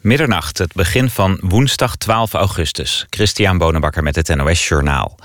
Middernacht, 0.00 0.58
het 0.58 0.72
begin 0.72 1.10
van 1.10 1.38
woensdag 1.42 1.96
12 1.96 2.32
augustus. 2.32 3.06
Christian 3.10 3.58
Bonenbakker 3.58 4.02
met 4.02 4.16
het 4.16 4.36
NOS 4.36 4.68
Journaal. 4.68 5.18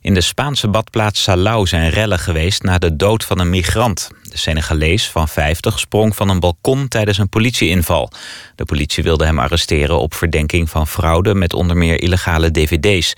In 0.00 0.14
de 0.14 0.20
Spaanse 0.20 0.68
badplaats 0.68 1.22
Salau 1.22 1.66
zijn 1.66 1.90
rellen 1.90 2.18
geweest 2.18 2.62
na 2.62 2.78
de 2.78 2.96
dood 2.96 3.24
van 3.24 3.38
een 3.38 3.50
migrant. 3.50 4.10
De 4.22 4.38
Senegalees 4.38 5.10
van 5.10 5.28
50 5.28 5.78
sprong 5.78 6.16
van 6.16 6.28
een 6.28 6.40
balkon 6.40 6.88
tijdens 6.88 7.18
een 7.18 7.28
politieinval. 7.28 8.10
De 8.54 8.64
politie 8.64 9.02
wilde 9.02 9.24
hem 9.24 9.38
arresteren 9.38 9.98
op 9.98 10.14
verdenking 10.14 10.70
van 10.70 10.86
fraude 10.86 11.34
met 11.34 11.54
onder 11.54 11.76
meer 11.76 12.00
illegale 12.00 12.50
dvd's. 12.50 13.14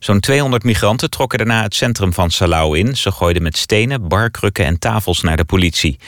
Zo'n 0.00 0.20
200 0.20 0.62
migranten 0.62 1.10
trokken 1.10 1.38
daarna 1.38 1.62
het 1.62 1.74
centrum 1.74 2.12
van 2.12 2.30
Salau 2.30 2.78
in. 2.78 2.96
Ze 2.96 3.10
gooiden 3.10 3.42
met 3.42 3.56
stenen, 3.56 4.08
barkrukken 4.08 4.64
en 4.64 4.78
tafels 4.78 5.20
naar 5.20 5.36
de 5.36 5.44
politie. 5.44 5.98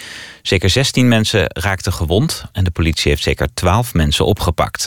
Zeker 0.42 0.70
16 0.70 1.08
mensen 1.08 1.44
raakten 1.48 1.92
gewond 1.92 2.44
en 2.52 2.64
de 2.64 2.70
politie 2.70 3.10
heeft 3.10 3.22
zeker 3.22 3.48
12 3.54 3.94
mensen 3.94 4.26
opgepakt. 4.26 4.86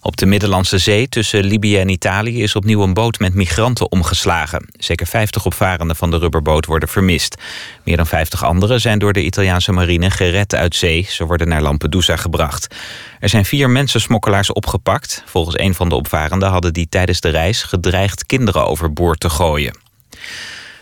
Op 0.00 0.16
de 0.16 0.26
Middellandse 0.26 0.78
Zee 0.78 1.08
tussen 1.08 1.44
Libië 1.44 1.78
en 1.78 1.88
Italië 1.88 2.42
is 2.42 2.56
opnieuw 2.56 2.82
een 2.82 2.94
boot 2.94 3.18
met 3.18 3.34
migranten 3.34 3.90
omgeslagen. 3.90 4.68
Zeker 4.78 5.06
50 5.06 5.46
opvarenden 5.46 5.96
van 5.96 6.10
de 6.10 6.18
rubberboot 6.18 6.66
worden 6.66 6.88
vermist. 6.88 7.42
Meer 7.84 7.96
dan 7.96 8.06
50 8.06 8.44
anderen 8.44 8.80
zijn 8.80 8.98
door 8.98 9.12
de 9.12 9.24
Italiaanse 9.24 9.72
marine 9.72 10.10
gered 10.10 10.54
uit 10.54 10.74
zee. 10.74 11.06
Ze 11.08 11.24
worden 11.24 11.48
naar 11.48 11.62
Lampedusa 11.62 12.16
gebracht. 12.16 12.74
Er 13.20 13.28
zijn 13.28 13.44
vier 13.44 13.70
mensensmokkelaars 13.70 14.52
opgepakt. 14.52 15.22
Volgens 15.26 15.58
een 15.58 15.74
van 15.74 15.88
de 15.88 15.94
opvarenden 15.94 16.48
hadden 16.48 16.72
die 16.72 16.88
tijdens 16.88 17.20
de 17.20 17.28
reis 17.28 17.62
gedreigd 17.62 18.26
kinderen 18.26 18.66
overboord 18.66 19.20
te 19.20 19.30
gooien. 19.30 19.82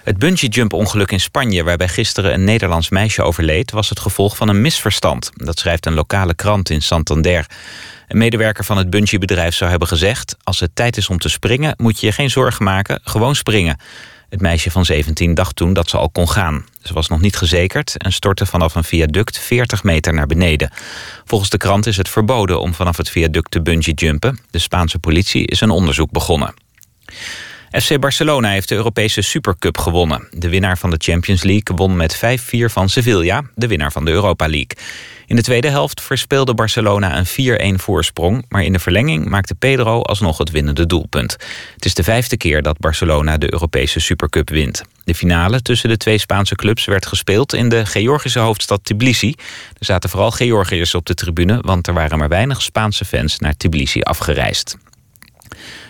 Het 0.05 0.19
bungee-jump-ongeluk 0.19 1.13
in 1.13 1.21
Spanje, 1.21 1.65
waarbij 1.65 1.89
gisteren 1.89 2.33
een 2.33 2.45
Nederlands 2.45 2.89
meisje 2.89 3.23
overleed, 3.23 3.71
was 3.71 3.89
het 3.89 4.01
gevolg 4.01 4.37
van 4.37 4.49
een 4.49 4.61
misverstand. 4.61 5.31
Dat 5.35 5.59
schrijft 5.59 5.87
een 5.87 5.95
lokale 5.95 6.35
krant 6.35 6.71
in 6.71 6.83
Santander. 6.83 7.47
Een 8.13 8.19
medewerker 8.19 8.65
van 8.65 8.77
het 8.77 8.91
bungeebedrijf 8.91 9.55
zou 9.55 9.71
hebben 9.71 9.89
gezegd: 9.89 10.37
Als 10.43 10.61
het 10.61 10.71
tijd 10.75 10.97
is 10.97 11.09
om 11.09 11.19
te 11.19 11.29
springen, 11.29 11.75
moet 11.77 12.01
je 12.01 12.07
je 12.07 12.13
geen 12.13 12.31
zorgen 12.31 12.65
maken, 12.65 13.01
gewoon 13.05 13.35
springen. 13.35 13.81
Het 14.29 14.41
meisje 14.41 14.71
van 14.71 14.85
17 14.85 15.35
dacht 15.35 15.57
toen 15.57 15.73
dat 15.73 15.89
ze 15.89 15.97
al 15.97 16.11
kon 16.11 16.29
gaan. 16.29 16.65
Ze 16.83 16.93
was 16.93 17.09
nog 17.09 17.21
niet 17.21 17.37
gezekerd 17.37 17.97
en 17.97 18.13
stortte 18.13 18.47
vanaf 18.47 18.75
een 18.75 18.85
viaduct 18.85 19.39
40 19.39 19.83
meter 19.83 20.15
naar 20.15 20.27
beneden. 20.27 20.71
Volgens 21.25 21.51
de 21.51 21.57
krant 21.57 21.87
is 21.87 21.97
het 21.97 22.09
verboden 22.09 22.61
om 22.61 22.75
vanaf 22.75 22.97
het 22.97 23.11
viaduct 23.11 23.51
te 23.51 23.63
bungee-jumpen. 23.63 24.39
De 24.51 24.59
Spaanse 24.59 24.99
politie 24.99 25.47
is 25.47 25.61
een 25.61 25.71
onderzoek 25.71 26.11
begonnen. 26.11 26.55
FC 27.71 28.01
Barcelona 28.01 28.49
heeft 28.51 28.69
de 28.69 28.75
Europese 28.75 29.23
Supercup 29.23 29.79
gewonnen. 29.79 30.29
De 30.31 30.49
winnaar 30.49 30.79
van 30.79 30.91
de 30.91 30.97
Champions 30.99 31.43
League 31.43 31.77
won 31.77 31.97
met 31.97 32.17
5-4 32.17 32.21
van 32.65 32.89
Sevilla, 32.89 33.43
de 33.55 33.67
winnaar 33.67 33.93
van 33.93 34.05
de 34.05 34.11
Europa 34.11 34.49
League. 34.49 34.77
In 35.33 35.39
de 35.39 35.45
tweede 35.45 35.69
helft 35.69 36.01
verspeelde 36.01 36.55
Barcelona 36.55 37.25
een 37.37 37.77
4-1 37.79 37.81
voorsprong... 37.81 38.45
maar 38.49 38.63
in 38.63 38.73
de 38.73 38.79
verlenging 38.79 39.29
maakte 39.29 39.55
Pedro 39.55 40.03
alsnog 40.03 40.39
het 40.39 40.51
winnende 40.51 40.87
doelpunt. 40.87 41.37
Het 41.75 41.85
is 41.85 41.95
de 41.95 42.03
vijfde 42.03 42.37
keer 42.37 42.63
dat 42.63 42.79
Barcelona 42.79 43.39
de 43.39 43.53
Europese 43.53 44.01
Supercup 44.01 44.51
wint. 44.51 44.83
De 45.05 45.15
finale 45.15 45.63
tussen 45.63 45.89
de 45.89 45.97
twee 45.97 46.19
Spaanse 46.19 46.55
clubs 46.55 46.85
werd 46.85 47.07
gespeeld 47.07 47.53
in 47.53 47.69
de 47.69 47.87
Georgische 47.87 48.39
hoofdstad 48.39 48.85
Tbilisi. 48.85 49.35
Er 49.79 49.85
zaten 49.85 50.11
vooral 50.11 50.31
Georgiërs 50.31 50.95
op 50.95 51.07
de 51.07 51.15
tribune... 51.15 51.59
want 51.61 51.87
er 51.87 51.95
waren 51.95 52.19
maar 52.19 52.29
weinig 52.29 52.63
Spaanse 52.63 53.05
fans 53.05 53.39
naar 53.39 53.57
Tbilisi 53.57 54.01
afgereisd. 54.01 54.77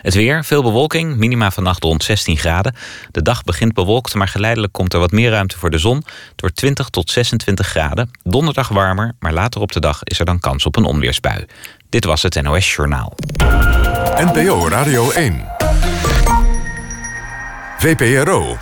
Het 0.03 0.15
weer, 0.15 0.45
veel 0.45 0.63
bewolking, 0.63 1.17
minima 1.17 1.51
vannacht 1.51 1.83
rond 1.83 2.05
16 2.05 2.37
graden. 2.37 2.75
De 3.11 3.23
dag 3.23 3.43
begint 3.43 3.73
bewolkt, 3.73 4.15
maar 4.15 4.29
geleidelijk 4.29 4.73
komt 4.73 4.95
er 4.95 5.01
wat 5.01 5.11
meer 5.11 5.31
ruimte 5.31 5.59
voor 5.59 5.71
de 5.71 5.79
zon. 5.79 6.05
Door 6.37 6.51
20 6.51 6.89
tot 6.89 7.11
26 7.11 7.67
graden. 7.67 8.11
Donderdag 8.23 8.69
warmer, 8.69 9.13
maar 9.19 9.33
later 9.33 9.61
op 9.61 9.73
de 9.73 9.81
dag 9.81 10.03
is 10.03 10.19
er 10.19 10.25
dan 10.25 10.41
kans 10.41 10.67
op 10.67 10.77
een 10.77 10.85
onweersbui. 10.85 11.47
Dit 11.89 12.05
was 12.05 12.23
het 12.23 12.43
NOS 12.43 12.75
Journaal. 12.75 13.17
NPO 14.17 14.69
Radio 14.69 15.11
1. 15.11 15.45
VPRO. 17.79 18.57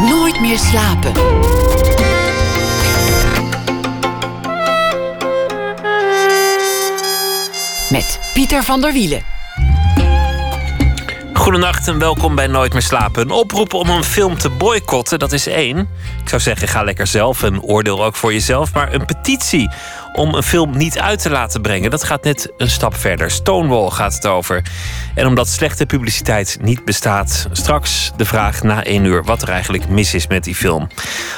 Nooit 0.00 0.40
meer 0.40 0.58
slapen. 0.58 1.12
Met 7.90 8.20
Pieter 8.34 8.62
van 8.62 8.80
der 8.80 8.92
Wielen. 8.92 9.22
Goedenacht 11.32 11.88
en 11.88 11.98
welkom 11.98 12.34
bij 12.34 12.46
Nooit 12.46 12.72
meer 12.72 12.82
slapen. 12.82 13.22
Een 13.22 13.30
oproep 13.30 13.74
om 13.74 13.90
een 13.90 14.04
film 14.04 14.38
te 14.38 14.50
boycotten, 14.50 15.18
dat 15.18 15.32
is 15.32 15.46
één. 15.46 15.78
Ik 16.22 16.28
zou 16.28 16.42
zeggen, 16.42 16.68
ga 16.68 16.82
lekker 16.82 17.06
zelf 17.06 17.42
en 17.42 17.62
oordeel 17.62 18.04
ook 18.04 18.16
voor 18.16 18.32
jezelf. 18.32 18.74
Maar 18.74 18.92
een 18.92 19.04
petitie 19.04 19.70
om 20.16 20.34
een 20.34 20.42
film 20.42 20.76
niet 20.76 20.98
uit 20.98 21.22
te 21.22 21.30
laten 21.30 21.62
brengen. 21.62 21.90
Dat 21.90 22.04
gaat 22.04 22.24
net 22.24 22.52
een 22.56 22.70
stap 22.70 22.96
verder. 22.96 23.30
Stonewall 23.30 23.90
gaat 23.90 24.14
het 24.14 24.26
over. 24.26 24.62
En 25.14 25.26
omdat 25.26 25.48
slechte 25.48 25.86
publiciteit 25.86 26.58
niet 26.60 26.84
bestaat, 26.84 27.48
straks 27.52 28.12
de 28.16 28.24
vraag 28.24 28.62
na 28.62 28.84
één 28.84 29.04
uur 29.04 29.24
wat 29.24 29.42
er 29.42 29.48
eigenlijk 29.48 29.88
mis 29.88 30.14
is 30.14 30.26
met 30.26 30.44
die 30.44 30.54
film. 30.54 30.88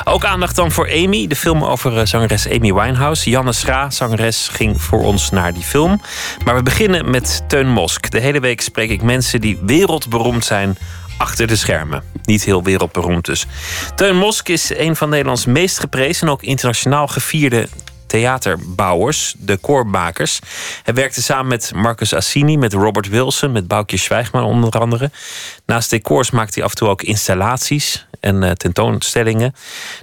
Ook 0.04 0.24
aandacht 0.24 0.56
dan 0.56 0.70
voor 0.70 0.90
Amy, 0.90 1.26
de 1.26 1.36
film 1.36 1.64
over 1.64 1.98
eh, 1.98 2.06
zangeres 2.06 2.48
Amy 2.48 2.72
Winehouse. 2.72 3.30
Janne 3.30 3.52
Schra, 3.52 3.90
zangeres, 3.90 4.48
ging 4.52 4.82
voor 4.82 5.04
ons 5.04 5.30
naar 5.30 5.54
die 5.54 5.62
film. 5.62 6.00
Maar 6.44 6.54
we 6.54 6.62
beginnen 6.62 7.10
met 7.10 7.42
Teun 7.48 7.68
Mosk. 7.68 8.10
De 8.10 8.20
hele 8.20 8.40
week 8.40 8.60
spreek 8.60 8.90
ik 8.90 9.02
mensen 9.02 9.40
die 9.40 9.58
wereldberoemd 9.62 10.44
zijn 10.44 10.78
achter 11.18 11.46
de 11.46 11.56
schermen. 11.56 12.02
Niet 12.22 12.44
heel 12.44 12.62
wereldberoemd 12.62 13.24
dus. 13.24 13.46
Teun 13.94 14.16
Mosk 14.16 14.48
is 14.48 14.70
een 14.76 14.96
van 14.96 15.08
Nederlands 15.08 15.46
meest 15.46 15.78
geprezen 15.78 16.26
en 16.26 16.32
ook 16.32 16.42
internationaal 16.42 17.06
gevierde 17.06 17.68
theaterbouwers, 18.08 19.34
de 19.38 19.56
koormakers. 19.56 20.38
Hij 20.82 20.94
werkte 20.94 21.22
samen 21.22 21.46
met 21.46 21.72
Marcus 21.74 22.14
Assini, 22.14 22.56
met 22.56 22.72
Robert 22.72 23.08
Wilson, 23.08 23.52
met 23.52 23.68
Boukje 23.68 23.96
Zwijgman 23.96 24.44
onder 24.44 24.70
andere. 24.70 25.10
Naast 25.66 25.90
decors 25.90 26.30
maakt 26.30 26.54
hij 26.54 26.64
af 26.64 26.70
en 26.70 26.76
toe 26.76 26.88
ook 26.88 27.02
installaties 27.02 28.06
en 28.20 28.42
uh, 28.42 28.50
tentoonstellingen. 28.50 29.54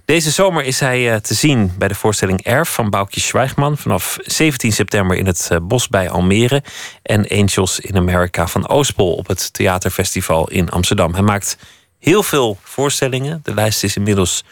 Deze 0.06 0.32
zomer 0.32 0.64
is 0.64 0.80
hij 0.80 1.12
uh, 1.12 1.16
te 1.16 1.34
zien 1.34 1.74
bij 1.78 1.88
de 1.88 1.96
voorstelling 1.96 2.44
Erf 2.44 2.70
van 2.70 2.90
Boukje 2.90 3.22
Zwijgman 3.22 3.78
vanaf 3.78 4.18
17 4.22 4.72
september 4.72 5.18
in 5.18 5.26
het 5.26 5.50
uh, 5.52 5.58
Bos 5.62 5.88
bij 5.88 6.10
Almere 6.10 6.64
en 7.02 7.28
Angels 7.28 7.80
in 7.80 7.96
America 7.96 8.48
van 8.48 8.68
Oostpol 8.68 9.14
op 9.14 9.28
het 9.28 9.54
Theaterfestival 9.54 10.50
in 10.50 10.70
Amsterdam. 10.70 11.14
Hij 11.14 11.24
maakt 11.24 11.58
heel 12.00 12.24
veel 12.24 12.58
voorstellingen. 12.64 13.40
De 13.44 13.54
lijst 13.54 13.84
is 13.84 13.96
inmiddels 13.96 14.44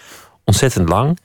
ontzettend 0.43 0.89
lang. 0.89 1.19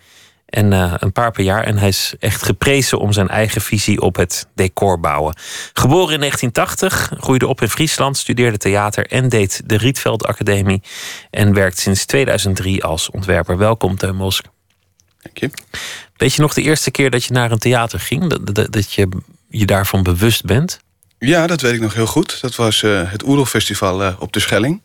En 0.48 0.72
uh, 0.72 0.94
een 0.98 1.12
paar 1.12 1.30
per 1.30 1.44
jaar. 1.44 1.64
En 1.64 1.78
hij 1.78 1.88
is 1.88 2.14
echt 2.18 2.42
geprezen 2.42 2.98
om 2.98 3.12
zijn 3.12 3.28
eigen 3.28 3.60
visie 3.60 4.00
op 4.00 4.16
het 4.16 4.46
decor 4.54 5.00
bouwen. 5.00 5.36
Geboren 5.72 6.14
in 6.14 6.20
1980, 6.20 7.12
groeide 7.20 7.46
op 7.46 7.62
in 7.62 7.68
Friesland, 7.68 8.16
studeerde 8.16 8.56
theater 8.56 9.06
en 9.06 9.28
deed 9.28 9.62
de 9.64 9.76
Rietveld 9.76 10.26
Academie. 10.26 10.82
En 11.30 11.54
werkt 11.54 11.78
sinds 11.78 12.04
2003 12.04 12.84
als 12.84 13.10
ontwerper. 13.10 13.56
Welkom, 13.56 13.96
Teun 13.96 14.16
Mosk. 14.16 14.44
Dank 15.22 15.38
je. 15.38 15.50
Weet 16.16 16.34
je 16.34 16.42
nog 16.42 16.54
de 16.54 16.62
eerste 16.62 16.90
keer 16.90 17.10
dat 17.10 17.24
je 17.24 17.32
naar 17.32 17.50
een 17.50 17.58
theater 17.58 18.00
ging? 18.00 18.26
Dat, 18.26 18.54
dat, 18.54 18.72
dat 18.72 18.92
je 18.92 19.08
je 19.48 19.66
daarvan 19.66 20.02
bewust 20.02 20.44
bent? 20.44 20.80
Ja, 21.18 21.46
dat 21.46 21.60
weet 21.60 21.74
ik 21.74 21.80
nog 21.80 21.94
heel 21.94 22.06
goed. 22.06 22.40
Dat 22.40 22.56
was 22.56 22.82
uh, 22.82 23.10
het 23.10 23.26
Oerolfestival 23.26 24.02
uh, 24.02 24.14
op 24.18 24.32
de 24.32 24.40
Schelling. 24.40 24.82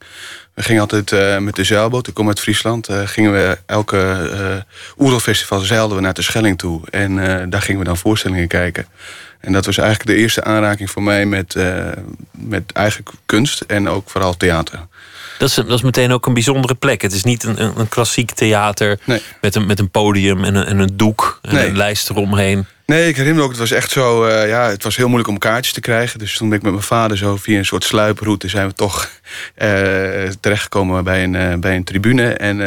We 0.54 0.64
gingen 0.64 0.82
altijd 0.82 1.12
uh, 1.12 1.38
met 1.38 1.56
de 1.56 1.64
zeilboot, 1.64 2.08
ik 2.08 2.14
kom 2.14 2.28
uit 2.28 2.40
Friesland, 2.40 2.90
uh, 2.90 3.02
gingen 3.06 3.32
we 3.32 3.58
elke 3.66 4.30
uh, 4.98 5.06
Oerolfestival 5.06 5.60
zeilden 5.60 5.98
we 5.98 6.04
naar 6.04 6.14
de 6.14 6.22
Schelling 6.22 6.58
toe. 6.58 6.82
En 6.90 7.16
daar 7.50 7.62
gingen 7.62 7.80
we 7.80 7.88
dan 7.88 7.98
voorstellingen 7.98 8.48
kijken. 8.48 8.86
En 9.40 9.54
dat 9.54 9.66
was 9.66 9.78
eigenlijk 9.78 10.10
de 10.10 10.16
eerste 10.16 10.44
aanraking 10.44 10.92
voor 10.92 11.04
mij 11.04 11.26
met, 11.26 11.56
met 12.32 12.72
eigen 12.72 13.04
kunst 13.26 13.62
en 13.62 13.90
ook 13.90 14.10
vooral 14.10 14.38
theater. 14.38 14.88
Dat 15.38 15.50
is, 15.50 15.56
dat 15.56 15.70
is 15.70 15.82
meteen 15.82 16.12
ook 16.12 16.26
een 16.26 16.34
bijzondere 16.34 16.76
plek. 16.76 17.02
Het 17.02 17.14
is 17.14 17.24
niet 17.24 17.44
een, 17.44 17.80
een 17.80 17.90
klassiek 17.90 18.32
theater 18.32 19.00
nee. 19.04 19.22
met, 19.42 19.56
een, 19.56 19.66
met 19.66 19.80
een 19.80 19.90
podium 19.90 20.44
en 20.44 20.56
een, 20.56 20.66
en 20.66 20.80
een 20.80 20.98
doek 20.98 21.40
en 21.42 21.56
nee. 21.56 21.68
een 21.68 21.78
lijst 21.78 22.10
eromheen. 22.10 22.66
Nee, 22.86 23.08
ik 23.08 23.16
herinner 23.16 23.36
me 23.36 23.44
ook, 23.44 23.50
het 23.50 23.60
was 23.60 23.72
echt 23.72 23.92
zo, 23.92 24.28
uh, 24.28 24.48
ja, 24.48 24.70
het 24.70 24.84
was 24.84 24.96
heel 24.96 25.08
moeilijk 25.08 25.30
om 25.30 25.38
kaartjes 25.38 25.74
te 25.74 25.80
krijgen. 25.80 26.20
Dus 26.20 26.38
toen 26.38 26.50
ben 26.50 26.58
ik 26.58 26.64
met 26.64 26.72
mijn 26.72 26.84
vader 26.84 27.18
zo 27.18 27.36
via 27.36 27.58
een 27.58 27.66
soort 27.66 27.84
sluiproute 27.84 28.48
zijn 28.48 28.68
we 28.68 28.74
toch 28.74 29.10
uh, 29.58 29.70
terechtgekomen 30.40 31.04
bij 31.04 31.24
een, 31.24 31.34
uh, 31.34 31.54
bij 31.56 31.76
een 31.76 31.84
tribune. 31.84 32.34
En, 32.34 32.62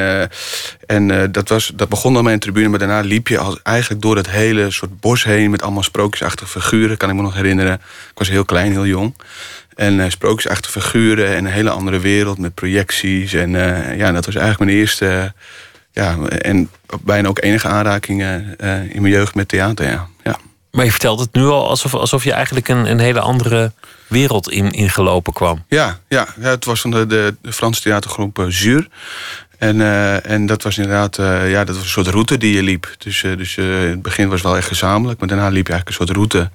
en 0.87 1.33
dat, 1.33 1.49
was, 1.49 1.73
dat 1.75 1.89
begon 1.89 2.15
dan 2.15 2.25
bij 2.25 2.33
een 2.33 2.39
tribune, 2.39 2.69
maar 2.69 2.79
daarna 2.79 3.01
liep 3.01 3.29
je 3.29 3.39
als, 3.39 3.59
eigenlijk 3.63 4.03
door 4.03 4.17
het 4.17 4.31
hele 4.31 4.71
soort 4.71 5.01
bos 5.01 5.25
heen 5.25 5.51
met 5.51 5.63
allemaal 5.63 5.83
sprookjesachtige 5.83 6.51
figuren, 6.61 6.97
kan 6.97 7.09
ik 7.09 7.15
me 7.15 7.23
nog 7.23 7.35
herinneren. 7.35 7.75
Ik 8.11 8.19
was 8.19 8.29
heel 8.29 8.45
klein, 8.45 8.73
heel 8.73 8.87
jong. 8.87 9.15
En 9.77 9.99
uh, 9.99 10.05
sprookjesachtige 10.09 10.81
figuren 10.81 11.29
en 11.29 11.45
een 11.45 11.53
hele 11.53 11.71
andere 11.71 11.99
wereld 11.99 12.39
met 12.39 12.55
projecties. 12.55 13.33
En 13.33 13.55
uh, 13.55 13.99
ja, 13.99 14.13
dat 14.13 14.27
was 14.27 14.35
eigenlijk 14.35 14.65
mijn 14.65 14.81
eerste 14.81 15.33
ja, 15.93 16.17
en 16.29 16.71
bijna 17.01 17.29
ook 17.29 17.43
enige 17.43 17.69
aanrakingen 17.69 18.57
uh, 18.61 18.95
in 18.95 19.03
mijn 19.03 19.15
jeugd 19.15 19.35
met 19.35 19.49
theater. 19.49 19.87
Ja. 19.87 20.07
Ja. 20.25 20.39
Maar 20.71 20.85
je 20.85 20.91
vertelt 20.91 21.21
het 21.21 21.33
nu 21.33 21.45
al 21.45 21.69
alsof, 21.69 21.95
alsof 21.95 22.25
je 22.25 22.33
eigenlijk 22.33 22.69
een, 22.69 22.91
een 22.91 22.99
hele 22.99 23.21
andere 23.21 23.73
wereld 24.07 24.51
in, 24.51 24.71
ingelopen 24.71 25.33
kwam. 25.33 25.65
Ja, 25.69 25.99
ja, 26.09 26.27
ja, 26.41 26.49
het 26.49 26.65
was 26.65 26.81
van 26.81 26.91
de, 26.91 27.07
de, 27.07 27.35
de 27.43 27.53
Franse 27.53 27.83
theatergroep 27.83 28.39
uh, 28.39 28.47
Zuur. 28.49 28.89
En, 29.59 29.77
uh, 29.77 30.31
en 30.31 30.47
dat 30.47 30.63
was 30.63 30.79
inderdaad 30.79 31.17
ja, 31.47 31.65
dat 31.65 31.75
was 31.75 31.85
een 31.85 31.91
soort 31.91 32.07
route 32.07 32.39
die 32.39 32.55
je 32.55 32.63
liep. 32.63 32.95
Dus, 32.99 33.21
dus 33.21 33.57
in 33.57 33.65
het 33.65 34.03
begin 34.03 34.29
was 34.29 34.39
het 34.39 34.49
wel 34.49 34.57
echt 34.57 34.69
gezamenlijk. 34.69 35.19
Maar 35.19 35.29
daarna 35.29 35.49
liep 35.49 35.67
je 35.67 35.73
eigenlijk 35.73 35.89
een 36.01 36.07
soort 36.07 36.17
route... 36.17 36.51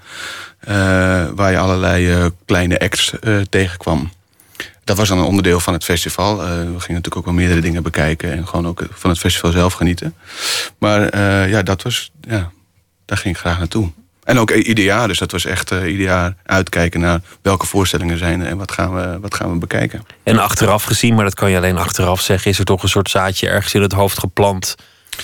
waar 1.36 1.52
je 1.52 1.58
allerlei 1.58 2.30
kleine 2.46 2.80
acts 2.80 3.14
tegenkwam. 3.50 4.12
Dat 4.84 4.98
was 4.98 5.08
dan 5.08 5.18
een 5.18 5.26
onderdeel 5.26 5.60
van 5.60 5.74
het 5.74 5.84
festival. 5.84 6.38
we 6.38 6.44
gingen 6.54 6.74
natuurlijk 6.78 7.18
ook 7.18 7.26
wel 7.26 7.34
meerdere 7.34 7.62
dingen 7.62 7.84
bekijken... 7.84 8.32
en 8.32 8.48
gewoon 8.48 8.68
ook 8.68 8.84
van 8.92 9.10
het 9.10 9.20
festival 9.20 9.52
zelf 9.52 9.74
genieten. 9.74 10.16
Maar 10.78 11.20
ja, 11.50 11.62
dat 11.62 11.82
was... 11.82 12.12
Ja, 12.22 12.52
daar 13.06 13.18
ging 13.18 13.36
ik 13.36 13.42
graag 13.42 13.58
naartoe. 13.58 13.92
En 14.24 14.40
ook 14.40 14.52
ieder 14.52 14.84
jaar, 14.84 15.08
dus 15.08 15.18
dat 15.18 15.32
was 15.32 15.46
echt 15.46 15.72
uh, 15.72 15.92
ieder 15.92 16.06
jaar 16.06 16.36
uitkijken 16.46 17.00
naar 17.00 17.22
welke 17.42 17.66
voorstellingen 17.66 18.18
zijn 18.18 18.46
en 18.46 18.58
wat 18.58 18.72
gaan, 18.72 18.94
we, 18.96 19.20
wat 19.20 19.36
gaan 19.36 19.52
we 19.52 19.58
bekijken. 19.58 20.06
En 20.24 20.40
achteraf 20.40 20.84
gezien, 20.84 21.16
maar 21.16 21.24
dat 21.24 21.34
kan 21.34 21.52
je 21.52 21.58
alleen 21.58 21.78
achteraf 21.78 22.22
zeggen, 22.22 22.52
is 22.52 22.60
er 22.60 22.66
toch 22.66 22.84
een 22.84 22.90
soort 22.90 23.10
zaadje 23.10 23.50
ergens 23.50 23.74
in 23.74 23.82
het 23.82 23.92
hoofd 23.92 24.20
geplant. 24.20 24.76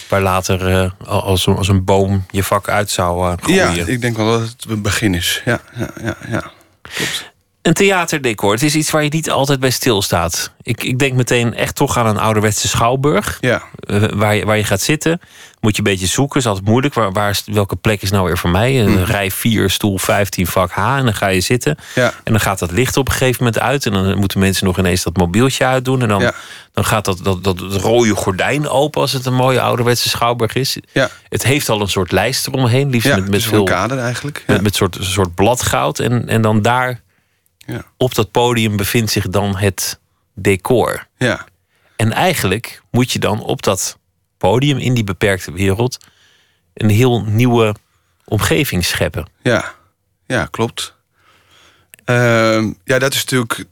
Waar 0.10 0.22
later 0.22 0.70
uh, 0.70 0.92
als, 1.08 1.48
als 1.48 1.68
een 1.68 1.84
boom 1.84 2.26
je 2.32 2.44
vak 2.44 2.70
uit 2.70 2.90
zou 2.90 3.32
uh, 3.32 3.34
groeien. 3.38 3.76
Ja, 3.76 3.86
ik 3.86 4.02
denk 4.02 4.18
wel 4.18 4.40
dat 4.40 4.42
het 4.42 4.66
een 4.68 4.82
begin 4.82 5.14
is. 5.14 5.42
Ja, 5.46 5.62
ja, 5.76 5.90
ja, 6.02 6.18
ja. 6.28 6.52
klopt. 6.82 7.36
Een 7.68 7.74
theaterdecor, 7.74 8.52
het 8.52 8.64
is 8.64 8.76
iets 8.76 8.92
waar 8.92 9.04
je 9.04 9.10
niet 9.10 9.32
altijd 9.32 9.60
bij 9.60 9.70
stilstaat. 9.70 10.52
Ik, 10.62 10.84
ik 10.84 11.00
denk 11.00 11.14
meteen 11.14 11.54
echt 11.54 11.76
toch 11.76 11.98
aan 11.98 12.06
een 12.06 12.18
ouderwetse 12.18 12.68
schouwburg. 12.68 13.38
Ja. 13.42 13.64
waar, 14.14 14.36
je, 14.36 14.46
waar 14.46 14.58
je 14.58 14.64
gaat 14.64 14.82
zitten. 14.82 15.20
Moet 15.60 15.76
je 15.76 15.78
een 15.78 15.92
beetje 15.92 16.08
zoeken, 16.08 16.40
is 16.40 16.46
altijd 16.46 16.66
moeilijk. 16.66 16.94
Waar, 16.94 17.12
waar, 17.12 17.40
welke 17.46 17.76
plek 17.76 18.02
is 18.02 18.12
nou 18.12 18.26
weer 18.26 18.38
voor 18.38 18.50
mij? 18.50 18.82
Een 18.82 19.06
rij 19.06 19.32
4, 19.32 19.70
stoel 19.70 19.98
15, 19.98 20.48
vak 20.48 20.72
H. 20.72 20.98
En 20.98 21.04
dan 21.04 21.14
ga 21.14 21.28
je 21.28 21.42
zitten. 21.42 21.78
Ja. 21.96 22.14
En 22.24 22.32
dan 22.32 22.40
gaat 22.40 22.60
dat 22.60 22.72
licht 22.72 22.98
op 22.98 23.08
een 23.08 23.14
gegeven 23.14 23.44
moment 23.44 23.62
uit. 23.62 23.86
En 23.86 23.92
dan 23.92 24.18
moeten 24.18 24.40
mensen 24.40 24.66
nog 24.66 24.78
ineens 24.78 25.04
dat 25.04 25.18
mobieltje 25.18 25.66
uitdoen. 25.66 26.02
En 26.02 26.08
dan, 26.08 26.22
Ja. 26.22 26.34
dan 26.72 26.86
gaat 26.86 27.06
dat, 27.06 27.20
dat, 27.24 27.44
dat, 27.44 27.60
rode 27.60 28.16
gordijn 28.16 28.70
open 28.70 29.02
als 29.02 29.12
het 29.12 29.26
een 29.26 29.34
mooie 29.34 29.62
ouderwetse 29.62 30.10
schouwburg 30.10 30.54
is. 30.54 30.78
Ja. 30.92 31.10
Het 31.30 31.44
heeft 31.44 31.70
al 31.70 31.82
een 31.82 31.90
soort 31.90 32.12
lijst 32.12 32.48
eromheen. 32.48 32.90
Liefst 32.90 33.16
met, 33.16 33.30
met 33.30 33.44
veel 33.44 33.64
kader 33.64 33.98
eigenlijk. 33.98 34.44
Met, 34.48 34.62
met 34.62 34.76
soort, 34.76 34.98
soort 35.00 35.36
bladgoud. 35.36 36.00
En, 36.00 36.28
en 36.28 36.42
dan 36.42 36.62
daar 36.62 37.06
Ja. 37.68 37.86
op 37.98 38.16
dat 38.16 38.32
podium 38.32 38.78
bevindt 38.78 39.12
zich 39.12 39.28
dan 39.28 39.58
het 39.58 40.00
decor. 40.34 41.08
Ja. 41.18 41.46
En 41.96 42.12
eigenlijk 42.12 42.82
moet 42.92 43.12
je 43.12 43.20
dan 43.20 43.42
op 43.42 43.64
dat 43.64 43.98
podium 44.38 44.78
in 44.78 44.94
die 44.94 45.04
beperkte 45.04 45.52
wereld 45.52 45.98
een 46.74 46.90
heel 46.90 47.24
nieuwe 47.24 47.76
omgeving 48.26 48.86
scheppen. 48.86 49.28
Ja, 49.42 49.74
ja 50.26 50.46
klopt. 50.46 50.96
Ehm, 52.06 52.72
ja, 52.84 53.00
dat 53.00 53.14
is 53.14 53.20
natuurlijk. 53.20 53.66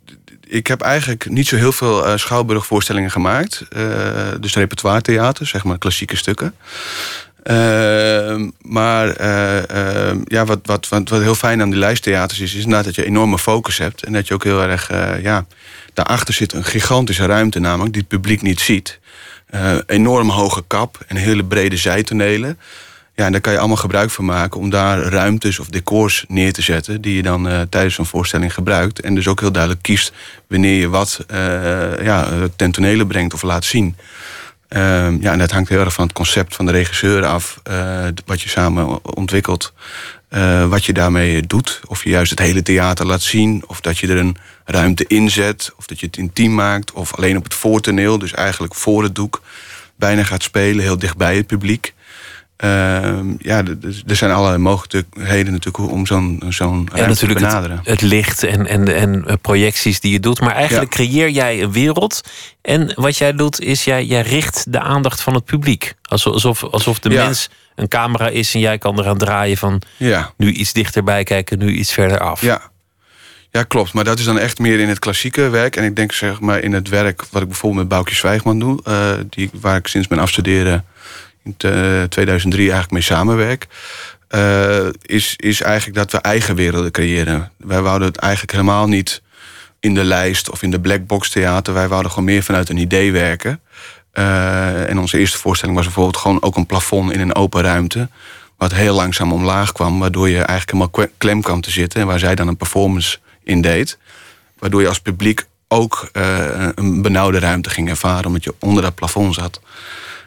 Ik 0.48 0.68
heb 0.68 0.82
eigenlijk 0.82 1.30
niet 1.30 1.48
zo 1.48 1.56
heel 1.56 1.72
veel 1.72 2.06
eh, 2.06 2.18
schouwburgvoorstellingen 2.18 3.12
gemaakt. 3.12 3.62
Eh, 3.70 4.32
dus 4.40 4.56
repertoire 4.56 5.02
theater, 5.02 5.48
zeg 5.48 5.64
maar 5.64 5.78
klassieke 5.78 6.16
stukken. 6.16 6.56
Ehm, 7.46 8.50
maar 8.62 9.10
eh, 9.10 9.70
ehm, 9.70 10.20
ja, 10.24 10.46
wat, 10.46 10.60
wat, 10.64 10.88
wat, 10.90 11.10
wat 11.10 11.22
heel 11.22 11.36
fijn 11.36 11.62
aan 11.62 11.70
die 11.70 11.80
lijsttheaters 11.80 12.40
is, 12.40 12.54
is 12.54 12.64
inderdaad 12.64 12.86
dat 12.86 12.96
je 12.96 13.06
enorme 13.06 13.38
focus 13.38 13.78
hebt. 13.78 14.04
En 14.04 14.14
dat 14.14 14.28
je 14.28 14.34
ook 14.34 14.44
heel 14.44 14.62
erg, 14.62 14.90
eh, 14.90 15.22
ja, 15.22 15.46
daarachter 15.94 16.34
zit 16.34 16.54
een 16.54 16.64
gigantische 16.64 17.26
ruimte 17.26 17.60
namelijk, 17.60 17.94
die 17.94 18.02
het 18.02 18.12
publiek 18.12 18.42
niet 18.42 18.60
ziet. 18.60 19.00
Eh, 19.46 19.76
enorm 19.86 20.30
hoge 20.30 20.64
kap 20.68 21.04
en 21.08 21.16
hele 21.16 21.44
brede 21.44 21.78
zijtonelen. 21.78 22.60
Ja, 23.16 23.26
en 23.26 23.32
daar 23.32 23.42
kan 23.42 23.54
je 23.54 23.60
allemaal 23.60 23.78
gebruik 23.78 24.10
van 24.10 24.26
maken 24.26 24.60
om 24.60 24.70
daar 24.70 25.00
ruimtes 25.00 25.60
of 25.60 25.68
decors 25.68 26.26
neer 26.28 26.54
te 26.54 26.62
zetten. 26.62 27.02
die 27.02 27.16
je 27.16 27.24
dan 27.24 27.68
tijdens 27.70 27.98
een 27.98 28.06
voorstelling 28.06 28.54
gebruikt. 28.54 29.00
En 29.00 29.16
dus 29.16 29.28
ook 29.28 29.40
heel 29.40 29.52
duidelijk 29.52 29.84
kiest 29.84 30.14
wanneer 30.48 30.80
je 30.80 30.90
wat 30.90 31.26
ja, 32.04 32.28
ten 32.56 32.72
tonele 32.72 33.06
brengt 33.06 33.34
of 33.34 33.42
laat 33.42 33.66
zien. 33.66 33.96
Ehm, 34.76 35.18
ja, 35.22 35.32
en 35.32 35.40
dat 35.40 35.52
hangt 35.52 35.70
heel 35.70 35.80
erg 35.80 35.94
van 35.94 36.04
het 36.04 36.14
concept 36.14 36.56
van 36.56 36.66
de 36.66 36.72
regisseur 36.72 37.26
af. 37.26 37.60
eh, 37.64 38.06
wat 38.26 38.42
je 38.42 38.50
samen 38.50 39.16
ontwikkelt. 39.16 39.74
eh, 40.30 40.68
wat 40.68 40.86
je 40.86 40.94
daarmee 40.94 41.42
doet. 41.48 41.82
Of 41.86 42.04
je 42.04 42.10
juist 42.10 42.30
het 42.30 42.40
hele 42.40 42.62
theater 42.62 43.06
laat 43.06 43.22
zien. 43.22 43.64
Of 43.68 43.82
dat 43.82 43.98
je 43.98 44.08
er 44.08 44.18
een 44.18 44.38
ruimte 44.66 45.06
in 45.08 45.30
zet. 45.30 45.72
Of 45.78 45.86
dat 45.86 46.00
je 46.00 46.06
het 46.06 46.18
intiem 46.18 46.54
maakt. 46.56 46.92
Of 46.92 47.16
alleen 47.16 47.38
op 47.38 47.44
het 47.44 47.54
voortoneel, 47.54 48.18
dus 48.20 48.32
eigenlijk 48.34 48.76
voor 48.76 49.04
het 49.04 49.16
doek. 49.16 49.42
Bijna 49.96 50.24
gaat 50.24 50.44
spelen, 50.44 50.84
heel 50.84 50.98
dicht 51.00 51.18
bij 51.18 51.36
het 51.36 51.48
publiek. 51.48 51.94
Ehm, 52.58 53.34
ja, 53.40 53.64
er 54.08 54.16
zijn 54.16 54.32
allerlei 54.32 54.58
mogelijkheden 54.58 55.52
natuurlijk 55.52 55.92
om 55.92 56.06
zo'n 56.06 56.44
zo'n 56.50 56.90
ruimte 56.94 57.28
te 57.28 57.34
benaderen. 57.34 57.78
het, 57.78 57.88
het 57.88 58.02
licht 58.02 58.44
en, 58.44 58.68
en, 58.68 58.96
en 58.96 59.28
eh, 59.28 59.36
projecties 59.42 60.00
die 60.00 60.12
je 60.12 60.20
doet. 60.20 60.40
Maar 60.40 60.56
eigenlijk 60.56 60.92
creëer 60.92 61.30
jij 61.30 61.62
een 61.62 61.72
wereld. 61.72 62.22
En 62.62 62.92
wat 62.96 63.18
jij 63.18 63.34
doet 63.34 63.60
is, 63.60 63.84
jij, 63.84 64.06
jij 64.06 64.22
richt 64.22 64.72
de 64.72 64.80
aandacht 64.80 65.22
van 65.22 65.34
het 65.34 65.46
publiek. 65.46 65.94
Alsof, 66.02 66.64
alsof, 66.64 67.00
de 67.00 67.10
Ja. 67.10 67.24
mens 67.24 67.50
een 67.76 67.88
camera 67.88 68.28
is 68.28 68.54
en 68.54 68.60
jij 68.60 68.78
kan 68.78 69.00
eraan 69.00 69.18
draaien 69.18 69.58
van... 69.58 69.82
Ja. 69.98 70.34
nu 70.38 70.52
iets 70.52 70.74
dichterbij 70.74 71.24
kijken, 71.24 71.58
nu 71.60 71.72
iets 71.72 71.94
verder 71.94 72.20
af. 72.20 72.42
Ja. 72.42 72.62
ja, 73.52 73.64
klopt. 73.64 73.94
Maar 73.94 74.04
dat 74.04 74.20
is 74.20 74.26
dan 74.26 74.40
echt 74.40 74.60
meer 74.60 74.80
in 74.80 74.90
het 74.90 75.00
klassieke 75.00 75.50
werk. 75.50 75.76
En 75.76 75.84
ik 75.84 75.96
denk 75.96 76.12
zeg 76.12 76.40
maar 76.40 76.60
in 76.60 76.74
het 76.74 76.90
werk 76.90 77.24
wat 77.32 77.42
ik 77.42 77.48
bijvoorbeeld 77.48 77.88
met 77.88 77.98
Boukje 77.98 78.16
Zwijgman 78.16 78.60
doe... 78.60 78.80
eh, 78.84 79.12
die, 79.30 79.50
waar 79.54 79.78
ik 79.78 79.88
sinds 79.88 80.08
mijn 80.08 80.22
afstuderen 80.22 80.86
in 81.46 81.58
te- 81.58 82.06
2003 82.10 82.62
eigenlijk 82.62 82.92
mee 82.92 83.02
samenwerk... 83.02 83.68
eh, 84.28 84.88
is, 85.02 85.34
is 85.38 85.62
eigenlijk 85.62 85.98
dat 85.98 86.12
we 86.12 86.18
eigen 86.18 86.56
werelden 86.56 86.92
creëren. 86.92 87.52
Wij 87.58 87.82
wouden 87.82 88.08
het 88.08 88.18
eigenlijk 88.18 88.52
helemaal 88.52 88.88
niet 88.88 89.22
in 89.80 89.94
de 89.94 90.04
lijst 90.04 90.52
of 90.52 90.62
in 90.62 90.72
de 90.72 90.80
blackbox 90.80 91.30
theater. 91.30 91.74
Wij 91.74 91.88
wouden 91.88 92.12
gewoon 92.12 92.26
meer 92.26 92.44
vanuit 92.44 92.70
een 92.70 92.78
idee 92.78 93.12
werken. 93.12 93.60
Eh, 94.12 94.90
en 94.90 95.00
onze 95.00 95.18
eerste 95.18 95.38
voorstelling 95.38 95.78
was 95.78 95.86
bijvoorbeeld 95.86 96.18
gewoon 96.18 96.42
ook 96.42 96.56
een 96.56 96.66
plafond 96.66 97.12
in 97.12 97.20
een 97.20 97.36
open 97.36 97.62
ruimte. 97.62 98.10
Wat 98.58 98.74
heel 98.74 98.96
langzaam 98.96 99.34
omlaag 99.34 99.72
kwam, 99.72 100.00
waardoor 100.00 100.30
je 100.30 100.42
eigenlijk 100.42 100.72
helemaal 100.72 101.10
klem 101.18 101.42
kwam 101.42 101.62
te 101.62 101.72
zitten. 101.72 102.02
En 102.02 102.08
waar 102.08 102.20
zij 102.20 102.36
dan 102.36 102.48
een 102.48 102.58
performance 102.58 103.18
in 103.44 103.62
deed. 103.62 103.98
Waardoor 104.60 104.82
je 104.82 104.88
als 104.88 105.00
publiek 105.00 105.46
ook 105.68 106.10
eh, 106.12 106.68
een 106.76 107.02
benauwde 107.02 107.40
ruimte 107.40 107.70
ging 107.70 107.90
ervaren, 107.90 108.26
omdat 108.26 108.44
je 108.44 108.56
onder 108.60 108.84
dat 108.84 108.96
plafond 108.96 109.34
zat. 109.34 109.60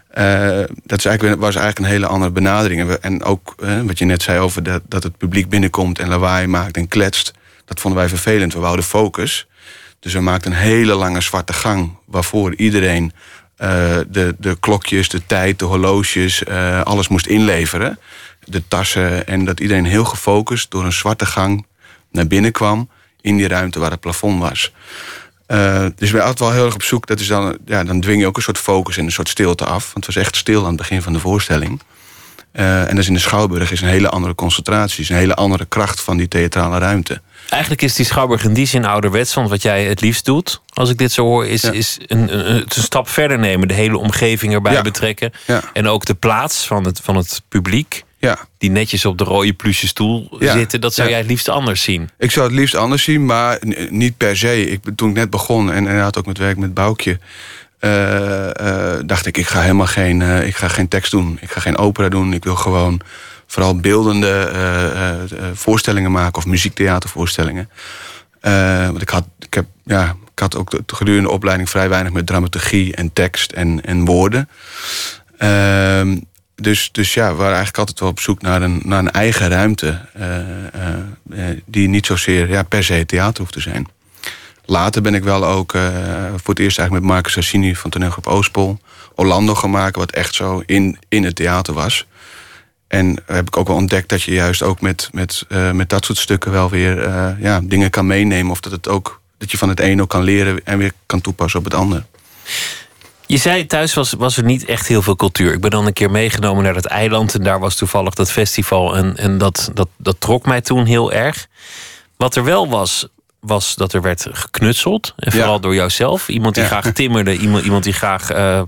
Eh, 0.09 0.61
dat 0.85 0.99
is 0.99 1.05
eigenlijk, 1.05 1.41
was 1.41 1.55
eigenlijk 1.55 1.79
een 1.79 1.93
hele 1.93 2.07
andere 2.07 2.31
benadering. 2.31 2.91
En, 2.93 3.23
ook 3.23 3.55
eh, 3.59 3.81
wat 3.81 3.99
je 3.99 4.05
net 4.05 4.23
zei 4.23 4.39
over 4.39 4.63
dat, 4.63 4.83
dat 4.89 5.03
het 5.03 5.17
publiek 5.17 5.49
binnenkomt 5.49 5.99
en 5.99 6.09
lawaai 6.09 6.47
maakt 6.47 6.77
en 6.77 6.89
kletst. 6.89 7.33
Dat 7.65 7.81
vonden 7.81 8.01
wij 8.01 8.09
vervelend. 8.09 8.53
We 8.53 8.61
wouden 8.61 8.85
focus. 8.85 9.47
Dus 10.01 10.13
we 10.13 10.21
maakten 10.21 10.51
een 10.51 10.59
hele 10.59 10.95
lange 10.95 11.21
zwarte 11.21 11.53
gang. 11.53 11.97
Waarvoor 12.05 12.55
iedereen 12.55 13.13
eh, 13.57 13.99
de, 14.09 14.35
de 14.39 14.57
klokjes, 14.61 15.09
de 15.09 15.27
tijd, 15.27 15.59
de 15.59 15.65
horloges, 15.65 16.47
alles 16.85 17.09
moest 17.09 17.27
inleveren. 17.27 17.99
De 18.45 18.69
tassen. 18.69 19.27
En 19.27 19.45
dat 19.45 19.61
iedereen 19.61 19.85
heel 19.85 20.05
gefocust 20.05 20.71
door 20.71 20.85
een 20.85 20.93
zwarte 20.93 21.27
gang 21.27 21.67
naar 22.11 22.27
binnen 22.27 22.53
kwam. 22.53 22.89
In 23.21 23.37
die 23.37 23.49
ruimte 23.49 23.79
waar 23.79 23.91
het 23.91 24.01
plafond 24.01 24.41
was. 24.41 24.73
Eh, 25.49 25.87
dus 25.97 26.11
we 26.11 26.21
altijd 26.21 26.39
wel 26.39 26.53
heel 26.53 26.65
erg 26.65 26.75
op 26.75 26.83
zoek. 26.83 27.07
Dat 27.07 27.21
is 27.21 27.27
dan, 27.27 27.59
ja, 27.67 27.85
dan 27.85 28.01
dwing 28.01 28.21
je 28.21 28.27
ook 28.27 28.37
een 28.37 28.43
soort 28.43 28.59
focus 28.59 28.97
en 28.97 29.05
een 29.05 29.13
soort 29.13 29.29
stilte 29.29 29.65
af. 29.65 29.85
Want 29.93 30.07
het 30.07 30.15
was 30.15 30.25
echt 30.25 30.37
stil 30.37 30.61
aan 30.63 30.67
het 30.69 30.77
begin 30.77 31.03
van 31.03 31.13
de 31.13 31.19
voorstelling. 31.19 31.81
Eh, 32.53 32.81
en 32.81 32.89
dat 32.89 32.99
is 32.99 33.09
in 33.09 33.15
de 33.15 33.21
Schouwburg 33.21 33.73
is 33.73 33.81
een 33.81 33.89
hele 33.89 34.09
andere 34.09 34.35
concentratie. 34.35 35.03
is 35.03 35.09
een 35.09 35.17
hele 35.17 35.35
andere 35.35 35.65
kracht 35.65 36.01
van 36.01 36.17
die 36.17 36.29
theatrale 36.29 36.79
ruimte. 36.79 37.21
Eigenlijk 37.49 37.83
is 37.83 37.95
die 37.95 38.07
Schouwburg 38.07 38.45
in 38.45 38.53
die 38.55 38.67
zin 38.67 38.85
ouderwets. 38.85 39.35
Want 39.35 39.49
wat 39.49 39.63
jij 39.63 39.85
het 39.85 40.01
liefst 40.01 40.25
doet, 40.25 40.61
als 40.73 40.91
ik 40.91 40.99
dit 40.99 41.13
zo 41.13 41.23
hoor... 41.25 41.47
is, 41.47 41.63
Ja. 41.63 41.71
is 41.71 41.99
een, 42.07 42.39
een, 42.39 42.55
het 42.57 42.77
een 42.77 42.83
stap 42.83 43.09
verder 43.09 43.39
nemen. 43.39 43.69
De 43.69 43.75
hele 43.75 43.99
omgeving 43.99 44.53
erbij 44.55 44.73
Ja. 44.73 44.83
betrekken. 44.83 45.33
Ja. 45.47 45.61
En 45.73 45.87
ook 45.89 46.05
de 46.05 46.15
plaats 46.15 46.67
van 46.67 46.85
het, 46.85 47.01
van 47.03 47.17
het 47.17 47.43
publiek... 47.49 48.05
Ja, 48.21 48.39
die 48.59 48.71
netjes 48.71 49.05
op 49.05 49.19
de 49.19 49.25
rode 49.25 49.53
pluche 49.53 49.87
stoel 49.87 50.37
Ja. 50.39 50.53
zitten... 50.53 50.81
dat 50.81 50.95
zou 50.95 51.07
Ja. 51.09 51.13
jij 51.13 51.23
het 51.23 51.31
liefst 51.31 51.49
anders 51.49 51.83
zien. 51.83 52.09
ik 52.19 52.31
zou 52.31 52.47
het 52.47 52.55
liefst 52.57 52.75
anders 52.75 53.03
zien, 53.03 53.25
maar 53.27 53.59
niet 53.91 54.17
per 54.17 54.37
se. 54.37 54.67
Ik, 54.71 54.81
toen 54.97 55.09
ik 55.09 55.15
net 55.15 55.31
begon 55.31 55.71
en 55.73 55.77
inderdaad 55.77 56.19
ook 56.19 56.27
met 56.27 56.39
werk 56.39 56.57
met 56.57 56.75
Boukje... 56.75 57.19
eh, 57.79 58.95
eh, 58.97 59.01
dacht 59.07 59.27
ik, 59.27 59.37
ik 59.37 59.47
ga 59.47 59.61
helemaal 59.61 59.87
geen, 59.87 60.23
eh, 60.23 60.47
ik 60.47 60.57
ga 60.57 60.69
geen 60.69 60.89
tekst 60.89 61.11
doen. 61.11 61.39
Ik 61.41 61.51
ga 61.51 61.61
geen 61.61 61.77
opera 61.77 62.09
doen. 62.09 62.33
Ik 62.33 62.45
wil 62.45 62.57
gewoon 62.57 63.01
vooral 63.47 63.77
beeldende 63.77 64.51
voorstellingen 65.55 66.11
maken... 66.13 66.39
of 66.39 66.47
muziektheatervoorstellingen. 66.47 67.71
Want 68.91 69.03
ik 69.03 69.09
had, 69.09 69.25
ik, 69.39 69.55
heb, 69.55 69.67
ja, 69.85 70.17
ik 70.33 70.39
had 70.39 70.57
ook 70.57 70.71
de- 70.71 70.83
gedurende 70.87 71.29
de 71.29 71.35
opleiding 71.35 71.71
vrij 71.71 71.89
weinig 71.89 72.13
met 72.13 72.27
dramaturgie 72.27 72.95
en 72.95 73.13
tekst 73.13 73.53
en, 73.53 73.85
en 73.85 74.05
woorden. 74.05 74.49
Ehm, 75.39 76.17
dus, 76.61 76.89
dus 76.93 77.15
ja, 77.15 77.29
we 77.29 77.35
waren 77.35 77.57
eigenlijk 77.57 77.79
altijd 77.79 78.01
wel 78.01 78.09
op 78.09 78.21
zoek 78.21 78.43
naar 78.43 78.63
een, 78.63 78.81
naar 78.85 78.99
een 78.99 79.11
eigen 79.11 79.49
ruimte. 79.49 80.01
eh, 80.13 80.39
eh, 80.39 80.95
eh, 81.31 81.59
die 81.67 81.89
niet 81.89 82.07
zozeer 82.07 82.49
ja, 82.49 82.63
per 82.63 82.85
se 82.85 83.07
theater 83.07 83.39
hoeft 83.41 83.53
te 83.53 83.61
zijn. 83.61 83.87
Later 84.65 85.03
ben 85.03 85.15
ik 85.15 85.23
wel 85.23 85.47
ook 85.47 85.73
voor 86.37 86.55
het 86.55 86.59
eerst 86.59 86.79
eigenlijk 86.79 86.91
met 86.91 87.03
Marcus 87.15 87.33
Sassini 87.33 87.75
van 87.75 87.91
toneelgroep 87.91 88.27
Oostpol... 88.27 88.79
Orlando 89.15 89.55
gemaakt, 89.55 89.97
wat 89.97 90.11
echt 90.11 90.35
zo 90.35 90.63
in, 90.67 90.99
in 91.09 91.25
het 91.25 91.37
theater 91.37 91.75
was. 91.75 92.07
En 92.89 93.23
heb 93.27 93.47
ik 93.47 93.57
ook 93.57 93.67
wel 93.67 93.77
ontdekt 93.77 94.09
dat 94.09 94.23
je 94.23 94.33
juist 94.33 94.63
ook 94.63 94.81
met, 94.81 95.09
met, 95.13 95.47
met 95.73 95.89
dat 95.89 96.05
soort 96.05 96.19
stukken 96.19 96.51
wel 96.51 96.71
weer 96.71 97.09
ja, 97.41 97.61
dingen 97.63 97.91
kan 97.91 98.07
meenemen. 98.07 98.51
Of 98.51 98.61
dat, 98.61 98.73
het 98.73 98.89
ook, 98.89 99.21
dat 99.39 99.51
je 99.51 99.59
van 99.59 99.69
het 99.69 99.81
een 99.81 100.03
ook 100.03 100.09
kan 100.09 100.23
leren 100.23 100.61
en 100.65 100.79
weer 100.79 100.93
kan 101.07 101.21
toepassen 101.21 101.59
op 101.59 101.65
het 101.65 101.75
ander. 101.75 102.05
Je 103.29 103.37
zei 103.37 103.67
thuis 103.67 103.95
was, 103.95 104.13
was 104.13 104.37
er 104.37 104.45
niet 104.45 104.65
echt 104.65 104.87
heel 104.87 105.03
veel 105.03 105.17
cultuur. 105.17 105.53
Ik 105.53 105.61
ben 105.61 105.71
dan 105.71 105.87
een 105.87 105.93
keer 105.93 106.11
meegenomen 106.11 106.65
naar 106.65 106.75
dat 106.75 106.85
eiland 106.85 107.35
en 107.35 107.43
daar 107.43 107.61
was 107.61 107.75
toevallig 107.77 108.15
dat 108.15 108.31
festival 108.31 108.97
en, 108.97 109.17
en 109.17 109.39
dat, 109.39 109.71
dat, 109.75 109.89
dat 109.97 110.21
trok 110.21 110.47
mij 110.47 110.61
toen 110.61 110.85
heel 110.87 111.13
erg. 111.13 111.47
Wat 112.17 112.37
er 112.37 112.45
wel 112.45 112.69
was, 112.69 113.07
was 113.41 113.75
dat 113.75 113.93
er 113.93 114.03
werd 114.03 114.27
geknutseld. 114.33 115.13
En 115.17 115.33
vooral 115.33 115.53
Ja. 115.55 115.59
door 115.59 115.75
jouzelf. 115.75 116.29
Iemand 116.29 116.55
die 116.55 116.63
Ja. 116.63 116.69
graag 116.69 116.93
timmerde, 116.93 117.37
iemand, 117.45 117.65
iemand 117.65 117.85
die 117.85 117.93
graag 117.93 118.31
eh, 118.31 118.63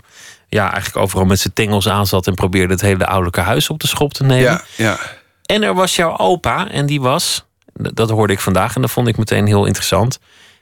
ja, 0.48 0.72
eigenlijk 0.72 0.96
overal 1.04 1.24
met 1.26 1.40
zijn 1.40 1.52
tengels 1.54 1.88
aan 1.88 2.06
zat 2.06 2.26
en 2.26 2.34
probeerde 2.34 2.72
het 2.72 2.82
hele 2.82 3.06
ouderlijke 3.06 3.40
huis 3.40 3.68
op 3.70 3.80
de 3.80 3.86
schop 3.86 4.12
te 4.14 4.24
nemen. 4.24 4.42
Ja, 4.52 4.62
ja. 4.76 4.98
En 5.46 5.62
er 5.62 5.74
was 5.74 5.96
jouw 5.96 6.16
opa, 6.18 6.70
en 6.70 6.86
die 6.86 7.00
was, 7.00 7.44
dat 7.72 8.10
hoorde 8.10 8.32
ik 8.32 8.40
vandaag 8.40 8.74
en 8.74 8.80
dat 8.80 8.90
vond 8.90 9.08
ik 9.08 9.16
meteen 9.16 9.46
heel 9.46 9.64
interessant, 9.64 10.18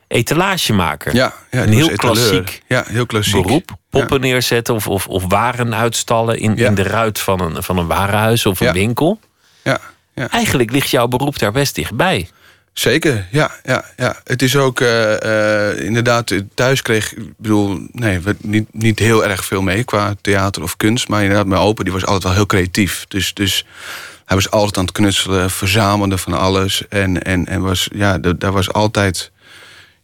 etalagemaker. 0.09 1.15
Ja, 1.15 1.33
ja 1.51 1.63
Een 1.63 1.73
heel 1.73 1.97
klassiek 1.97 2.63
Ja, 2.69 2.85
heel 2.87 3.07
klassiek. 3.07 3.43
beroep. 3.43 3.77
Poppen 3.91 4.21
neerzetten 4.21 4.75
of, 4.75 4.87
of, 4.89 5.07
of 5.07 5.25
waren 5.29 5.75
uitstallen 5.75 6.39
in, 6.39 6.57
Ja. 6.57 6.67
in 6.69 6.75
de 6.75 6.83
ruit 6.83 7.19
van 7.19 7.41
een, 7.41 7.63
van 7.63 7.79
een 7.79 7.87
warenhuis 7.87 8.47
of 8.47 8.61
een 8.61 8.67
Ja. 8.67 8.73
winkel. 8.73 9.21
Ja, 9.63 9.79
ja. 10.15 10.29
Eigenlijk 10.31 10.71
ligt 10.71 10.91
jouw 10.91 11.07
beroep 11.07 11.39
daar 11.39 11.53
best 11.53 11.75
dichtbij. 11.75 12.29
Zeker, 12.73 13.27
ja, 13.31 13.51
ja, 13.65 13.85
ja. 13.97 14.17
Het 14.25 14.43
is 14.43 14.57
ook 14.57 14.81
eh, 14.81 15.71
eh, 15.71 15.85
inderdaad, 15.85 16.35
thuis 16.55 16.83
kreeg 16.83 17.15
ik 17.15 17.33
bedoel, 17.37 17.81
nee, 17.93 18.21
niet, 18.41 18.69
niet 18.73 18.99
heel 18.99 19.25
erg 19.25 19.45
veel 19.45 19.63
mee 19.63 19.85
qua 19.85 20.15
theater 20.21 20.63
of 20.63 20.77
kunst. 20.77 21.09
Maar 21.09 21.23
inderdaad, 21.23 21.47
mijn 21.47 21.61
opa 21.61 21.83
die 21.83 21.93
was 21.93 22.05
altijd 22.05 22.23
wel 22.23 22.33
heel 22.33 22.47
creatief. 22.47 23.05
Dus, 23.09 23.35
dus 23.35 23.65
hij 24.25 24.37
was 24.37 24.51
altijd 24.51 24.77
aan 24.79 24.85
het 24.85 24.93
knutselen, 24.93 25.51
verzamelde 25.51 26.19
van 26.19 26.33
alles. 26.33 26.89
En, 26.89 27.23
en, 27.23 27.47
en 27.47 27.61
was, 27.61 27.89
ja, 27.93 28.19
da- 28.19 28.33
daar 28.33 28.53
was 28.53 28.73
altijd, 28.73 29.31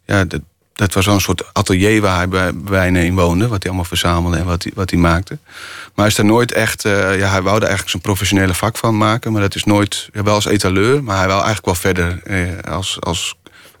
ja, 0.05 0.25
dat, 0.25 0.41
dat 0.73 0.93
was 0.93 1.05
wel 1.05 1.15
een 1.15 1.21
soort 1.21 1.53
atelier 1.53 2.01
waar 2.01 2.15
hij 2.15 2.27
bij, 2.27 2.55
bijna 2.55 2.99
in 2.99 3.15
woonde. 3.15 3.47
Wat 3.47 3.57
hij 3.57 3.71
allemaal 3.71 3.83
verzamelde 3.83 4.37
en 4.37 4.45
wat 4.45 4.63
hij, 4.63 4.71
wat 4.75 4.89
hij 4.89 4.99
maakte. 4.99 5.37
Maar 5.43 5.91
hij 5.95 6.07
is 6.07 6.15
daar 6.15 6.25
nooit 6.25 6.51
echt, 6.51 6.85
eh, 6.85 7.17
ja, 7.19 7.29
hij 7.29 7.41
wou 7.41 7.55
er 7.55 7.61
eigenlijk 7.61 7.89
zijn 7.89 8.01
professionele 8.01 8.53
vak 8.53 8.77
van 8.77 8.97
maken. 8.97 9.31
Maar 9.31 9.41
dat 9.41 9.55
is 9.55 9.63
nooit, 9.63 10.09
ja, 10.13 10.23
wel 10.23 10.33
als 10.33 10.45
etaleur, 10.45 11.03
maar 11.03 11.17
hij 11.17 11.27
wou 11.27 11.43
eigenlijk 11.43 11.65
wel 11.65 11.75
verder 11.75 12.21
eh, 12.23 12.71
als, 12.73 12.97
als 13.01 13.35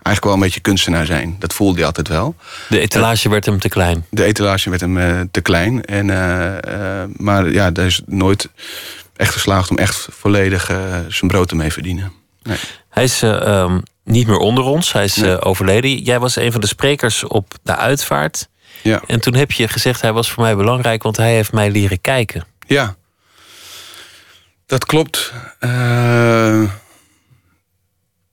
eigenlijk 0.05 0.23
wel 0.23 0.33
een 0.33 0.39
beetje 0.39 0.59
kunstenaar 0.59 1.05
zijn. 1.05 1.35
Dat 1.39 1.53
voelde 1.53 1.75
hij 1.75 1.85
altijd 1.85 2.07
wel. 2.07 2.35
De 2.69 2.79
etalage 2.79 3.29
werd 3.29 3.45
hem 3.45 3.59
te 3.59 3.69
klein. 3.69 4.05
De 4.09 4.23
etalage 4.23 4.69
werd 4.69 4.81
hem 4.81 4.97
eh, 4.97 5.19
te 5.31 5.41
klein. 5.41 5.85
En, 5.85 6.09
eh, 6.09 7.03
maar 7.17 7.51
ja, 7.51 7.71
daar 7.71 7.85
is 7.85 8.01
nooit 8.05 8.49
echt 9.15 9.33
geslaagd 9.33 9.69
om 9.69 9.77
echt 9.77 10.07
volledig 10.11 10.65
zijn 11.07 11.31
brood 11.31 11.51
ermee 11.51 11.67
te 11.67 11.73
verdienen. 11.73 12.11
Nee. 12.43 12.57
Hij 12.89 13.03
is 13.03 13.21
eh, 13.21 13.47
ehm, 13.47 13.79
niet 14.05 14.27
meer 14.27 14.37
onder 14.37 14.63
ons, 14.63 14.91
hij 14.93 15.03
is 15.03 15.15
Nee. 15.15 15.31
eh, 15.37 15.47
overleden. 15.47 15.97
Jij 15.97 16.19
was 16.19 16.35
een 16.35 16.51
van 16.51 16.61
de 16.61 16.67
sprekers 16.67 17.23
op 17.23 17.53
de 17.63 17.75
uitvaart. 17.75 18.49
Ja. 18.81 19.01
En 19.07 19.21
toen 19.21 19.33
heb 19.35 19.51
je 19.51 19.67
gezegd, 19.67 20.01
hij 20.01 20.13
was 20.13 20.31
voor 20.31 20.43
mij 20.43 20.55
belangrijk, 20.55 21.03
want 21.03 21.17
hij 21.17 21.33
heeft 21.33 21.51
mij 21.51 21.71
leren 21.71 22.01
kijken. 22.01 22.45
Ja, 22.67 22.95
dat 24.65 24.85
klopt. 24.85 25.33
Eh, 25.59 26.61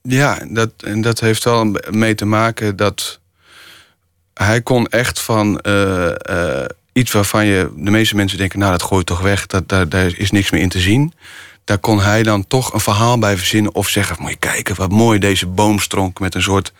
ja, 0.03 0.39
dat, 0.49 0.71
en 0.85 1.01
dat 1.01 1.21
heeft 1.21 1.45
wel 1.45 1.75
mee 1.91 2.15
te 2.15 2.25
maken 2.25 2.77
dat 2.77 3.21
hij 4.35 4.63
kon 4.63 4.87
echt 4.89 5.21
van 5.21 5.61
eh, 5.61 6.65
iets 6.93 7.13
waarvan 7.13 7.47
je 7.47 7.73
de 7.77 7.91
meeste 7.91 8.17
mensen 8.17 8.39
denken, 8.39 8.59
nou 8.59 8.71
dat 8.71 8.83
gooi 8.83 8.99
je 8.99 9.05
toch 9.07 9.21
weg, 9.21 9.47
dat, 9.47 9.69
daar, 9.69 9.89
daar 9.89 10.13
is 10.19 10.31
niks 10.31 10.51
meer 10.51 10.61
in 10.61 10.69
te 10.69 10.81
zien. 10.81 11.13
Daar 11.65 11.79
kon 11.79 12.01
hij 12.01 12.23
dan 12.23 12.47
toch 12.47 12.73
een 12.73 12.81
verhaal 12.81 13.19
bij 13.19 13.37
verzinnen 13.37 13.75
of 13.75 13.89
zeggen: 13.89 14.17
Moet 14.21 14.31
je 14.31 14.37
kijken, 14.37 14.75
wat 14.77 14.91
mooi 14.91 15.19
deze 15.19 15.47
boomstronk 15.47 16.21
met 16.21 16.35
een 16.35 16.43
soort 16.43 16.73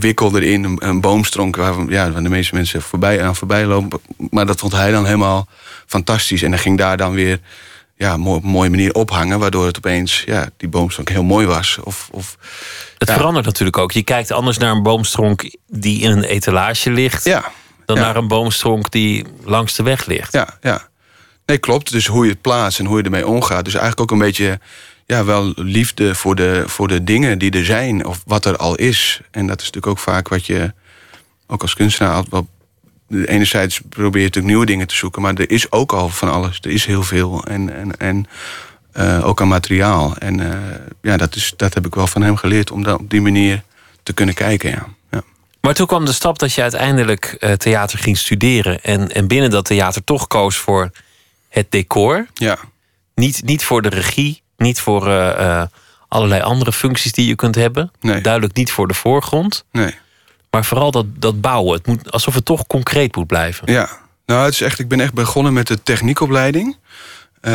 wikkel 0.00 0.36
erin, 0.36 0.64
een, 0.64 0.76
een 0.88 1.00
boomstronk 1.00 1.56
waar, 1.56 1.74
ja, 1.88 2.10
waar 2.10 2.22
de 2.22 2.28
meeste 2.28 2.54
mensen 2.54 2.82
voorbij, 2.82 3.22
aan 3.24 3.36
voorbij 3.36 3.66
lopen. 3.66 4.00
Maar 4.30 4.46
dat 4.46 4.60
vond 4.60 4.72
hij 4.72 4.90
dan 4.90 5.04
helemaal 5.04 5.46
fantastisch. 5.86 6.42
En 6.42 6.50
hij 6.50 6.60
ging 6.60 6.78
daar 6.78 6.96
dan 6.96 7.12
weer 7.12 7.40
ja, 7.96 8.16
mooi, 8.16 8.36
op 8.36 8.44
een 8.44 8.50
mooie 8.50 8.70
manier 8.70 8.92
ophangen, 8.92 9.38
waardoor 9.38 9.66
het 9.66 9.76
opeens 9.76 10.22
ja, 10.26 10.48
die 10.56 10.68
boomstronk 10.68 11.08
heel 11.08 11.22
mooi 11.22 11.46
was. 11.46 11.78
Of, 11.84 12.08
of, 12.12 12.36
Het 12.98 13.08
Ja. 13.08 13.14
verandert 13.14 13.46
natuurlijk 13.46 13.78
ook. 13.78 13.92
Je 13.92 14.02
kijkt 14.02 14.30
anders 14.30 14.58
naar 14.58 14.70
een 14.72 14.82
boomstronk 14.82 15.56
die 15.66 16.00
in 16.00 16.10
een 16.10 16.24
etalage 16.24 16.90
ligt... 16.90 17.24
ja, 17.24 17.52
dan 17.86 17.96
ja. 17.96 18.02
naar 18.02 18.16
een 18.16 18.28
boomstronk 18.28 18.90
die 18.90 19.24
langs 19.44 19.74
de 19.74 19.82
weg 19.82 20.06
ligt. 20.06 20.32
Ja, 20.32 20.58
ja. 20.60 20.88
Nee, 21.50 21.58
klopt. 21.58 21.90
Dus 21.90 22.06
hoe 22.06 22.24
je 22.24 22.30
het 22.30 22.40
plaatst 22.40 22.78
en 22.78 22.86
hoe 22.86 22.98
je 22.98 23.02
ermee 23.02 23.26
omgaat. 23.26 23.64
Dus 23.64 23.74
eigenlijk 23.74 24.00
ook 24.00 24.10
een 24.10 24.26
beetje, 24.26 24.60
ja, 25.06 25.24
wel 25.24 25.52
liefde 25.56 26.14
voor 26.14 26.34
de, 26.34 26.62
voor 26.66 26.88
de 26.88 27.04
dingen 27.04 27.38
die 27.38 27.50
er 27.50 27.64
zijn. 27.64 28.06
Of 28.06 28.22
wat 28.26 28.44
er 28.44 28.56
al 28.56 28.74
is. 28.74 29.20
En 29.30 29.46
dat 29.46 29.60
is 29.60 29.66
natuurlijk 29.66 29.92
ook 29.92 29.98
vaak 29.98 30.28
wat 30.28 30.46
je, 30.46 30.72
ook 31.46 31.62
als 31.62 31.74
kunstenaar, 31.74 32.24
wel... 32.30 32.48
Enerzijds 33.24 33.80
probeer 33.88 34.20
je 34.20 34.26
natuurlijk 34.26 34.46
nieuwe 34.46 34.66
dingen 34.66 34.86
te 34.86 34.94
zoeken. 34.94 35.22
Maar 35.22 35.34
er 35.34 35.50
is 35.50 35.72
ook 35.72 35.92
al 35.92 36.08
van 36.08 36.32
alles. 36.32 36.58
Er 36.62 36.70
is 36.70 36.84
heel 36.84 37.02
veel. 37.02 37.44
En, 37.44 37.74
en, 37.74 37.96
en 37.96 38.26
eh, 38.92 39.26
ook 39.26 39.40
aan 39.40 39.48
materiaal. 39.48 40.16
En 40.16 40.40
eh, 40.40 40.58
ja, 41.02 41.16
dat, 41.16 41.34
is, 41.34 41.52
dat 41.56 41.74
heb 41.74 41.86
ik 41.86 41.94
wel 41.94 42.06
van 42.06 42.22
hem 42.22 42.36
geleerd. 42.36 42.70
Om 42.70 42.82
dat 42.82 42.98
op 42.98 43.10
die 43.10 43.20
manier 43.20 43.62
te 44.02 44.12
kunnen 44.12 44.34
kijken, 44.34 44.70
ja. 44.70 44.86
ja. 45.10 45.22
Maar 45.60 45.74
toen 45.74 45.86
kwam 45.86 46.04
de 46.04 46.12
stap 46.12 46.38
dat 46.38 46.52
je 46.52 46.62
uiteindelijk 46.62 47.36
eh, 47.40 47.52
theater 47.52 47.98
ging 47.98 48.18
studeren... 48.18 48.82
En, 48.82 49.12
en 49.12 49.26
binnen 49.26 49.50
dat 49.50 49.64
theater 49.64 50.04
toch 50.04 50.26
koos 50.26 50.56
voor 50.56 50.90
het 51.50 51.70
decor. 51.70 52.26
Ja, 52.34 52.58
Niet, 53.14 53.42
niet 53.44 53.64
voor 53.64 53.82
de 53.82 53.88
regie, 53.88 54.42
niet 54.56 54.80
voor 54.80 55.08
eh, 55.08 55.60
eh, 55.60 55.66
allerlei 56.08 56.42
andere 56.42 56.72
functies 56.72 57.12
die 57.12 57.26
je 57.26 57.34
kunt 57.34 57.54
hebben. 57.54 57.90
Nee. 58.00 58.20
Duidelijk 58.20 58.54
niet 58.54 58.72
voor 58.72 58.88
de 58.88 58.94
voorgrond. 58.94 59.64
nee. 59.72 59.94
Maar 60.50 60.64
vooral 60.64 60.90
dat, 60.90 61.06
dat 61.16 61.40
bouwen. 61.40 61.76
Het 61.76 61.86
moet, 61.86 62.12
alsof 62.12 62.34
het 62.34 62.44
toch 62.44 62.66
concreet 62.66 63.16
moet 63.16 63.26
blijven. 63.26 63.72
Ja, 63.72 63.88
nou, 64.26 64.44
het 64.44 64.54
is 64.54 64.60
echt, 64.60 64.78
ik 64.78 64.88
ben 64.88 65.00
echt 65.00 65.12
begonnen 65.14 65.52
met 65.52 65.66
de 65.66 65.82
techniekopleiding. 65.82 66.76
Eh, 67.40 67.52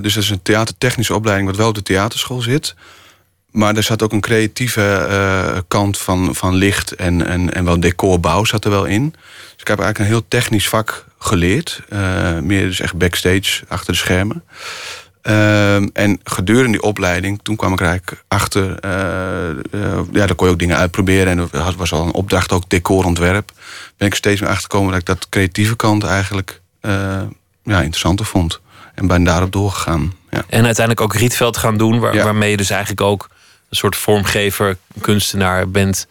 dus 0.00 0.14
dat 0.14 0.22
is 0.22 0.30
een 0.30 0.42
theatertechnische 0.42 1.14
opleiding, 1.14 1.48
wat 1.48 1.58
wel 1.58 1.68
op 1.68 1.74
de 1.74 1.82
theaterschool 1.82 2.40
zit. 2.40 2.74
Maar 3.50 3.76
er 3.76 3.82
zat 3.82 4.02
ook 4.02 4.12
een 4.12 4.20
creatieve 4.20 5.64
kant 5.68 5.98
van, 5.98 6.34
van 6.34 6.54
licht 6.54 6.92
en, 6.92 7.26
en, 7.26 7.54
en 7.54 7.64
wel 7.64 7.80
decorbouw 7.80 8.44
zat 8.44 8.64
er 8.64 8.70
wel 8.70 8.84
in. 8.84 9.10
Dus 9.10 9.60
ik 9.60 9.68
heb 9.68 9.78
eigenlijk 9.78 9.98
een 9.98 10.16
heel 10.16 10.28
technisch 10.28 10.68
vak 10.68 11.05
geleerd. 11.18 11.82
Eh, 11.88 12.38
meer 12.38 12.66
dus 12.66 12.80
echt 12.80 12.96
backstage, 12.96 13.64
achter 13.68 13.92
de 13.92 13.98
schermen. 13.98 14.44
Ehm, 15.22 15.88
en 15.92 16.20
gedurende 16.24 16.70
die 16.70 16.82
opleiding, 16.82 17.40
toen 17.42 17.56
kwam 17.56 17.72
ik 17.72 17.80
er 17.80 17.86
eigenlijk 17.86 18.24
achter... 18.28 18.78
eh, 18.78 19.48
eh, 19.50 19.56
ja, 20.12 20.26
daar 20.26 20.34
kon 20.34 20.46
je 20.46 20.52
ook 20.52 20.58
dingen 20.58 20.76
uitproberen. 20.76 21.26
En 21.26 21.38
er 21.52 21.74
was 21.76 21.92
al 21.92 22.06
een 22.06 22.14
opdracht, 22.14 22.52
ook 22.52 22.68
decorontwerp. 22.68 23.52
Ben 23.96 24.08
ik 24.08 24.14
steeds 24.14 24.40
meer 24.40 24.50
achtergekomen 24.50 24.90
dat 24.90 25.00
ik 25.00 25.06
dat 25.06 25.28
creatieve 25.28 25.76
kant 25.76 26.04
eigenlijk 26.04 26.60
ja, 27.62 27.80
interessanter 27.80 28.26
vond. 28.26 28.60
En 28.94 29.06
ben 29.06 29.24
daarop 29.24 29.52
doorgegaan. 29.52 30.14
Ja. 30.30 30.44
En 30.48 30.64
uiteindelijk 30.64 31.00
ook 31.00 31.14
Rietveld 31.14 31.56
gaan 31.56 31.76
doen. 31.76 31.98
Waar, 31.98 32.14
Ja. 32.14 32.24
Waarmee 32.24 32.50
je 32.50 32.56
dus 32.56 32.70
eigenlijk 32.70 33.00
ook 33.00 33.28
een 33.70 33.76
soort 33.76 33.96
vormgever, 33.96 34.76
kunstenaar 35.00 35.70
bent. 35.70 36.06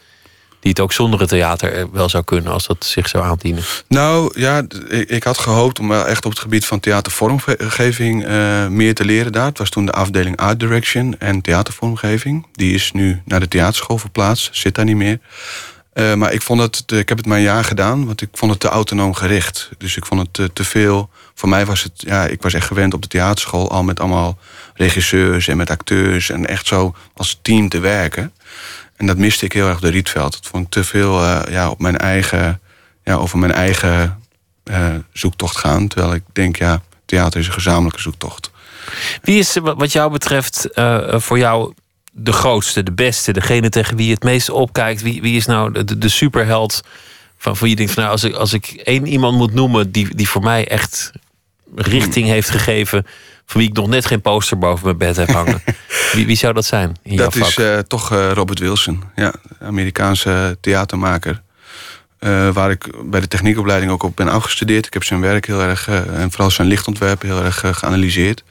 Die 0.65 0.73
het 0.73 0.83
ook 0.83 0.93
zonder 0.93 1.19
het 1.19 1.29
theater 1.29 1.73
eh, 1.73 1.83
wel 1.91 2.09
zou 2.09 2.23
kunnen 2.23 2.51
als 2.51 2.67
dat 2.67 2.85
zich 2.85 3.07
zou 3.07 3.23
aandienen. 3.23 3.63
Nou 3.87 4.39
ja, 4.39 4.63
ik, 4.89 5.23
had 5.23 5.37
gehoopt 5.37 5.79
om 5.79 5.87
wel 5.87 6.07
echt 6.07 6.25
op 6.25 6.31
het 6.31 6.39
gebied 6.39 6.65
van 6.65 6.79
theatervormgeving 6.79 8.25
eh, 8.25 8.67
meer 8.67 8.95
te 8.95 9.05
leren 9.05 9.31
daar. 9.31 9.45
Het 9.45 9.57
was 9.57 9.69
toen 9.69 9.85
de 9.85 9.91
afdeling 9.91 10.37
Art 10.37 10.59
Direction 10.59 11.15
en 11.19 11.41
theatervormgeving. 11.41 12.47
Die 12.51 12.73
is 12.73 12.91
nu 12.91 13.21
naar 13.25 13.39
de 13.39 13.47
theaterschool 13.47 13.97
verplaatst, 13.97 14.49
zit 14.51 14.75
daar 14.75 14.85
niet 14.85 14.95
meer. 14.95 15.19
Eh, 15.93 16.13
maar 16.13 16.33
ik, 16.33 16.41
vond 16.41 16.61
het, 16.61 16.91
ik 16.91 17.09
heb 17.09 17.17
het 17.17 17.27
maar 17.27 17.37
een 17.37 17.43
jaar 17.43 17.63
gedaan, 17.63 18.05
want 18.05 18.21
ik 18.21 18.29
vond 18.31 18.51
het 18.51 18.59
te 18.59 18.67
autonoom 18.67 19.13
gericht. 19.13 19.69
Dus 19.77 19.97
ik 19.97 20.05
vond 20.05 20.21
het 20.21 20.33
te, 20.33 20.53
te 20.53 20.63
veel. 20.63 21.09
Voor 21.33 21.49
mij 21.49 21.65
was 21.65 21.83
het, 21.83 21.93
ja, 21.95 22.25
ik 22.25 22.41
was 22.41 22.53
echt 22.53 22.67
gewend 22.67 22.93
op 22.93 23.01
de 23.01 23.07
theaterschool 23.07 23.71
al 23.71 23.83
met 23.83 23.99
allemaal 23.99 24.37
regisseurs 24.73 25.47
en 25.47 25.57
met 25.57 25.69
acteurs 25.69 26.29
en 26.29 26.47
echt 26.47 26.67
zo 26.67 26.95
als 27.13 27.39
team 27.41 27.69
te 27.69 27.79
werken. 27.79 28.33
En 28.95 29.05
dat 29.05 29.17
miste 29.17 29.45
ik 29.45 29.53
heel 29.53 29.67
erg 29.67 29.79
de 29.79 29.89
Rietveld. 29.89 30.31
Dat 30.31 30.45
vond 30.45 30.65
ik 30.65 30.71
te 30.71 30.83
veel 30.83 31.21
eh, 31.21 31.41
ja, 31.49 31.69
op 31.69 31.79
mijn 31.79 31.97
eigen, 31.97 32.61
ja, 33.03 33.15
over 33.15 33.37
mijn 33.37 33.51
eigen 33.51 34.21
eh, 34.63 34.93
zoektocht 35.13 35.57
gaan. 35.57 35.87
Terwijl 35.87 36.13
ik 36.13 36.23
denk, 36.33 36.55
ja, 36.55 36.81
theater 37.05 37.39
is 37.39 37.47
een 37.47 37.53
gezamenlijke 37.53 38.01
zoektocht. 38.01 38.51
Wie 39.21 39.39
is 39.39 39.57
wat 39.61 39.91
jou 39.91 40.11
betreft 40.11 40.71
eh, 40.71 41.19
voor 41.19 41.37
jou 41.37 41.73
de 42.11 42.31
grootste, 42.31 42.83
de 42.83 42.91
beste, 42.91 43.33
degene 43.33 43.69
tegen 43.69 43.95
wie 43.95 44.05
je 44.05 44.13
het 44.13 44.23
meest 44.23 44.49
opkijkt? 44.49 45.01
Wie, 45.01 45.21
wie 45.21 45.35
is 45.35 45.45
nou 45.45 45.83
de, 45.97 46.09
superheld 46.09 46.81
van, 47.37 47.57
van 47.57 47.69
je 47.69 47.75
denkt 47.75 47.91
van 47.91 48.03
nou, 48.03 48.15
als 48.15 48.23
ik, 48.23 48.33
als 48.33 48.53
ik 48.53 48.65
één 48.67 49.07
iemand 49.07 49.37
moet 49.37 49.53
noemen 49.53 49.91
die, 49.91 50.15
die 50.15 50.29
voor 50.29 50.41
mij 50.41 50.67
echt 50.67 51.11
richting 51.75 52.27
heeft 52.27 52.49
gegeven, 52.49 53.05
van 53.45 53.61
wie 53.61 53.69
ik 53.69 53.75
nog 53.75 53.87
net 53.87 54.05
geen 54.05 54.21
poster 54.21 54.57
boven 54.57 54.85
mijn 54.85 54.97
bed 54.97 55.15
heb 55.15 55.31
hangen. 55.31 55.63
wie, 56.13 56.25
wie 56.25 56.35
zou 56.35 56.53
dat 56.53 56.65
zijn 56.65 56.95
dat 57.03 57.35
is 57.35 57.57
eh, 57.57 57.77
toch 57.77 58.11
eh, 58.11 58.31
Robert 58.31 58.59
Wilson, 58.59 59.03
ja, 59.15 59.33
Amerikaanse 59.61 60.57
theatermaker. 60.61 61.43
Eh, 62.19 62.49
waar 62.49 62.71
ik 62.71 62.87
bij 63.03 63.19
de 63.19 63.27
techniekopleiding 63.27 63.91
ook 63.91 64.03
op 64.03 64.15
ben 64.15 64.27
afgestudeerd. 64.27 64.85
Ik 64.85 64.93
heb 64.93 65.03
zijn 65.03 65.21
werk 65.21 65.45
heel 65.45 65.61
erg, 65.61 65.87
en 65.87 66.31
vooral 66.31 66.51
zijn 66.51 66.67
lichtontwerp, 66.67 67.21
heel 67.21 67.43
erg 67.43 67.63
geanalyseerd. 67.71 68.43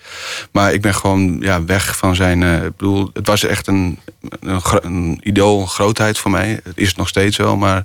Maar 0.53 0.73
ik 0.73 0.81
ben 0.81 0.95
gewoon 0.95 1.37
ja, 1.41 1.65
weg 1.65 1.97
van 1.97 2.15
zijn. 2.15 2.43
ik 2.43 2.77
bedoel, 2.77 3.11
het 3.13 3.27
was 3.27 3.45
echt 3.45 3.67
een, 3.67 3.99
een, 4.41 5.21
idool, 5.23 5.61
een 5.61 5.69
grootheid 5.69 6.19
voor 6.19 6.31
mij. 6.31 6.61
Het 6.65 6.79
is 6.79 6.89
het 6.89 6.97
nog 6.97 7.09
steeds 7.09 7.37
wel, 7.37 7.57
maar 7.57 7.85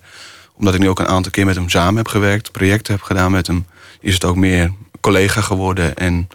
omdat 0.54 0.74
ik 0.74 0.80
nu 0.80 0.90
ook 0.90 1.00
een 1.00 1.08
aantal 1.08 1.32
keer 1.32 1.46
met 1.46 1.56
hem 1.56 1.70
samen 1.70 1.96
heb 1.96 2.08
gewerkt, 2.08 2.52
projecten 2.52 2.94
heb 2.94 3.04
gedaan 3.04 3.32
met 3.32 3.48
hem, 3.48 3.66
is 4.00 4.14
het 4.14 4.26
ook 4.26 4.36
meer 4.36 4.72
collega 5.00 5.42
geworden 5.42 5.96
en 5.96 6.30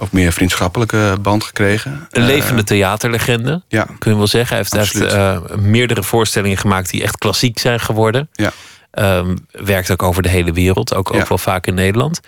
ook 0.00 0.12
meer 0.12 0.32
vriendschappelijke 0.32 1.16
band 1.22 1.44
gekregen. 1.44 2.06
Een 2.10 2.24
levende 2.24 2.64
theaterlegende, 2.64 3.62
ja, 3.68 3.86
kun 3.98 4.10
je 4.10 4.16
wel 4.16 4.26
zeggen. 4.26 4.56
Hij 4.56 4.78
heeft, 4.78 4.94
uh, 4.94 5.38
meerdere 5.56 6.02
voorstellingen 6.02 6.56
gemaakt 6.56 6.90
die 6.90 7.02
echt 7.02 7.18
klassiek 7.18 7.58
zijn 7.58 7.80
geworden. 7.80 8.28
Ja. 8.32 8.52
Um, 8.92 9.46
werkt 9.50 9.90
ook 9.90 10.02
over 10.02 10.22
de 10.22 10.28
hele 10.28 10.52
wereld, 10.52 10.94
ook, 10.94 11.28
wel 11.28 11.38
vaak 11.38 11.66
in 11.66 11.74
Nederland. 11.74 12.20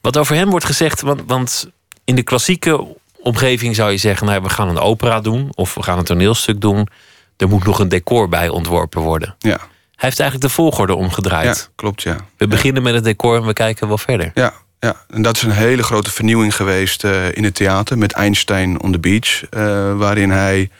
Wat 0.00 0.16
over 0.16 0.36
hem 0.36 0.50
wordt 0.50 0.64
gezegd, 0.64 1.00
want, 1.00 1.22
want 1.26 1.70
in 2.04 2.14
de 2.14 2.22
klassieke 2.22 2.96
omgeving 3.22 3.74
zou 3.74 3.90
je 3.90 3.96
zeggen: 3.96 4.26
nou, 4.26 4.42
we 4.42 4.48
gaan 4.48 4.68
een 4.68 4.78
opera 4.78 5.20
doen 5.20 5.48
of 5.54 5.74
we 5.74 5.82
gaan 5.82 5.98
een 5.98 6.04
toneelstuk 6.04 6.60
doen. 6.60 6.88
Er 7.36 7.48
moet 7.48 7.64
nog 7.64 7.78
een 7.78 7.88
decor 7.88 8.28
bij 8.28 8.48
ontworpen 8.48 9.02
worden. 9.02 9.34
ja, 9.38 9.48
Hij 9.48 9.58
heeft 9.96 10.20
eigenlijk 10.20 10.50
de 10.50 10.54
volgorde 10.54 10.92
ja, 10.92 10.98
omgedraaid. 10.98 11.70
klopt, 11.74 12.02
ja. 12.02 12.16
We 12.36 12.46
beginnen 12.46 12.82
met 12.82 12.94
het 12.94 13.04
decor 13.04 13.36
en 13.36 13.46
we 13.46 13.52
kijken 13.52 13.88
wel 13.88 13.98
verder. 13.98 14.30
Ja, 14.34 14.52
ja, 14.80 14.96
en 15.10 15.22
dat 15.22 15.36
is 15.36 15.42
een 15.42 15.50
hele 15.50 15.82
grote 15.82 16.10
vernieuwing 16.10 16.56
geweest 16.56 17.04
eh, 17.04 17.36
in 17.36 17.44
het 17.44 17.54
theater 17.54 17.98
met 17.98 18.12
Einstein 18.12 18.82
on 18.82 18.92
the 18.92 18.98
Beach. 18.98 19.42
eh, 19.50 19.96
waarin 19.96 20.30
hij 20.30 20.70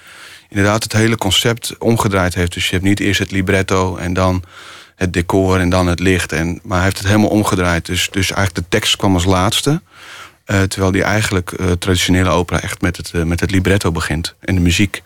inderdaad 0.48 0.82
het 0.82 0.92
hele 0.92 1.16
concept 1.16 1.78
omgedraaid 1.78 2.34
heeft. 2.34 2.52
Dus 2.52 2.64
je 2.66 2.72
hebt 2.72 2.84
niet 2.84 3.00
eerst 3.00 3.18
het 3.20 3.30
libretto 3.30 3.96
en 3.96 4.12
dan 4.12 4.42
het 4.96 5.12
decor 5.12 5.60
en 5.60 5.68
dan 5.70 5.86
het 5.86 6.00
licht. 6.00 6.32
En, 6.32 6.60
maar 6.62 6.76
hij 6.76 6.84
heeft 6.84 6.98
het 6.98 7.06
helemaal 7.06 7.28
omgedraaid. 7.28 7.86
Dus, 7.86 8.08
dus 8.10 8.30
eigenlijk 8.30 8.54
de 8.54 8.76
tekst 8.76 8.96
kwam 8.96 9.14
als 9.14 9.24
laatste. 9.24 9.80
eh, 10.44 10.62
terwijl 10.62 10.92
die 10.92 11.02
eigenlijk 11.02 11.56
traditionele 11.78 12.28
opera 12.30 12.60
echt 12.60 12.80
met 12.80 12.96
het, 12.96 13.12
met 13.24 13.40
het 13.40 13.50
libretto 13.50 13.92
begint 13.92 14.34
en 14.40 14.54
de 14.54 14.60
muziek. 14.60 15.02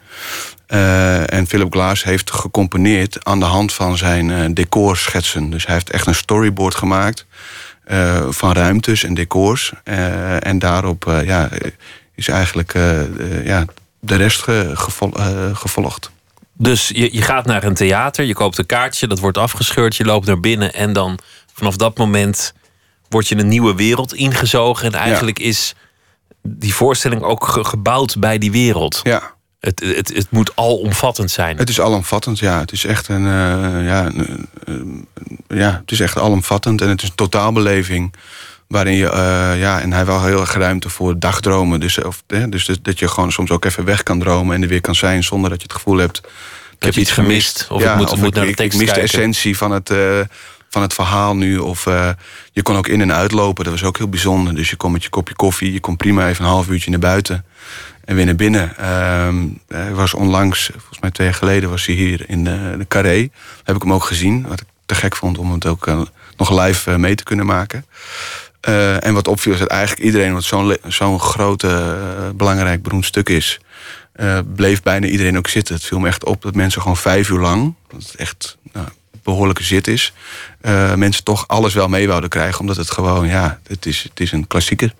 En 1.26 1.46
Philip 1.46 1.72
Glass 1.72 2.04
heeft 2.04 2.30
gecomponeerd 2.30 3.24
aan 3.24 3.38
de 3.38 3.44
hand 3.44 3.72
van 3.72 3.96
zijn 3.96 4.30
eh, 4.30 4.44
decorschetsen. 4.54 5.50
Dus 5.50 5.64
hij 5.66 5.74
heeft 5.74 5.90
echt 5.90 6.06
een 6.06 6.14
storyboard 6.14 6.74
gemaakt 6.74 7.26
eh, 7.84 8.26
van 8.28 8.52
ruimtes 8.52 9.04
en 9.04 9.14
decors. 9.14 9.72
Eh, 9.84 10.46
en 10.46 10.58
daarop 10.58 11.06
eh, 11.06 11.24
ja, 11.26 11.48
is 12.14 12.28
eigenlijk 12.28 12.72
ja, 13.44 13.64
de 14.00 14.16
rest 14.16 14.42
ge- 14.42 14.70
gevol- 14.74 15.14
gevolgd. 15.52 16.10
Dus 16.56 16.88
je, 16.88 17.14
je 17.14 17.22
gaat 17.22 17.46
naar 17.46 17.64
een 17.64 17.74
theater, 17.74 18.24
je 18.24 18.34
koopt 18.34 18.58
een 18.58 18.66
kaartje, 18.66 19.06
dat 19.06 19.18
wordt 19.18 19.38
afgescheurd, 19.38 19.96
je 19.96 20.04
loopt 20.04 20.26
naar 20.26 20.40
binnen 20.40 20.72
en 20.72 20.92
dan 20.92 21.18
vanaf 21.54 21.76
dat 21.76 21.98
moment 21.98 22.52
word 23.08 23.28
je 23.28 23.36
een 23.38 23.48
nieuwe 23.48 23.74
wereld 23.74 24.14
ingezogen. 24.14 24.86
En 24.92 24.98
eigenlijk 24.98 25.38
is 25.38 25.74
die 26.42 26.74
voorstelling 26.74 27.22
ook 27.22 27.46
ge- 27.46 27.64
gebouwd 27.64 28.18
bij 28.18 28.38
die 28.38 28.50
wereld. 28.52 29.00
Ja, 29.02 29.31
Het, 29.62 29.80
het, 29.96 30.14
het 30.14 30.26
moet 30.30 30.52
alomvattend 30.56 31.30
zijn. 31.30 31.56
het 31.56 31.68
is 31.68 31.80
alomvattend. 31.80 32.38
Ja, 32.38 32.58
het 32.60 32.72
is 32.72 32.84
echt 32.84 33.08
een, 33.08 33.26
eh, 33.26 33.86
ja, 33.86 34.06
een- 34.06 34.48
een- 34.64 35.06
ja, 35.48 35.78
het 35.80 35.90
is 35.90 36.00
echt 36.00 36.18
alomvattend 36.18 36.80
en 36.80 36.88
het 36.88 37.02
is 37.02 37.08
een 37.08 37.14
totaalbeleving. 37.14 38.14
Waarin 38.68 38.94
je, 38.94 39.08
eh, 39.08 39.60
ja, 39.60 39.80
en 39.80 39.92
hij 39.92 40.04
wel 40.06 40.24
heel 40.24 40.40
erg 40.40 40.54
ruimte 40.54 40.88
voor 40.88 41.18
dagdromen. 41.18 41.80
Dus, 41.80 41.98
of, 42.02 42.22
hè, 42.26 42.48
dus 42.48 42.64
dat, 42.66 42.78
dat 42.82 42.98
je 42.98 43.08
gewoon 43.08 43.32
soms 43.32 43.50
ook 43.50 43.64
even 43.64 43.84
weg 43.84 44.02
kan 44.02 44.18
dromen 44.18 44.54
en 44.54 44.62
er 44.62 44.68
weer 44.68 44.80
kan 44.80 44.94
zijn 44.94 45.24
zonder 45.24 45.50
dat 45.50 45.58
je 45.60 45.66
het 45.66 45.76
gevoel 45.76 45.96
hebt. 45.96 46.20
Dat 46.22 46.30
heb 46.78 46.94
je 46.94 47.00
iets 47.00 47.10
gemist, 47.10 47.66
of 47.70 47.82
ik 47.82 47.94
moet- 47.96 48.16
moet 48.16 48.34
naar 48.34 48.44
de 48.44 48.50
ik, 48.50 48.56
tekst 48.56 48.72
ik 48.80 48.84
mis 48.86 48.94
de 48.94 49.00
kijken. 49.00 49.18
essentie 49.18 49.56
van 49.56 49.70
het, 49.70 49.90
eh, 49.90 50.20
van 50.68 50.82
het 50.82 50.94
verhaal 50.94 51.36
nu. 51.36 51.58
Of 51.58 51.86
eh, 51.86 52.08
je 52.52 52.62
kon 52.62 52.76
ook 52.76 52.88
in- 52.88 53.00
en 53.00 53.12
uitlopen, 53.12 53.64
dat 53.64 53.72
was 53.72 53.84
ook 53.84 53.98
heel 53.98 54.08
bijzonder. 54.08 54.54
Dus 54.54 54.70
je 54.70 54.76
kon 54.76 54.92
met 54.92 55.02
je 55.02 55.08
kopje 55.08 55.34
koffie, 55.34 55.72
je 55.72 55.80
kon 55.80 55.96
prima 55.96 56.28
even 56.28 56.44
een 56.44 56.50
half 56.50 56.68
uurtje 56.68 56.90
naar 56.90 56.98
buiten. 56.98 57.44
En 58.12 58.18
weer 58.18 58.26
naar 58.26 58.36
binnen. 58.36 58.76
Ehm, 58.76 59.46
hij 59.68 59.94
was 59.94 60.14
onlangs, 60.14 60.70
volgens 60.72 61.00
mij 61.00 61.10
twee 61.10 61.26
jaar 61.26 61.36
geleden, 61.36 61.70
was 61.70 61.86
hij 61.86 61.94
hier 61.94 62.24
in 62.28 62.44
de, 62.44 62.74
de 62.78 62.86
Carré. 62.88 63.28
Heb 63.64 63.76
ik 63.76 63.82
hem 63.82 63.92
ook 63.92 64.04
gezien. 64.04 64.46
Wat 64.48 64.60
ik 64.60 64.66
te 64.86 64.94
gek 64.94 65.16
vond 65.16 65.38
om 65.38 65.52
het 65.52 65.66
ook 65.66 65.86
eh, 65.86 66.00
nog 66.36 66.64
live 66.64 66.90
eh, 66.90 66.96
mee 66.96 67.14
te 67.14 67.24
kunnen 67.24 67.46
maken. 67.46 67.86
Eh, 68.60 69.06
en 69.06 69.14
wat 69.14 69.28
opviel 69.28 69.52
is 69.52 69.58
dat 69.58 69.68
eigenlijk 69.68 70.02
iedereen, 70.02 70.32
wat 70.32 70.42
zo'n 70.42 70.76
zo'n 70.86 71.20
groot, 71.20 71.62
eh, 71.62 71.92
belangrijk, 72.34 72.82
beroemd 72.82 73.04
stuk 73.04 73.28
is, 73.28 73.60
eh, 74.12 74.38
bleef 74.54 74.82
bijna 74.82 75.06
iedereen 75.06 75.38
ook 75.38 75.48
zitten. 75.48 75.74
Het 75.74 75.84
viel 75.84 75.98
me 75.98 76.08
echt 76.08 76.24
op 76.24 76.42
dat 76.42 76.54
mensen 76.54 76.80
gewoon 76.82 76.96
vijf 76.96 77.28
uur 77.28 77.40
lang, 77.40 77.74
dat 77.88 78.02
het 78.02 78.14
echt 78.14 78.56
nou, 78.72 78.86
behoorlijke 79.22 79.62
zit 79.62 79.86
is, 79.86 80.12
eh, 80.60 80.94
mensen 80.94 81.24
toch 81.24 81.48
alles 81.48 81.74
wel 81.74 81.88
mee 81.88 82.08
wouden 82.08 82.30
krijgen, 82.30 82.60
omdat 82.60 82.76
het 82.76 82.90
gewoon, 82.90 83.26
ja, 83.26 83.60
het 83.66 83.86
is, 83.86 84.02
het 84.02 84.20
is 84.20 84.32
een 84.32 84.46
klassieker. 84.46 84.94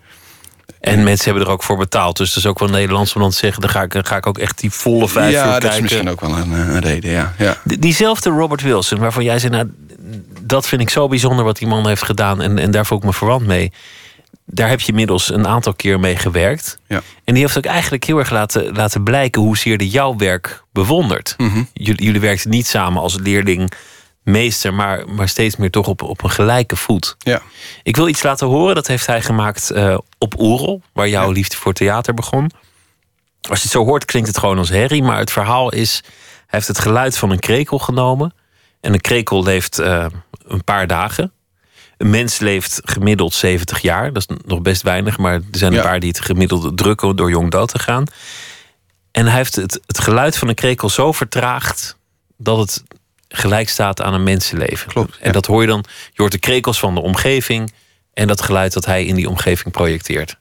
En 0.82 1.02
mensen 1.02 1.24
hebben 1.24 1.44
er 1.46 1.52
ook 1.52 1.62
voor 1.62 1.76
betaald. 1.76 2.16
Dus 2.16 2.28
dat 2.28 2.38
is 2.38 2.46
ook 2.50 2.58
wel 2.58 2.68
Nederlands 2.68 3.14
om 3.14 3.20
dan 3.20 3.30
te 3.30 3.36
zeggen... 3.36 3.60
dan 3.60 3.70
ga 3.70 3.82
ik, 3.82 3.92
dan 3.92 4.06
ga 4.06 4.16
ik 4.16 4.26
ook 4.26 4.38
echt 4.38 4.58
die 4.60 4.70
volle 4.70 5.08
vijf 5.08 5.32
ja, 5.32 5.44
uur 5.46 5.50
dat 5.50 5.60
kijken. 5.60 5.76
is 5.76 5.80
misschien 5.82 6.10
ook 6.10 6.20
wel 6.20 6.36
een, 6.36 6.52
eh, 6.52 6.58
een 6.58 6.80
reden, 6.80 7.10
ja. 7.10 7.34
ja. 7.38 7.56
Die- 7.64 7.78
Diezelfde 7.78 8.30
Robert 8.30 8.62
Wilson, 8.62 8.98
waarvan 8.98 9.24
jij 9.24 9.38
zei... 9.38 9.52
Nou, 9.52 9.70
dat 10.40 10.66
vind 10.68 10.80
ik 10.80 10.90
zo 10.90 11.08
bijzonder 11.08 11.44
wat 11.44 11.56
die 11.58 11.68
man 11.68 11.86
heeft 11.86 12.02
gedaan... 12.02 12.40
en, 12.40 12.58
en 12.58 12.70
daar 12.70 12.86
voel 12.86 12.98
ik 12.98 13.04
me 13.04 13.12
verwant 13.12 13.46
mee. 13.46 13.72
Daar 14.46 14.68
heb 14.68 14.80
je 14.80 14.88
inmiddels 14.88 15.32
een 15.32 15.46
aantal 15.46 15.74
keer 15.74 16.00
mee 16.00 16.16
gewerkt. 16.16 16.78
Ja. 16.86 17.02
En 17.24 17.34
die 17.34 17.42
heeft 17.42 17.56
ook 17.58 17.64
eigenlijk 17.64 18.04
heel 18.04 18.18
erg 18.18 18.30
laten, 18.30 18.74
laten 18.74 19.02
blijken... 19.02 19.42
hoezeer 19.42 19.78
die 19.78 19.88
jouw 19.90 20.16
werk 20.16 20.62
bewondert. 20.72 21.34
Mhm. 21.38 21.62
Jullie, 21.72 22.04
jullie 22.04 22.20
werkten 22.20 22.50
niet 22.50 22.66
samen 22.66 23.02
als 23.02 23.18
leerling 23.22 23.72
meester... 24.22 24.74
maar, 24.74 25.08
maar 25.08 25.28
steeds 25.28 25.56
meer 25.56 25.70
toch 25.70 25.87
op, 25.87 26.02
op 26.02 26.22
een 26.22 26.30
gelijke 26.30 26.76
voet. 26.76 27.16
ja. 27.18 27.42
Ik 27.82 27.96
wil 27.96 28.08
iets 28.08 28.22
laten 28.22 28.46
horen, 28.46 28.74
dat 28.74 28.87
heeft 28.87 29.06
hij 29.06 29.22
gemaakt 29.22 29.70
eh, 29.70 29.98
op 30.18 30.40
Oerol... 30.40 30.82
waar 30.92 31.08
jouw 31.08 31.30
liefde 31.30 31.56
voor 31.56 31.72
theater 31.72 32.14
begon. 32.14 32.50
Als 33.48 33.58
je 33.58 33.64
het 33.64 33.72
zo 33.72 33.85
hoort, 33.85 34.04
klinkt 34.04 34.28
het 34.28 34.38
gewoon 34.38 34.58
als 34.58 34.68
herrie... 34.68 35.02
maar 35.02 35.18
het 35.18 35.32
verhaal 35.32 35.72
is, 35.72 36.00
hij 36.02 36.12
heeft 36.46 36.68
het 36.68 36.78
geluid 36.78 37.18
van 37.18 37.30
een 37.30 37.38
krekel 37.38 37.78
genomen... 37.78 38.35
en 38.80 38.92
een 38.92 39.00
krekel 39.00 39.42
leeft 39.42 39.78
eh, 39.78 40.06
een 40.44 40.64
paar 40.64 40.87
dagen. 40.87 41.32
Een 41.96 42.11
mens 42.11 42.38
leeft 42.38 42.80
gemiddeld 42.85 43.35
70 43.35 43.80
jaar. 43.80 44.12
Dat 44.12 44.24
is 44.28 44.37
nog 44.44 44.62
best 44.62 44.82
weinig, 44.82 45.18
maar 45.18 45.35
er 45.35 45.42
zijn 45.50 45.72
een 45.72 45.82
paar 45.82 46.00
die 46.00 46.08
het 46.08 46.20
gemiddeld 46.20 46.76
drukken... 46.76 47.16
door 47.16 47.30
jong 47.30 47.50
dood 47.50 47.68
te 47.68 47.78
gaan. 47.78 48.04
En 49.11 49.26
hij 49.26 49.37
heeft 49.37 49.56
het, 49.56 49.80
het 49.87 49.98
geluid 49.98 50.37
van 50.38 50.48
een 50.48 50.54
krekel 50.54 50.88
zo 50.88 51.12
vertraagd... 51.12 51.96
dat 52.37 52.58
het 52.58 52.82
gelijk 53.32 53.68
staat 53.68 54.02
aan 54.02 54.14
een 54.14 54.22
mensenleven. 54.22 54.88
Klopt, 54.88 55.16
En 55.20 55.26
ja. 55.26 55.32
dat 55.32 55.46
hoor 55.46 55.60
je 55.60 55.66
dan. 55.66 55.84
Je 55.88 56.20
hoort 56.22 56.32
de 56.32 56.38
krekels 56.38 56.78
van 56.78 56.94
de 56.94 57.00
omgeving... 57.00 57.72
en 58.12 58.26
dat 58.26 58.42
geluid 58.42 58.72
dat 58.72 58.84
hij 58.84 59.04
in 59.04 59.14
die 59.14 59.28
omgeving 59.28 59.72
projecteert. 59.72 60.36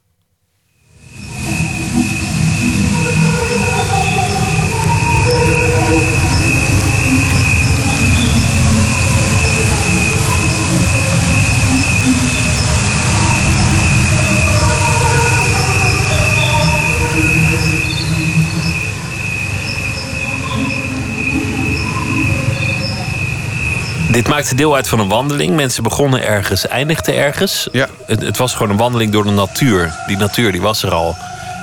Dit 24.12 24.28
maakte 24.28 24.56
deel 24.56 24.76
uit 24.76 24.88
van 24.88 25.00
een 25.00 25.08
wandeling. 25.08 25.56
Mensen 25.56 25.84
begonnen 25.84 26.24
ergens, 26.26 26.68
eindigden 26.68 27.16
ergens. 27.16 27.68
Ja. 27.72 27.88
Het, 28.06 28.22
het 28.22 28.38
was 28.38 28.54
gewoon 28.54 28.70
een 28.70 28.78
wandeling 28.78 29.12
door 29.12 29.24
de 29.24 29.32
natuur. 29.32 30.04
Die 30.08 30.18
natuur 30.18 30.52
die 30.52 30.62
was 30.62 30.84
er 30.84 30.92
al. 30.92 31.16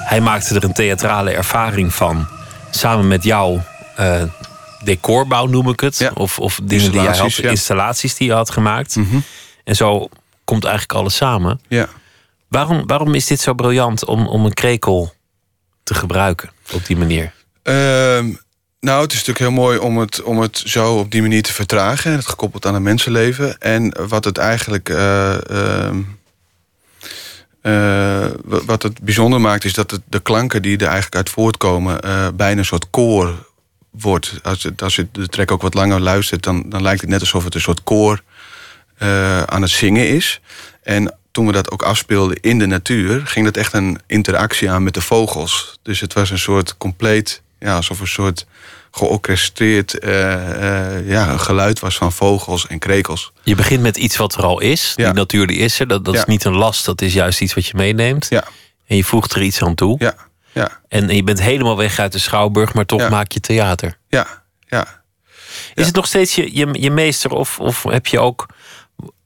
Hij 0.04 0.20
maakte 0.20 0.54
er 0.54 0.64
een 0.64 0.72
theatrale 0.72 1.30
ervaring 1.30 1.94
van. 1.94 2.26
Samen 2.70 3.08
met 3.08 3.24
jou 3.24 3.60
eh, 3.96 4.22
decorbouw 4.84 5.46
noem 5.46 5.68
ik 5.68 5.80
het. 5.80 5.98
Ja. 5.98 6.10
Of, 6.14 6.38
of 6.38 6.60
dingen 6.62 6.92
die 6.92 7.00
jij 7.00 7.04
had, 7.04 7.14
Installaties, 7.14 7.36
ja. 7.44 7.50
installaties 7.50 8.14
die 8.14 8.26
je 8.26 8.34
had 8.34 8.50
gemaakt. 8.50 8.96
Mhm. 8.96 9.18
En 9.64 9.76
zo 9.76 10.08
komt 10.44 10.64
eigenlijk 10.64 10.98
alles 10.98 11.16
samen. 11.16 11.60
ja. 11.68 11.88
Waarom, 12.48 12.86
waarom 12.86 13.14
is 13.14 13.26
dit 13.26 13.40
zo 13.40 13.54
briljant 13.54 14.04
om, 14.04 14.26
om 14.26 14.44
een 14.44 14.54
krekel 14.54 15.14
te 15.82 15.94
gebruiken 15.94 16.50
op 16.72 16.86
die 16.86 16.96
manier? 16.96 17.32
Ehm, 17.62 18.32
nou, 18.80 19.02
het 19.02 19.12
is 19.12 19.18
natuurlijk 19.18 19.38
heel 19.54 19.62
mooi 19.64 19.78
om 19.78 19.98
het, 19.98 20.22
om 20.22 20.40
het 20.40 20.62
zo 20.64 20.94
op 20.98 21.10
die 21.10 21.22
manier 21.22 21.42
te 21.42 21.52
vertragen. 21.52 22.12
Het 22.12 22.26
gekoppeld 22.26 22.66
aan 22.66 22.74
een 22.74 22.82
mensenleven. 22.82 23.60
En 23.60 24.08
wat 24.08 24.24
het 24.24 24.38
eigenlijk. 24.38 24.88
eh, 24.88 25.88
eh, 27.62 28.30
wa- 28.44 28.64
wat 28.64 28.82
het 28.82 29.00
bijzonder 29.02 29.40
maakt, 29.40 29.64
is 29.64 29.72
dat 29.72 29.90
het, 29.90 30.00
de 30.08 30.20
klanken 30.20 30.62
die 30.62 30.76
er 30.76 30.82
eigenlijk 30.86 31.16
uit 31.16 31.30
voortkomen. 31.30 32.00
eh, 32.00 32.28
bijna 32.34 32.58
een 32.58 32.64
soort 32.64 32.90
koor 32.90 33.46
wordt. 33.90 34.32
Als, 34.42 34.62
het, 34.62 34.82
als 34.82 34.96
je 34.96 35.06
de 35.12 35.26
track 35.28 35.50
ook 35.50 35.62
wat 35.62 35.74
langer 35.74 36.00
luistert, 36.00 36.42
dan, 36.42 36.62
dan 36.66 36.82
lijkt 36.82 37.00
het 37.00 37.10
net 37.10 37.20
alsof 37.20 37.44
het 37.44 37.54
een 37.54 37.60
soort 37.60 37.82
koor 37.82 38.22
eh, 38.98 39.42
aan 39.42 39.62
het 39.62 39.70
zingen 39.70 40.08
is. 40.08 40.40
En 40.82 41.14
toen 41.30 41.46
we 41.46 41.52
dat 41.52 41.70
ook 41.70 41.82
afspeelden 41.82 42.40
in 42.40 42.58
de 42.58 42.66
natuur, 42.66 43.26
ging 43.26 43.44
dat 43.44 43.56
echt 43.56 43.72
een 43.72 44.00
interactie 44.06 44.70
aan 44.70 44.82
met 44.82 44.94
de 44.94 45.00
vogels. 45.00 45.78
Dus 45.82 46.00
het 46.00 46.12
was 46.12 46.30
een 46.30 46.38
soort 46.38 46.76
compleet, 46.76 47.42
ja, 47.58 47.74
alsof 47.76 48.00
een 48.00 48.06
soort 48.06 48.46
georchestreerd 48.90 49.98
eh, 49.98 50.96
eh, 50.96 51.08
ja, 51.08 51.36
geluid 51.36 51.78
was 51.80 51.96
van 51.96 52.12
vogels 52.12 52.66
en 52.66 52.78
krekels. 52.78 53.32
Je 53.42 53.54
begint 53.54 53.82
met 53.82 53.96
iets 53.96 54.16
wat 54.16 54.34
er 54.34 54.42
al 54.42 54.60
is. 54.60 54.92
Die 54.96 55.06
natuur 55.12 55.46
die 55.46 55.56
is 55.56 55.80
er. 55.80 55.88
Dat, 55.88 56.04
dat 56.04 56.14
is 56.14 56.24
niet 56.24 56.44
een 56.44 56.54
last, 56.56 56.84
dat 56.84 57.00
is 57.02 57.12
juist 57.12 57.40
iets 57.40 57.54
wat 57.54 57.66
je 57.66 57.76
meeneemt. 57.76 58.26
Ja, 58.28 58.44
En 58.86 58.96
je 58.96 59.04
voegt 59.04 59.32
er 59.34 59.42
iets 59.42 59.62
aan 59.62 59.74
toe. 59.74 59.96
ja, 59.98 60.14
ja, 60.52 60.80
En, 60.88 61.08
en 61.08 61.16
je 61.16 61.22
bent 61.22 61.40
helemaal 61.42 61.76
weg 61.76 61.98
uit 61.98 62.12
de 62.12 62.18
schouwburg, 62.18 62.74
maar 62.74 62.86
toch 62.86 63.00
Ja. 63.00 63.08
maak 63.08 63.32
je 63.32 63.40
theater. 63.40 63.98
ja, 64.08 64.26
ja. 64.66 64.96
Is 65.74 65.86
het 65.86 65.94
nog 65.94 66.06
steeds 66.06 66.34
je, 66.34 66.56
je, 66.56 66.68
je 66.80 66.90
meester 66.90 67.30
of, 67.30 67.60
of 67.60 67.82
heb 67.82 68.06
je 68.06 68.18
ook... 68.18 68.46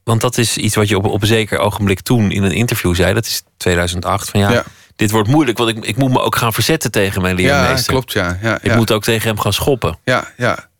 Want 0.03 0.21
dat 0.21 0.37
is 0.37 0.57
iets 0.57 0.75
wat 0.75 0.87
je 0.89 0.97
op, 0.97 1.05
op 1.05 1.21
een 1.21 1.27
zeker 1.27 1.57
ogenblik 1.59 1.99
toen 2.01 2.31
in 2.31 2.43
een 2.43 2.51
interview 2.51 2.95
zei. 2.95 3.13
Dat 3.13 3.25
is 3.25 3.43
2008. 3.57 4.29
Van 4.29 4.39
ja, 4.39 4.51
Ja. 4.51 4.63
Dit 4.95 5.11
wordt 5.11 5.29
moeilijk, 5.29 5.57
want 5.57 5.69
ik, 5.69 5.85
ik 5.85 5.97
moet 5.97 6.11
me 6.11 6.19
ook 6.21 6.35
gaan 6.35 6.53
verzetten 6.53 6.91
tegen 6.91 7.21
mijn 7.21 7.37
Ja, 7.37 7.61
leermeester. 7.61 7.91
klopt, 7.93 8.11
ja. 8.11 8.37
ja, 8.41 8.55
Ik 8.55 8.63
ja. 8.65 8.75
moet 8.75 8.91
ook 8.91 9.03
tegen 9.03 9.27
hem 9.27 9.39
gaan 9.39 9.53
schoppen. 9.53 9.97
Ja, 10.03 10.31
ja. 10.37 10.71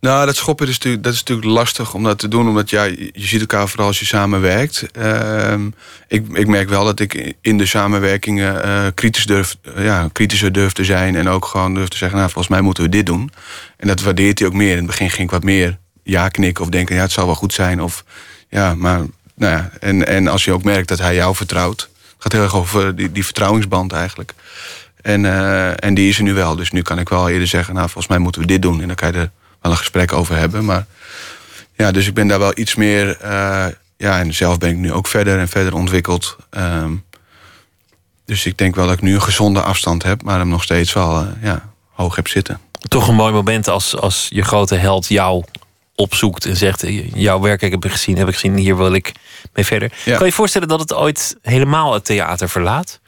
Nou, 0.00 0.26
dat 0.26 0.36
schoppen 0.36 0.68
is 0.68 0.72
natuurlijk, 0.74 1.02
dat 1.02 1.12
is 1.12 1.18
natuurlijk 1.18 1.48
lastig 1.48 1.94
om 1.94 2.02
dat 2.02 2.18
te 2.18 2.28
doen, 2.28 2.48
omdat 2.48 2.70
ja, 2.70 2.84
je 2.84 3.10
ziet 3.12 3.40
elkaar 3.40 3.68
vooral 3.68 3.86
als 3.86 3.98
je 3.98 4.04
samenwerkt. 4.06 4.86
Ehm, 4.92 5.66
ik, 6.08 6.26
ik 6.32 6.46
merk 6.46 6.68
wel 6.68 6.84
dat 6.84 7.00
ik 7.00 7.34
in 7.40 7.58
de 7.58 7.66
samenwerkingen 7.66 8.62
eh, 8.64 8.86
kritisch 8.94 9.26
durf, 9.26 9.56
eh, 9.74 9.84
ja, 9.84 10.08
kritischer 10.12 10.52
durf 10.52 10.72
te 10.72 10.84
zijn 10.84 11.16
en 11.16 11.28
ook 11.28 11.44
gewoon 11.44 11.74
durf 11.74 11.88
te 11.88 11.96
zeggen, 11.96 12.18
nou, 12.18 12.30
volgens 12.30 12.54
mij 12.54 12.62
moeten 12.62 12.82
we 12.82 12.88
dit 12.88 13.06
doen. 13.06 13.30
En 13.76 13.86
dat 13.88 14.00
waardeert 14.00 14.38
hij 14.38 14.48
ook 14.48 14.54
meer. 14.54 14.70
In 14.70 14.76
het 14.76 14.86
begin 14.86 15.10
ging 15.10 15.22
ik 15.22 15.30
wat 15.30 15.42
meer 15.44 15.78
ja 16.02 16.28
knikken 16.28 16.64
of 16.64 16.70
denken, 16.70 16.94
ja, 16.96 17.02
het 17.02 17.12
zal 17.12 17.26
wel 17.26 17.34
goed 17.34 17.52
zijn. 17.52 17.82
Of 17.82 18.04
ja, 18.48 18.74
maar 18.74 18.98
nou 19.34 19.52
ja, 19.52 19.70
en, 19.80 20.06
en 20.06 20.28
als 20.28 20.44
je 20.44 20.52
ook 20.52 20.64
merkt 20.64 20.88
dat 20.88 20.98
hij 20.98 21.14
jou 21.14 21.34
vertrouwt, 21.34 21.88
gaat 22.22 22.32
heel 22.32 22.42
erg 22.42 22.56
over 22.56 22.96
die, 22.96 23.12
die 23.12 23.24
vertrouwingsband 23.24 23.92
eigenlijk. 23.92 24.34
En, 25.02 25.24
eh, 25.26 25.84
en 25.84 25.94
die 25.94 26.08
is 26.08 26.16
er 26.16 26.22
nu 26.22 26.34
wel. 26.34 26.56
Dus 26.56 26.70
nu 26.70 26.82
kan 26.82 26.98
ik 26.98 27.08
wel 27.08 27.28
eerder 27.28 27.48
zeggen, 27.48 27.74
nou, 27.74 27.86
volgens 27.86 28.06
mij 28.06 28.18
moeten 28.18 28.40
we 28.40 28.46
dit 28.46 28.62
doen. 28.62 28.80
En 28.80 28.86
dan 28.86 28.96
kan 28.96 29.12
je 29.12 29.18
er 29.18 29.30
wel 29.60 29.72
een 29.72 29.78
gesprek 29.78 30.12
over 30.12 30.36
hebben. 30.36 30.64
Maar 30.64 30.86
ja, 31.76 31.90
dus 31.90 32.06
ik 32.06 32.14
ben 32.14 32.26
daar 32.26 32.38
wel 32.38 32.52
iets 32.54 32.74
meer. 32.74 33.16
eh, 33.20 33.66
ja, 33.96 34.18
en 34.18 34.34
zelf 34.34 34.58
ben 34.58 34.70
ik 34.70 34.76
nu 34.76 34.92
ook 34.92 35.06
verder 35.06 35.38
en 35.38 35.48
verder 35.48 35.74
ontwikkeld. 35.74 36.36
Ehm, 36.50 36.92
dus 38.24 38.46
ik 38.46 38.58
denk 38.58 38.74
wel 38.74 38.86
dat 38.86 38.94
ik 38.94 39.02
nu 39.02 39.14
een 39.14 39.22
gezonde 39.22 39.62
afstand 39.62 40.02
heb, 40.02 40.22
maar 40.22 40.38
hem 40.38 40.48
nog 40.48 40.62
steeds 40.62 40.92
wel 40.92 41.20
eh, 41.20 41.26
ja, 41.42 41.68
hoog 41.92 42.16
heb 42.16 42.28
zitten. 42.28 42.60
Toch 42.88 43.08
een 43.08 43.14
mooi 43.14 43.32
moment 43.32 43.68
als, 43.68 43.96
als 43.96 44.26
je 44.30 44.42
grote 44.42 44.74
held 44.74 45.06
jou 45.06 45.44
opzoekt 46.02 46.44
en 46.46 46.56
zegt: 46.56 46.84
Jouw 47.14 47.40
werk 47.40 47.60
heb 47.60 47.84
ik 47.84 47.90
gezien, 47.90 48.16
heb 48.16 48.28
ik 48.28 48.34
gezien, 48.34 48.56
hier 48.56 48.76
wil 48.76 48.92
ik 48.92 49.12
mee 49.54 49.64
verder. 49.64 49.92
Ja. 50.04 50.10
Kan 50.10 50.18
je 50.18 50.24
je 50.24 50.32
voorstellen 50.32 50.68
dat 50.68 50.80
het 50.80 50.94
ooit 50.94 51.36
helemaal 51.42 51.92
het 51.92 52.04
theater 52.04 52.48
verlaat? 52.48 53.00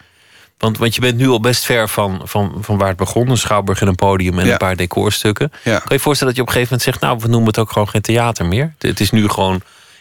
Want, 0.59 0.79
want 0.79 0.95
je 0.95 1.01
bent 1.01 1.17
nu 1.17 1.29
al 1.29 1.41
best 1.41 1.65
ver 1.65 1.89
van, 1.89 2.21
van, 2.25 2.59
van 2.61 2.79
waar 2.79 2.89
het 2.89 2.97
begon: 2.97 3.29
een 3.31 3.37
schouwburg 3.37 3.81
en 3.81 3.89
een 3.89 3.95
podium 3.95 4.39
en 4.39 4.47
Ja. 4.47 4.53
een 4.53 4.59
paar 4.59 4.77
decorstukken. 4.77 5.51
Ja. 5.65 5.73
Kan 5.73 5.83
je 5.89 5.95
je 5.95 6.01
voorstellen 6.01 6.35
dat 6.35 6.43
je 6.45 6.49
op 6.51 6.55
een 6.57 6.61
gegeven 6.61 6.79
moment 6.79 6.83
zegt: 6.83 7.01
Nou, 7.01 7.19
we 7.23 7.29
noemen 7.29 7.49
het 7.49 7.59
ook 7.59 7.73
gewoon 7.73 7.89
geen 7.89 8.03
theater 8.03 8.47
meer? 8.47 8.75
Het 8.79 9.01
is 9.01 9.11
nu 9.11 9.29
gewoon 9.29 9.61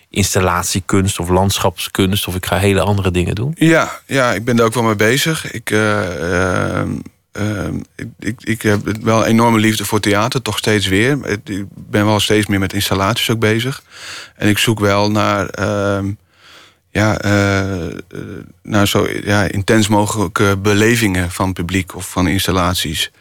installatiekunst 0.09 1.19
of 1.19 1.29
landschapskunst, 1.29 2.27
of 2.27 2.35
ik 2.35 2.45
ga 2.45 2.57
hele 2.57 2.81
andere 2.81 3.11
dingen 3.11 3.35
doen. 3.35 3.51
Ja, 3.55 3.99
ja, 4.05 4.33
ik 4.33 4.45
ben 4.45 4.55
daar 4.55 4.65
ook 4.65 4.73
wel 4.73 4.83
mee 4.83 4.95
bezig. 4.95 5.51
Ik, 5.51 5.69
eh, 5.71 6.77
ehm, 6.79 6.89
ehm, 7.33 7.79
ik, 8.19 8.35
ik, 8.43 8.61
heb 8.61 8.97
wel 9.01 9.25
enorme 9.25 9.59
liefde 9.59 9.85
voor 9.85 9.99
theater, 9.99 10.41
toch 10.41 10.57
steeds 10.57 10.87
weer. 10.87 11.39
Ik 11.45 11.65
ben 11.75 12.05
wel 12.05 12.19
steeds 12.19 12.47
meer 12.47 12.59
met 12.59 12.73
installaties 12.73 13.29
ook 13.29 13.39
bezig. 13.39 13.83
En 14.35 14.49
ik 14.49 14.57
zoek 14.57 14.79
wel 14.79 15.11
naar, 15.11 15.49
ehm, 15.49 16.11
ja, 16.89 17.17
eh, 17.17 17.97
naar 18.63 18.87
zo 18.87 19.07
ja, 19.23 19.43
intens 19.43 19.87
mogelijke 19.87 20.57
belevingen 20.57 21.31
van 21.31 21.53
publiek 21.53 21.95
of 21.95 22.09
van 22.09 22.27
installaties. 22.27 23.11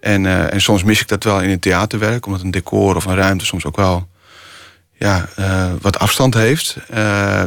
En, 0.00 0.26
eh, 0.26 0.52
en 0.52 0.60
soms 0.60 0.82
mis 0.82 1.00
ik 1.00 1.08
dat 1.08 1.24
wel 1.24 1.40
in 1.40 1.50
het 1.50 1.62
theaterwerk, 1.62 2.26
omdat 2.26 2.42
een 2.42 2.50
decor 2.50 2.96
of 2.96 3.04
een 3.04 3.16
ruimte 3.16 3.44
soms 3.44 3.64
ook 3.64 3.76
wel 3.76 4.08
ja, 4.98 5.28
wat 5.80 5.98
afstand 5.98 6.34
heeft. 6.34 6.76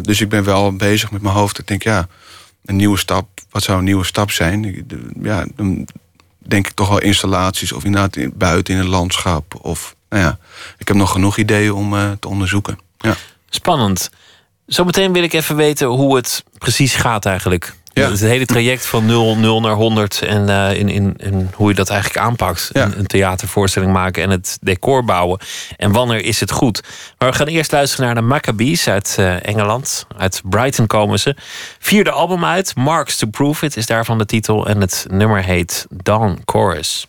Dus 0.01 0.21
ik 0.21 0.29
ben 0.29 0.43
wel 0.43 0.75
bezig 0.75 1.11
met 1.11 1.21
mijn 1.21 1.35
hoofd. 1.35 1.59
Ik 1.59 1.67
denk, 1.67 1.83
ja, 1.83 2.07
een 2.67 2.75
nieuwe 2.75 2.97
stap. 2.97 3.27
Wat 3.49 3.63
zou 3.63 3.77
een 3.77 3.83
nieuwe 3.83 4.05
stap 4.05 4.31
zijn? 4.31 4.85
Ja, 5.21 5.45
denk 6.47 6.67
ik 6.67 6.73
toch 6.73 6.89
wel 6.89 6.99
installaties 7.01 7.71
of 7.71 7.83
inderdaad 7.83 8.15
in- 8.15 8.33
buiten 8.35 8.73
in 8.73 8.79
het 8.79 8.89
landschap. 8.89 9.59
Of, 9.61 9.95
nou 10.09 10.23
ja, 10.23 10.37
ik 10.77 10.87
heb 10.87 10.97
nog 10.97 11.11
genoeg 11.11 11.37
ideeën 11.37 11.71
om 11.73 11.95
eh, 11.95 12.11
te 12.19 12.27
onderzoeken. 12.27 12.79
Ja. 12.97 13.15
Spannend. 13.49 14.09
Zometeen 14.65 15.13
wil 15.13 15.23
ik 15.23 15.33
even 15.33 15.55
weten 15.55 15.87
hoe 15.87 16.15
het 16.15 16.43
precies 16.57 16.95
gaat 16.95 17.25
eigenlijk. 17.25 17.75
Ja. 17.97 18.09
Het 18.09 18.19
hele 18.19 18.45
traject 18.45 18.85
van 18.85 19.05
0, 19.05 19.37
0 19.37 19.61
naar 19.61 19.73
100 19.73 20.21
en, 20.21 20.49
eh, 20.49 20.79
in, 20.79 20.89
in, 20.89 21.13
in 21.17 21.49
hoe 21.53 21.69
je 21.69 21.75
dat 21.75 21.89
eigenlijk 21.89 22.25
aanpakt. 22.25 22.69
Ja. 22.73 22.83
Een, 22.83 22.99
een 22.99 23.07
theatervoorstelling 23.07 23.93
maken 23.93 24.23
en 24.23 24.29
het 24.29 24.57
decor 24.61 25.03
bouwen. 25.03 25.39
En 25.77 25.91
wanneer 25.91 26.23
is 26.23 26.39
het 26.39 26.51
goed? 26.51 26.83
Maar 27.17 27.29
we 27.29 27.35
gaan 27.35 27.47
eerst 27.47 27.71
luisteren 27.71 28.05
naar 28.05 28.15
de 28.15 28.21
Maccabees 28.21 28.87
uit 28.87 29.15
eh, 29.19 29.47
Engeland. 29.47 30.07
Uit 30.17 30.41
Brighton 30.43 30.87
komen 30.87 31.19
ze. 31.19 31.35
Vierde 31.79 32.11
album 32.11 32.45
uit, 32.45 32.75
Marks 32.75 33.17
to 33.17 33.27
Prove 33.27 33.65
It 33.65 33.77
is 33.77 33.85
daarvan 33.85 34.17
de 34.17 34.25
titel. 34.25 34.67
En 34.67 34.81
het 34.81 35.05
nummer 35.09 35.43
heet 35.43 35.85
Dawn 35.89 36.41
Chorus. 36.45 37.07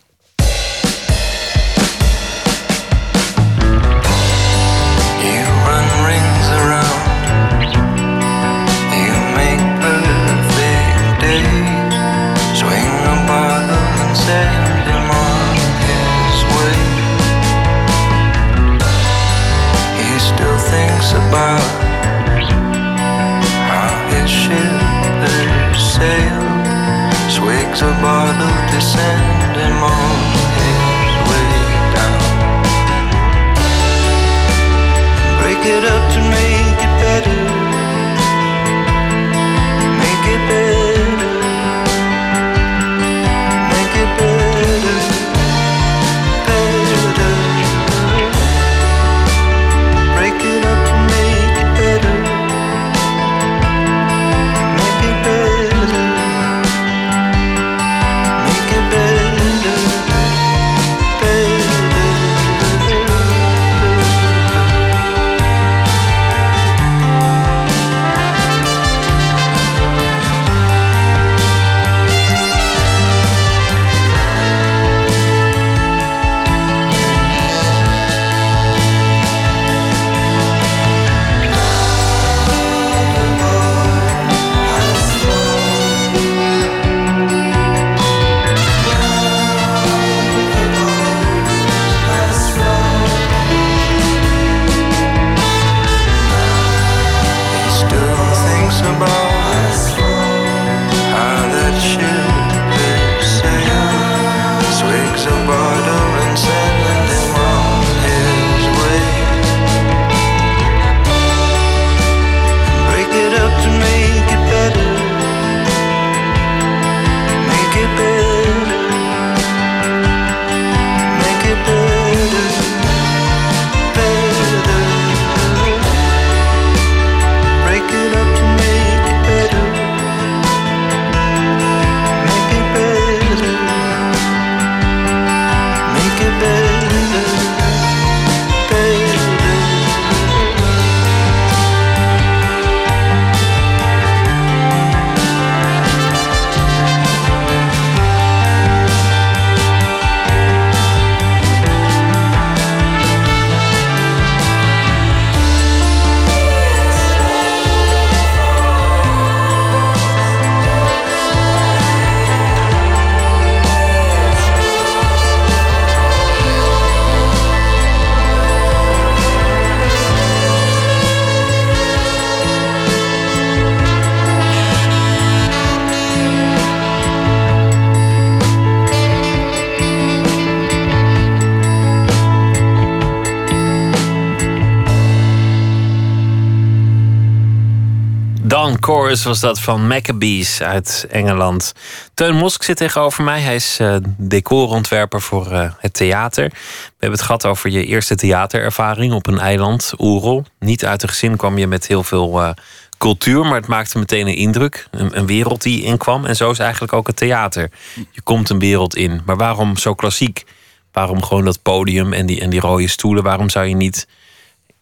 Was 189.28 189.40
dat 189.40 189.60
van 189.60 189.86
Maccabees 189.86 190.62
uit 190.62 191.06
Engeland. 191.10 191.72
Teun 192.14 192.36
Mosk 192.36 192.62
zit 192.62 192.76
tegenover 192.76 193.24
mij. 193.24 193.40
Hij 193.40 193.54
is 193.54 193.78
uh, 193.80 193.96
decorontwerper 194.16 195.20
voor 195.20 195.52
uh, 195.52 195.70
het 195.78 195.92
theater. 195.92 196.44
We 196.44 196.54
hebben 196.90 197.18
het 197.18 197.26
gehad 197.26 197.46
over 197.46 197.70
je 197.70 197.84
eerste 197.84 198.14
theaterervaring 198.14 199.12
op 199.12 199.26
een 199.26 199.38
eiland, 199.38 199.92
Oerol. 199.98 200.44
Niet 200.58 200.84
uit 200.84 201.02
een 201.02 201.08
gezin 201.08 201.36
kwam 201.36 201.58
je 201.58 201.66
met 201.66 201.86
heel 201.86 202.02
veel 202.02 202.40
uh, 202.42 202.50
cultuur, 202.98 203.44
maar 203.44 203.54
het 203.54 203.66
maakte 203.66 203.98
meteen 203.98 204.26
een 204.26 204.36
indruk. 204.36 204.88
Een, 204.90 205.18
een, 205.18 205.26
wereld 205.26 205.62
die 205.62 205.82
inkwam. 205.82 206.24
En 206.24 206.36
zo 206.36 206.50
is 206.50 206.58
eigenlijk 206.58 206.92
ook 206.92 207.06
het 207.06 207.16
theater. 207.16 207.70
Je 208.10 208.22
komt 208.22 208.50
een 208.50 208.58
wereld 208.58 208.96
in. 208.96 209.22
Maar 209.24 209.36
waarom 209.36 209.76
zo 209.76 209.94
klassiek? 209.94 210.44
Waarom 210.92 211.22
gewoon 211.22 211.44
dat 211.44 211.62
podium 211.62 212.12
en 212.12 212.26
die, 212.26 212.40
en 212.40 212.50
die 212.50 212.60
rode 212.60 212.88
stoelen? 212.88 213.22
Waarom 213.22 213.48
zou 213.48 213.66
je 213.66 213.76
niet 213.76 214.06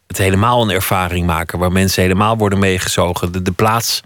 het 0.07 0.19
helemaal 0.19 0.63
een 0.63 0.71
ervaring 0.71 1.27
maken 1.27 1.59
waar 1.59 1.73
mensen 1.73 2.03
helemaal 2.03 2.37
worden 2.37 2.59
meegezogen. 2.59 3.33
De, 3.33 3.43
de 3.43 3.53
plaats 3.53 4.03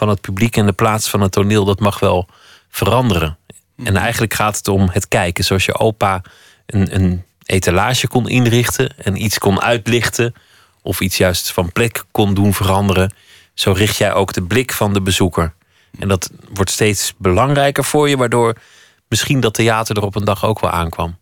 van 0.00 0.08
het 0.08 0.20
publiek 0.20 0.56
en 0.56 0.66
de 0.66 0.72
plaats 0.72 1.08
van 1.08 1.20
het 1.20 1.32
toneel, 1.32 1.64
dat 1.64 1.80
mag 1.80 1.98
wel 1.98 2.28
veranderen. 2.68 3.38
En 3.84 3.96
eigenlijk 3.96 4.34
gaat 4.34 4.56
het 4.56 4.68
om 4.68 4.88
het 4.92 5.08
kijken. 5.08 5.44
Zoals 5.44 5.64
je 5.64 5.78
opa 5.78 6.22
een, 6.66 6.94
een 6.94 7.24
etalage 7.44 8.08
kon 8.08 8.28
inrichten 8.28 8.94
en 9.04 9.24
iets 9.24 9.38
kon 9.38 9.60
uitlichten, 9.60 10.34
of 10.82 11.00
iets 11.00 11.16
juist 11.16 11.52
van 11.52 11.72
plek 11.72 12.04
kon 12.10 12.34
doen 12.34 12.54
veranderen, 12.54 13.14
zo 13.54 13.72
richt 13.72 13.96
jij 13.96 14.12
ook 14.12 14.32
de 14.32 14.42
blik 14.42 14.72
van 14.72 14.92
de 14.92 15.00
bezoeker. 15.00 15.52
En 15.98 16.08
dat 16.08 16.30
wordt 16.52 16.70
steeds 16.70 17.14
belangrijker 17.18 17.84
voor 17.84 18.08
je, 18.08 18.16
waardoor 18.16 18.54
misschien 19.08 19.40
dat 19.40 19.54
theater 19.54 19.96
er 19.96 20.02
op 20.02 20.16
een 20.16 20.24
dag 20.24 20.44
ook 20.44 20.60
wel 20.60 20.70
aankwam. 20.70 21.18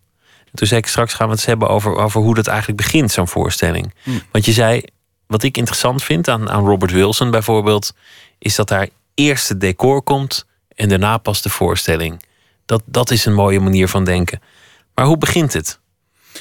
Toen 0.53 0.67
zei 0.67 0.79
ik 0.79 0.87
straks 0.87 1.13
gaan 1.13 1.27
we 1.27 1.33
het 1.33 1.45
hebben 1.45 1.69
over, 1.69 1.95
over 1.95 2.21
hoe 2.21 2.35
dat 2.35 2.47
eigenlijk 2.47 2.77
begint, 2.81 3.11
zo'n 3.11 3.27
voorstelling. 3.27 3.93
Want 4.31 4.45
je 4.45 4.51
zei, 4.51 4.81
wat 5.27 5.43
ik 5.43 5.57
interessant 5.57 6.03
vind 6.03 6.27
aan, 6.27 6.49
aan 6.49 6.65
Robert 6.65 6.91
Wilson 6.91 7.31
bijvoorbeeld, 7.31 7.93
is 8.39 8.55
dat 8.55 8.67
daar 8.67 8.87
eerst 9.13 9.49
het 9.49 9.61
decor 9.61 10.01
komt 10.01 10.45
en 10.75 10.89
daarna 10.89 11.17
pas 11.17 11.41
de 11.41 11.49
voorstelling. 11.49 12.23
Dat, 12.65 12.81
dat 12.85 13.11
is 13.11 13.25
een 13.25 13.33
mooie 13.33 13.59
manier 13.59 13.87
van 13.87 14.03
denken. 14.03 14.41
Maar 14.95 15.05
hoe 15.05 15.17
begint 15.17 15.53
het? 15.53 15.79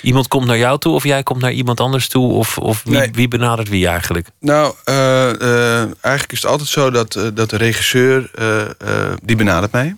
Iemand 0.03 0.29
komt 0.29 0.47
naar 0.47 0.59
jou 0.59 0.79
toe 0.79 0.95
of 0.95 1.05
jij 1.05 1.23
komt 1.23 1.41
naar 1.41 1.53
iemand 1.53 1.81
anders 1.81 2.09
toe? 2.09 2.33
Of, 2.33 2.59
of 2.59 2.83
wie, 2.85 2.99
Nee. 2.99 3.11
wie 3.13 3.29
benadert 3.29 3.69
wie 3.69 3.87
eigenlijk? 3.87 4.29
Nou, 4.41 4.75
eh, 4.85 5.31
eh, 5.31 5.81
eigenlijk 5.81 6.33
is 6.33 6.43
het 6.43 6.51
altijd 6.51 6.69
zo 6.69 6.91
dat, 6.91 7.15
eh, 7.17 7.27
dat 7.35 7.51
de 7.51 7.57
regisseur, 7.57 8.31
die 9.23 9.37
benadert 9.37 9.73
mij. 9.73 9.97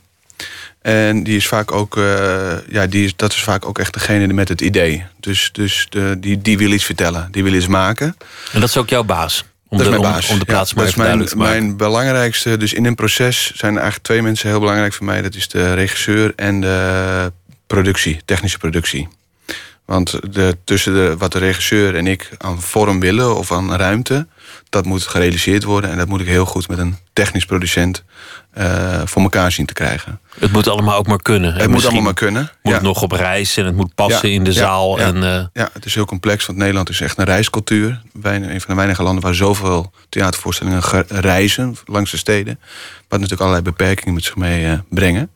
En 0.82 1.22
die 1.22 1.36
is 1.36 1.48
vaak 1.48 1.72
ook, 1.72 1.94
ja, 2.68 2.86
die 2.86 3.04
is, 3.04 3.16
dat 3.16 3.32
is 3.32 3.42
vaak 3.42 3.66
ook 3.66 3.78
echt 3.78 3.92
degene 3.92 4.32
met 4.32 4.48
het 4.48 4.60
idee. 4.60 5.04
Dus, 5.20 5.50
dus 5.52 5.86
de, 5.90 6.16
die, 6.18 6.40
die 6.40 6.58
wil 6.58 6.70
iets 6.70 6.84
vertellen, 6.84 7.28
die 7.30 7.42
wil 7.42 7.52
iets 7.52 7.66
maken. 7.66 8.16
En 8.52 8.60
dat 8.60 8.68
is 8.68 8.76
ook 8.76 8.88
jouw 8.88 9.04
baas. 9.04 9.44
Om 9.70 9.78
dat 9.78 9.86
de, 9.86 9.92
is 9.92 9.98
mijn 9.98 10.12
om- 10.12 10.12
baas. 10.12 10.28
Om, 10.28 10.38
de 10.38 10.44
plaats 10.44 10.70
Ja, 10.70 10.76
maar 10.76 10.84
dat 10.84 10.94
is 10.94 11.02
mijn, 11.04 11.26
te 11.26 11.36
mijn 11.36 11.76
belangrijkste. 11.76 12.56
Dus 12.56 12.72
in 12.72 12.84
een 12.84 12.94
proces 12.94 13.52
zijn 13.54 13.72
er 13.72 13.78
eigenlijk 13.78 14.06
twee 14.06 14.22
mensen 14.22 14.48
heel 14.48 14.60
belangrijk 14.60 14.92
voor 14.92 15.06
mij. 15.06 15.22
Dat 15.22 15.34
is 15.34 15.48
de 15.48 15.74
regisseur 15.74 16.32
en 16.36 16.60
de 16.60 17.32
productie, 17.66 18.20
technische 18.24 18.58
productie. 18.58 19.08
Want 19.90 20.32
de, 20.34 20.56
tussen 20.64 20.92
de, 20.94 21.14
wat 21.18 21.32
de 21.32 21.38
regisseur 21.38 21.96
en 21.96 22.06
ik 22.06 22.30
aan 22.38 22.60
vorm 22.62 23.00
willen 23.00 23.36
of 23.36 23.52
aan 23.52 23.74
ruimte, 23.74 24.26
dat 24.68 24.84
moet 24.84 25.02
gerealiseerd 25.06 25.64
worden. 25.64 25.90
En 25.90 25.98
dat 25.98 26.08
moet 26.08 26.20
ik 26.20 26.26
heel 26.26 26.44
goed 26.44 26.68
met 26.68 26.78
een 26.78 26.96
technisch 27.12 27.44
producent 27.44 28.04
eh, 28.52 29.00
voor 29.04 29.22
elkaar 29.22 29.52
zien 29.52 29.66
te 29.66 29.72
krijgen. 29.72 30.20
Het 30.38 30.52
moet 30.52 30.68
allemaal 30.68 30.98
ook 30.98 31.06
maar 31.06 31.22
kunnen. 31.22 31.54
En 31.54 31.60
het 31.60 31.70
moet 31.70 31.84
allemaal 31.84 32.02
maar 32.02 32.14
kunnen. 32.14 32.42
Moet 32.42 32.72
ja. 32.72 32.78
het 32.78 32.82
nog 32.82 33.02
op 33.02 33.12
reis 33.12 33.56
en 33.56 33.64
het 33.64 33.76
moet 33.76 33.94
passen 33.94 34.28
Ja, 34.28 34.34
in 34.34 34.44
de 34.44 34.52
ja, 34.52 34.56
zaal. 34.56 34.98
ja. 34.98 35.04
En, 35.06 35.16
eh, 35.22 35.44
Ja, 35.52 35.68
het 35.72 35.84
is 35.84 35.94
heel 35.94 36.04
complex, 36.04 36.46
want 36.46 36.58
Nederland 36.58 36.88
is 36.88 37.00
echt 37.00 37.18
een 37.18 37.24
reiscultuur. 37.24 38.02
Een 38.22 38.60
van 38.60 38.60
de 38.66 38.74
weinige 38.74 39.02
landen 39.02 39.22
waar 39.22 39.34
zoveel 39.34 39.92
theatervoorstellingen 40.08 40.82
ge- 40.82 41.04
reizen 41.08 41.76
langs 41.84 42.10
de 42.10 42.16
steden. 42.16 42.58
Wat 43.08 43.20
natuurlijk 43.20 43.40
allerlei 43.40 43.62
beperkingen 43.64 44.14
met 44.14 44.24
zich 44.24 44.36
mee 44.36 44.66
eh, 44.66 44.78
brengen. 44.88 45.30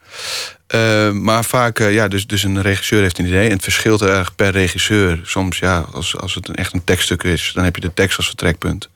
Eh, 0.75 1.11
maar 1.11 1.45
vaak, 1.45 1.79
eh, 1.79 1.93
ja, 1.93 2.09
dus, 2.09 2.27
dus 2.27 2.43
een 2.43 2.63
regisseur 2.63 3.01
heeft 3.03 3.19
een 3.19 3.27
idee. 3.27 3.47
En 3.47 3.53
het 3.55 3.63
verschilt 3.63 4.03
erg 4.03 4.35
per 4.35 4.51
regisseur. 4.51 5.21
Soms, 5.25 5.59
ja, 5.59 5.85
als, 5.93 6.17
als 6.17 6.35
het 6.35 6.49
een, 6.49 6.55
echt 6.55 6.73
een 6.73 6.85
tekststuk 6.85 7.23
is, 7.23 7.51
dan 7.55 7.65
heb 7.65 7.75
je 7.75 7.81
de 7.81 7.95
tekst 7.95 8.17
als 8.17 8.27
vertrekpunt. 8.27 8.89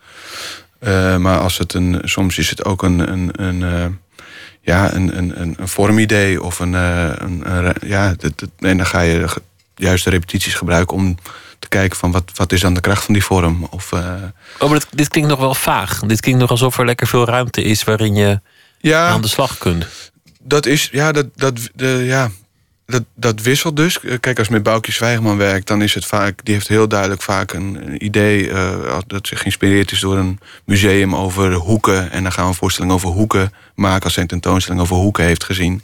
Eh, 0.79 1.17
maar 1.17 1.39
als 1.39 1.59
het 1.59 1.75
een, 1.75 2.01
soms 2.05 2.39
is 2.39 2.51
het 2.51 2.65
ook 2.65 2.83
een, 2.83 3.13
een, 3.13 3.31
een, 3.43 3.99
ja, 4.61 4.95
een, 4.95 5.19
een, 5.19 5.41
een, 5.41 5.55
een 5.59 5.69
vormidee 5.69 6.43
of 6.43 6.59
een, 6.59 6.73
een, 6.73 7.45
ja, 7.87 8.09
dat, 8.19 8.33
dat- 8.39 8.49
en 8.59 8.77
dan 8.77 8.87
ga 8.87 9.01
je 9.01 9.27
juist 9.75 10.05
de 10.05 10.11
repetities 10.11 10.55
gebruiken 10.55 10.97
om 10.97 11.17
te 11.59 11.69
kijken 11.69 11.99
van 11.99 12.13
wat, 12.13 12.31
wat 12.35 12.53
is 12.53 12.61
dan 12.61 12.75
de 12.75 12.81
kracht 12.81 13.05
van 13.05 13.15
die 13.15 13.25
vorm. 13.25 13.67
Of, 13.71 13.93
Oh, 13.93 14.01
maar 14.71 14.79
dit, 14.79 14.87
dit 14.91 15.09
klinkt 15.09 15.31
nog 15.31 15.39
wel 15.41 15.55
vaag. 15.55 16.01
Dit 16.01 16.21
klinkt 16.21 16.41
nog 16.41 16.51
alsof 16.51 16.79
er 16.79 16.85
lekker 16.85 17.07
veel 17.07 17.25
ruimte 17.25 17.63
is 17.63 17.85
waarin 17.85 18.15
je 18.15 18.41
ja, 18.79 19.09
aan 19.09 19.21
de 19.23 19.29
slag 19.29 19.59
kunt. 19.59 19.87
Dat 20.49 20.67
is, 20.67 20.89
ja, 20.93 21.13
dat, 21.13 21.27
dat, 21.35 21.71
de, 21.75 22.03
ja, 22.05 22.31
dat, 22.89 23.05
dat 23.15 23.41
wisselt 23.41 23.77
dus. 23.77 24.01
Eh, 24.01 24.15
Kijk, 24.21 24.39
als 24.39 24.49
met 24.49 24.63
Boukje 24.63 24.93
Zwijgman 24.93 25.37
werkt, 25.37 25.67
dan 25.67 25.83
is 25.83 25.95
het 25.95 26.07
vaak, 26.07 26.45
die 26.45 26.55
heeft 26.55 26.69
heel 26.69 26.89
duidelijk 26.89 27.23
vaak 27.23 27.53
een, 27.53 28.05
idee 28.05 28.51
eh, 28.51 28.99
dat 29.07 29.27
zich 29.27 29.39
geïnspireerd 29.39 29.91
is 29.93 30.01
door 30.01 30.17
een 30.17 30.41
museum 30.65 31.15
over 31.15 31.53
hoeken. 31.53 32.11
En 32.11 32.23
dan 32.23 32.33
gaan 32.33 32.45
we 32.45 32.51
een 32.51 32.57
voorstelling 32.57 32.93
over 32.93 33.09
hoeken 33.09 33.53
maken 33.75 34.05
als 34.05 34.15
hij 34.15 34.23
een 34.23 34.29
tentoonstelling 34.29 34.83
over 34.83 34.97
hoeken 34.97 35.25
heeft 35.25 35.45
gezien. 35.45 35.83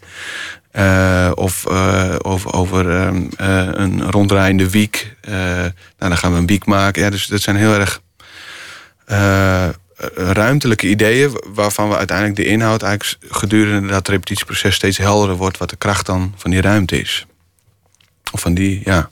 Eh, 0.71 1.31
of 1.35 1.65
uh, 1.69 2.15
over, 2.19 2.53
over 2.53 2.91
uh, 2.91 3.09
een 3.73 4.11
ronddraaiende 4.11 4.71
wiek. 4.71 5.17
Nou, 5.27 5.73
dan 5.99 6.17
gaan 6.17 6.33
we 6.33 6.39
een 6.39 6.47
wiek 6.47 6.67
maken. 6.67 7.03
Ja, 7.03 7.11
dus 7.11 7.27
dat 7.27 7.41
zijn 7.41 7.57
heel 7.57 7.75
erg 7.75 8.01
ruimtelijke 10.15 10.89
ideeën... 10.89 11.41
waarvan 11.55 11.89
we 11.89 11.97
uiteindelijk 11.97 12.37
de 12.37 12.47
inhoud 12.47 12.83
eigenlijk 12.83 13.25
gedurende 13.35 13.89
dat 13.89 14.09
repetitieproces... 14.09 14.75
steeds 14.75 14.99
helderder 14.99 15.37
wordt 15.37 15.59
wat 15.59 15.71
de 15.71 15.77
kracht 15.77 16.07
dan 16.07 16.35
van 16.37 16.51
die 16.51 16.61
ruimte 16.61 17.01
is. 17.01 17.27
Of 18.33 18.41
van 18.41 18.55
die, 18.55 18.81
ja... 18.85 19.11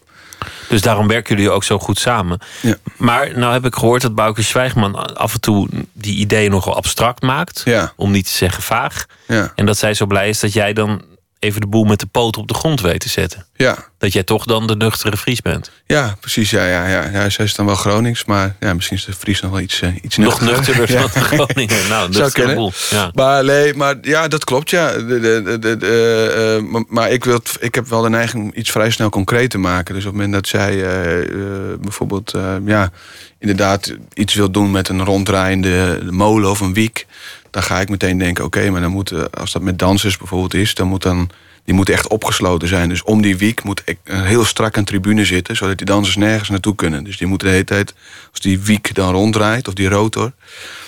Dus 0.68 0.81
daarom 0.81 1.09
werken 1.09 1.37
jullie 1.37 1.51
ook 1.51 1.64
zo 1.64 1.79
goed 1.79 1.99
samen. 1.99 2.38
Ja. 2.61 2.77
Maar 2.97 3.38
nou 3.38 3.53
heb 3.53 3.64
ik 3.64 3.75
gehoord 3.75 4.03
dat 4.03 4.14
Bouke 4.14 4.42
Zwijgman 4.42 5.16
af 5.16 5.35
en 5.35 5.40
toe 5.40 5.68
die 5.92 6.16
ideeën 6.16 6.51
nogal 6.51 6.77
abstract 6.77 7.23
maakt. 7.23 7.62
Ja. 7.64 7.92
Om 7.97 8.11
niet 8.11 8.27
te 8.27 8.33
zeggen 8.33 8.62
vaag. 8.62 9.07
Ja. 9.27 9.53
En 9.55 9.66
dat 9.66 9.77
zij 9.77 9.95
zo 9.95 10.07
blij 10.07 10.29
is 10.29 10.40
dat 10.40 10.53
jij 10.53 10.73
dan 10.73 11.03
even 11.43 11.61
de 11.61 11.67
boel 11.67 11.85
met 11.85 12.01
de 12.01 12.07
poot 12.07 12.37
op 12.37 12.49
de 12.49 12.55
grond 12.55 12.81
weet 12.81 13.01
te 13.01 13.09
zetten. 13.09 13.47
Ja, 13.57 13.77
Dat 13.99 14.13
jij 14.13 14.23
toch 14.23 14.45
dan 14.45 14.67
de 14.67 14.77
nuchtere 14.77 15.17
Fries 15.17 15.41
bent. 15.43 15.71
ja 15.87 16.17
precies. 16.21 16.51
Ja, 16.51 16.67
ja, 16.67 16.87
ja. 16.89 17.09
ja, 17.13 17.31
zij 17.31 17.45
is 17.45 17.55
dan 17.55 17.67
wel 17.67 17.75
Gronings, 17.75 18.25
maar 18.25 18.57
ja, 18.61 18.75
misschien 18.75 18.97
is 18.97 19.05
de 19.05 19.13
Fries 19.13 19.41
nog 19.41 19.51
wel 19.51 19.61
iets, 19.61 19.81
uh, 19.81 19.91
iets 20.03 20.17
Nog 20.17 20.41
nuchterder 20.41 20.91
Ja. 20.93 21.01
dan 21.01 21.11
de 21.15 21.21
Groningen. 21.21 21.89
Nou, 21.89 22.09
nuchtere 22.09 22.31
kunnen. 22.31 22.55
boel. 22.55 22.73
Ja. 22.91 23.11
Maar 23.15 23.45
nee, 23.45 23.75
maar 23.75 23.95
ja, 24.03 24.29
dat 24.29 24.45
klopt, 24.45 24.71
ja. 24.71 24.93
De, 24.93 25.07
de, 25.21 25.43
de, 25.45 25.59
de- 25.59 25.77
de, 25.77 26.57
eh, 26.63 26.71
maar- 26.71 26.85
maar 26.89 27.11
ik, 27.11 27.25
wil, 27.25 27.41
ik 27.61 27.75
heb 27.75 27.89
wel 27.89 28.03
de 28.03 28.09
neiging 28.09 28.45
om 28.45 28.51
iets 28.55 28.71
vrij 28.71 28.91
snel 28.91 29.09
concreet 29.11 29.51
te 29.51 29.59
maken. 29.59 29.95
Dus 29.95 30.05
op 30.05 30.13
het 30.13 30.21
moment 30.21 30.33
dat 30.43 30.49
zij 30.49 30.83
eh, 30.83 31.23
eh, 31.23 31.79
bijvoorbeeld, 31.81 32.35
eh, 32.35 32.55
ja, 32.65 32.91
inderdaad 33.39 33.93
iets 34.15 34.35
wil 34.35 34.51
doen 34.51 34.71
met 34.71 34.89
een 34.89 35.05
ronddraaiende 35.05 36.01
molen 36.11 36.51
of 36.51 36.61
een 36.61 36.75
wiek, 36.75 37.07
dan 37.53 37.62
ga 37.62 37.81
ik 37.81 37.88
meteen 37.88 38.19
denken, 38.19 38.45
oké, 38.45 38.71
maar 38.71 38.81
dan 38.81 38.91
moet, 38.91 39.11
eh, 39.11 39.23
als 39.31 39.53
dat 39.53 39.62
met 39.62 39.79
dansers 39.79 40.17
bijvoorbeeld 40.17 40.55
is, 40.55 40.75
dan 40.75 40.88
moet 40.88 41.03
dan, 41.03 41.31
die 41.65 41.75
moeten 41.75 41.95
echt 41.95 42.09
opgesloten 42.09 42.69
zijn. 42.69 42.88
Dus 42.88 43.03
om 43.03 43.23
die 43.23 43.37
wiek 43.37 43.62
moet 43.62 43.83
heel 44.05 44.45
strak 44.45 44.77
een 44.77 44.85
tribune 44.85 45.25
zitten, 45.25 45.57
zodat 45.57 45.77
die 45.77 45.87
dansers 45.87 46.17
nergens 46.17 46.49
naartoe 46.49 46.75
kunnen. 46.75 47.05
Dus 47.05 47.17
die 47.17 47.27
moeten 47.27 47.47
de 47.47 47.53
hele 47.53 47.65
tijd, 47.65 47.95
als 48.31 48.41
die 48.41 48.61
wiek 48.61 48.95
dan 48.95 49.12
ronddraait, 49.12 49.69
of 49.69 49.75
die 49.75 49.88
rotor, 49.88 50.33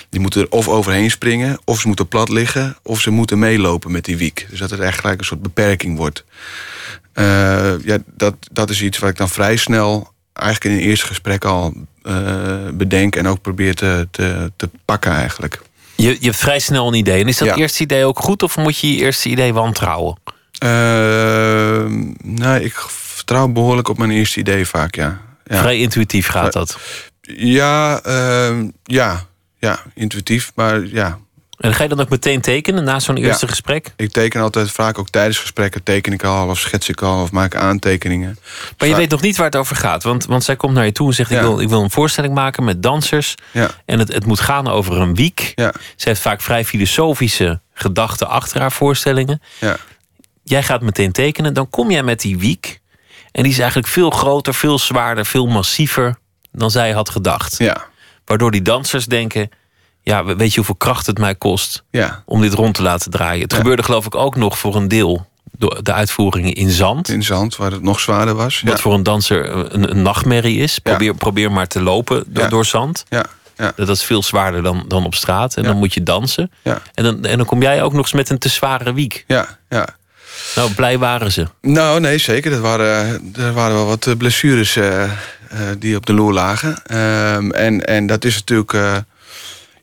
die 0.09 0.21
moeten 0.21 0.41
er 0.41 0.51
of 0.51 0.69
overheen 0.69 1.11
springen, 1.11 1.59
of 1.65 1.81
ze 1.81 1.87
moeten 1.87 2.09
plat 2.09 2.29
liggen, 2.29 2.77
of 2.83 3.01
ze 3.01 3.11
moeten 3.11 3.39
meelopen 3.39 3.93
met 3.93 4.05
die 4.05 4.17
wiek. 4.17 4.47
Dus 4.51 4.59
dat 4.59 4.71
het 4.71 4.81
echt 4.81 5.01
gelijk 5.01 5.19
een 5.19 5.25
soort 5.25 5.43
beperking 5.43 5.97
wordt. 5.97 6.25
Eh, 7.13 7.73
ja, 7.85 7.99
dat, 8.17 8.35
dat 8.53 8.71
is 8.71 8.83
iets 8.83 8.99
wat 8.99 9.11
ik 9.11 9.17
dan 9.17 9.29
vrij 9.29 9.57
snel, 9.57 10.13
eigenlijk 10.33 10.75
in 10.75 10.81
een 10.81 10.89
eerste 10.89 11.07
gesprek 11.07 11.45
al 11.45 11.75
eh, 12.03 12.69
bedenk 12.75 13.17
en 13.17 13.29
ook 13.29 13.41
probeer 13.41 13.75
te, 13.75 14.09
te, 14.11 14.53
te 14.57 14.71
pakken 14.85 15.13
eigenlijk. 15.13 15.61
Je, 15.97 16.09
je 16.21 16.25
hebt 16.27 16.37
vrij 16.37 16.59
snel 16.59 16.87
een 16.89 16.95
idee. 16.95 17.21
En 17.23 17.29
is 17.29 17.39
dat 17.39 17.49
Ja. 17.49 17.55
eerste 17.55 17.83
idee 17.83 18.05
ook 18.05 18.19
goed 18.19 18.43
of 18.43 18.57
moet 18.57 18.79
je 18.79 18.95
je 18.95 19.03
eerste 19.03 19.29
idee 19.29 19.53
wantrouwen? 19.53 20.17
Eh, 20.59 20.69
nou, 22.23 22.61
ik 22.61 22.75
vertrouw 22.89 23.49
behoorlijk 23.49 23.89
op 23.89 23.99
mijn 23.99 24.11
eerste 24.11 24.41
idee 24.41 24.67
vaak, 24.67 24.95
ja. 24.95 25.21
Ja, 25.45 25.59
Vrij 25.59 25.79
intuïtief 25.79 26.27
gaat 26.27 26.53
dat. 26.53 26.79
ja, 27.37 28.01
eh, 28.03 28.59
ja, 28.85 29.27
ja, 29.59 29.83
intuïtief, 29.95 30.53
maar 30.55 30.87
ja, 30.87 31.19
En 31.65 31.75
ga 31.75 31.83
je 31.83 31.89
dan 31.89 32.01
ook 32.01 32.09
meteen 32.09 32.41
tekenen 32.41 32.85
na 32.85 33.01
zo'n 33.01 33.17
eerste 33.17 33.49
gesprek? 33.49 33.93
Ik 33.97 34.11
teken 34.13 34.41
altijd 34.41 34.71
vaak 34.71 34.99
ook 34.99 35.09
tijdens 35.09 35.39
gesprekken 35.39 35.83
teken 35.83 36.13
ik 36.13 36.25
al 36.25 36.49
of 36.49 36.59
schets 36.59 36.89
ik 36.89 37.03
al 37.03 37.23
of 37.23 37.31
maak 37.33 37.55
aantekeningen. 37.57 38.39
Maar 38.39 38.75
je 38.79 38.87
Vaak- 38.87 38.97
weet 38.97 39.11
nog 39.11 39.21
niet 39.21 39.37
waar 39.37 39.47
het 39.47 39.57
over 39.57 39.77
gaat. 39.77 40.03
Want, 40.03 40.25
want 40.25 40.45
zij 40.45 40.57
komt 40.57 40.75
naar 40.75 40.85
je 40.85 40.93
toe 40.93 41.07
en 41.09 41.15
zegt: 41.15 41.31
ik, 41.31 41.41
wil, 41.41 41.61
ik 41.61 41.69
wil 41.69 41.83
een 41.83 41.91
voorstelling 41.91 42.35
maken 42.35 42.65
met 42.65 42.83
dansers. 42.83 43.35
Ja, 43.51 43.71
En 43.85 43.99
het, 43.99 44.13
het 44.13 44.27
moet 44.27 44.41
gaan 44.41 44.69
over 44.69 45.01
een 45.01 45.15
week. 45.15 45.53
ja, 45.55 45.73
Ze 45.97 46.09
heeft 46.09 46.21
vaak 46.21 46.41
vrij 46.41 46.65
filosofische 46.65 47.61
gedachten 47.75 48.29
achter 48.29 48.61
haar 48.61 48.73
voorstellingen. 48.73 49.43
ja, 49.61 49.77
Jij 50.45 50.63
gaat 50.63 50.81
meteen 50.81 51.13
tekenen. 51.13 51.55
Dan 51.55 51.71
kom 51.71 51.91
jij 51.91 52.03
met 52.03 52.21
die 52.21 52.39
wiek. 52.39 52.81
En 53.33 53.43
die 53.43 53.53
is 53.53 53.59
eigenlijk 53.59 53.89
veel 53.89 54.11
groter, 54.11 54.55
veel 54.55 54.79
zwaarder, 54.79 55.27
veel 55.27 55.47
massiever 55.47 56.17
dan 56.53 56.71
zij 56.71 56.93
had 56.93 57.11
gedacht. 57.11 57.59
ja, 57.59 57.85
Waardoor 58.25 58.51
die 58.51 58.63
dansers 58.63 59.07
denken: 59.07 59.51
ja, 60.05 60.25
weet 60.25 60.51
je 60.51 60.57
hoeveel 60.57 60.75
kracht 60.75 61.07
het 61.07 61.19
mij 61.19 61.35
kost 61.35 61.83
Ja, 61.91 62.23
om 62.27 62.41
dit 62.41 62.53
rond 62.55 62.75
te 62.75 62.83
laten 62.83 63.11
draaien? 63.11 63.43
Het 63.43 63.51
Ja. 63.53 63.57
gebeurde 63.57 63.83
geloof 63.83 64.07
ik 64.07 64.15
ook 64.15 64.37
nog 64.37 64.59
voor 64.59 64.77
een 64.77 64.89
deel 64.89 65.27
door 65.59 65.79
de 65.83 65.93
uitvoeringen 65.93 66.53
in 66.53 66.71
zand. 66.71 67.09
in 67.09 67.23
zand, 67.23 67.57
waar 67.57 67.71
het 67.71 67.83
nog 67.83 68.01
zwaarder 68.01 68.35
was. 68.35 68.61
Wat 68.61 68.73
Ja, 68.77 68.79
voor 68.83 68.95
een 68.95 69.03
danser 69.03 69.51
een, 69.75 69.91
een 69.91 70.03
nachtmerrie 70.03 70.59
is. 70.59 70.79
Probeer, 70.79 71.15
probeer 71.15 71.53
maar 71.53 71.67
te 71.67 71.83
lopen 71.83 72.25
door, 72.27 72.49
door 72.49 72.65
zand. 72.65 73.05
ja, 73.09 73.25
ja, 73.57 73.73
Dat 73.77 73.89
is 73.89 74.03
veel 74.03 74.23
zwaarder 74.23 74.63
dan, 74.63 74.85
dan 74.89 75.05
op 75.05 75.15
straat. 75.15 75.55
En 75.57 75.63
Ja. 75.63 75.69
dan 75.69 75.79
moet 75.79 75.95
je 75.95 76.03
dansen. 76.03 76.51
ja, 76.63 76.83
En 76.95 77.05
dan, 77.05 77.25
en 77.25 77.37
dan 77.37 77.47
kom 77.47 77.63
jij 77.63 77.83
ook 77.83 77.93
nog 77.93 78.01
eens 78.03 78.13
met 78.13 78.31
een 78.31 78.39
te 78.39 78.49
zware 78.49 78.93
wiek. 78.93 79.25
ja, 79.27 79.59
ja. 79.69 79.87
Nou, 80.55 80.73
blij 80.73 80.99
waren 80.99 81.33
ze. 81.33 81.47
Nou, 81.61 82.01
nee, 82.01 82.19
zeker. 82.19 82.51
Dat 82.51 82.61
waren, 82.61 83.21
er 83.37 83.53
waren 83.53 83.75
wel 83.75 83.87
wat 83.87 84.07
eh, 84.07 84.17
blessures 84.17 84.77
eh, 84.77 85.03
eh, 85.05 85.11
die 85.79 85.97
op 85.97 86.07
de 86.07 86.13
loer 86.13 86.33
lagen. 86.33 86.83
Ehm, 86.85 87.51
en, 87.51 87.85
en 87.87 88.07
dat 88.07 88.25
is 88.25 88.35
natuurlijk... 88.35 88.73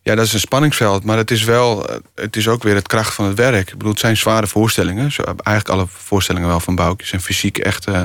ja, 0.04 0.16
dat 0.16 0.26
is 0.26 0.34
een 0.34 0.40
spanningsveld. 0.40 1.04
Maar 1.04 1.18
het 1.18 1.32
is 1.32 1.44
wel... 1.44 1.90
eh, 1.90 1.96
Het 2.16 2.36
is 2.36 2.48
ook 2.48 2.64
weer 2.64 2.76
het 2.76 2.88
kracht 2.88 3.14
van 3.14 3.26
het 3.26 3.38
werk. 3.38 3.68
Ik 3.68 3.78
bedoel, 3.78 3.92
het 3.92 4.00
zijn 4.00 4.18
zware 4.18 4.48
voorstellingen. 4.48 5.12
Eigenlijk 5.26 5.70
alle 5.70 5.86
voorstellingen 5.90 6.48
wel 6.48 6.60
van 6.60 6.76
Boukje 6.76 7.08
zijn 7.08 7.22
fysiek 7.22 7.58
echt 7.58 7.86
eh 7.86 8.02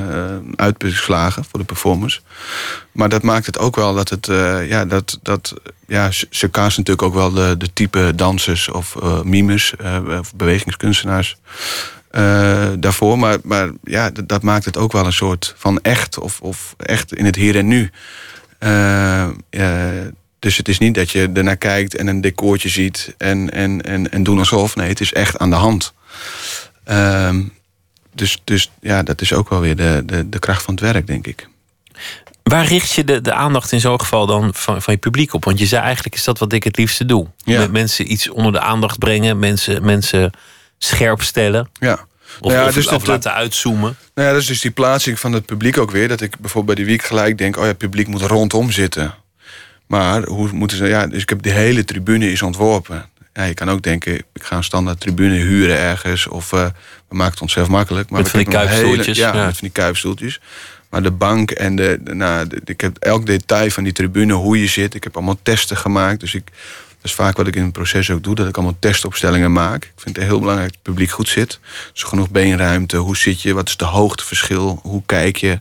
uitbeslagen 0.55 1.43
voor 1.49 1.59
de 1.59 1.65
performance. 1.65 2.19
Maar 2.91 3.09
dat 3.09 3.23
maakt 3.23 3.45
het 3.45 3.59
ook 3.59 3.75
wel 3.75 3.93
dat 3.95 4.09
het... 4.09 4.27
eh, 4.27 4.69
ja, 4.69 4.85
dat, 4.85 5.19
dat, 5.21 5.53
ja, 5.87 6.11
ze 6.11 6.49
natuurlijk 6.51 7.01
ook 7.01 7.13
wel 7.13 7.31
de, 7.31 7.55
de 7.57 7.73
type 7.73 8.13
dansers 8.15 8.69
of 8.69 8.95
eh 8.95 9.21
mimes... 9.21 9.75
eh, 9.75 10.19
of 10.19 10.35
bewegingskunstenaars 10.35 11.35
eh, 12.11 12.67
daarvoor. 12.79 13.19
Maar, 13.19 13.37
maar 13.43 13.69
ja, 13.83 14.09
dat, 14.09 14.43
maakt 14.43 14.65
het 14.65 14.77
ook 14.77 14.91
wel 14.91 15.05
een 15.05 15.13
soort 15.13 15.53
van 15.57 15.79
echt. 15.81 16.19
Of, 16.19 16.41
of 16.41 16.73
echt 16.77 17.13
in 17.13 17.25
het 17.25 17.35
hier 17.35 17.55
en 17.55 17.67
nu. 17.67 17.91
Eh, 18.59 19.23
eh, 19.49 20.05
dus 20.39 20.57
het 20.57 20.67
is 20.67 20.77
niet 20.77 20.95
dat 20.95 21.11
je 21.11 21.29
ernaar 21.33 21.57
kijkt 21.57 21.95
en 21.95 22.07
een 22.07 22.21
decoortje 22.21 22.69
ziet 22.69 23.13
en, 23.17 23.51
en, 23.51 23.81
en, 23.81 24.11
en 24.11 24.23
doen 24.23 24.39
alsof. 24.39 24.75
Nee, 24.75 24.87
het 24.89 24.99
is 25.01 25.13
echt 25.13 25.37
aan 25.37 25.49
de 25.49 25.55
hand. 25.55 25.93
Ehm, 26.83 27.43
dus, 28.13 28.41
dus 28.43 28.71
ja, 28.81 29.03
dat 29.03 29.21
is 29.21 29.33
ook 29.33 29.49
wel 29.49 29.59
weer 29.59 29.75
de, 29.75 30.03
de, 30.05 30.29
de 30.29 30.39
kracht 30.39 30.63
van 30.63 30.73
het 30.73 30.83
werk, 30.83 31.07
denk 31.07 31.27
ik. 31.27 31.47
Waar 32.43 32.65
richt 32.65 32.91
je 32.91 33.03
de, 33.03 33.21
de 33.21 33.33
aandacht 33.33 33.71
in 33.71 33.79
zo'n 33.79 33.99
geval 33.99 34.25
dan 34.25 34.53
van, 34.53 34.81
van 34.81 34.93
je 34.93 34.99
publiek 34.99 35.33
op? 35.33 35.45
Want 35.45 35.59
je 35.59 35.65
zei 35.65 35.83
eigenlijk 35.83 36.15
is 36.15 36.23
dat 36.23 36.39
wat 36.39 36.53
ik 36.53 36.63
het 36.63 36.77
liefste 36.77 37.05
doe. 37.05 37.27
Ja. 37.43 37.59
Met 37.59 37.71
mensen 37.71 38.11
iets 38.11 38.29
onder 38.29 38.51
de 38.51 38.59
aandacht 38.59 38.99
brengen. 38.99 39.39
Mensen, 39.39 39.85
mensen 39.85 40.31
scherp 40.77 41.21
stellen. 41.21 41.69
Ja. 41.79 41.93
Of, 42.39 42.51
Nou 42.51 42.53
ja, 42.61 42.67
of, 42.67 42.73
dus 42.73 42.85
of 42.85 42.91
dat- 42.91 43.07
laten 43.07 43.33
uitzoomen. 43.33 43.95
Nou 44.13 44.27
ja, 44.27 44.33
dat 44.33 44.41
is 44.41 44.47
dus 44.47 44.61
die 44.61 44.71
plaatsing 44.71 45.19
van 45.19 45.31
het 45.33 45.45
publiek 45.45 45.77
ook 45.77 45.91
weer. 45.91 46.07
Dat 46.07 46.21
ik 46.21 46.39
bijvoorbeeld 46.39 46.75
bij 46.75 46.85
die 46.85 46.93
week 46.95 47.05
gelijk 47.07 47.37
denk... 47.37 47.55
oh 47.55 47.61
ja, 47.61 47.67
het 47.67 47.77
publiek 47.77 48.07
moet 48.07 48.21
rondom 48.21 48.71
zitten. 48.71 49.13
Maar 49.87 50.23
hoe 50.23 50.49
moeten 50.51 50.77
ze... 50.77 50.85
Ja, 50.87 51.07
dus 51.07 51.21
ik 51.21 51.29
heb 51.29 51.41
de 51.41 51.51
hele 51.51 51.85
tribune 51.85 52.31
is 52.31 52.41
ontworpen. 52.41 53.05
Ja, 53.33 53.43
je 53.43 53.53
kan 53.53 53.69
ook 53.69 53.81
denken, 53.81 54.13
ik 54.15 54.43
ga 54.43 54.55
een 54.57 54.63
standaard 54.63 54.99
tribune 54.99 55.35
huren 55.35 55.77
ergens... 55.77 56.27
of 56.27 56.53
eh, 56.53 56.65
we 57.09 57.15
maken 57.15 57.31
het 57.33 57.41
onszelf 57.41 57.67
makkelijk. 57.67 58.09
Maar 58.09 58.21
Met 58.21 58.29
van 58.29 58.39
die 58.43 58.49
hele- 58.57 58.67
kuipstoeltjes, 58.67 59.17
ja, 59.17 59.27
ja. 59.33 59.45
met 59.45 59.57
van 59.57 59.67
die 59.67 59.69
kuipstoeltjes. 59.69 60.39
Maar 60.89 61.03
de 61.03 61.11
bank 61.11 61.51
en 61.51 61.75
de, 61.75 61.97
de- 62.01 62.13
nou, 62.15 62.47
de- 62.47 62.61
ik 62.65 62.81
heb 62.81 62.97
elk 62.97 63.25
detail 63.25 63.69
van 63.69 63.83
die 63.83 63.93
tribune, 63.93 64.33
hoe 64.33 64.59
je 64.61 64.67
zit. 64.67 64.93
Ik 64.93 65.03
heb 65.03 65.15
allemaal 65.15 65.39
testen 65.43 65.77
gemaakt. 65.77 66.19
Dus 66.19 66.33
ik, 66.35 66.43
dat 66.45 67.05
is 67.05 67.13
vaak 67.13 67.37
wat 67.37 67.47
ik 67.47 67.55
in 67.55 67.63
het 67.63 67.71
proces 67.71 68.09
ook 68.11 68.23
doe. 68.23 68.35
Dat 68.35 68.47
ik 68.47 68.55
allemaal 68.55 68.75
testopstellingen 68.79 69.51
maak. 69.51 69.83
Ik 69.83 69.91
vind 69.95 70.15
het 70.15 70.25
heel 70.25 70.39
belangrijk 70.39 70.69
dat 70.69 70.79
het 70.83 70.91
publiek 70.93 71.11
goed 71.11 71.29
zit. 71.29 71.59
Dus 71.93 72.03
genoeg 72.03 72.29
beenruimte. 72.29 72.97
Hoe 72.97 73.17
zit 73.17 73.41
je? 73.41 73.53
Wat 73.53 73.67
is 73.67 73.77
de 73.77 73.85
hoogteverschil? 73.85 74.79
Hoe 74.83 75.03
kijk 75.05 75.37
je? 75.37 75.59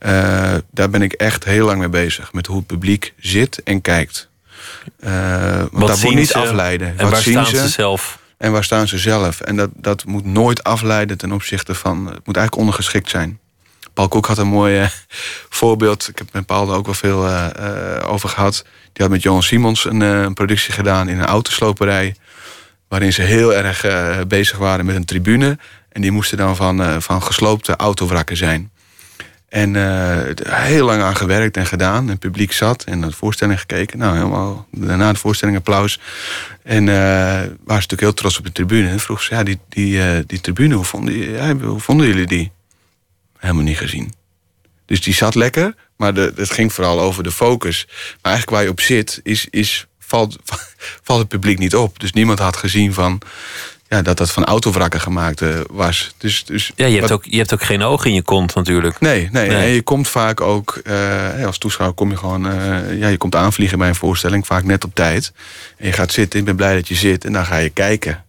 Eh, 0.00 0.54
daar 0.70 0.90
ben 0.90 1.02
ik 1.02 1.12
echt 1.12 1.44
heel 1.44 1.66
lang 1.66 1.78
mee 1.78 1.88
bezig. 1.88 2.32
Met 2.32 2.46
hoe 2.46 2.56
het 2.56 2.66
publiek 2.66 3.12
zit 3.18 3.62
en 3.62 3.80
kijkt. 3.80 4.28
Eh, 5.00 5.56
want 5.56 5.70
Wat 5.72 5.88
dat 5.88 6.02
moet 6.02 6.14
niet 6.14 6.28
ze? 6.28 6.38
afleiden. 6.38 6.88
En 6.88 6.96
Wat 6.96 7.10
waar 7.10 7.20
zien 7.20 7.32
staan 7.32 7.46
ze? 7.46 7.56
ze 7.56 7.68
zelf? 7.68 8.18
En 8.38 8.52
waar 8.52 8.64
staan 8.64 8.88
ze 8.88 8.98
zelf? 8.98 9.40
En 9.40 9.56
dat, 9.56 9.70
dat 9.74 10.04
moet 10.04 10.24
nooit 10.24 10.64
afleiden 10.64 11.18
ten 11.18 11.32
opzichte 11.32 11.74
van... 11.74 11.96
Het 11.96 12.26
moet 12.26 12.36
eigenlijk 12.36 12.56
ondergeschikt 12.56 13.10
zijn. 13.10 13.38
Paul 13.94 14.08
Kok 14.08 14.26
had 14.26 14.38
een 14.38 14.46
mooi 14.46 14.78
eh, 14.80 14.88
voorbeeld. 15.60 16.08
Ik 16.08 16.18
heb 16.18 16.32
met 16.32 16.46
Paul 16.46 16.68
er 16.70 16.76
ook 16.76 16.86
wel 16.86 16.94
veel 16.94 17.28
over 18.04 18.28
gehad. 18.28 18.64
Die 18.92 19.02
had 19.04 19.10
met 19.10 19.22
Johan 19.22 19.42
Simons 19.42 19.84
een, 19.84 20.00
een 20.00 20.34
productie 20.34 20.72
gedaan 20.72 21.08
in 21.08 21.18
een 21.18 21.26
autosloperij. 21.26 22.14
Waarin 22.88 23.12
ze 23.12 23.22
heel 23.22 23.54
erg 23.54 23.84
bezig 24.28 24.58
waren 24.58 24.86
met 24.86 24.96
een 24.96 25.04
tribune. 25.04 25.58
En 25.88 26.00
die 26.00 26.10
moesten 26.10 26.38
dan 26.38 26.56
van, 26.56 27.02
van 27.02 27.22
gesloopte 27.22 27.76
autowrakken 27.76 28.36
zijn. 28.36 28.70
En 29.50 29.76
eh, 29.76 30.46
heel 30.46 30.84
lang 30.84 31.02
aan 31.02 31.16
gewerkt 31.16 31.56
en 31.56 31.66
gedaan. 31.66 32.02
En 32.02 32.08
het 32.08 32.18
publiek 32.18 32.52
zat 32.52 32.84
en 32.84 32.98
naar 32.98 33.08
de 33.08 33.16
voorstelling 33.16 33.60
gekeken. 33.60 33.98
Nou, 33.98 34.16
helemaal 34.16 34.66
daarna 34.70 35.12
de 35.12 35.18
voorstelling 35.18 35.56
applaus. 35.56 36.00
En 36.62 36.88
eh 36.88 36.94
waren 36.94 37.82
ze 37.82 37.88
natuurlijk 37.88 38.00
heel 38.00 38.14
trots 38.14 38.38
op 38.38 38.44
de 38.44 38.52
tribune. 38.52 38.88
En 38.88 39.00
vroeg 39.00 39.22
ze, 39.22 39.34
ja, 39.34 39.42
die, 39.42 39.58
die, 39.68 40.02
eh, 40.02 40.18
die 40.26 40.40
tribune, 40.40 40.74
hoe 40.74 40.84
vonden, 40.84 41.14
ja, 41.14 41.56
hoe 41.56 41.80
vonden 41.80 42.06
jullie 42.06 42.26
die? 42.26 42.52
Helemaal 43.38 43.62
niet 43.62 43.78
gezien. 43.78 44.12
Dus 44.86 45.02
die 45.02 45.14
zat 45.14 45.34
lekker, 45.34 45.74
maar 45.96 46.14
de, 46.14 46.32
het 46.36 46.50
ging 46.50 46.72
vooral 46.72 47.00
over 47.00 47.22
de 47.22 47.32
focus. 47.32 47.86
Maar 47.88 48.32
eigenlijk 48.32 48.50
waar 48.50 48.62
je 48.62 48.70
op 48.70 48.80
zit, 48.80 49.20
is, 49.22 49.46
is, 49.50 49.86
valt, 49.98 50.38
valt 51.06 51.18
het 51.18 51.28
publiek 51.28 51.58
niet 51.58 51.76
op. 51.76 52.00
Dus 52.00 52.12
niemand 52.12 52.38
had 52.38 52.56
gezien 52.56 52.92
van, 52.94 53.20
ja, 53.90 54.02
dat 54.02 54.16
dat 54.16 54.30
van 54.30 54.44
autowrakken 54.44 55.00
gemaakt 55.00 55.40
eh, 55.40 55.48
was. 55.70 56.14
Dus, 56.18 56.44
dus 56.44 56.72
Ja, 56.74 56.86
je 56.86 56.96
hebt, 56.96 57.08
wat- 57.08 57.18
ook, 57.18 57.24
je 57.24 57.36
hebt 57.36 57.52
ook 57.54 57.62
geen 57.62 57.82
oog 57.82 58.04
in 58.04 58.14
je 58.14 58.22
kont 58.22 58.54
natuurlijk. 58.54 59.00
Nee, 59.00 59.28
nee, 59.32 59.48
Nee. 59.48 59.56
En 59.56 59.68
je 59.70 59.82
komt 59.82 60.08
vaak 60.08 60.40
ook, 60.40 60.80
eh, 60.84 61.46
als 61.46 61.58
toeschouwer 61.58 61.96
kom 61.96 62.10
je 62.10 62.16
gewoon, 62.16 62.46
eh, 62.50 62.98
ja, 62.98 63.08
je 63.08 63.16
komt 63.16 63.34
aanvliegen 63.34 63.78
bij 63.78 63.88
een 63.88 63.94
voorstelling, 63.94 64.46
vaak 64.46 64.64
net 64.64 64.84
op 64.84 64.94
tijd. 64.94 65.32
En 65.76 65.86
je 65.86 65.92
gaat 65.92 66.12
zitten, 66.12 66.38
ik 66.38 66.44
ben 66.44 66.56
blij 66.56 66.74
dat 66.74 66.88
je 66.88 66.94
zit 66.94 67.24
en 67.24 67.32
dan 67.32 67.46
ga 67.46 67.56
je 67.56 67.70
kijken. 67.70 68.24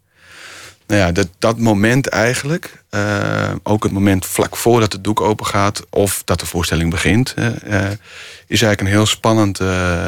Nou 0.88 1.02
ja, 1.02 1.12
dat, 1.12 1.28
dat 1.40 1.58
moment 1.58 2.08
eigenlijk, 2.08 2.84
ook 3.64 3.84
het 3.84 3.92
moment 3.92 4.26
vlak 4.26 4.56
voordat 4.56 4.94
het 4.94 5.04
doek 5.04 5.22
open 5.22 5.46
gaat 5.46 5.82
of 5.90 6.22
dat 6.26 6.40
de 6.40 6.46
voorstelling 6.46 6.90
begint, 6.90 7.34
is 8.48 8.62
eigenlijk 8.62 8.82
een 8.82 8.88
heel 8.88 9.06
spannend 9.06 9.60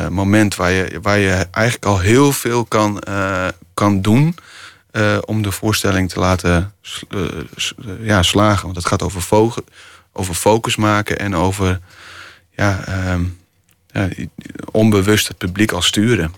moment 0.09 0.55
waar 0.55 0.71
je, 0.71 0.99
waar 1.01 1.17
je 1.19 1.47
eigenlijk 1.51 1.85
al 1.85 1.99
heel 1.99 2.31
veel 2.31 2.65
kan, 2.65 3.03
kan 3.73 4.01
doen 4.01 4.35
eh, 4.93 5.17
om 5.25 5.41
de 5.41 5.51
voorstelling 5.51 6.09
te 6.09 6.19
laten 6.19 6.73
eh, 7.09 7.19
eh, 7.19 7.35
ja, 7.99 8.23
slagen. 8.23 8.63
Want 8.63 8.75
het 8.75 8.85
gaat 8.85 9.01
over, 9.01 9.21
fo- 9.21 9.53
over 10.11 10.33
focus 10.33 10.75
maken 10.75 11.19
en 11.19 11.35
over 11.35 11.79
ja, 12.55 12.83
ehm, 12.85 13.23
ja, 13.91 14.09
onbewust 14.71 15.27
het 15.27 15.37
publiek 15.37 15.71
al 15.71 15.81
sturen. 15.81 16.33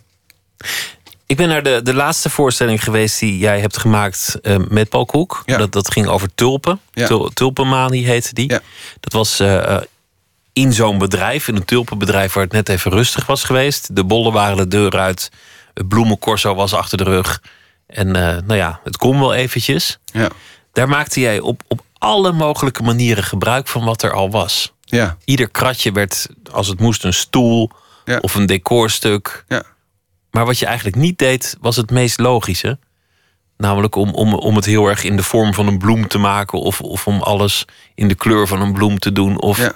Ik 1.25 1.37
ben 1.37 1.47
naar 1.47 1.63
de, 1.63 1.81
de 1.83 1.93
laatste 1.93 2.29
voorstelling 2.29 2.83
geweest 2.83 3.19
die 3.19 3.37
jij 3.37 3.59
hebt 3.59 3.77
gemaakt 3.77 4.39
met 4.69 4.89
Paul 4.89 5.05
Koek. 5.05 5.43
Ja. 5.45 5.57
Dat, 5.57 5.71
dat 5.71 5.91
ging 5.91 6.07
over 6.07 6.35
tulpen. 6.35 6.79
Ja. 6.93 7.07
Tul, 7.07 7.29
tulpenmanie 7.29 8.05
heette 8.05 8.33
die. 8.33 8.49
Ja. 8.51 8.59
Dat 8.99 9.13
was 9.13 9.41
in 10.53 10.73
zo'n 10.73 10.97
bedrijf, 10.97 11.47
in 11.47 11.55
een 11.55 11.65
tulpenbedrijf 11.65 12.33
waar 12.33 12.43
het 12.43 12.51
net 12.51 12.69
even 12.69 12.91
rustig 12.91 13.25
was 13.25 13.43
geweest. 13.43 13.95
De 13.95 14.03
bollen 14.03 14.33
waren 14.33 14.57
de 14.57 14.67
deur 14.67 14.97
uit. 14.99 15.31
Het 15.73 15.87
bloemencorso 15.87 16.55
was 16.55 16.73
achter 16.73 16.97
de 16.97 17.03
rug. 17.03 17.41
En 17.87 18.15
eh, 18.15 18.23
nou 18.45 18.55
ja, 18.55 18.79
het 18.83 18.97
kon 18.97 19.19
wel 19.19 19.33
eventjes. 19.33 19.99
Ja, 20.05 20.29
Daar 20.71 20.87
maakte 20.89 21.19
jij 21.19 21.39
op, 21.39 21.61
op 21.67 21.83
alle 21.97 22.31
mogelijke 22.31 22.83
manieren 22.83 23.23
gebruik 23.23 23.67
van 23.67 23.83
wat 23.85 24.01
er 24.01 24.13
al 24.13 24.29
was. 24.31 24.73
ja, 24.81 25.17
Ieder 25.25 25.49
kratje 25.49 25.91
werd, 25.91 26.27
als 26.51 26.67
het 26.67 26.79
moest, 26.79 27.03
een 27.03 27.13
stoel 27.13 27.69
Ja. 28.05 28.17
of 28.21 28.35
een 28.35 28.45
decorstuk. 28.45 29.45
ja. 29.47 29.63
Maar 30.31 30.45
wat 30.45 30.59
je 30.59 30.65
eigenlijk 30.65 30.95
niet 30.97 31.17
deed, 31.17 31.57
was 31.61 31.75
het 31.75 31.91
meest 31.91 32.19
logische. 32.19 32.79
Namelijk 33.57 33.95
om, 33.95 34.09
om, 34.13 34.33
om 34.33 34.55
het 34.55 34.65
heel 34.65 34.87
erg 34.87 35.03
in 35.03 35.15
de 35.15 35.23
vorm 35.23 35.53
van 35.53 35.67
een 35.67 35.77
bloem 35.77 36.07
te 36.07 36.17
maken. 36.17 36.59
Of, 36.59 36.81
of 36.81 37.07
om 37.07 37.21
alles 37.21 37.65
in 37.93 38.07
de 38.07 38.15
kleur 38.15 38.47
van 38.47 38.61
een 38.61 38.73
bloem 38.73 38.99
te 38.99 39.11
doen. 39.11 39.41
Of 39.41 39.57
ja. 39.57 39.71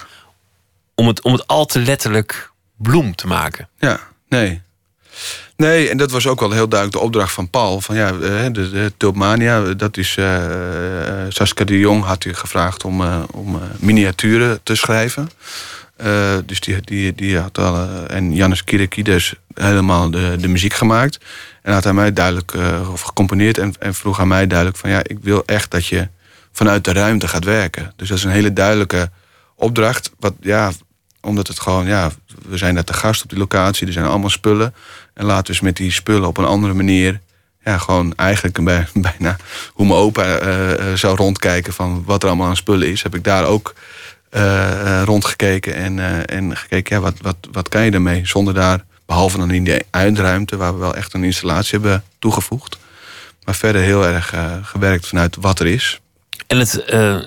om, 0.96 1.08
het, 1.08 1.22
om 1.22 1.32
het 1.32 1.48
al 1.48 1.66
te 1.66 1.80
letterlijk 1.80 2.52
bloem 2.78 3.16
te 3.16 3.28
maken. 3.28 3.70
Ja, 3.78 4.00
nee. 4.30 4.62
Nee, 5.60 5.90
en 5.90 5.98
dat 5.98 6.12
was 6.12 6.28
ook 6.28 6.40
wel 6.40 6.52
heel 6.52 6.68
duidelijk 6.68 7.00
de 7.00 7.06
opdracht 7.06 7.32
van 7.34 7.50
Paul. 7.50 7.82
Van 7.82 7.96
ja, 7.96 8.08
eh, 8.08 8.14
de, 8.52 8.70
de 8.70 8.94
Tulpmania, 8.98 9.62
dat 9.74 9.98
is... 9.98 10.16
eh, 10.18 11.26
eh, 11.26 11.26
Saskia 11.30 11.66
de 11.66 11.80
Jong 11.80 12.04
had 12.04 12.26
u 12.26 12.34
gevraagd 12.34 12.84
om, 12.84 13.02
eh, 13.02 13.24
om 13.32 13.56
eh, 13.56 13.62
miniaturen 13.80 14.60
te 14.64 14.76
schrijven. 14.76 15.30
Eh, 15.96 16.38
dus 16.46 16.60
die, 16.60 16.82
die, 16.82 17.16
die 17.16 17.38
had 17.38 17.58
al... 17.58 17.76
eh, 17.76 18.16
en 18.16 18.34
Jannes 18.34 18.64
Kirikides 18.64 19.34
helemaal 19.54 20.12
de, 20.12 20.36
de 20.40 20.48
muziek 20.48 20.74
gemaakt. 20.74 21.20
En 21.62 21.74
had 21.74 21.84
hij 21.84 21.94
mij 21.94 22.14
duidelijk... 22.14 22.54
eh, 22.54 22.92
of 22.92 23.02
gecomponeerd 23.02 23.58
en, 23.58 23.74
en 23.80 23.94
vroeg 23.94 24.20
aan 24.20 24.28
mij 24.28 24.48
duidelijk 24.48 24.78
van... 24.78 24.90
ja, 24.90 25.00
ik 25.04 25.18
wil 25.22 25.44
echt 25.46 25.72
dat 25.72 25.86
je 25.86 26.08
vanuit 26.52 26.84
de 26.84 26.94
ruimte 26.94 27.28
gaat 27.28 27.44
werken. 27.44 27.94
Dus 27.96 28.08
dat 28.10 28.18
is 28.18 28.24
een 28.24 28.32
hele 28.32 28.54
duidelijke 28.54 29.10
opdracht. 29.56 30.12
Wat, 30.20 30.34
ja, 30.42 30.72
omdat 31.22 31.48
het 31.48 31.60
gewoon, 31.60 31.86
ja, 31.86 32.12
we 32.48 32.58
zijn 32.58 32.76
daar 32.76 32.84
te 32.84 32.94
gast 32.94 33.24
op 33.24 33.30
die 33.30 33.40
locatie. 33.40 33.88
Er 33.88 33.94
zijn 33.94 34.06
allemaal 34.06 34.30
spullen. 34.30 34.74
En 35.20 35.26
laten 35.26 35.44
we 35.46 35.50
eens 35.52 35.60
met 35.62 35.76
die 35.78 35.92
spullen 35.92 36.28
op 36.28 36.38
een 36.38 36.46
andere 36.46 36.74
manier... 36.74 37.20
ja, 37.64 37.78
gewoon 37.78 38.14
eigenlijk 38.16 38.64
bij- 38.64 38.88
bijna 39.10 39.38
hoe 39.74 39.86
mijn 39.86 40.00
opa 40.00 40.24
eh, 40.24 40.72
eh, 40.72 40.98
zou 40.98 41.16
rondkijken... 41.16 41.74
van 41.74 42.04
wat 42.06 42.24
er 42.24 42.28
allemaal 42.30 42.48
aan 42.48 42.56
spullen 42.56 42.88
is. 42.88 43.04
Heb 43.04 43.16
ik 43.16 43.24
daar 43.24 43.46
ook 43.46 43.74
eh, 44.30 45.02
rondgekeken 45.06 45.74
en, 45.76 46.26
en 46.28 46.58
gekeken... 46.58 46.96
Ja, 46.96 47.02
wat, 47.02 47.14
wat, 47.22 47.36
wat 47.52 47.70
kan 47.70 47.86
je 47.86 47.92
ermee? 47.92 48.28
Zonder 48.28 48.54
daar 48.54 48.84
Behalve 49.06 49.38
dan 49.38 49.52
in 49.52 49.64
die 49.64 49.82
uitruimte, 49.90 50.58
waar 50.58 50.74
we 50.74 50.80
wel 50.80 50.96
echt 50.96 51.14
een 51.14 51.24
installatie 51.24 51.80
hebben 51.80 52.04
toegevoegd. 52.20 52.78
Maar 53.44 53.56
verder 53.56 53.82
heel 53.82 54.06
erg 54.06 54.34
gewerkt 54.64 55.08
vanuit 55.08 55.36
wat 55.40 55.60
er 55.60 55.68
is. 55.68 56.00
En 56.48 56.58
het 56.58 56.84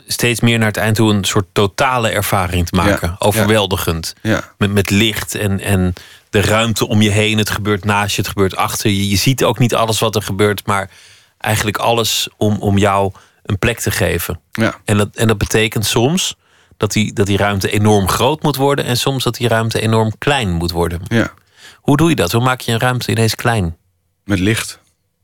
steeds 0.06 0.40
meer 0.40 0.58
naar 0.58 0.66
het 0.68 0.76
eind 0.76 0.96
toe 0.96 1.12
een 1.12 1.24
soort 1.24 1.46
totale 1.52 2.08
ervaring 2.08 2.66
te 2.66 2.76
maken. 2.76 3.08
Ja, 3.08 3.16
Overweldigend. 3.18 4.14
Ja, 4.22 4.52
Met, 4.58 4.72
met 4.72 4.90
licht 4.90 5.34
en, 5.34 5.60
en 5.60 5.94
de 6.32 6.40
ruimte 6.40 6.88
om 6.88 7.02
je 7.02 7.10
heen. 7.10 7.38
Het 7.38 7.50
gebeurt 7.50 7.84
naast 7.84 8.14
je, 8.16 8.20
het 8.22 8.30
gebeurt 8.30 8.56
achter 8.56 8.90
je. 8.90 9.08
Je 9.08 9.16
ziet 9.16 9.44
ook 9.44 9.58
niet 9.58 9.74
alles 9.74 9.98
wat 9.98 10.14
er 10.16 10.22
gebeurt, 10.22 10.66
maar 10.66 10.90
eigenlijk 11.38 11.76
alles 11.76 12.28
om, 12.36 12.56
om 12.58 12.78
jou 12.78 13.12
een 13.42 13.58
plek 13.58 13.80
te 13.80 13.90
geven. 13.90 14.40
ja. 14.52 14.74
En 14.84 14.96
dat, 14.96 15.08
en 15.16 15.26
dat 15.28 15.38
betekent 15.38 15.86
soms 15.86 16.36
dat 16.76 16.92
die, 16.92 17.12
dat 17.12 17.26
die 17.26 17.36
ruimte 17.36 17.70
enorm 17.70 18.08
groot 18.08 18.42
moet 18.42 18.56
worden 18.56 18.84
en 18.84 18.96
soms 18.96 19.24
dat 19.24 19.34
die 19.34 19.48
ruimte 19.48 19.80
enorm 19.80 20.12
klein 20.18 20.50
moet 20.50 20.70
worden. 20.70 21.00
ja. 21.08 21.32
Hoe 21.74 21.96
doe 21.96 22.08
je 22.08 22.14
dat? 22.14 22.32
Hoe 22.32 22.42
maak 22.42 22.60
je 22.60 22.72
een 22.72 22.78
ruimte 22.80 23.10
ineens 23.10 23.34
klein? 23.34 23.76
met 24.24 24.38
licht. 24.38 24.78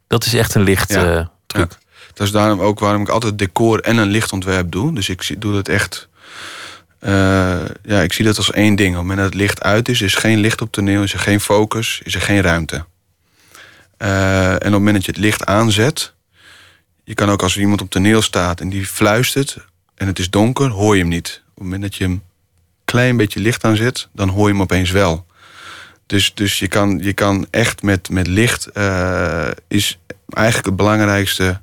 Dat 0.06 0.24
is 0.24 0.34
echt 0.34 0.54
een 0.54 0.62
licht 0.62 0.90
Ja. 0.92 1.16
eh, 1.18 1.26
truc. 1.46 1.70
Ja. 1.72 1.78
Dat 2.14 2.26
is 2.26 2.32
daarom 2.32 2.60
ook 2.60 2.78
waarom 2.78 3.02
ik 3.02 3.08
altijd 3.08 3.38
decor 3.38 3.80
en 3.80 3.96
een 3.96 4.08
lichtontwerp 4.08 4.70
doe. 4.72 4.94
Dus 4.94 5.08
ik 5.08 5.40
doe 5.40 5.52
dat 5.52 5.68
echt. 5.68 6.07
Eh, 6.98 7.64
ja, 7.82 8.00
ik 8.00 8.12
zie 8.12 8.24
dat 8.24 8.36
als 8.36 8.50
één 8.50 8.76
ding. 8.76 8.90
Op 8.90 8.94
het 8.94 9.02
moment 9.02 9.18
dat 9.18 9.32
het 9.32 9.40
licht 9.40 9.62
uit 9.62 9.88
is, 9.88 10.00
is 10.00 10.14
er 10.14 10.20
geen 10.20 10.38
licht 10.38 10.62
op 10.62 10.72
toneel, 10.72 11.02
is 11.02 11.12
er 11.12 11.18
geen 11.18 11.40
focus, 11.40 12.00
is 12.04 12.14
er 12.14 12.20
geen 12.20 12.40
ruimte. 12.40 12.84
Eh, 13.96 14.50
en 14.50 14.56
op 14.56 14.62
het 14.62 14.72
moment 14.72 14.94
dat 14.94 15.04
je 15.04 15.10
het 15.10 15.20
licht 15.20 15.46
aanzet, 15.46 16.14
je 17.04 17.14
kan 17.14 17.30
ook 17.30 17.42
als 17.42 17.54
er 17.54 17.60
iemand 17.60 17.80
op 17.80 17.90
toneel 17.90 18.22
staat 18.22 18.60
en 18.60 18.68
die 18.68 18.86
fluistert 18.86 19.56
en 19.94 20.06
het 20.06 20.18
is 20.18 20.30
donker, 20.30 20.68
hoor 20.68 20.94
je 20.94 21.00
hem 21.00 21.10
niet. 21.10 21.42
Op 21.48 21.54
het 21.54 21.64
moment 21.64 21.82
dat 21.82 21.94
je 21.94 22.04
hem 22.04 22.22
klein 22.84 23.16
beetje 23.16 23.40
licht 23.40 23.64
aanzet, 23.64 24.08
dan 24.12 24.28
hoor 24.28 24.46
je 24.46 24.52
hem 24.52 24.62
opeens 24.62 24.90
wel. 24.90 25.26
Dus, 26.06 26.34
dus 26.34 26.58
je, 26.58 26.68
kan, 26.68 26.98
je 27.02 27.12
kan 27.12 27.46
echt 27.50 27.82
met, 27.82 28.10
met 28.10 28.26
licht 28.26 28.66
eh, 28.66 29.48
is 29.68 29.98
eigenlijk 30.28 30.66
het 30.66 30.76
belangrijkste 30.76 31.60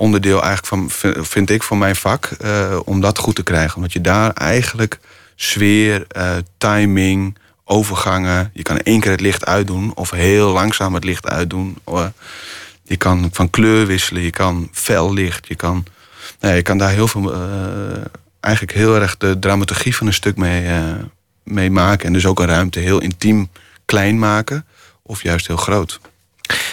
onderdeel 0.00 0.42
eigenlijk 0.42 0.66
van, 0.66 0.90
vind 1.24 1.50
ik 1.50 1.62
van 1.62 1.78
mijn 1.78 1.96
vak, 1.96 2.24
eh, 2.24 2.78
om 2.84 3.00
dat 3.00 3.18
goed 3.18 3.34
te 3.34 3.42
krijgen. 3.42 3.76
Omdat 3.76 3.92
je 3.92 4.00
daar 4.00 4.32
eigenlijk 4.32 4.98
sfeer, 5.36 6.04
eh, 6.08 6.36
timing, 6.58 7.36
overgangen, 7.64 8.50
je 8.52 8.62
kan 8.62 8.78
één 8.78 9.00
keer 9.00 9.10
het 9.10 9.20
licht 9.20 9.46
uitdoen 9.46 9.92
of 9.94 10.10
heel 10.10 10.52
langzaam 10.52 10.94
het 10.94 11.04
licht 11.04 11.28
uitdoen. 11.28 11.78
Eh, 11.84 12.06
je 12.82 12.96
kan 12.96 13.28
van 13.32 13.50
kleur 13.50 13.86
wisselen, 13.86 14.22
je 14.22 14.30
kan 14.30 14.68
fel 14.72 15.12
licht, 15.12 15.46
je 15.46 15.54
kan, 15.54 15.84
nee, 16.40 16.54
je 16.54 16.62
kan 16.62 16.78
daar 16.78 16.90
heel 16.90 17.08
veel, 17.08 17.34
eigenlijk 18.40 18.76
heel 18.76 18.94
erg 18.94 19.16
de 19.16 19.38
dramaturgie 19.38 19.96
van 19.96 20.06
een 20.06 20.12
stuk 20.12 20.36
mee, 20.36 20.82
mee 21.44 21.70
maken. 21.70 22.06
En 22.06 22.12
dus 22.12 22.26
ook 22.26 22.40
een 22.40 22.46
ruimte 22.46 22.78
heel 22.78 23.00
intiem 23.00 23.50
klein 23.84 24.18
maken 24.18 24.66
of 25.02 25.22
juist 25.22 25.46
heel 25.46 25.56
groot. 25.56 26.00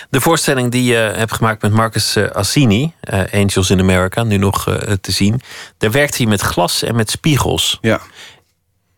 De 0.10 0.22
voorstelling 0.22 0.72
die 0.72 0.84
je 0.84 0.96
hebt 0.96 1.34
gemaakt 1.34 1.62
met 1.62 1.72
Marcus 1.72 2.16
eh, 2.16 2.30
Assini, 2.30 2.94
eh, 3.00 3.20
Angels 3.34 3.70
in 3.70 3.80
America, 3.80 4.24
nu 4.24 4.38
nog 4.38 4.68
eh, 4.68 4.94
te 5.02 5.12
zien. 5.12 5.42
Daar 5.78 5.92
werkte 5.92 6.18
hij 6.18 6.26
met 6.26 6.42
glas 6.42 6.84
en 6.84 6.96
met 6.96 7.10
spiegels. 7.12 7.78
Ja, 7.82 8.02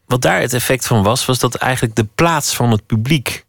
Wat 0.05 0.21
daar 0.21 0.41
het 0.41 0.53
effect 0.53 0.88
van 0.88 1.03
was, 1.03 1.25
was 1.25 1.39
dat 1.39 1.55
eigenlijk 1.55 1.95
de 1.95 2.07
plaats 2.15 2.55
van 2.55 2.71
het 2.71 2.86
publiek 2.86 3.45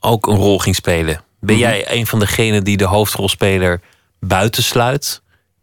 ook 0.00 0.26
een 0.26 0.36
rol 0.36 0.58
ging 0.58 0.74
spelen. 0.74 1.22
Ben 1.40 1.54
Mhm. 1.56 1.64
jij 1.64 1.92
een 1.92 2.06
van 2.06 2.18
degenen 2.18 2.64
die 2.64 2.76
de 2.76 2.84
hoofdrolspeler 2.84 3.80
buitensluit? 4.20 5.22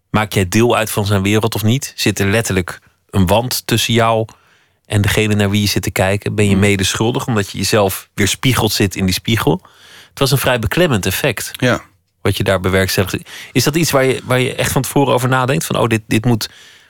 Maak 0.09 0.33
jij 0.33 0.47
deel 0.49 0.75
uit 0.75 0.91
van 0.91 1.05
zijn 1.05 1.21
wereld 1.21 1.55
of 1.55 1.63
niet? 1.63 1.93
Zit 1.95 2.19
er 2.19 2.27
letterlijk 2.27 2.79
een 3.09 3.25
wand 3.25 3.67
tussen 3.67 3.93
jou 3.93 4.27
en 4.85 5.01
degene 5.01 5.35
naar 5.35 5.49
wie 5.49 5.61
je 5.61 5.67
zit 5.67 5.81
te 5.83 5.91
kijken? 5.91 6.35
Ben 6.35 6.45
je 6.45 6.51
Mhm. 6.51 6.59
mede 6.59 6.83
schuldig 6.83 7.27
omdat 7.27 7.49
je 7.51 7.57
jezelf 7.57 8.09
weer 8.13 8.27
spiegeld 8.27 8.71
zit 8.71 8.95
in 8.95 9.05
die 9.05 9.13
spiegel? 9.13 9.61
Het 10.15 10.23
was 10.23 10.31
een 10.31 10.37
vrij 10.45 10.59
beklemmend 10.59 11.05
effect 11.05 11.51
ja. 11.51 11.81
wat 12.21 12.37
je 12.37 12.43
daar 12.43 12.59
bewerkstelligt. 12.59 13.17
Is 13.51 13.63
dat 13.63 13.75
iets 13.75 13.91
waar 13.91 14.05
je, 14.05 14.21
waar 14.23 14.39
je 14.39 14.55
echt 14.55 14.71
van 14.71 14.81
tevoren 14.81 15.13
over 15.13 15.29
nadenkt? 15.29 15.65
Van 15.65 15.77
oh, 15.77 15.87
dit, 15.87 16.01
dit, 16.07 16.25
moet, 16.25 16.49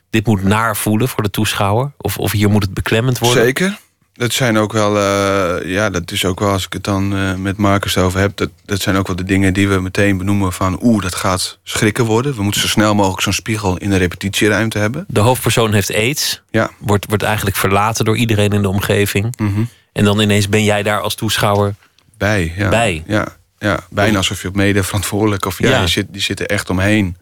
dit 0.10 0.26
moet 0.26 0.44
naar 0.44 0.78
voelen 0.78 1.08
voor 1.08 1.24
de 1.24 1.30
toeschouwer? 1.30 1.92
Of, 1.98 2.18
of 2.18 2.32
hier 2.32 2.50
moet 2.50 2.64
het 2.64 2.74
beklemmend 2.74 3.20
worden? 3.20 3.44
Zeker. 3.44 3.78
Dat 4.14 4.34
zijn 4.34 4.58
ook 4.58 4.74
wel, 4.74 4.98
eh, 4.98 5.72
ja, 5.72 5.90
dat 5.90 6.12
is 6.12 6.26
ook 6.26 6.40
wel 6.40 6.50
als 6.50 6.66
ik 6.66 6.74
het 6.74 6.84
dan 6.84 7.16
eh, 7.16 7.34
met 7.34 7.58
Marcus 7.58 7.98
over 7.98 8.20
heb. 8.20 8.38
Dat, 8.38 8.50
dat 8.66 8.82
zijn 8.82 8.96
ook 8.96 9.08
wel 9.08 9.16
de 9.16 9.24
dingen 9.24 9.54
die 9.54 9.68
we 9.68 9.82
meteen 9.82 10.18
benoemen 10.18 10.54
van, 10.54 10.80
oeh, 10.84 11.02
dat 11.02 11.16
gaat 11.16 11.60
schrikken 11.64 12.06
worden. 12.06 12.36
We 12.36 12.44
moeten 12.44 12.62
zo 12.62 12.68
snel 12.68 12.96
mogelijk 12.96 13.22
zo'n 13.22 13.34
spiegel 13.34 13.78
in 13.78 13.90
de 13.90 13.98
repetitieruimte 13.98 14.78
hebben. 14.78 15.06
De 15.08 15.20
hoofdpersoon 15.20 15.74
heeft 15.74 15.94
aids. 15.94 16.42
Ja. 16.52 16.70
Wordt, 16.80 17.06
wordt 17.08 17.24
eigenlijk 17.24 17.56
verlaten 17.56 18.06
door 18.06 18.18
iedereen 18.18 18.52
in 18.52 18.62
de 18.62 18.70
omgeving. 18.70 19.34
Mhm. 19.38 19.64
En 19.94 20.04
dan 20.04 20.20
ineens 20.20 20.50
ben 20.50 20.64
jij 20.64 20.84
daar 20.84 21.02
als 21.02 21.16
toeschouwer. 21.16 21.76
Bij, 22.18 22.53
ja. 22.57 22.70
Bij. 22.70 23.03
Ja, 23.07 23.36
ja, 23.59 23.80
bijna 23.89 24.18
alsof 24.18 24.41
je 24.41 24.47
op 24.47 24.55
mede 24.55 24.84
verantwoordelijk 24.84 25.45
of 25.45 25.59
ja, 25.59 25.70
Ja. 25.70 25.82
Je 25.82 25.88
zit, 25.88 26.05
die 26.09 26.22
zitten 26.22 26.47
echt 26.47 26.70
omheen. 26.70 27.18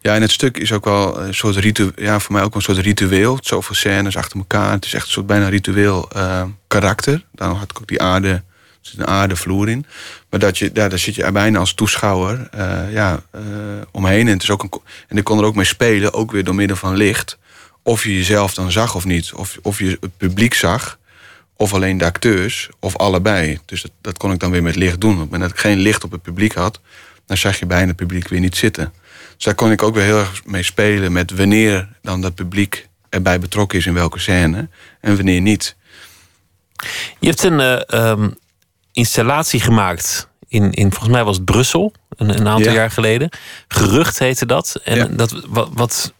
Ja, 0.00 0.14
en 0.14 0.22
het 0.22 0.30
stuk 0.30 0.58
is 0.58 0.72
ook 0.72 0.84
wel 0.84 1.20
een 1.20 1.34
soort 1.34 1.56
ritueel, 1.56 1.90
ja, 1.96 2.20
voor 2.20 2.32
mij 2.32 2.42
ook 2.42 2.54
een 2.54 2.62
soort 2.62 2.78
ritueel. 2.78 3.38
Zoveel 3.40 3.74
scènes 3.74 4.16
achter 4.16 4.38
elkaar. 4.38 4.72
Het 4.72 4.84
is 4.84 4.94
echt 4.94 5.06
een 5.06 5.12
soort 5.12 5.26
bijna 5.26 5.48
ritueel 5.48 6.10
eh, 6.10 6.42
karakter. 6.66 7.24
Daarom 7.32 7.58
had 7.58 7.70
ik 7.70 7.80
ook 7.80 7.86
die 7.86 8.02
aarde, 8.02 8.28
er 8.28 8.42
zit 8.80 8.98
een 8.98 9.06
aardevloer 9.06 9.68
in. 9.68 9.86
Maar 10.30 10.40
dat 10.40 10.58
je, 10.58 10.70
ja, 10.74 10.88
daar 10.88 10.98
zit 10.98 11.14
je 11.14 11.32
bijna 11.32 11.58
als 11.58 11.74
toeschouwer 11.74 12.48
eh, 12.50 12.92
ja, 12.92 13.22
eh, 13.30 13.42
omheen. 13.90 14.26
En, 14.26 14.32
het 14.32 14.42
is 14.42 14.50
ook 14.50 14.62
een, 14.62 14.70
en 15.08 15.16
ik 15.16 15.24
kon 15.24 15.38
er 15.38 15.44
ook 15.44 15.54
mee 15.54 15.64
spelen, 15.64 16.12
ook 16.12 16.32
weer 16.32 16.44
door 16.44 16.54
middel 16.54 16.76
van 16.76 16.96
licht. 16.96 17.38
Of 17.82 18.04
je 18.04 18.14
jezelf 18.16 18.54
dan 18.54 18.70
zag 18.70 18.94
of 18.94 19.04
niet. 19.04 19.32
Of, 19.32 19.58
of 19.62 19.78
je 19.78 19.96
het 20.00 20.16
publiek 20.16 20.54
zag. 20.54 20.97
Of 21.60 21.74
alleen 21.74 21.98
de 21.98 22.04
acteurs, 22.04 22.68
of 22.80 22.96
allebei. 22.96 23.58
Dus 23.64 23.82
dat, 23.82 23.90
dat 24.00 24.18
kon 24.18 24.32
ik 24.32 24.38
dan 24.38 24.50
weer 24.50 24.62
met 24.62 24.76
licht 24.76 25.00
doen. 25.00 25.12
Op 25.12 25.18
het 25.20 25.30
moment 25.30 25.42
dat 25.50 25.58
ik 25.58 25.64
geen 25.64 25.78
licht 25.78 26.04
op 26.04 26.10
het 26.10 26.22
publiek 26.22 26.54
had, 26.54 26.80
dan 27.26 27.36
zag 27.36 27.58
je 27.58 27.66
bijna 27.66 27.86
het 27.86 27.96
publiek 27.96 28.28
weer 28.28 28.40
niet 28.40 28.56
zitten. 28.56 28.92
Dus 29.36 29.44
daar 29.44 29.54
kon 29.54 29.70
ik 29.70 29.82
ook 29.82 29.94
weer 29.94 30.04
heel 30.04 30.18
erg 30.18 30.44
mee 30.44 30.62
spelen 30.62 31.12
met 31.12 31.30
wanneer 31.30 31.88
dan 32.02 32.20
dat 32.20 32.34
publiek 32.34 32.88
erbij 33.08 33.38
betrokken 33.38 33.78
is 33.78 33.86
in 33.86 33.94
welke 33.94 34.18
scène 34.18 34.68
en 35.00 35.16
wanneer 35.16 35.40
niet. 35.40 35.76
Je 37.18 37.26
hebt 37.28 37.42
een 37.42 37.60
eh, 37.60 37.80
ehm, 38.10 38.30
installatie 38.92 39.60
gemaakt. 39.60 40.28
In, 40.48 40.72
in, 40.72 40.90
volgens 40.90 41.12
mij 41.12 41.24
was 41.24 41.36
het 41.36 41.44
Brussel. 41.44 41.92
Een, 42.16 42.28
een 42.28 42.48
aantal 42.48 42.72
Ja. 42.72 42.78
jaar 42.78 42.90
geleden. 42.90 43.28
Gerucht 43.68 44.18
heette 44.18 44.46
dat. 44.46 44.80
En 44.84 44.96
Ja. 44.96 45.04
dat 45.06 45.44
wat, 45.46 45.68
wat 45.72 46.12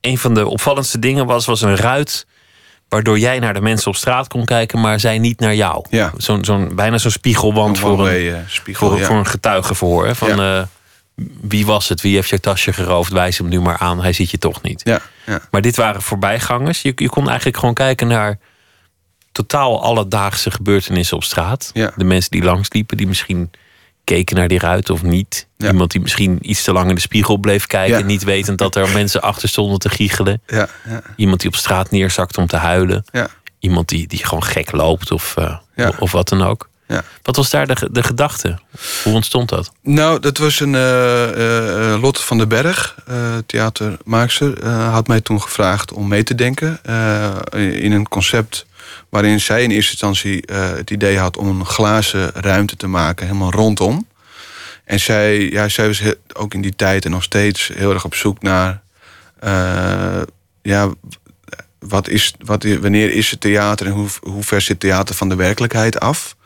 een 0.00 0.18
van 0.18 0.34
de 0.34 0.46
opvallendste 0.46 0.98
dingen 0.98 1.26
was, 1.26 1.46
was 1.46 1.62
een 1.62 1.76
ruit. 1.76 2.26
Waardoor 2.88 3.18
jij 3.18 3.38
naar 3.38 3.54
de 3.54 3.60
mensen 3.60 3.88
op 3.88 3.96
straat 3.96 4.28
kon 4.28 4.44
kijken, 4.44 4.80
maar 4.80 5.00
zij 5.00 5.18
niet 5.18 5.40
naar 5.40 5.54
jou. 5.54 5.84
Ja. 5.90 6.12
Zo'n, 6.16 6.44
zo'n, 6.44 6.74
bijna 6.74 6.98
zo'n 6.98 7.10
spiegelwand 7.10 7.78
voor 7.78 8.08
een, 8.08 8.34
eh, 8.34 8.40
spiegel. 8.46 8.88
voor, 8.88 8.98
ja. 8.98 9.06
voor 9.06 9.16
een 9.16 9.26
getuigenverhoor. 9.26 10.06
Hè? 10.06 10.14
Van 10.14 10.40
eh, 10.40 10.62
wie 11.40 11.66
was 11.66 11.88
het? 11.88 12.00
Wie 12.00 12.14
heeft 12.14 12.28
je 12.28 12.40
tasje 12.40 12.72
geroofd? 12.72 13.12
Wijs 13.12 13.38
hem 13.38 13.48
nu 13.48 13.60
maar 13.60 13.78
aan. 13.78 14.00
Hij 14.00 14.12
ziet 14.12 14.30
je 14.30 14.38
toch 14.38 14.62
niet. 14.62 14.80
ja, 14.84 15.00
ja. 15.26 15.40
Maar 15.50 15.60
dit 15.60 15.76
waren 15.76 16.02
voorbijgangers. 16.02 16.82
Je, 16.82 16.92
je 16.96 17.08
kon 17.08 17.26
eigenlijk 17.26 17.58
gewoon 17.58 17.74
kijken 17.74 18.06
naar 18.06 18.38
totaal 19.32 19.82
alledaagse 19.82 20.50
gebeurtenissen 20.50 21.16
op 21.16 21.24
straat. 21.24 21.70
Ja. 21.72 21.92
De 21.96 22.04
mensen 22.04 22.30
die 22.30 22.42
langsliepen, 22.42 22.96
die 22.96 23.06
misschien 23.06 23.50
keken 24.06 24.36
naar 24.36 24.48
die 24.48 24.58
ruit 24.58 24.90
of 24.90 25.02
niet. 25.02 25.46
Ja. 25.56 25.70
Iemand 25.70 25.90
die 25.90 26.00
misschien 26.00 26.38
iets 26.42 26.62
te 26.62 26.72
lang 26.72 26.88
in 26.88 26.94
de 26.94 27.00
spiegel 27.00 27.36
bleef 27.36 27.66
kijken, 27.66 27.98
Ja. 27.98 28.04
niet 28.04 28.24
wetend 28.24 28.58
dat 28.58 28.74
er 28.76 28.88
mensen 28.88 29.22
achter 29.22 29.48
stonden 29.48 29.78
te 29.78 29.88
giechelen. 29.88 30.42
ja, 30.46 30.68
ja, 30.88 31.02
Iemand 31.16 31.40
die 31.40 31.48
op 31.48 31.56
straat 31.56 31.90
neerzakt 31.90 32.38
om 32.38 32.46
te 32.46 32.56
huilen. 32.56 33.04
ja. 33.12 33.28
Iemand 33.58 33.88
die, 33.88 34.06
die 34.06 34.24
gewoon 34.24 34.44
gek 34.44 34.72
loopt 34.72 35.10
of, 35.10 35.34
Ja. 35.76 35.92
of 35.98 36.12
wat 36.12 36.28
dan 36.28 36.42
ook. 36.42 36.68
Ja. 36.88 37.02
Wat 37.22 37.36
was 37.36 37.50
daar 37.50 37.66
de, 37.66 37.88
de 37.92 38.02
gedachte? 38.02 38.58
Hoe 39.04 39.14
ontstond 39.14 39.48
dat? 39.48 39.72
Nou, 39.82 40.20
dat 40.20 40.38
was 40.38 40.60
een 40.60 40.74
eh, 40.74 41.92
eh, 41.94 42.00
Lotte 42.02 42.22
van 42.22 42.38
den 42.38 42.48
Berg, 42.48 42.94
theatermaakster, 43.46 44.68
had 44.68 45.06
mij 45.08 45.20
toen 45.20 45.42
gevraagd 45.42 45.92
om 45.92 46.08
mee 46.08 46.22
te 46.22 46.34
denken 46.34 46.80
in 47.52 47.92
een 47.92 48.08
concept 48.08 48.65
waarin 49.08 49.40
zij 49.40 49.62
in 49.62 49.70
eerste 49.70 49.90
instantie 49.90 50.46
eh, 50.46 50.70
het 50.70 50.90
idee 50.90 51.18
had 51.18 51.36
om 51.36 51.48
een 51.48 51.66
glazen 51.66 52.30
ruimte 52.34 52.76
te 52.76 52.86
maken, 52.86 53.26
helemaal 53.26 53.50
rondom. 53.50 54.06
En 54.84 55.00
zij, 55.00 55.50
ja, 55.50 55.68
zij 55.68 55.86
was 55.86 56.02
ook 56.32 56.54
in 56.54 56.60
die 56.60 56.76
tijd 56.76 57.04
en 57.04 57.10
nog 57.10 57.22
steeds 57.22 57.70
heel 57.74 57.92
erg 57.92 58.04
op 58.04 58.14
zoek 58.14 58.42
naar, 58.42 58.82
eh, 59.38 60.22
ja, 60.62 60.90
wat 61.78 62.08
is, 62.08 62.34
wat, 62.38 62.64
wanneer 62.64 63.12
is 63.12 63.30
het 63.30 63.40
theater 63.40 63.86
en 63.86 63.92
hoe, 63.92 64.08
hoe 64.22 64.42
ver 64.42 64.60
zit 64.60 64.80
theater 64.80 65.14
van 65.14 65.28
de 65.28 65.34
werkelijkheid 65.34 66.00
af? 66.00 66.36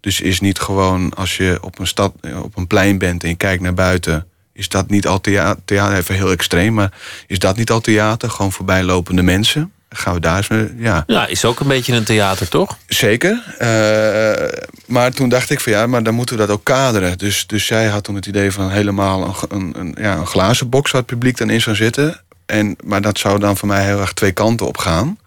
Dus 0.00 0.20
is 0.20 0.40
niet 0.40 0.58
gewoon 0.58 1.14
als 1.14 1.36
je 1.36 1.58
op 1.60 1.78
een 1.78 1.86
stad, 1.86 2.14
op 2.42 2.56
een 2.56 2.66
plein 2.66 2.98
bent 2.98 3.22
en 3.22 3.28
je 3.28 3.34
kijkt 3.34 3.62
naar 3.62 3.74
buiten, 3.74 4.26
is 4.52 4.68
dat 4.68 4.90
niet 4.90 5.06
al 5.06 5.20
theater, 5.20 5.62
theater 5.64 5.96
even 5.96 6.14
heel 6.14 6.30
extreem, 6.30 6.74
maar 6.74 6.92
is 7.26 7.38
dat 7.38 7.56
niet 7.56 7.70
al 7.70 7.80
theater? 7.80 8.30
Gewoon 8.30 8.52
voorbijlopende 8.52 9.22
mensen? 9.22 9.72
Gaan 9.96 10.14
we 10.14 10.20
daar 10.20 10.36
eens 10.36 10.48
mee, 10.48 10.68
ja. 10.76 11.04
Ja, 11.06 11.26
is 11.26 11.44
ook 11.44 11.60
een 11.60 11.68
beetje 11.68 11.94
een 11.94 12.04
theater, 12.04 12.48
toch? 12.48 12.78
Zeker. 12.86 13.42
Eh, 13.58 14.62
maar 14.86 15.12
toen 15.12 15.28
dacht 15.28 15.50
ik 15.50 15.60
van 15.60 15.72
ja, 15.72 15.86
maar 15.86 16.02
dan 16.02 16.14
moeten 16.14 16.36
we 16.36 16.46
dat 16.46 16.56
ook 16.56 16.64
kaderen. 16.64 17.18
Dus, 17.18 17.46
dus 17.46 17.66
zij 17.66 17.86
had 17.86 18.04
toen 18.04 18.14
het 18.14 18.26
idee 18.26 18.52
van 18.52 18.70
helemaal 18.70 19.22
een, 19.24 19.56
een, 19.56 19.80
een, 19.80 19.96
ja, 19.98 20.16
een 20.16 20.26
glazen 20.26 20.68
box 20.68 20.90
waar 20.90 21.00
het 21.00 21.10
publiek 21.10 21.36
dan 21.36 21.50
in 21.50 21.60
zou 21.60 21.76
zitten. 21.76 22.20
En, 22.46 22.76
maar 22.84 23.00
dat 23.00 23.18
zou 23.18 23.38
dan 23.38 23.56
voor 23.56 23.68
mij 23.68 23.84
heel 23.84 24.00
erg 24.00 24.12
twee 24.12 24.32
kanten 24.32 24.66
op 24.66 24.76
gaan. 24.76 25.18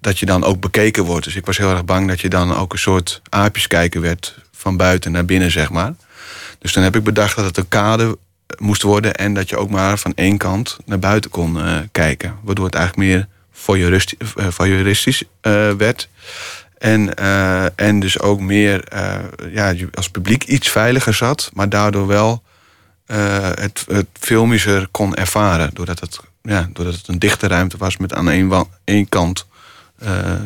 dat 0.00 0.18
je 0.18 0.26
dan 0.26 0.44
ook 0.44 0.60
bekeken 0.60 1.04
wordt. 1.04 1.24
Dus 1.24 1.36
ik 1.36 1.46
was 1.46 1.58
heel 1.58 1.70
erg 1.70 1.84
bang 1.84 2.08
dat 2.08 2.20
je 2.20 2.28
dan 2.28 2.56
ook 2.56 2.72
een 2.72 2.78
soort 2.78 3.20
aapjeskijker 3.28 4.00
werd 4.00 4.34
van 4.52 4.76
buiten 4.76 5.12
naar 5.12 5.24
binnen, 5.24 5.50
zeg 5.50 5.70
maar. 5.70 5.94
Dus 6.58 6.72
dan 6.72 6.82
heb 6.82 6.96
ik 6.96 7.02
bedacht 7.04 7.36
dat 7.36 7.44
het 7.44 7.56
een 7.56 7.68
kade 7.68 8.18
moest 8.58 8.82
worden 8.82 9.14
en 9.14 9.34
dat 9.34 9.48
je 9.48 9.56
ook 9.56 9.70
maar 9.70 9.98
van 9.98 10.12
één 10.14 10.36
kant 10.36 10.76
naar 10.84 10.98
buiten 10.98 11.30
kon 11.30 11.60
eh, 11.60 11.76
kijken. 11.92 12.36
Waardoor 12.42 12.64
het 12.64 12.74
eigenlijk 12.74 13.08
meer 13.08 13.28
voyeuristisch, 13.60 14.28
uh, 14.36 14.46
voyeuristisch 14.48 15.22
uh, 15.22 15.70
werd. 15.70 16.08
En, 16.78 17.10
uh, 17.20 17.80
en 17.80 18.00
dus 18.00 18.20
ook 18.20 18.40
meer 18.40 18.84
ja, 19.52 19.74
als 19.94 20.08
publiek 20.08 20.44
iets 20.44 20.68
veiliger 20.68 21.14
zat, 21.14 21.50
maar 21.52 21.68
daardoor 21.68 22.06
wel 22.06 22.42
het, 23.06 23.84
het 23.88 24.06
filmischer 24.20 24.88
kon 24.90 25.14
ervaren. 25.14 25.70
Doordat 25.72 26.00
het, 26.00 26.20
ja, 26.42 26.68
doordat 26.72 26.94
het 26.94 27.08
een 27.08 27.18
dichte 27.18 27.46
ruimte 27.46 27.76
was 27.76 27.96
met 27.96 28.14
aan 28.14 28.30
één, 28.30 28.66
één 28.84 29.08
kant 29.08 29.46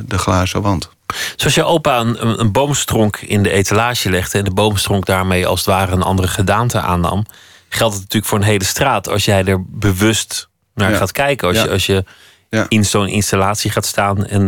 de 0.07 0.19
glazen 0.19 0.63
wand. 0.63 0.91
Zoals 1.37 1.55
je 1.55 1.65
opa 1.65 2.01
een, 2.01 2.41
een 2.41 2.53
boomstronk 2.53 3.17
in 3.17 3.43
de 3.43 3.51
etalage 3.51 4.11
legde 4.11 4.39
en 4.39 4.45
de 4.45 4.51
boomstronk 4.51 5.07
daarmee 5.07 5.47
als 5.47 5.59
het 5.59 5.69
ware 5.69 5.93
een 5.93 6.03
andere 6.03 6.29
gedaante 6.29 6.81
aannam, 6.81 7.27
geldt 7.69 7.95
het 7.95 8.03
natuurlijk 8.03 8.31
voor 8.31 8.39
een 8.39 8.45
hele 8.45 8.65
straat 8.65 9.09
als 9.09 9.25
jij 9.25 9.45
er 9.45 9.65
bewust 9.67 10.49
naar 10.75 10.91
ja. 10.91 10.97
gaat 10.97 11.13
kijken. 11.13 11.49
Als 11.49 11.57
Ja. 11.57 11.63
je, 11.63 11.71
als 11.71 11.87
je 11.87 12.05
Ja. 12.53 12.67
in 12.69 12.85
zo'n 12.85 13.09
installatie 13.09 13.71
gaat 13.71 13.87
staan. 13.87 14.27
En 14.27 14.43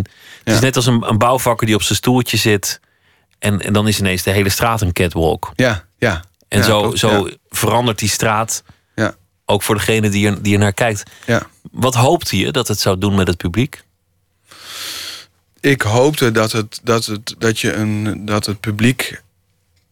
het 0.45 0.55
is 0.55 0.61
net 0.61 0.77
als 0.77 0.87
een, 0.87 1.09
een 1.09 1.19
bouwvakker 1.19 1.67
die 1.67 1.75
op 1.75 1.83
zijn 1.83 1.99
stoeltje 1.99 2.37
zit. 2.37 2.81
En, 3.39 3.61
en 3.61 3.73
dan 3.73 3.89
is 3.89 3.99
ineens 3.99 4.23
de 4.23 4.31
hele 4.31 4.49
straat 4.49 4.81
een 4.81 4.93
catwalk. 4.93 5.53
Ja, 5.55 5.85
ja. 5.99 6.25
En 6.49 6.59
Ja, 6.59 6.65
zo, 6.65 6.81
klopt, 6.81 6.99
zo 6.99 7.29
verandert 7.49 7.99
die 7.99 8.09
straat 8.09 8.63
Ja. 8.95 9.15
ook 9.45 9.63
voor 9.63 9.75
degene 9.75 10.09
die 10.09 10.27
er, 10.29 10.43
die 10.43 10.53
er 10.55 10.59
naar 10.59 10.73
kijkt. 10.73 11.03
Ja. 11.27 11.47
Wat 11.73 11.95
hoopte 11.95 12.39
je 12.39 12.53
dat 12.53 12.69
het 12.69 12.81
zou 12.81 12.99
doen 12.99 13.15
met 13.15 13.27
het 13.27 13.37
publiek? 13.37 13.83
Ik 15.61 15.83
hoopte 15.83 16.31
dat 16.33 16.53
het, 16.53 16.81
dat 16.83 17.07
het, 17.07 17.35
dat 17.39 17.61
je 17.61 17.73
een, 17.73 18.25
dat 18.25 18.47
het 18.47 18.61
publiek 18.61 19.23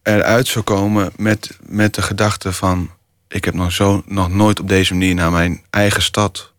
eruit 0.03 0.47
zou 0.49 0.65
komen 0.65 1.13
met, 1.17 1.59
met 1.67 1.95
de 1.95 2.03
gedachte 2.03 2.53
van... 2.53 2.91
ik 3.29 3.45
heb 3.45 3.55
nog, 3.55 3.73
zo, 3.73 4.03
nog 4.07 4.29
nooit 4.29 4.61
op 4.61 4.69
deze 4.69 4.93
manier 4.93 5.15
naar 5.15 5.31
mijn 5.31 5.63
eigen 5.71 6.03
stad 6.03 6.52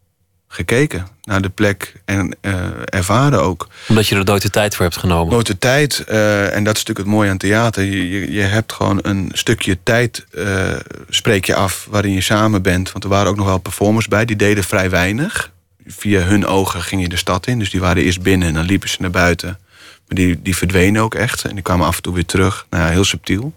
gekeken. 0.54 1.08
Naar 1.24 1.42
de 1.42 1.50
plek 1.50 1.94
en 2.06 2.36
eh, 2.42 2.54
ervaren 2.86 3.42
ook. 3.42 3.68
Omdat 3.88 4.08
je 4.08 4.16
er 4.16 4.26
nooit 4.26 4.42
de 4.42 4.50
tijd 4.50 4.76
voor 4.76 4.86
hebt 4.86 4.98
genomen. 4.98 5.34
Nooit 5.34 5.48
de 5.48 5.58
tijd, 5.58 6.00
eh, 6.00 6.56
en 6.56 6.64
dat 6.64 6.76
is 6.76 6.84
natuurlijk 6.84 6.98
het 6.98 7.16
mooie 7.16 7.30
aan 7.30 7.38
theater. 7.38 7.84
Je, 7.84 8.10
je, 8.10 8.32
je 8.32 8.42
hebt 8.42 8.74
gewoon 8.74 9.00
een 9.02 9.32
stukje 9.34 9.78
tijd, 9.84 10.26
eh, 10.32 10.72
spreek 11.10 11.46
je 11.46 11.56
af, 11.56 11.88
waarin 11.90 12.14
je 12.14 12.22
samen 12.22 12.62
bent. 12.62 12.92
Want 12.92 13.04
er 13.04 13.10
waren 13.10 13.28
ook 13.30 13.38
nog 13.38 13.46
wel 13.46 13.58
performers 13.58 14.08
bij, 14.08 14.26
die 14.26 14.36
deden 14.36 14.64
vrij 14.64 14.90
weinig. 14.90 15.52
Via 15.88 16.22
hun 16.22 16.46
ogen 16.46 16.82
ging 16.82 17.02
je 17.02 17.10
de 17.10 17.16
stad 17.16 17.48
in. 17.48 17.60
Dus 17.60 17.70
die 17.70 17.80
waren 17.80 18.04
eerst 18.04 18.22
binnen 18.22 18.48
en 18.48 18.54
dan 18.54 18.66
liepen 18.66 18.90
ze 18.90 18.98
naar 19.00 19.10
buiten. 19.10 19.60
Maar 20.08 20.18
die, 20.18 20.42
die 20.42 20.56
verdwenen 20.56 21.02
ook 21.02 21.16
echt. 21.16 21.46
En 21.46 21.54
die 21.54 21.64
kwamen 21.64 21.88
af 21.88 21.96
en 21.96 22.02
toe 22.02 22.14
weer 22.14 22.26
terug. 22.26 22.66
Nou 22.70 22.84
ja, 22.84 22.90
heel 22.90 23.04
subtiel. 23.04 23.54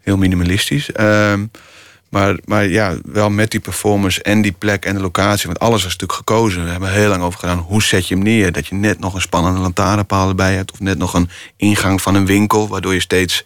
Heel 0.00 0.16
minimalistisch. 0.16 0.90
Maar, 2.14 2.36
maar 2.44 2.68
ja, 2.68 2.94
wel 3.04 3.30
met 3.30 3.50
die 3.50 3.60
performance 3.60 4.22
en 4.22 4.42
die 4.42 4.52
plek 4.52 4.84
en 4.84 4.94
de 4.94 5.00
locatie. 5.00 5.46
Want 5.46 5.58
alles 5.58 5.82
was 5.82 5.92
natuurlijk 5.92 6.18
gekozen. 6.18 6.64
We 6.64 6.70
hebben 6.70 6.92
heel 6.92 7.08
lang 7.08 7.22
over 7.22 7.38
gedaan. 7.38 7.58
Hoe 7.58 7.82
zet 7.82 8.08
je 8.08 8.14
hem 8.14 8.22
neer? 8.22 8.52
Dat 8.52 8.66
je 8.66 8.74
net 8.74 8.98
nog 8.98 9.14
een 9.14 9.20
spannende 9.20 9.60
lantaarnpaal 9.60 10.28
erbij 10.28 10.54
hebt. 10.54 10.72
Of 10.72 10.80
net 10.80 10.98
nog 10.98 11.14
een 11.14 11.30
ingang 11.56 12.02
van 12.02 12.14
een 12.14 12.26
winkel. 12.26 12.68
Waardoor 12.68 12.94
je 12.94 13.00
steeds 13.00 13.44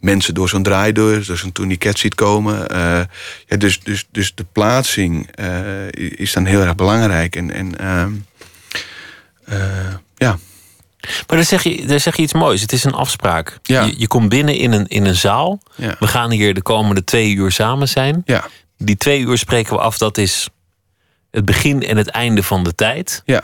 mensen 0.00 0.34
door 0.34 0.48
zo'n 0.48 0.62
draaideur, 0.62 1.26
door 1.26 1.36
zo'n 1.36 1.52
tourniquet 1.52 1.98
ziet 1.98 2.14
komen. 2.14 2.68
Eh, 2.68 3.00
ja, 3.46 3.56
dus, 3.56 3.80
dus, 3.80 4.06
dus 4.10 4.34
de 4.34 4.46
plaatsing 4.52 5.28
eh, 5.34 5.88
is 5.92 6.32
dan 6.32 6.44
heel 6.44 6.60
erg 6.60 6.74
belangrijk. 6.74 7.36
En, 7.36 7.54
en 7.54 7.78
ehm, 7.78 8.12
eh, 9.44 9.94
ja, 10.16 10.38
Maar 11.00 11.36
dan 11.36 11.44
zeg, 11.44 11.62
je, 11.62 11.86
dan 11.86 12.00
zeg 12.00 12.16
je 12.16 12.22
iets 12.22 12.32
moois. 12.32 12.60
Het 12.60 12.72
is 12.72 12.84
een 12.84 12.92
afspraak. 12.94 13.58
Ja. 13.62 13.82
Je, 13.82 13.94
je 13.98 14.06
komt 14.06 14.28
binnen 14.28 14.54
in 14.54 14.72
een, 14.72 14.86
in 14.86 15.06
een 15.06 15.14
zaal. 15.14 15.60
Ja. 15.74 15.96
We 15.98 16.06
gaan 16.06 16.30
hier 16.30 16.54
de 16.54 16.62
komende 16.62 17.04
twee 17.04 17.32
uur 17.34 17.52
samen 17.52 17.88
zijn. 17.88 18.22
ja, 18.24 18.46
Die 18.76 18.96
twee 18.96 19.20
uur 19.20 19.38
spreken 19.38 19.72
we 19.72 19.80
af. 19.80 19.98
Dat 19.98 20.18
is 20.18 20.48
het 21.30 21.44
begin 21.44 21.82
en 21.82 21.96
het 21.96 22.08
einde 22.08 22.42
van 22.42 22.64
de 22.64 22.74
tijd. 22.74 23.22
ja, 23.24 23.42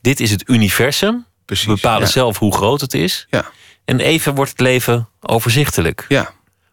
Dit 0.00 0.20
is 0.20 0.30
het 0.30 0.48
universum. 0.48 1.26
precies. 1.44 1.66
We 1.66 1.72
bepalen 1.72 2.08
zelf 2.08 2.38
hoe 2.38 2.54
groot 2.54 2.80
het 2.80 2.94
is. 2.94 3.26
Ja, 3.30 3.44
En 3.84 4.00
even 4.00 4.34
wordt 4.34 4.50
het 4.50 4.60
leven 4.60 5.08
overzichtelijk. 5.20 6.04
ja, 6.08 6.30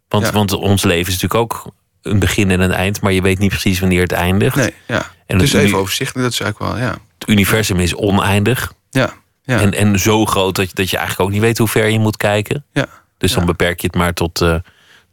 Want, 0.07 0.29
want 0.29 0.51
ons 0.53 0.83
leven 0.83 1.13
is 1.13 1.21
natuurlijk 1.21 1.53
ook 1.53 1.73
een 2.01 2.19
begin 2.19 2.51
en 2.51 2.59
een 2.59 2.71
eind. 2.71 3.01
Maar 3.01 3.11
je 3.11 3.21
weet 3.21 3.39
niet 3.39 3.49
precies 3.49 3.79
wanneer 3.79 4.01
het 4.01 4.11
eindigt. 4.11 4.55
nee, 4.55 4.73
ja. 4.87 5.11
En 5.25 5.37
dus 5.37 5.53
even 5.53 5.77
overzichtelijk, 5.77 6.23
dat 6.25 6.33
is 6.33 6.39
eigenlijk 6.39 6.73
wel, 6.73 6.83
ja. 6.87 6.97
Het 7.19 7.29
universum 7.29 7.79
is 7.79 7.95
oneindig. 7.95 8.73
Ja, 8.89 9.13
ja, 9.43 9.59
En, 9.59 9.73
en 9.73 9.99
zo 9.99 10.25
groot 10.25 10.55
dat 10.55 10.67
je, 10.69 10.75
dat 10.75 10.89
je 10.89 10.97
eigenlijk 10.97 11.27
ook 11.27 11.33
niet 11.33 11.43
weet 11.45 11.57
hoe 11.57 11.67
ver 11.67 11.87
je 11.87 11.99
moet 11.99 12.17
kijken. 12.17 12.65
ja, 12.73 12.85
Dus 13.17 13.33
dan 13.33 13.45
beperk 13.45 13.81
je 13.81 13.87
het 13.87 13.95
maar 13.95 14.13
tot, 14.13 14.41
eh, 14.41 14.55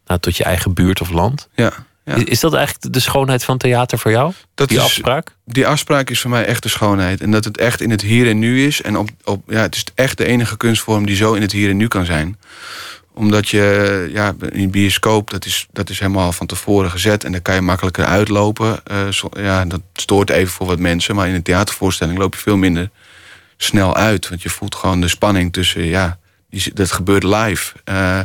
nou, 0.06 0.20
tot 0.20 0.36
je 0.36 0.44
eigen 0.44 0.74
buurt 0.74 1.00
of 1.00 1.10
land. 1.10 1.48
ja. 1.54 1.72
ja. 2.04 2.14
Is, 2.24 2.40
dat 2.40 2.54
eigenlijk 2.54 2.92
de 2.94 3.00
schoonheid 3.00 3.44
van 3.44 3.58
theater 3.58 3.98
voor 3.98 4.10
jou? 4.10 4.32
Dat 4.54 4.68
Die 4.68 4.78
is, 4.78 4.84
afspraak? 4.84 5.34
die 5.44 5.66
afspraak 5.66 6.10
is 6.10 6.20
voor 6.20 6.30
mij 6.30 6.44
echt 6.44 6.62
de 6.62 6.68
schoonheid. 6.68 7.20
En 7.20 7.30
dat 7.30 7.44
het 7.44 7.58
echt 7.58 7.80
in 7.80 7.90
het 7.90 8.00
hier 8.00 8.28
en 8.28 8.38
nu 8.38 8.66
is. 8.66 8.82
En 8.82 8.96
op, 8.96 9.08
op, 9.24 9.42
ja, 9.46 9.60
het 9.60 9.74
is 9.76 9.84
echt 9.94 10.18
de 10.18 10.24
enige 10.24 10.56
kunstvorm 10.56 11.06
die 11.06 11.16
zo 11.16 11.32
in 11.32 11.42
het 11.42 11.52
hier 11.52 11.70
en 11.70 11.76
nu 11.76 11.88
kan 11.88 12.04
zijn. 12.04 12.38
Omdat 13.14 13.48
je, 13.48 14.08
ja, 14.12 14.34
in 14.52 14.70
bioscoop, 14.70 15.30
dat 15.30 15.44
is, 15.44 15.66
dat 15.72 15.90
is 15.90 15.98
helemaal 15.98 16.32
van 16.32 16.46
tevoren 16.46 16.90
gezet. 16.90 17.24
En 17.24 17.32
daar 17.32 17.40
kan 17.40 17.54
je 17.54 17.60
makkelijker 17.60 18.04
uitlopen. 18.04 18.80
Eh, 18.86 19.08
zo- 19.08 19.28
ja, 19.36 19.64
dat 19.64 19.80
stoort 19.92 20.30
even 20.30 20.52
voor 20.52 20.66
wat 20.66 20.78
mensen. 20.78 21.14
Maar 21.14 21.28
in 21.28 21.34
een 21.34 21.42
theatervoorstelling 21.42 22.18
loop 22.18 22.34
je 22.34 22.40
veel 22.40 22.56
minder 22.56 22.90
snel 23.62 23.96
uit. 23.96 24.28
Want 24.28 24.42
je 24.42 24.50
voelt 24.50 24.74
gewoon 24.74 25.00
de 25.00 25.08
spanning 25.08 25.52
tussen, 25.52 25.84
ja, 25.84 26.18
die, 26.50 26.74
dat 26.74 26.92
gebeurt 26.92 27.22
live. 27.22 27.72
Eh, 27.84 28.20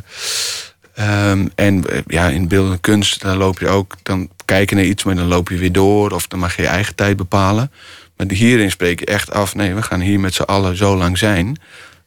Ehm, 0.96 1.48
en 1.56 1.90
eh, 1.90 2.00
ja, 2.08 2.28
in 2.28 2.48
beeldende 2.48 2.78
kunst, 2.78 3.22
dan 3.22 3.38
loop 3.38 3.60
je 3.60 3.68
ook, 3.68 3.96
dan 4.04 4.30
kijk 4.46 4.70
je 4.70 4.76
naar 4.76 4.84
iets, 4.84 5.04
maar 5.04 5.16
dan 5.16 5.28
loop 5.28 5.50
je 5.50 5.58
weer 5.58 5.72
door. 5.72 6.12
Of 6.12 6.28
dan 6.28 6.40
mag 6.40 6.56
je 6.56 6.62
je 6.62 6.68
eigen 6.68 6.96
tijd 6.96 7.18
bepalen. 7.18 7.72
Maar 8.18 8.28
hierin 8.30 8.72
spreek 8.72 9.00
je 9.00 9.06
echt 9.06 9.32
af, 9.32 9.56
nee, 9.56 9.74
we 9.74 9.82
gaan 9.82 10.00
hier 10.00 10.20
met 10.20 10.34
z'n 10.34 10.42
allen 10.42 10.78
zo 10.78 10.98
lang 10.98 11.18
zijn. 11.18 11.60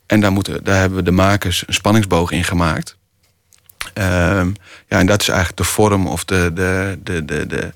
En 0.06 0.20
daar, 0.20 0.32
moeten, 0.32 0.64
daar 0.64 0.78
hebben 0.78 0.98
we 0.98 1.04
de 1.04 1.10
makers 1.10 1.64
een 1.66 1.74
spanningsboog 1.74 2.30
in 2.30 2.44
gemaakt. 2.44 2.96
Ehm, 3.94 4.52
ja, 4.88 4.98
en 4.98 5.06
dat 5.06 5.20
is 5.20 5.28
eigenlijk 5.28 5.58
de 5.58 5.64
vorm 5.64 6.06
of 6.06 6.24
de, 6.24 6.50
de, 6.54 6.98
de, 7.02 7.24
de, 7.24 7.46
de, 7.46 7.72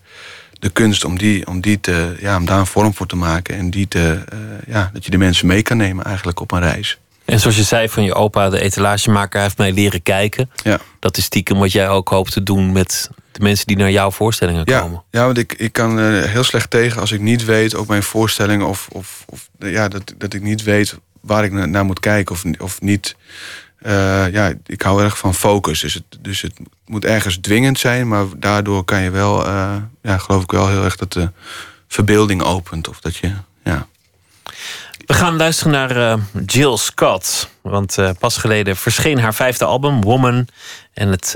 de 0.62 0.70
kunst 0.70 1.04
om, 1.04 1.18
die, 1.18 1.46
om, 1.46 1.60
die 1.60 1.80
te, 1.80 2.16
ja, 2.20 2.36
om 2.36 2.44
daar 2.44 2.58
een 2.58 2.66
vorm 2.66 2.94
voor 2.94 3.06
te 3.06 3.16
maken. 3.16 3.56
En 3.56 3.70
die 3.70 3.88
te, 3.88 4.22
eh, 4.28 4.38
ja, 4.66 4.90
dat 4.92 5.04
je 5.04 5.10
de 5.10 5.18
mensen 5.18 5.46
mee 5.46 5.62
kan 5.62 5.76
nemen 5.76 6.04
eigenlijk 6.04 6.40
op 6.40 6.52
een 6.52 6.60
reis. 6.60 6.98
En 7.24 7.40
zoals 7.40 7.56
je 7.56 7.62
zei 7.62 7.88
van 7.88 8.02
je 8.04 8.14
opa, 8.14 8.50
de 8.50 8.60
etalagemaker, 8.60 9.40
heeft 9.40 9.58
mij 9.58 9.72
leren 9.72 10.02
kijken. 10.02 10.50
Ja. 10.64 10.78
Dat 10.98 11.16
is 11.16 11.24
stiekem 11.24 11.58
wat 11.58 11.72
jij 11.72 11.88
ook 11.88 12.08
hoopt 12.08 12.32
te 12.32 12.42
doen 12.42 12.72
met 12.72 13.10
de 13.32 13.42
mensen 13.42 13.66
die 13.66 13.76
naar 13.76 13.90
jouw 13.90 14.10
voorstellingen 14.10 14.62
Ja, 14.64 14.80
komen. 14.80 15.02
ja 15.10 15.24
want 15.24 15.38
ik, 15.38 15.52
ik 15.52 15.72
kan 15.72 15.98
er 15.98 16.28
heel 16.28 16.44
slecht 16.44 16.70
tegen 16.70 17.00
als 17.00 17.12
ik 17.12 17.20
niet 17.20 17.44
weet, 17.44 17.74
ook 17.74 17.86
mijn 17.86 18.02
voorstellingen, 18.02 18.66
of, 18.68 18.88
of, 18.92 19.24
of 19.26 19.48
ja, 19.58 19.88
dat, 19.88 20.14
dat 20.18 20.34
ik 20.34 20.42
niet 20.42 20.62
weet 20.62 20.98
waar 21.20 21.44
ik 21.44 21.52
na- 21.52 21.66
naar 21.66 21.84
moet 21.84 22.00
kijken 22.00 22.34
of, 22.34 22.42
of 22.58 22.80
niet. 22.80 23.16
Eh, 23.82 24.32
ja, 24.32 24.52
ik 24.66 24.82
hou 24.82 25.02
erg 25.02 25.18
van 25.18 25.34
focus. 25.34 25.80
Dus 25.80 25.94
het, 25.94 26.04
dus 26.20 26.40
het 26.40 26.52
moet 26.86 27.04
ergens 27.04 27.36
dwingend 27.36 27.78
zijn, 27.78 28.08
maar 28.08 28.24
daardoor 28.36 28.84
kan 28.84 29.02
je 29.02 29.10
wel, 29.10 29.46
eh, 29.46 29.76
ja, 30.02 30.18
geloof 30.18 30.42
ik 30.42 30.50
wel 30.50 30.68
heel 30.68 30.84
erg 30.84 30.96
dat 30.96 31.12
de 31.12 31.30
verbeelding 31.88 32.42
opent. 32.42 32.88
Of 32.88 33.00
dat 33.00 33.16
je, 33.16 33.32
ja. 33.64 33.86
We 35.06 35.14
gaan 35.14 35.36
luisteren 35.36 35.72
naar 35.72 35.96
eh, 35.96 36.18
Jill 36.46 36.76
Scott. 36.76 37.50
Want 37.60 37.96
pas 38.18 38.36
geleden 38.36 38.76
verscheen 38.76 39.18
haar 39.18 39.34
vijfde 39.34 39.64
album, 39.64 40.00
Woman. 40.00 40.48
En 40.94 41.08
het 41.08 41.34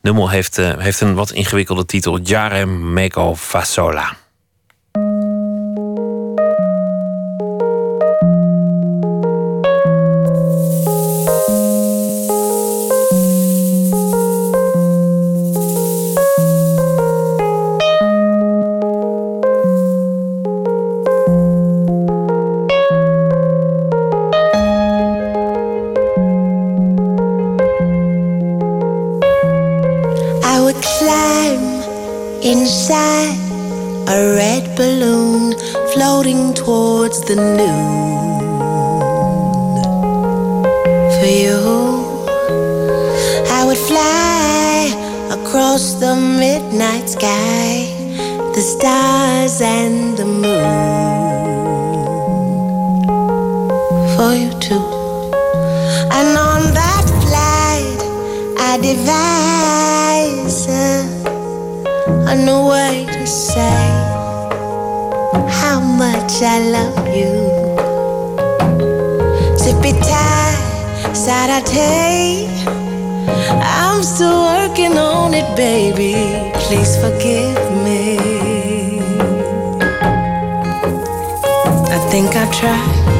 nummer 0.00 0.30
heeft, 0.30 0.56
heeft 0.56 1.00
een 1.00 1.14
wat 1.14 1.30
ingewikkelde 1.30 1.86
titel: 1.86 2.18
Jare 2.20 2.66
Meko 2.66 3.36
Fasola. 3.36 4.16
Towards 37.08 37.20
the 37.22 37.36
noon. 37.36 38.48
For 41.18 41.30
you, 41.42 41.58
I 43.50 43.64
would 43.66 43.78
fly 43.78 44.92
across 45.30 45.94
the 45.94 46.14
midnight 46.16 47.08
sky, 47.08 47.86
the 48.54 48.60
stars 48.60 49.60
and 49.60 50.16
the 50.16 50.24
moon. 50.24 50.98
for 54.16 54.34
you 54.34 54.50
too. 54.58 54.84
And 56.16 56.36
on 56.36 56.62
that 56.74 57.06
flight, 57.22 58.00
I 58.58 58.72
devised 58.90 60.68
a, 60.68 61.04
a 62.32 62.34
new 62.34 62.62
way 62.68 63.06
to 63.06 63.26
say 63.26 63.77
much 66.38 66.42
I 66.42 66.58
love 66.70 67.08
you. 67.16 67.32
Zippy 69.56 69.92
tie, 70.00 71.12
Saturday. 71.12 72.48
I'm 73.62 74.02
still 74.02 74.42
working 74.44 74.96
on 74.98 75.34
it, 75.34 75.56
baby. 75.56 76.14
Please 76.54 76.96
forgive 76.96 77.58
me. 77.84 78.18
I 81.90 81.98
think 82.10 82.36
I've 82.36 82.52
tried. 82.52 83.17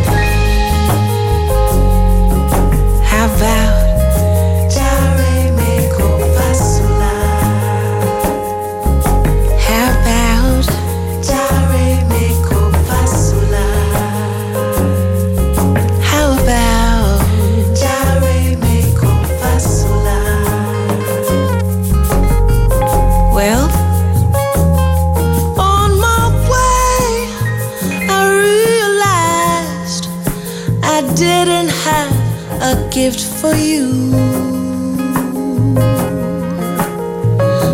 You. 33.55 33.87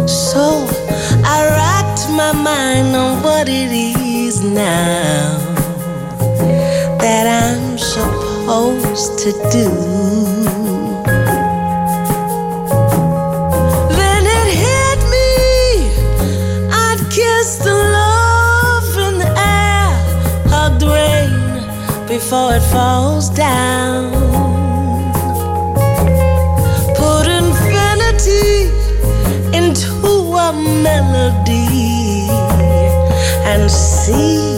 So 0.06 0.66
I 1.24 1.36
racked 1.60 2.08
my 2.10 2.32
mind 2.32 2.94
on 2.96 3.22
what 3.22 3.48
it 3.48 3.70
is 3.72 4.42
now 4.42 5.38
that 6.98 7.26
I'm 7.42 7.78
supposed 7.78 9.18
to 9.24 9.30
do. 9.50 9.68
Then 13.98 14.22
it 14.38 14.48
hit 14.64 15.00
me. 15.14 15.30
I'd 16.84 17.00
kiss 17.10 17.58
the 17.58 17.74
love 17.98 18.88
in 19.06 19.14
the 19.24 19.30
air, 19.58 19.90
hug 20.52 20.72
the 20.80 20.88
rain 20.98 22.06
before 22.06 22.54
it 22.56 22.64
falls 22.72 23.28
down. 23.30 23.93
And 33.54 33.70
see 33.70 34.53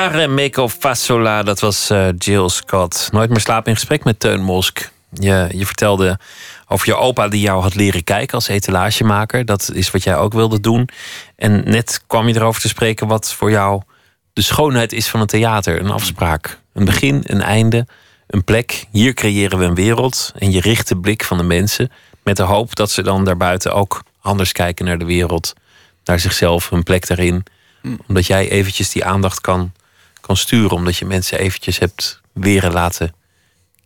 Jare 0.00 0.28
Meko 0.28 0.68
Fasola, 0.68 1.42
dat 1.42 1.60
was 1.60 1.90
eh, 1.90 2.08
Jill 2.18 2.48
Scott. 2.48 3.08
Nooit 3.12 3.30
meer 3.30 3.40
slapen 3.40 3.70
in 3.70 3.76
gesprek 3.76 4.04
met 4.04 4.20
Teun 4.20 4.42
Mosk. 4.42 4.90
Je, 5.12 5.48
je 5.52 5.66
vertelde 5.66 6.18
over 6.68 6.86
je 6.86 6.96
opa 6.96 7.28
die 7.28 7.40
jou 7.40 7.62
had 7.62 7.74
leren 7.74 8.04
kijken 8.04 8.34
als 8.34 8.48
etalagemaker. 8.48 9.44
Dat 9.44 9.70
is 9.72 9.90
wat 9.90 10.02
jij 10.02 10.16
ook 10.16 10.32
wilde 10.32 10.60
doen. 10.60 10.88
En 11.36 11.62
net 11.64 12.02
kwam 12.06 12.28
je 12.28 12.34
erover 12.34 12.60
te 12.60 12.68
spreken 12.68 13.06
wat 13.06 13.32
voor 13.32 13.50
jou 13.50 13.82
de 14.32 14.42
schoonheid 14.42 14.92
is 14.92 15.08
van 15.08 15.20
een 15.20 15.26
theater. 15.26 15.80
Een 15.80 15.90
afspraak. 15.90 16.60
Een 16.72 16.84
begin, 16.84 17.22
een 17.26 17.42
einde, 17.42 17.86
een 18.26 18.44
plek. 18.44 18.86
Hier 18.90 19.14
creëren 19.14 19.58
we 19.58 19.64
een 19.64 19.74
wereld. 19.74 20.32
En 20.38 20.50
je 20.50 20.60
richt 20.60 20.88
de 20.88 20.96
blik 20.96 21.24
van 21.24 21.36
de 21.36 21.44
mensen. 21.44 21.92
Met 22.22 22.36
de 22.36 22.42
hoop 22.42 22.74
dat 22.74 22.90
ze 22.90 23.02
dan 23.02 23.24
daarbuiten 23.24 23.74
ook 23.74 24.02
anders 24.20 24.52
kijken 24.52 24.84
naar 24.84 24.98
de 24.98 25.04
wereld. 25.04 25.54
Naar 26.04 26.20
zichzelf, 26.20 26.70
hun 26.70 26.82
plek 26.82 27.06
daarin. 27.06 27.44
Omdat 28.06 28.26
jij 28.26 28.48
eventjes 28.48 28.90
die 28.90 29.04
aandacht 29.04 29.40
kan, 29.40 29.72
sturen. 30.36 30.76
Omdat 30.76 30.96
je 30.96 31.04
mensen 31.04 31.38
eventjes 31.38 31.78
hebt 31.78 32.20
leren 32.34 32.72
laten 32.72 33.14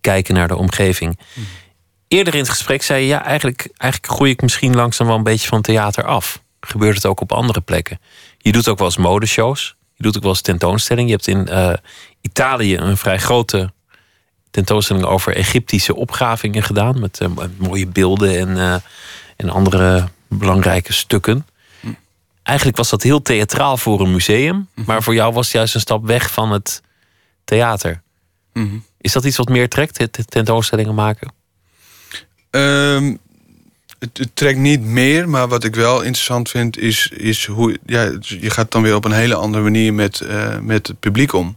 kijken 0.00 0.34
naar 0.34 0.48
de 0.48 0.56
omgeving. 0.56 1.18
Eerder 2.08 2.34
in 2.34 2.40
het 2.40 2.48
gesprek 2.48 2.82
zei 2.82 3.00
je, 3.00 3.06
ja, 3.06 3.24
eigenlijk, 3.24 3.68
eigenlijk 3.76 4.12
groei 4.12 4.30
ik 4.30 4.42
misschien 4.42 4.74
langzaam 4.74 5.06
wel 5.06 5.16
een 5.16 5.22
beetje 5.22 5.48
van 5.48 5.62
theater 5.62 6.04
af. 6.04 6.42
Gebeurt 6.60 6.94
het 6.94 7.06
ook 7.06 7.20
op 7.20 7.32
andere 7.32 7.60
plekken? 7.60 8.00
Je 8.38 8.52
doet 8.52 8.68
ook 8.68 8.78
wel 8.78 8.86
eens 8.86 8.96
modeshows. 8.96 9.76
Je 9.94 10.02
doet 10.02 10.16
ook 10.16 10.22
wel 10.22 10.30
eens 10.30 10.40
tentoonstellingen. 10.40 11.10
Je 11.10 11.14
hebt 11.14 11.26
in 11.26 11.48
eh, 11.48 11.72
Italië 12.20 12.76
een 12.76 12.96
vrij 12.96 13.18
grote 13.18 13.72
tentoonstelling 14.50 15.04
over 15.04 15.36
Egyptische 15.36 15.96
opgravingen 15.96 16.62
gedaan. 16.62 17.00
Met 17.00 17.20
eh, 17.20 17.28
mooie 17.56 17.86
beelden 17.86 18.38
en, 18.38 18.58
eh, 18.58 18.74
en 19.36 19.50
andere 19.50 20.08
belangrijke 20.28 20.92
stukken. 20.92 21.46
Eigenlijk 22.44 22.76
was 22.76 22.90
dat 22.90 23.02
heel 23.02 23.22
theatraal 23.22 23.76
voor 23.76 24.00
een 24.00 24.12
museum. 24.12 24.68
Maar 24.74 25.02
voor 25.02 25.14
jou 25.14 25.32
was 25.32 25.46
het 25.46 25.54
juist 25.54 25.74
een 25.74 25.80
stap 25.80 26.06
weg 26.06 26.30
van 26.30 26.52
het 26.52 26.82
theater. 27.44 28.02
Mhm. 28.52 28.76
Is 29.00 29.12
dat 29.12 29.24
iets 29.24 29.36
wat 29.36 29.48
meer 29.48 29.68
trekt, 29.68 30.08
tentoonstellingen 30.28 30.94
maken? 30.94 31.32
Ehm, 32.50 33.16
het, 33.98 34.18
het 34.18 34.36
trekt 34.36 34.58
niet 34.58 34.80
meer, 34.80 35.28
maar 35.28 35.48
wat 35.48 35.64
ik 35.64 35.74
wel 35.74 36.02
interessant 36.02 36.50
vind 36.50 36.78
is, 36.78 37.08
is 37.08 37.46
hoe 37.46 37.78
ja, 37.86 38.12
je 38.20 38.50
gaat 38.50 38.70
dan 38.70 38.82
weer 38.82 38.94
op 38.94 39.04
een 39.04 39.12
hele 39.12 39.34
andere 39.34 39.62
manier 39.62 39.94
met, 39.94 40.20
eh, 40.20 40.58
met 40.58 40.86
het 40.86 41.00
publiek 41.00 41.32
om. 41.32 41.56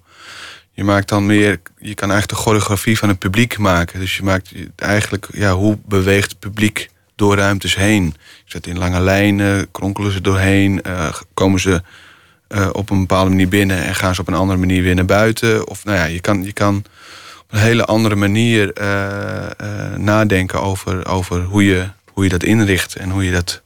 Je 0.72 0.84
maakt 0.84 1.10
dan 1.10 1.26
meer, 1.26 1.62
je 1.78 1.94
kan 1.94 2.12
eigenlijk 2.12 2.40
de 2.40 2.46
choreografie 2.46 2.98
van 2.98 3.10
het 3.10 3.20
publiek 3.20 3.58
maken. 3.58 4.00
Dus 4.00 4.18
je 4.18 4.24
maakt 4.24 4.52
eigenlijk, 4.76 5.28
ja, 5.34 5.54
hoe 5.54 5.78
beweegt 5.86 6.30
het 6.30 6.40
publiek 6.40 6.90
door 7.18 7.36
ruimtes 7.36 7.76
heen? 7.76 8.03
Je 8.43 8.51
zet 8.51 8.68
in 8.68 8.78
lange 8.78 8.99
lijnen, 8.99 9.72
kronkelen 9.72 10.11
ze 10.11 10.22
doorheen, 10.22 10.82
eh, 10.82 11.13
komen 11.34 11.59
ze 11.59 11.82
eh, 12.47 12.70
op 12.72 12.89
een 12.89 12.99
bepaalde 12.99 13.30
manier 13.30 13.47
binnen 13.47 13.84
en 13.84 13.95
gaan 13.95 14.15
ze 14.15 14.22
op 14.22 14.28
een 14.28 14.34
andere 14.34 14.59
manier 14.59 14.84
weer 14.84 14.95
naar 14.95 15.05
buiten. 15.05 15.68
Of 15.68 15.86
nou 15.86 15.97
ja, 15.97 16.05
je 16.05 16.20
kan, 16.20 16.43
je 16.43 16.53
kan 16.53 16.76
op 17.39 17.45
een 17.47 17.59
hele 17.59 17.86
andere 17.86 18.15
manier 18.15 18.74
eh, 18.74 19.95
nadenken 19.97 20.61
over, 20.61 21.07
over 21.07 21.43
hoe, 21.43 21.65
je, 21.65 21.88
hoe 22.11 22.24
je 22.24 22.30
dat 22.30 22.43
inricht 22.43 22.95
en 22.95 23.09
hoe 23.09 23.24
je 23.24 23.32
dat, 23.32 23.61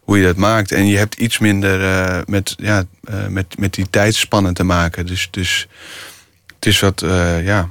hoe 0.00 0.18
je 0.18 0.24
dat 0.24 0.36
maakt. 0.36 0.72
En 0.72 0.86
je 0.86 0.96
hebt 0.96 1.14
iets 1.14 1.38
minder 1.38 1.80
met, 2.26 2.54
ja, 2.58 2.84
met, 3.28 3.58
met 3.58 3.74
die 3.74 3.90
tijdsspannen 3.90 4.54
te 4.54 4.64
maken. 4.64 5.06
Dus, 5.06 5.28
dus 5.30 5.68
het 6.54 6.66
is 6.66 6.80
wat, 6.80 7.04
ja. 7.42 7.70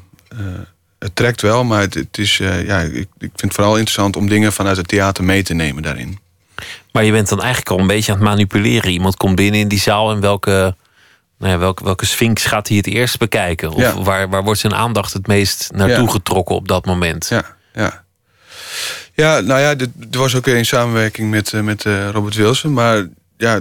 Het 0.99 1.15
trekt 1.15 1.41
wel, 1.41 1.63
maar 1.63 1.81
het, 1.81 1.93
het 1.93 2.17
is, 2.17 2.39
eh, 2.39 2.65
ja, 2.65 2.79
ik, 2.79 2.93
ik 2.93 3.07
vind 3.19 3.41
het 3.41 3.53
vooral 3.53 3.73
interessant 3.77 4.15
om 4.15 4.27
dingen 4.29 4.53
vanuit 4.53 4.77
het 4.77 4.87
theater 4.87 5.23
mee 5.23 5.43
te 5.43 5.53
nemen 5.53 5.83
daarin. 5.83 6.19
Maar 6.91 7.03
je 7.03 7.11
bent 7.11 7.29
dan 7.29 7.39
eigenlijk 7.41 7.69
al 7.71 7.79
een 7.79 7.87
beetje 7.87 8.11
aan 8.11 8.17
het 8.17 8.27
manipuleren. 8.27 8.91
Iemand 8.91 9.15
komt 9.17 9.35
binnen 9.35 9.59
in 9.59 9.67
die 9.67 9.79
zaal 9.79 10.11
en 10.11 10.19
welke, 10.19 10.75
nou 11.37 11.51
ja, 11.51 11.57
welke, 11.57 11.83
welke 11.83 12.05
sphinx 12.05 12.45
gaat 12.45 12.67
hij 12.67 12.77
het 12.77 12.87
eerst 12.87 13.17
bekijken? 13.19 13.69
Of 13.71 13.81
Ja. 13.81 14.01
waar, 14.01 14.29
waar 14.29 14.43
wordt 14.43 14.59
zijn 14.59 14.75
aandacht 14.75 15.13
het 15.13 15.27
meest 15.27 15.69
naartoe 15.73 16.05
Ja. 16.05 16.11
getrokken 16.11 16.55
op 16.55 16.67
dat 16.67 16.85
moment? 16.85 17.27
Ja, 17.29 17.43
ja. 17.73 18.03
Ja, 19.13 19.39
nou 19.39 19.59
ja, 19.61 19.75
dit, 19.75 19.89
dit 19.93 20.15
was 20.15 20.35
ook 20.35 20.45
weer 20.45 20.57
in 20.57 20.65
samenwerking 20.65 21.29
met, 21.29 21.53
eh, 21.53 21.61
met 21.61 21.85
eh, 21.85 22.09
Robert 22.09 22.35
Wilson. 22.35 22.73
Maar 22.73 23.07
ja, 23.37 23.59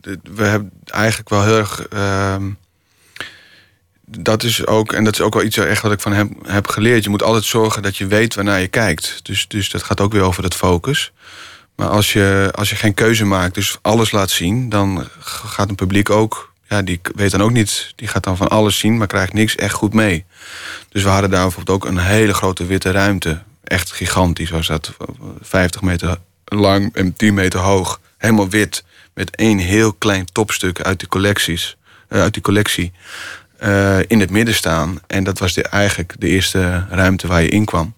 dit- 0.00 0.18
we 0.34 0.44
hebben 0.44 0.70
eigenlijk 0.84 1.28
wel 1.28 1.44
heel 1.44 1.56
erg. 1.58 1.86
ehm, 1.88 2.42
dat 4.06 4.42
is 4.42 4.66
ook, 4.66 4.92
en 4.92 5.04
dat 5.04 5.12
is 5.14 5.20
ook 5.20 5.34
wel 5.34 5.42
iets 5.42 5.56
echt 5.56 5.82
wat 5.82 5.92
ik 5.92 6.00
van 6.00 6.12
hem 6.12 6.36
heb 6.46 6.66
geleerd. 6.66 7.04
Je 7.04 7.10
moet 7.10 7.22
altijd 7.22 7.44
zorgen 7.44 7.82
dat 7.82 7.96
je 7.96 8.06
weet 8.06 8.34
waarnaar 8.34 8.60
je 8.60 8.68
kijkt. 8.68 9.20
Dus, 9.22 9.48
dus 9.48 9.70
dat 9.70 9.82
gaat 9.82 10.00
ook 10.00 10.12
weer 10.12 10.22
over 10.22 10.44
het 10.44 10.54
focus. 10.54 11.12
Maar 11.76 11.88
als 11.88 12.12
je, 12.12 12.50
als 12.54 12.70
je 12.70 12.76
geen 12.76 12.94
keuze 12.94 13.24
maakt, 13.24 13.54
dus 13.54 13.78
alles 13.82 14.10
laat 14.10 14.30
zien, 14.30 14.68
dan 14.68 15.08
gaat 15.18 15.68
een 15.68 15.74
publiek 15.74 16.10
ook. 16.10 16.52
Ja, 16.68 16.82
die 16.82 17.00
weet 17.14 17.30
dan 17.30 17.42
ook 17.42 17.50
niet. 17.52 17.92
Die 17.96 18.08
gaat 18.08 18.24
dan 18.24 18.36
van 18.36 18.48
alles 18.48 18.78
zien, 18.78 18.96
maar 18.96 19.06
krijgt 19.06 19.32
niks 19.32 19.56
echt 19.56 19.74
goed 19.74 19.94
mee. 19.94 20.24
Dus 20.88 21.02
we 21.02 21.08
hadden 21.08 21.30
daar 21.30 21.42
bijvoorbeeld 21.42 21.76
ook 21.76 21.90
een 21.90 21.98
hele 21.98 22.34
grote 22.34 22.66
witte 22.66 22.90
ruimte. 22.90 23.42
Echt 23.64 23.92
gigantisch 23.92 24.50
was 24.50 24.66
dat. 24.66 24.92
50 25.40 25.82
meter 25.82 26.18
lang 26.44 26.94
en 26.94 27.16
10 27.16 27.34
meter 27.34 27.60
hoog. 27.60 28.00
Helemaal 28.18 28.48
wit. 28.48 28.84
Met 29.14 29.36
één 29.36 29.58
heel 29.58 29.92
klein 29.92 30.24
topstuk 30.32 30.80
uit 30.80 31.00
de 31.00 31.06
collecties. 31.06 31.76
eh, 32.08 32.20
uit 32.20 32.32
die 32.32 32.42
collectie. 32.42 32.92
Eh, 33.58 33.98
in 34.06 34.20
het 34.20 34.30
midden 34.30 34.54
staan. 34.54 35.00
En 35.06 35.24
dat 35.24 35.38
was 35.38 35.52
de, 35.52 35.62
eigenlijk 35.62 36.14
de 36.18 36.28
eerste 36.28 36.86
ruimte 36.90 37.26
waar 37.26 37.42
je 37.42 37.48
in 37.48 37.64
kwam. 37.64 37.94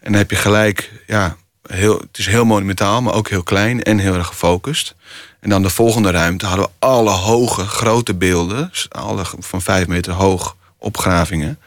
En 0.00 0.12
dan 0.12 0.20
heb 0.20 0.30
je 0.30 0.36
gelijk, 0.36 0.92
ja, 1.06 1.36
heel, 1.66 1.98
het 1.98 2.18
is 2.18 2.26
heel 2.26 2.44
monumentaal, 2.44 3.02
maar 3.02 3.14
ook 3.14 3.28
heel 3.28 3.42
klein 3.42 3.82
en 3.82 3.98
heel 3.98 4.14
erg 4.14 4.26
gefocust. 4.26 4.94
En 5.40 5.50
dan 5.50 5.62
de 5.62 5.70
volgende 5.70 6.10
ruimte 6.10 6.46
hadden 6.46 6.66
we 6.66 6.72
alle 6.78 7.10
hoge, 7.10 7.64
grote 7.66 8.14
beelden, 8.14 8.70
alle 8.88 9.24
van 9.38 9.62
vijf 9.62 9.86
meter 9.86 10.12
hoog 10.12 10.56
opgravingen, 10.78 11.58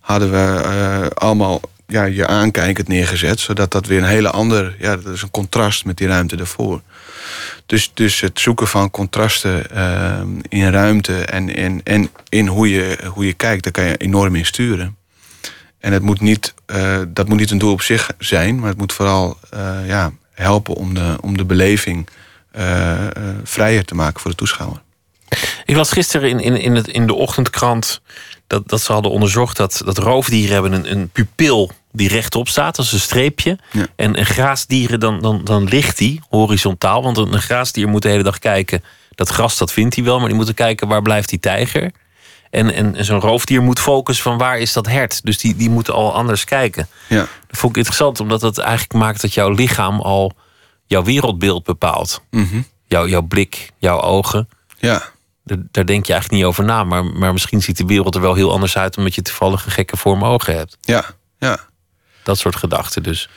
hadden 0.00 0.30
we 0.30 0.62
eh, 0.62 1.06
allemaal 1.14 1.60
ja, 1.86 2.04
je 2.04 2.26
aankijkend 2.26 2.88
neergezet, 2.88 3.40
zodat 3.40 3.70
dat 3.70 3.86
weer 3.86 3.98
een 3.98 4.04
hele 4.04 4.30
ander, 4.30 4.76
ja, 4.78 4.96
dat 4.96 5.14
is 5.14 5.22
een 5.22 5.30
contrast 5.30 5.84
met 5.84 5.96
die 5.96 6.06
ruimte 6.06 6.36
daarvoor. 6.36 6.80
Dus, 7.66 7.90
dus 7.94 8.20
het 8.20 8.40
zoeken 8.40 8.66
van 8.66 8.90
contrasten 8.90 9.70
eh, 9.70 10.20
in 10.48 10.70
ruimte 10.70 11.24
en, 11.24 11.56
en, 11.56 11.80
en 11.84 12.10
in 12.28 12.46
hoe 12.46 12.70
je, 12.70 12.98
hoe 13.04 13.26
je 13.26 13.32
kijkt, 13.32 13.62
daar 13.62 13.72
kan 13.72 13.84
je 13.84 13.96
enorm 13.96 14.34
in 14.34 14.46
sturen. 14.46 14.96
En 15.78 15.92
het 15.92 16.02
moet 16.02 16.20
niet, 16.20 16.54
eh, 16.66 17.00
dat 17.08 17.28
moet 17.28 17.38
niet 17.38 17.50
een 17.50 17.58
doel 17.58 17.72
op 17.72 17.82
zich 17.82 18.10
zijn, 18.18 18.58
maar 18.58 18.68
het 18.68 18.78
moet 18.78 18.92
vooral 18.92 19.38
eh, 19.50 19.86
ja, 19.86 20.12
helpen 20.32 20.74
om 20.74 20.94
de, 20.94 21.16
om 21.20 21.36
de 21.36 21.44
beleving 21.44 22.08
vrijer 23.44 23.84
te 23.84 23.94
maken 23.94 24.20
voor 24.20 24.30
de 24.30 24.36
toeschouwer. 24.36 24.82
Ik 25.64 25.76
las 25.76 25.92
gisteren 25.92 26.28
in, 26.28 26.40
in, 26.40 26.60
in, 26.60 26.74
het, 26.74 26.88
in 26.88 27.06
de 27.06 27.14
ochtendkrant 27.14 28.00
dat, 28.48 28.68
dat 28.68 28.80
ze 28.80 28.92
hadden 28.92 29.10
onderzocht 29.10 29.56
dat, 29.56 29.82
dat 29.84 29.98
roofdieren 29.98 30.52
hebben 30.52 30.72
een, 30.72 30.90
een 30.90 31.08
pupil 31.08 31.70
die 31.92 32.08
rechtop 32.08 32.48
staat, 32.48 32.76
dat 32.76 32.84
is 32.84 32.92
een 32.92 33.00
streepje. 33.00 33.58
Ja. 33.72 33.86
En, 33.96 34.16
en 34.16 34.26
graasdieren, 34.26 35.00
dan, 35.00 35.20
dan, 35.20 35.44
dan 35.44 35.64
ligt 35.64 35.98
die 35.98 36.20
horizontaal. 36.28 37.02
Want 37.02 37.16
een, 37.16 37.32
een 37.32 37.42
graasdier 37.42 37.88
moet 37.88 38.02
de 38.02 38.08
hele 38.08 38.22
dag 38.22 38.38
kijken, 38.38 38.84
dat 39.14 39.28
gras 39.28 39.58
dat 39.58 39.72
vindt 39.72 39.94
hij 39.94 40.04
wel, 40.04 40.18
maar 40.18 40.28
die 40.28 40.36
moet 40.36 40.54
kijken 40.54 40.88
waar 40.88 41.02
blijft 41.02 41.28
die 41.28 41.40
tijger. 41.40 41.90
En, 42.50 42.74
en, 42.74 42.96
en 42.96 43.04
zo'n 43.04 43.20
roofdier 43.20 43.62
moet 43.62 43.80
focussen 43.80 44.24
van 44.24 44.38
waar 44.38 44.58
is 44.58 44.72
dat 44.72 44.86
hert. 44.86 45.24
Dus 45.24 45.38
die, 45.38 45.56
die 45.56 45.70
moeten 45.70 45.94
al 45.94 46.14
anders 46.14 46.44
kijken. 46.44 46.88
Ja, 47.08 47.16
Dat 47.16 47.58
vond 47.58 47.72
ik 47.72 47.76
interessant, 47.76 48.20
omdat 48.20 48.40
dat 48.40 48.58
eigenlijk 48.58 48.92
maakt 48.92 49.20
dat 49.20 49.34
jouw 49.34 49.50
lichaam 49.50 50.00
al 50.00 50.32
jouw 50.86 51.02
wereldbeeld 51.02 51.64
bepaalt. 51.64 52.22
Mhm. 52.30 52.60
Jouw, 52.86 53.06
jouw 53.06 53.22
blik, 53.22 53.70
jouw 53.78 54.00
ogen. 54.00 54.48
ja, 54.78 55.02
Daar, 55.70 55.86
denk 55.86 56.06
je 56.06 56.12
eigenlijk 56.12 56.42
niet 56.42 56.50
over 56.50 56.64
na. 56.64 56.84
Maar, 56.84 57.04
maar 57.04 57.32
misschien 57.32 57.62
ziet 57.62 57.76
de 57.76 57.84
wereld 57.86 58.14
er 58.14 58.20
wel 58.20 58.34
heel 58.34 58.52
anders 58.52 58.76
uit... 58.76 58.96
omdat 58.96 59.14
je 59.14 59.22
toevallig 59.22 59.64
een 59.64 59.70
gekke 59.70 59.96
vorm 59.96 60.24
ogen 60.24 60.56
hebt. 60.56 60.76
ja, 60.80 61.04
ja. 61.38 61.58
Dat 62.22 62.38
soort 62.38 62.56
gedachten 62.56 63.02
dus. 63.02 63.28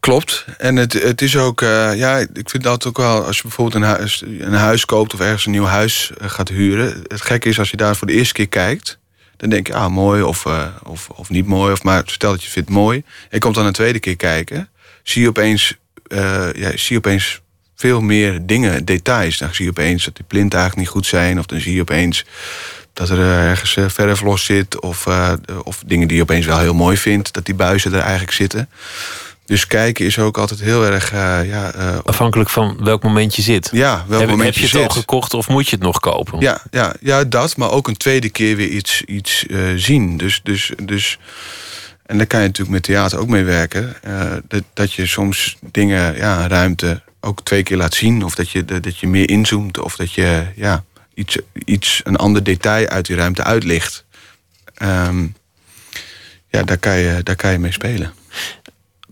Klopt. 0.00 0.44
En 0.58 0.76
het, 0.76 0.92
het 0.92 1.22
is 1.22 1.36
ook, 1.36 1.62
eh, 1.62 1.94
ja, 1.94 2.18
ik 2.18 2.50
vind 2.50 2.62
dat 2.62 2.86
ook 2.86 2.96
wel, 2.96 3.24
als 3.24 3.36
je 3.36 3.42
bijvoorbeeld 3.42 3.82
een 3.82 3.88
huis, 3.88 4.22
een 4.22 4.52
huis 4.52 4.84
koopt 4.84 5.14
of 5.14 5.20
ergens 5.20 5.46
een 5.46 5.52
nieuw 5.52 5.64
huis 5.64 6.10
eh, 6.18 6.28
gaat 6.28 6.48
huren. 6.48 7.04
Het 7.06 7.20
gekke 7.20 7.48
is 7.48 7.58
als 7.58 7.70
je 7.70 7.76
daar 7.76 7.96
voor 7.96 8.06
de 8.06 8.12
eerste 8.12 8.34
keer 8.34 8.48
kijkt, 8.48 8.98
dan 9.36 9.50
denk 9.50 9.66
je, 9.66 9.74
ah, 9.74 9.90
mooi 9.90 10.22
of, 10.22 10.46
eh, 10.46 10.66
of, 10.82 11.08
of 11.08 11.28
niet 11.28 11.46
mooi. 11.46 11.72
Of 11.72 11.82
maar 11.82 12.02
stel 12.06 12.30
dat 12.30 12.42
je 12.42 12.50
vindt 12.50 12.70
mooi. 12.70 12.98
En 12.98 13.04
je 13.30 13.38
komt 13.38 13.54
dan 13.54 13.66
een 13.66 13.72
tweede 13.72 13.98
keer 13.98 14.16
kijken, 14.16 14.68
zie 15.02 15.22
je 15.22 15.28
opeens, 15.28 15.76
ja, 16.54 16.76
zie 16.76 16.86
je 16.88 16.96
opeens 16.96 17.40
veel 17.80 18.00
meer 18.00 18.46
dingen, 18.46 18.84
details. 18.84 19.38
Dan 19.38 19.54
zie 19.54 19.64
je 19.64 19.70
opeens 19.70 20.04
dat 20.04 20.16
die 20.16 20.24
plinten 20.24 20.58
eigenlijk 20.58 20.88
niet 20.88 20.96
goed 20.96 21.06
zijn. 21.06 21.38
Of 21.38 21.46
dan 21.46 21.60
zie 21.60 21.74
je 21.74 21.80
opeens 21.80 22.24
dat 22.92 23.08
er 23.08 23.18
eh, 23.18 23.48
ergens 23.48 23.76
eh, 23.76 23.84
verf 23.88 24.20
los 24.20 24.44
zit. 24.44 24.80
Of, 24.80 25.06
eh, 25.06 25.32
of 25.62 25.82
dingen 25.86 26.08
die 26.08 26.16
je 26.16 26.22
opeens 26.22 26.46
wel 26.46 26.58
heel 26.58 26.74
mooi 26.74 26.96
vindt, 26.96 27.32
dat 27.32 27.44
die 27.44 27.54
buizen 27.54 27.92
er 27.92 28.00
eigenlijk 28.00 28.32
zitten. 28.32 28.68
Dus 29.46 29.66
kijken 29.66 30.04
is 30.04 30.18
ook 30.18 30.38
altijd 30.38 30.60
heel 30.60 30.84
erg, 30.84 31.10
ja, 31.10 31.72
Afhankelijk 32.04 32.50
van 32.50 32.76
welk 32.80 33.02
moment 33.02 33.36
je 33.36 33.42
zit. 33.42 33.68
ja, 33.72 34.04
welk 34.08 34.20
heb, 34.20 34.30
moment 34.30 34.48
heb 34.48 34.56
je 34.56 34.60
het 34.60 34.70
zit. 34.70 34.82
al 34.82 34.88
gekocht 34.88 35.34
of 35.34 35.48
moet 35.48 35.68
je 35.68 35.76
het 35.76 35.84
nog 35.84 36.00
kopen? 36.00 36.40
Ja, 36.40 36.62
ja, 36.70 36.94
ja, 37.00 37.24
dat, 37.24 37.56
maar 37.56 37.70
ook 37.70 37.88
een 37.88 37.96
tweede 37.96 38.28
keer 38.28 38.56
weer 38.56 38.68
iets, 38.68 39.02
iets 39.02 39.46
zien. 39.76 40.16
Dus, 40.16 40.40
dus, 40.42 40.72
dus, 40.82 41.18
en 42.06 42.16
daar 42.16 42.26
kan 42.26 42.40
je 42.40 42.46
natuurlijk 42.46 42.74
met 42.74 42.82
theater 42.82 43.18
ook 43.18 43.28
mee 43.28 43.44
werken. 43.44 43.96
dat, 44.48 44.62
dat 44.72 44.92
je 44.92 45.06
soms 45.06 45.56
dingen, 45.70 46.16
ja, 46.16 46.48
ruimte 46.48 47.02
ook 47.20 47.40
twee 47.42 47.62
keer 47.62 47.76
laat 47.76 47.94
zien. 47.94 48.24
Of 48.24 48.34
dat 48.34 48.50
je, 48.50 48.64
dat 48.64 48.98
je 48.98 49.06
meer 49.06 49.28
inzoomt. 49.28 49.78
Of 49.78 49.96
dat 49.96 50.12
je 50.12 50.46
ja, 50.56 50.84
iets, 51.14 51.38
iets, 51.64 52.00
een 52.04 52.16
ander 52.16 52.42
detail 52.42 52.86
uit 52.86 53.06
die 53.06 53.16
ruimte 53.16 53.42
uitlicht. 53.44 54.04
Ehm, 54.74 55.26
ja, 56.48 56.62
daar 56.62 56.78
kan, 56.78 56.96
je, 56.98 57.22
daar 57.22 57.36
kan 57.36 57.52
je 57.52 57.58
mee 57.58 57.72
spelen. 57.72 58.12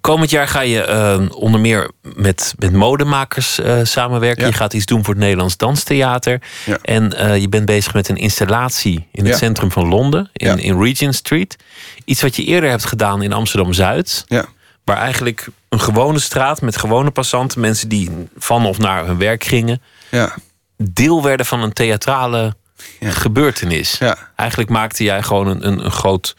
Komend 0.00 0.30
jaar 0.30 0.48
ga 0.48 0.60
je 0.60 0.82
eh, 0.82 1.20
onder 1.30 1.60
meer 1.60 1.90
met, 2.02 2.54
met 2.58 2.72
modemakers 2.72 3.60
eh, 3.60 3.78
samenwerken. 3.82 4.42
Ja. 4.42 4.48
Je 4.48 4.54
gaat 4.54 4.72
iets 4.72 4.86
doen 4.86 5.04
voor 5.04 5.14
het 5.14 5.22
Nederlands 5.22 5.56
Danstheater. 5.56 6.40
Ja. 6.66 6.78
En 6.82 7.12
eh, 7.12 7.36
je 7.36 7.48
bent 7.48 7.66
bezig 7.66 7.94
met 7.94 8.08
een 8.08 8.16
installatie 8.16 9.08
in 9.12 9.24
het 9.24 9.32
Ja. 9.32 9.38
centrum 9.38 9.72
van 9.72 9.88
Londen, 9.88 10.30
in, 10.32 10.58
in 10.58 10.82
Regent 10.82 11.14
Street. 11.14 11.56
Iets 12.04 12.22
wat 12.22 12.36
je 12.36 12.44
eerder 12.44 12.70
hebt 12.70 12.84
gedaan 12.84 13.22
in 13.22 13.32
Amsterdam 13.32 13.72
Zuid. 13.72 14.24
Ja, 14.26 14.44
Waar 14.88 14.96
eigenlijk 14.96 15.48
een 15.68 15.80
gewone 15.80 16.18
straat 16.18 16.60
met 16.60 16.76
gewone 16.76 17.10
passanten, 17.10 17.60
mensen 17.60 17.88
die 17.88 18.10
van 18.36 18.66
of 18.66 18.78
naar 18.78 19.06
hun 19.06 19.18
werk 19.18 19.44
gingen, 19.44 19.82
ja, 20.10 20.34
deel 20.76 21.22
werden 21.22 21.46
van 21.46 21.62
een 21.62 21.72
theatrale 21.72 22.56
Ja. 23.00 23.10
gebeurtenis. 23.10 23.96
ja, 23.98 24.16
Eigenlijk 24.36 24.70
maakte 24.70 25.04
jij 25.04 25.22
gewoon 25.22 25.46
een, 25.46 25.66
een, 25.66 25.84
een 25.84 25.90
groot 25.90 26.36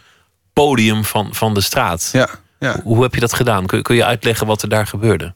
podium 0.54 1.06
van, 1.06 1.30
van 1.32 1.54
de 1.54 1.62
straat. 1.62 2.10
ja. 2.14 2.30
ja. 2.60 2.80
Hoe 2.84 3.02
heb 3.04 3.14
je 3.14 3.20
dat 3.20 3.34
gedaan? 3.34 3.66
Kun, 3.66 3.82
kun 3.82 3.96
je 3.96 4.06
uitleggen 4.06 4.48
wat 4.48 4.62
er 4.62 4.70
daar 4.70 4.88
gebeurde? 4.88 5.34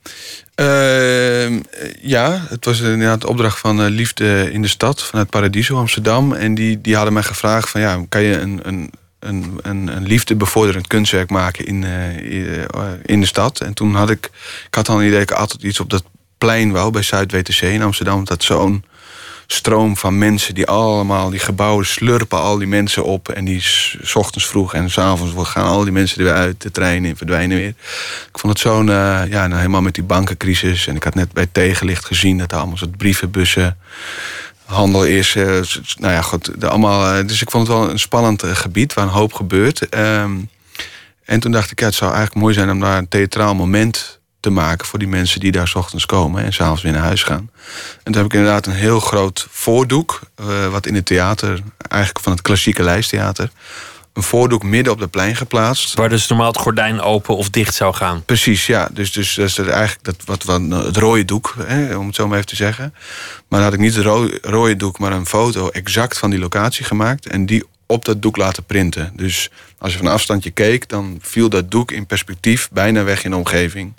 Ehm, 0.56 1.60
ja, 2.02 2.46
het 2.50 2.66
was 2.66 2.80
inderdaad 2.80 3.22
de 3.22 3.28
opdracht 3.28 3.60
van 3.60 3.82
eh, 3.82 3.90
Liefde 3.90 4.52
in 4.52 4.62
de 4.62 4.68
Stad 4.68 5.04
vanuit 5.04 5.30
Paradiso 5.30 5.78
Amsterdam. 5.78 6.34
En 6.34 6.56
die, 6.56 6.82
die 6.82 6.96
hadden 6.96 7.14
mij 7.14 7.24
gevraagd 7.24 7.70
van 7.70 7.82
ja, 7.82 8.06
kan 8.10 8.22
je 8.22 8.40
een, 8.40 8.60
een, 8.64 8.92
een, 9.28 9.60
een, 9.62 9.88
een 9.96 10.06
liefde 10.06 10.36
bevorderend 10.36 10.88
kunstwerk 10.88 11.30
maken 11.30 11.66
in, 11.66 11.84
eh, 11.84 12.64
eh, 12.64 12.68
in 13.06 13.20
de 13.20 13.26
stad. 13.26 13.60
En 13.60 13.74
toen 13.74 13.96
had 13.96 14.10
ik, 14.10 14.30
ik 14.68 14.76
had 14.76 14.90
al 14.90 15.00
een 15.00 15.08
idee 15.08 15.22
ik 15.22 15.32
altijd 15.32 15.64
iets 15.64 15.80
op 15.80 15.90
dat 15.90 16.04
plein 16.38 16.72
wou 16.72 16.92
bij 16.92 17.02
Zuid-WTC 17.02 17.62
in 17.62 17.82
Amsterdam. 17.82 18.26
Dat 18.26 18.44
zo'n 18.44 18.84
stroom 19.48 19.98
van 19.98 20.18
mensen 20.18 20.54
die 20.54 20.68
allemaal, 20.68 21.30
die 21.30 21.40
gebouwen 21.40 21.86
slurpen 21.86 22.40
al 22.40 22.58
die 22.58 22.68
mensen 22.68 23.04
op. 23.04 23.30
En 23.30 23.46
die 23.46 23.62
s, 23.62 23.98
s 24.02 24.16
ochtends 24.16 24.48
vroeg 24.48 24.74
en 24.74 24.90
s'avonds 24.90 25.50
gaan 25.50 25.66
al 25.66 25.84
die 25.84 25.92
mensen 25.92 26.18
er 26.18 26.24
weer 26.24 26.34
uit, 26.34 26.62
de 26.62 26.72
treinen 26.72 27.10
en 27.10 27.18
verdwijnen 27.18 27.58
weer. 27.58 27.74
Ik 28.32 28.40
vond 28.40 28.54
het 28.54 28.62
zo'n, 28.62 28.90
eh, 28.90 29.22
ja, 29.30 29.48
nou, 29.48 29.56
helemaal 29.56 29.82
met 29.82 29.96
die 29.96 30.04
bankencrisis. 30.04 30.88
En 30.88 30.96
ik 30.96 31.04
had 31.04 31.16
net 31.16 31.32
bij 31.32 31.48
tegenlicht 31.52 32.06
gezien 32.06 32.38
dat 32.38 32.52
er 32.52 32.58
allemaal 32.58 32.78
soort 32.78 32.98
brievenbussen 32.98 33.78
handel 34.66 35.06
is. 35.06 35.36
eh, 35.36 35.46
nou 35.98 36.14
ja, 36.14 36.22
goed, 36.22 36.62
de, 36.62 36.68
allemaal, 36.68 37.14
eh, 37.14 37.28
dus 37.28 37.42
ik 37.42 37.52
vond 37.52 37.68
het 37.68 37.78
wel 37.78 37.90
een 37.90 38.00
spannend 38.00 38.44
eh, 38.44 38.56
gebied 38.56 38.94
waar 38.94 39.06
een 39.06 39.12
hoop 39.12 39.34
gebeurt. 39.34 39.90
Ehm, 39.90 40.32
en 41.26 41.40
toen 41.40 41.52
dacht 41.52 41.72
ik, 41.72 41.80
ja, 41.80 41.86
het 41.86 41.96
zou 41.96 42.12
eigenlijk 42.12 42.42
mooi 42.42 42.54
zijn 42.54 42.72
om 42.72 42.80
daar 42.80 42.98
een 42.98 43.08
theatraal 43.08 43.56
moment 43.56 44.20
te 44.40 44.50
maken 44.50 44.88
voor 44.88 45.00
die 45.00 45.08
mensen 45.08 45.40
die 45.40 45.52
daar 45.52 45.68
's 45.68 45.76
ochtends 45.76 46.06
komen 46.06 46.44
en 46.44 46.54
s'avonds 46.54 46.82
weer 46.82 46.92
naar 46.92 47.02
huis 47.02 47.24
gaan. 47.24 47.50
En 48.04 48.12
toen 48.12 48.16
heb 48.16 48.26
ik 48.26 48.34
inderdaad 48.34 48.66
een 48.66 48.74
heel 48.74 49.00
groot 49.00 49.48
voordoek, 49.50 50.20
wat 50.72 50.86
in 50.86 50.96
het 50.96 51.06
theater, 51.06 51.60
eigenlijk 51.88 52.24
van 52.24 52.32
het 52.32 52.42
klassieke 52.42 52.84
lijsttheater, 52.84 53.52
een 54.14 54.24
voordoek 54.24 54.64
midden 54.64 54.94
op 54.94 55.00
de 55.00 55.08
plein 55.08 55.36
geplaatst. 55.36 55.94
Waar 55.94 56.10
dus 56.10 56.28
normaal 56.28 56.48
het 56.48 56.58
gordijn 56.58 57.02
open 57.02 57.36
of 57.36 57.50
dicht 57.50 57.74
zou 57.76 57.94
gaan. 57.94 58.24
Precies, 58.26 58.66
ja. 58.66 58.90
Dus, 58.92 59.12
dus 59.12 59.34
dat 59.36 59.46
is 59.48 59.58
eigenlijk 59.58 60.04
dat, 60.04 60.16
wat, 60.26 60.44
wat, 60.44 60.62
het 60.86 60.98
rode 60.98 61.26
doek, 61.26 61.56
hè, 61.66 61.96
om 61.96 62.06
het 62.08 62.16
zo 62.16 62.28
maar 62.28 62.36
even 62.38 62.50
te 62.50 62.56
zeggen. 62.56 62.94
Maar 63.48 63.60
dan 63.60 63.62
had 63.62 63.74
ik 63.74 63.80
niet 63.80 63.96
het 63.96 64.06
ro- 64.06 64.38
rode 64.42 64.76
doek, 64.76 65.00
maar 65.00 65.12
een 65.12 65.26
foto 65.26 65.70
exact 65.70 66.18
van 66.18 66.30
die 66.30 66.40
locatie 66.40 66.86
gemaakt. 66.86 67.28
En 67.28 67.46
die 67.46 67.64
op 67.88 68.06
dat 68.06 68.22
doek 68.22 68.38
laten 68.38 68.64
printen. 68.64 69.12
Dus 69.16 69.50
als 69.78 69.92
je 69.92 69.98
van 69.98 70.08
een 70.08 70.14
afstandje 70.14 70.52
keek, 70.52 70.90
dan 70.90 71.18
viel 71.22 71.50
dat 71.50 71.72
doek 71.72 71.92
in 71.92 72.06
perspectief 72.06 72.70
bijna 72.72 73.04
weg 73.04 73.24
in 73.24 73.32
de 73.32 73.38
omgeving. 73.38 73.94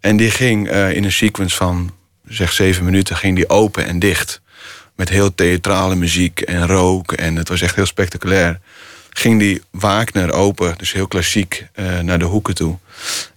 En 0.00 0.16
die 0.16 0.30
ging 0.30 0.68
eh, 0.68 0.92
in 0.92 1.04
een 1.04 1.12
sequence 1.12 1.56
van 1.56 1.92
zeg 2.28 2.52
zeven 2.52 2.84
minuten 2.84 3.16
ging 3.16 3.36
die 3.36 3.48
open 3.48 3.86
en 3.86 3.98
dicht. 3.98 4.40
Met 4.96 5.08
heel 5.08 5.34
theatrale 5.34 5.94
muziek 5.94 6.40
en 6.40 6.66
rook. 6.66 7.12
En 7.12 7.36
het 7.36 7.48
was 7.48 7.60
echt 7.60 7.74
heel 7.74 7.86
spectaculair. 7.86 8.60
Ging 9.16 9.38
die 9.38 9.62
Wagner 9.70 10.32
open, 10.32 10.74
dus 10.76 10.92
heel 10.92 11.08
klassiek, 11.08 11.66
eh, 11.72 11.98
naar 11.98 12.18
de 12.18 12.24
hoeken 12.24 12.54
toe. 12.54 12.78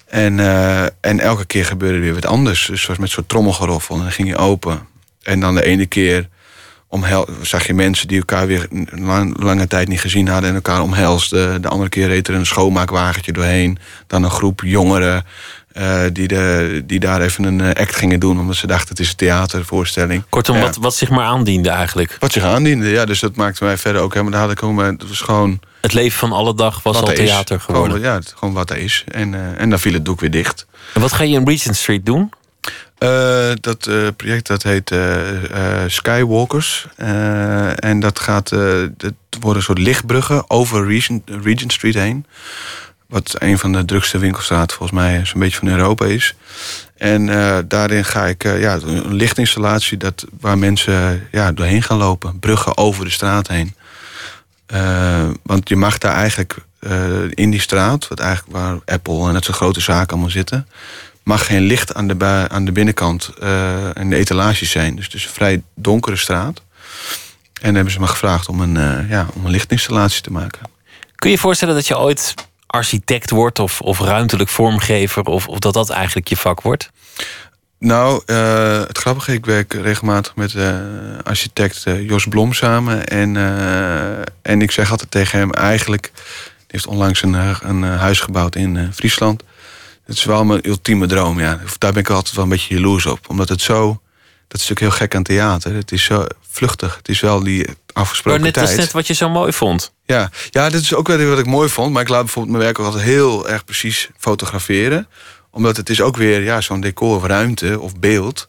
En, 0.05 0.39
eh, 0.39 0.83
en 0.83 1.19
elke 1.19 1.45
keer 1.45 1.65
gebeurde 1.65 1.99
weer 1.99 2.13
wat 2.13 2.25
anders. 2.25 2.65
Dus 2.65 2.81
zoals 2.81 2.99
met 2.99 3.09
zo'n 3.09 3.25
trommelgeroffel. 3.25 3.95
En 3.95 4.01
dan 4.01 4.11
ging 4.11 4.27
hij 4.27 4.37
open. 4.37 4.87
En 5.23 5.39
dan 5.39 5.55
de 5.55 5.63
ene 5.63 5.85
keer 5.85 6.27
omhel 6.87 7.27
zag 7.41 7.67
je 7.67 7.73
mensen 7.73 8.07
die 8.07 8.17
elkaar 8.17 8.47
weer 8.47 8.67
een 8.69 8.89
lang, 9.01 9.39
lange 9.39 9.67
tijd 9.67 9.87
niet 9.87 10.01
gezien 10.01 10.27
hadden 10.27 10.49
en 10.49 10.55
elkaar 10.55 10.81
omhelsden. 10.81 11.61
De 11.61 11.67
andere 11.67 11.89
keer 11.89 12.07
reed 12.07 12.27
er 12.27 12.35
een 12.35 12.45
schoonmaakwagentje 12.45 13.33
doorheen. 13.33 13.77
Dan 14.07 14.23
een 14.23 14.31
groep 14.31 14.61
jongeren 14.65 15.25
eh, 15.77 16.01
die, 16.13 16.27
de, 16.27 16.83
die 16.85 16.99
daar 16.99 17.21
even 17.21 17.43
een 17.43 17.61
eh, 17.61 17.81
act 17.81 17.95
gingen 17.95 18.19
doen, 18.19 18.39
omdat 18.39 18.55
ze 18.55 18.67
dachten 18.67 18.89
het 18.89 18.99
is 18.99 19.09
een 19.09 19.15
theatervoorstelling. 19.15 20.23
Kortom, 20.29 20.55
Ja. 20.55 20.61
wat, 20.61 20.75
wat 20.75 20.95
zich 20.95 21.09
maar 21.09 21.25
aandiende 21.25 21.69
eigenlijk. 21.69 22.17
Wat 22.19 22.31
zich 22.31 22.43
aandiende, 22.43 22.89
ja, 22.89 23.05
dus 23.05 23.19
dat 23.19 23.35
maakte 23.35 23.63
mij 23.63 23.77
verder 23.77 24.01
ook 24.01 24.13
helemaal. 24.13 24.49
Ook, 24.49 24.71
maar 24.73 24.85
het 24.91 25.07
was 25.07 25.21
gewoon. 25.21 25.59
Het 25.81 25.93
leven 25.93 26.19
van 26.19 26.31
alle 26.31 26.55
dag 26.55 26.83
was 26.83 26.95
al 26.97 27.07
er 27.11 27.19
is. 27.19 27.29
theater 27.29 27.59
geworden. 27.59 27.91
Gewoon, 27.91 28.07
ja, 28.07 28.15
het- 28.15 28.33
gewoon 28.37 28.53
wat 28.53 28.69
er 28.69 28.77
is. 28.77 29.03
En, 29.07 29.33
eh, 29.33 29.61
en 29.61 29.69
dan 29.69 29.79
viel 29.79 29.93
het 29.93 30.05
doek 30.05 30.19
weer 30.19 30.31
dicht. 30.31 30.65
En 30.93 31.01
wat 31.01 31.13
ga 31.13 31.23
je 31.23 31.35
in 31.35 31.47
Regent 31.47 31.75
Street 31.75 32.05
doen? 32.05 32.29
Dat 33.59 33.89
project 34.15 34.47
dat 34.47 34.63
heet 34.63 34.91
Skywalkers. 35.87 36.87
En 37.75 37.99
dat 37.99 38.19
gaat. 38.19 38.49
dat 38.97 39.13
worden 39.39 39.57
een 39.57 39.63
soort 39.63 39.77
lichtbruggen 39.79 40.49
over 40.49 40.85
Regent, 40.87 41.23
Regent 41.43 41.73
Street 41.73 41.93
heen. 41.93 42.25
Wat 43.07 43.35
een 43.37 43.59
van 43.59 43.71
de 43.71 43.85
drukste 43.85 44.17
winkelstraten 44.17 44.77
volgens 44.77 44.99
mij 44.99 45.25
zo'n 45.25 45.39
beetje 45.39 45.57
van 45.57 45.67
Europa 45.67 46.05
is. 46.05 46.35
En 46.97 47.29
eh, 47.29 47.57
daarin 47.65 48.05
ga 48.05 48.25
ik 48.25 48.43
eh, 48.43 48.59
ja, 48.59 48.73
een 48.73 49.13
lichtinstallatie 49.13 49.97
dat, 49.97 50.25
waar 50.39 50.57
mensen 50.57 51.27
ja, 51.31 51.51
doorheen 51.51 51.83
gaan 51.83 51.97
lopen. 51.97 52.39
Bruggen 52.39 52.77
over 52.77 53.05
de 53.05 53.11
straat 53.11 53.47
heen. 53.47 53.75
Eh, 54.65 55.29
want 55.43 55.69
je 55.69 55.75
mag 55.75 55.97
daar 55.97 56.13
eigenlijk 56.13 56.55
in 57.29 57.49
die 57.51 57.61
straat, 57.61 58.07
wat 58.07 58.19
eigenlijk 58.19 58.57
waar 58.57 58.79
Apple 58.85 59.27
en 59.27 59.33
dat 59.33 59.43
soort 59.43 59.57
grote 59.57 59.81
zaken 59.81 60.09
allemaal 60.09 60.29
zitten, 60.29 60.67
mag 61.23 61.45
geen 61.45 61.61
licht 61.61 61.93
aan 61.93 62.07
de, 62.07 62.45
aan 62.49 62.65
de 62.65 62.71
binnenkant 62.71 63.29
en 63.93 64.09
de 64.09 64.15
etalages 64.15 64.71
zijn. 64.71 64.95
Dus 64.95 65.05
het 65.05 65.13
is 65.13 65.23
een 65.23 65.29
vrij 65.29 65.61
donkere 65.75 66.15
straat. 66.15 66.61
En 67.61 67.75
hebben 67.75 67.93
ze 67.93 67.99
me 67.99 68.07
gevraagd 68.07 68.47
om 68.47 68.61
een, 68.61 69.07
ja, 69.09 69.27
om 69.33 69.45
een 69.45 69.51
lichtinstallatie 69.51 70.21
te 70.21 70.31
maken. 70.31 70.61
Kun 71.15 71.29
je 71.29 71.35
je 71.35 71.41
voorstellen 71.41 71.75
dat 71.75 71.87
je 71.87 71.97
ooit 71.97 72.33
architect 72.67 73.29
wordt 73.29 73.59
of, 73.59 73.81
of 73.81 73.99
ruimtelijk 73.99 74.49
vormgever 74.49 75.23
of, 75.23 75.47
of 75.47 75.59
dat 75.59 75.73
dat 75.73 75.89
eigenlijk 75.89 76.27
je 76.27 76.37
vak 76.37 76.61
wordt? 76.61 76.89
Nou, 77.79 78.21
eh, 78.25 78.79
het 78.79 78.97
grappige, 78.97 79.33
ik 79.33 79.45
werk 79.45 79.73
regelmatig 79.73 80.35
met 80.35 80.55
eh, 80.55 80.75
architect 81.23 81.83
eh, 81.85 82.07
Jos 82.07 82.25
Blom 82.25 82.53
samen. 82.53 83.07
En, 83.07 83.35
en 84.41 84.61
ik 84.61 84.71
zeg 84.71 84.91
altijd 84.91 85.11
tegen 85.11 85.39
hem, 85.39 85.51
eigenlijk... 85.51 86.11
Die 86.57 86.75
heeft 86.75 86.87
onlangs 86.87 87.21
een, 87.21 87.33
een 87.69 87.83
huis 87.83 88.19
gebouwd 88.19 88.55
in 88.55 88.93
Friesland. 88.93 89.43
Het 90.05 90.15
is 90.15 90.23
wel 90.23 90.45
mijn 90.45 90.67
ultieme 90.67 91.07
droom, 91.07 91.39
ja. 91.39 91.59
Daar 91.77 91.91
ben 91.91 92.01
ik 92.01 92.09
altijd 92.09 92.35
wel 92.35 92.43
een 92.43 92.49
beetje 92.49 92.75
jaloers 92.75 93.05
op. 93.05 93.29
Omdat 93.29 93.49
het 93.49 93.61
zo... 93.61 94.01
Dat 94.47 94.59
is 94.59 94.67
natuurlijk 94.67 94.79
heel 94.79 95.07
gek 95.07 95.15
aan 95.15 95.23
theater. 95.23 95.73
Het 95.73 95.91
is 95.91 96.03
zo 96.03 96.25
vluchtig. 96.49 96.95
Het 96.97 97.09
is 97.09 97.19
wel 97.19 97.43
die 97.43 97.67
Maar 97.97 98.05
afgesproken 98.05 98.41
net, 98.41 98.53
dat 98.53 98.63
tijd. 98.65 98.77
is 98.77 98.83
net 98.83 98.93
wat 98.93 99.07
je 99.07 99.13
zo 99.13 99.29
mooi 99.29 99.53
vond. 99.53 99.93
Ja, 100.05 100.29
ja, 100.49 100.69
dit 100.69 100.81
is 100.81 100.93
ook 100.93 101.07
wel 101.07 101.25
wat 101.25 101.39
ik 101.39 101.45
mooi 101.45 101.69
vond. 101.69 101.93
Maar 101.93 102.01
ik 102.01 102.09
laat 102.09 102.23
bijvoorbeeld 102.23 102.55
mijn 102.55 102.65
werk 102.65 102.79
ook 102.79 102.85
altijd 102.85 103.03
heel 103.03 103.49
erg 103.49 103.63
precies 103.65 104.09
fotograferen. 104.17 105.07
Omdat 105.51 105.77
het 105.77 105.89
is 105.89 106.01
ook 106.01 106.17
weer 106.17 106.41
ja, 106.43 106.61
zo'n 106.61 106.81
decor 106.81 107.15
of 107.15 107.23
ruimte 107.23 107.79
of 107.79 107.99
beeld. 107.99 108.47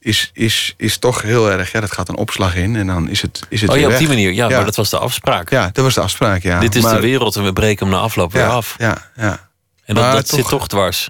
Is, 0.00 0.30
is, 0.32 0.74
is 0.76 0.98
toch 0.98 1.22
heel 1.22 1.50
erg, 1.50 1.72
ja, 1.72 1.80
dat 1.80 1.92
gaat 1.92 2.08
een 2.08 2.16
opslag 2.16 2.54
in 2.56 2.76
en 2.76 2.86
dan 2.86 3.08
is 3.08 3.22
het, 3.22 3.40
is 3.48 3.60
het 3.60 3.70
Oh 3.70 3.76
ja, 3.76 3.82
weer 3.82 3.92
op 3.92 3.98
die 3.98 4.08
manier. 4.08 4.32
Ja, 4.32 4.48
Ja. 4.48 4.56
maar 4.56 4.64
dat 4.64 4.76
was 4.76 4.90
de 4.90 4.98
afspraak. 4.98 5.50
Ja, 5.50 5.70
dat 5.72 5.84
was 5.84 5.94
de 5.94 6.00
afspraak, 6.00 6.42
ja. 6.42 6.60
Dit 6.60 6.74
is 6.74 6.82
Maar- 6.82 6.94
de 6.94 7.00
wereld 7.00 7.36
en 7.36 7.44
we 7.44 7.52
breken 7.52 7.86
hem 7.86 7.94
na 7.94 8.00
afloop 8.02 8.32
weer 8.32 8.42
ja, 8.42 8.48
af. 8.48 8.74
Ja, 8.78 9.10
ja. 9.16 9.48
En 9.84 9.94
dat, 9.94 10.04
Maar 10.04 10.22
zit 10.26 10.48
toch 10.48 10.66
dwars. 10.68 11.08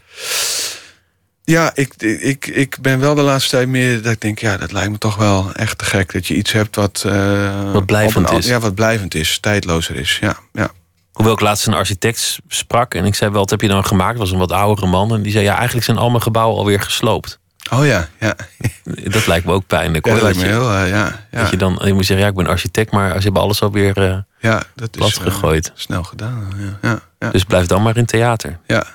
Ja, 1.51 1.70
ik, 1.74 1.94
ik, 2.03 2.46
ik 2.46 2.76
ben 2.80 3.01
wel 3.01 3.14
de 3.14 3.22
laatste 3.22 3.51
tijd 3.51 3.68
meer 3.68 4.03
dat 4.03 4.12
ik 4.12 4.20
denk, 4.20 4.38
ja, 4.38 4.57
dat 4.57 4.72
lijkt 4.72 4.90
me 4.90 4.98
toch 4.98 5.16
wel 5.16 5.53
echt 5.53 5.78
te 5.78 5.84
gek. 5.84 6.12
Dat 6.12 6.26
je 6.26 6.34
iets 6.34 6.53
hebt 6.53 6.76
wat... 6.76 7.03
eh, 7.07 7.72
Wat 7.72 7.86
blijvend 7.86 8.30
een- 8.30 8.36
is. 8.38 8.46
Ja, 8.46 8.59
wat 8.61 8.74
blijvend 8.74 9.14
is, 9.14 9.38
tijdlozer 9.40 9.96
is. 9.96 10.18
Ja, 10.20 10.36
ja. 10.53 10.70
Hoewel 11.12 11.34
ik 11.34 11.40
laatst 11.40 11.66
een 11.66 11.74
architect 11.74 12.38
sprak 12.48 12.94
en 12.94 13.05
ik 13.05 13.14
zei 13.14 13.30
wel, 13.30 13.40
wat 13.40 13.51
heb 13.51 13.61
je 13.61 13.68
dan 13.68 13.84
gemaakt? 13.84 14.11
Dat 14.11 14.20
was 14.20 14.30
een 14.30 14.38
wat 14.38 14.53
oudere 14.53 14.86
man. 14.86 15.14
En 15.14 15.22
die 15.22 15.32
zei, 15.32 15.44
ja, 15.44 15.55
eigenlijk 15.57 15.84
zijn 15.84 15.96
al 15.96 16.11
mijn 16.11 16.22
gebouwen 16.22 16.59
alweer 16.59 16.80
gesloopt. 16.80 17.38
Oh 17.72 17.86
ja, 17.86 18.09
ja. 18.20 18.34
Dat 19.14 19.26
lijkt 19.26 19.46
me 19.46 19.53
ook 19.53 19.66
pijnlijk. 19.66 20.07
ja 20.07 20.12
dat 20.12 20.22
lijkt 20.22 20.38
me 20.38 20.44
je, 20.44 20.51
heel, 20.51 20.70
eh, 20.72 20.88
ja. 20.88 21.26
ja. 21.30 21.40
dat 21.40 21.51
je 21.51 21.57
dan, 21.57 21.80
je 21.84 21.92
moet 21.92 22.07
zeggen, 22.07 22.24
ja, 22.24 22.30
ik 22.30 22.36
ben 22.36 22.46
architect, 22.46 22.92
maar 22.92 23.16
ze 23.16 23.22
hebben 23.22 23.42
alles 23.42 23.62
alweer 23.62 23.96
eh 24.11 24.16
Ja, 24.40 24.62
dat 24.74 24.88
is 24.92 24.98
plat 24.98 25.18
gegooid. 25.18 25.72
snel 25.74 26.03
gedaan. 26.03 26.48
Ja, 26.59 26.88
ja, 26.88 27.01
ja. 27.18 27.30
Dus 27.30 27.44
blijf 27.44 27.66
dan 27.66 27.82
maar 27.82 27.96
in 27.96 28.07
theater. 28.07 28.59
ja. 28.66 28.86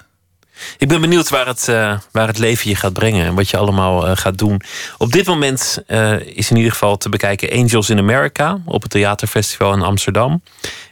Ik 0.77 0.87
ben 0.87 1.01
benieuwd 1.01 1.29
waar 1.29 1.47
het, 1.47 1.67
eh, 1.67 1.97
waar 2.11 2.27
het 2.27 2.37
leven 2.37 2.69
je 2.69 2.75
gaat 2.75 2.93
brengen 2.93 3.25
en 3.25 3.35
wat 3.35 3.49
je 3.49 3.57
allemaal 3.57 4.07
eh, 4.07 4.17
gaat 4.17 4.37
doen. 4.37 4.61
Op 4.97 5.11
dit 5.11 5.25
moment 5.25 5.83
eh, 5.87 6.19
is 6.19 6.49
in 6.49 6.57
ieder 6.57 6.71
geval 6.71 6.97
te 6.97 7.09
bekijken 7.09 7.51
Angels 7.51 7.89
in 7.89 7.97
America 7.97 8.59
op 8.65 8.81
het 8.81 8.91
Theaterfestival 8.91 9.73
in 9.73 9.81
Amsterdam. 9.81 10.41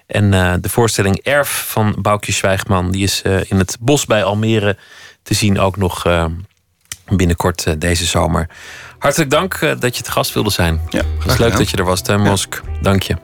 En 0.07 0.32
de 0.61 0.70
voorstelling 0.70 1.18
Erf 1.18 1.66
van 1.68 1.95
Boukje 1.99 2.32
Zwijgman, 2.32 2.91
die 2.91 3.03
is 3.03 3.22
in 3.22 3.57
het 3.57 3.78
bos 3.80 4.05
bij 4.05 4.24
Almere 4.24 4.78
te 5.24 5.34
zien 5.34 5.59
ook 5.59 5.78
nog 5.78 6.03
binnenkort 7.05 7.82
deze 7.82 8.05
zomer. 8.05 8.49
Hartelijk 8.97 9.30
dank 9.30 9.59
dat 9.80 9.97
je 9.97 10.03
te 10.03 10.11
gast 10.11 10.34
wilde 10.34 10.49
zijn. 10.49 10.82
ja 10.89 11.01
Het 11.20 11.32
is 11.32 11.38
leuk 11.38 11.57
dat 11.57 11.70
je 11.70 11.78
er 11.78 11.86
was, 11.86 12.01
Teun 12.01 12.24
Ja. 12.24 12.30
Mosk. 12.30 12.61
Dank 12.82 13.03
je. 13.03 13.16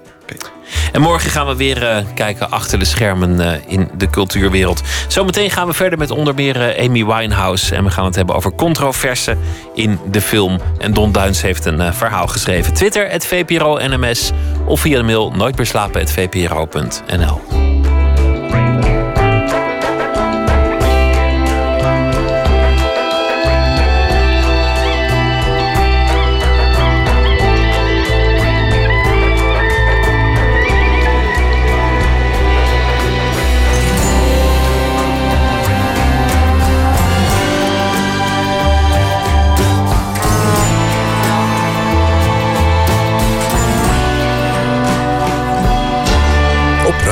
En 0.91 1.01
morgen 1.01 1.31
gaan 1.31 1.47
we 1.47 1.55
weer 1.55 1.87
eh, 1.87 2.05
kijken 2.15 2.51
achter 2.51 2.79
de 2.79 2.85
schermen 2.85 3.39
eh, 3.39 3.59
in 3.67 3.89
de 3.97 4.09
cultuurwereld. 4.09 4.81
Zometeen 5.07 5.51
gaan 5.51 5.67
we 5.67 5.73
verder 5.73 5.99
met 5.99 6.11
onder 6.11 6.35
meer 6.35 6.61
eh, 6.61 6.87
Amy 6.87 7.05
Winehouse. 7.05 7.75
En 7.75 7.83
we 7.83 7.89
gaan 7.89 8.05
het 8.05 8.15
hebben 8.15 8.35
over 8.35 8.55
controverse 8.55 9.37
in 9.73 9.99
de 10.11 10.21
film. 10.21 10.59
En 10.77 10.93
Don 10.93 11.11
Duins 11.11 11.41
heeft 11.41 11.65
een 11.65 11.93
verhaal 11.93 12.27
geschreven. 12.27 12.73
Twitter, 12.73 13.09
het 13.09 13.25
VPRO 13.25 13.77
NMS. 13.77 14.31
Of 14.65 14.79
via 14.79 14.97
de 14.97 15.03
mail 15.03 15.31
nooit 15.31 15.55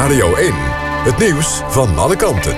Radio 0.07 0.35
1. 0.35 0.53
Het 1.03 1.17
nieuws 1.17 1.61
van 1.67 1.97
alle 1.97 2.15
kanten. 2.15 2.57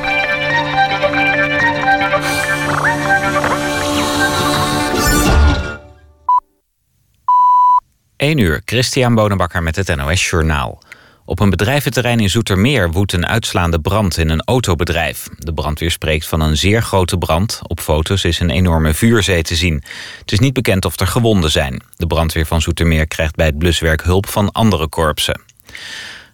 1 8.17 8.37
uur, 8.37 8.61
Christian 8.65 9.15
Bonenbakker 9.15 9.63
met 9.63 9.75
het 9.75 9.95
NOS 9.95 10.29
Journaal. 10.29 10.81
Op 11.25 11.39
een 11.39 11.49
bedrijventerrein 11.49 12.19
in 12.19 12.29
Zoetermeer 12.29 12.91
woedt 12.91 13.13
een 13.13 13.27
uitslaande 13.27 13.81
brand 13.81 14.17
in 14.17 14.29
een 14.29 14.43
autobedrijf. 14.45 15.27
De 15.37 15.53
brandweer 15.53 15.91
spreekt 15.91 16.27
van 16.27 16.41
een 16.41 16.57
zeer 16.57 16.81
grote 16.81 17.17
brand. 17.17 17.59
Op 17.63 17.79
foto's 17.79 18.23
is 18.23 18.39
een 18.39 18.49
enorme 18.49 18.93
vuurzee 18.93 19.41
te 19.41 19.55
zien. 19.55 19.83
Het 20.19 20.31
is 20.31 20.39
niet 20.39 20.53
bekend 20.53 20.85
of 20.85 20.99
er 20.99 21.07
gewonden 21.07 21.51
zijn. 21.51 21.81
De 21.95 22.07
brandweer 22.07 22.45
van 22.45 22.61
Zoetermeer 22.61 23.07
krijgt 23.07 23.35
bij 23.35 23.45
het 23.45 23.57
bluswerk 23.57 24.03
hulp 24.03 24.27
van 24.27 24.51
andere 24.51 24.87
korpsen. 24.87 25.41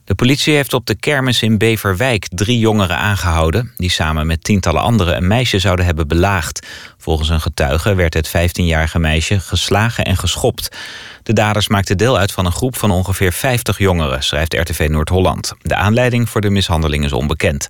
De 0.06 0.16
politie 0.16 0.56
heeft 0.56 0.74
op 0.74 0.86
de 0.86 0.96
kermis 0.96 1.42
in 1.42 1.58
Beverwijk 1.58 2.28
drie 2.30 2.60
jongeren 2.60 2.98
aangehouden... 2.98 3.72
die 3.78 3.90
samen 3.90 4.28
met 4.28 4.44
tientallen 4.44 4.82
anderen 4.82 5.16
een 5.16 5.28
meisje 5.28 5.60
zouden 5.60 5.86
hebben 5.86 6.08
belaagd. 6.08 6.68
Volgens 6.98 7.30
een 7.30 7.42
getuige 7.42 7.96
werd 7.96 8.14
het 8.14 8.28
15-jarige 8.28 9.00
meisje 9.00 9.40
geslagen 9.40 10.06
en 10.06 10.18
geschopt. 10.18 10.78
De 11.24 11.34
daders 11.34 11.68
maakten 11.68 11.98
deel 11.98 12.18
uit 12.18 12.32
van 12.32 12.46
een 12.46 12.52
groep 12.52 12.78
van 12.78 12.92
ongeveer 12.92 13.34
50 13.34 13.78
jongeren... 13.78 14.24
schrijft 14.24 14.54
RTV 14.54 14.88
Noord-Holland. 14.90 15.54
De 15.62 15.76
aanleiding 15.76 16.30
voor 16.30 16.42
de 16.42 16.50
mishandeling 16.50 17.04
is 17.04 17.14
onbekend. 17.14 17.68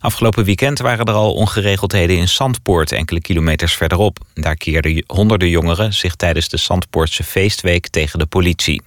Afgelopen 0.00 0.44
weekend 0.44 0.78
waren 0.78 1.06
er 1.06 1.14
al 1.14 1.34
ongeregeldheden 1.34 2.16
in 2.16 2.28
Zandpoort... 2.28 2.92
enkele 2.92 3.20
kilometers 3.20 3.74
verderop. 3.74 4.18
Daar 4.34 4.56
keerden 4.56 5.04
honderden 5.06 5.48
jongeren 5.48 5.92
zich 5.92 6.14
tijdens 6.14 6.48
de 6.48 6.56
Zandpoortse 6.56 7.24
feestweek 7.24 7.88
tegen 7.88 8.18
de 8.18 8.26
politie. 8.26 8.82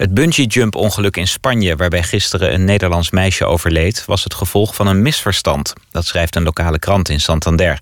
Het 0.00 0.14
bungee-jump-ongeluk 0.14 1.16
in 1.16 1.28
Spanje, 1.28 1.76
waarbij 1.76 2.02
gisteren 2.02 2.54
een 2.54 2.64
Nederlands 2.64 3.10
meisje 3.10 3.44
overleed, 3.44 4.04
was 4.04 4.24
het 4.24 4.34
gevolg 4.34 4.74
van 4.74 4.86
een 4.86 5.02
misverstand. 5.02 5.72
Dat 5.90 6.06
schrijft 6.06 6.36
een 6.36 6.42
lokale 6.42 6.78
krant 6.78 7.08
in 7.08 7.20
Santander. 7.20 7.78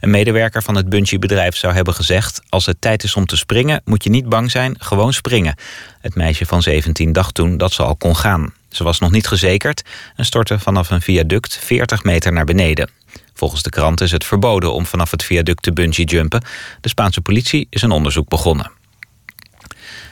Een 0.00 0.10
medewerker 0.10 0.62
van 0.62 0.74
het 0.74 0.88
bungee-bedrijf 0.88 1.56
zou 1.56 1.74
hebben 1.74 1.94
gezegd: 1.94 2.42
Als 2.48 2.66
het 2.66 2.80
tijd 2.80 3.04
is 3.04 3.16
om 3.16 3.26
te 3.26 3.36
springen, 3.36 3.82
moet 3.84 4.04
je 4.04 4.10
niet 4.10 4.28
bang 4.28 4.50
zijn, 4.50 4.76
gewoon 4.78 5.12
springen. 5.12 5.56
Het 6.00 6.14
meisje 6.14 6.46
van 6.46 6.62
17 6.62 7.12
dacht 7.12 7.34
toen 7.34 7.56
dat 7.56 7.72
ze 7.72 7.82
al 7.82 7.96
kon 7.96 8.16
gaan. 8.16 8.52
Ze 8.68 8.84
was 8.84 8.98
nog 8.98 9.10
niet 9.10 9.26
gezekerd 9.26 9.82
en 10.16 10.24
stortte 10.24 10.58
vanaf 10.58 10.90
een 10.90 11.02
viaduct 11.02 11.58
40 11.62 12.02
meter 12.02 12.32
naar 12.32 12.44
beneden. 12.44 12.90
Volgens 13.34 13.62
de 13.62 13.70
krant 13.70 14.00
is 14.00 14.10
het 14.10 14.24
verboden 14.24 14.72
om 14.72 14.86
vanaf 14.86 15.10
het 15.10 15.24
viaduct 15.24 15.62
te 15.62 15.72
bungee-jumpen. 15.72 16.42
De 16.80 16.88
Spaanse 16.88 17.20
politie 17.20 17.66
is 17.70 17.82
een 17.82 17.90
onderzoek 17.90 18.28
begonnen. 18.28 18.73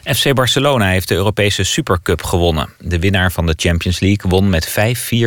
FC 0.04 0.34
Barcelona 0.34 0.88
heeft 0.88 1.08
de 1.08 1.14
Europese 1.14 1.64
Supercup 1.64 2.22
gewonnen. 2.22 2.68
De 2.78 2.98
winnaar 2.98 3.32
van 3.32 3.46
de 3.46 3.54
Champions 3.56 4.00
League 4.00 4.30
won 4.30 4.50
met 4.50 4.70
5-4 4.70 4.72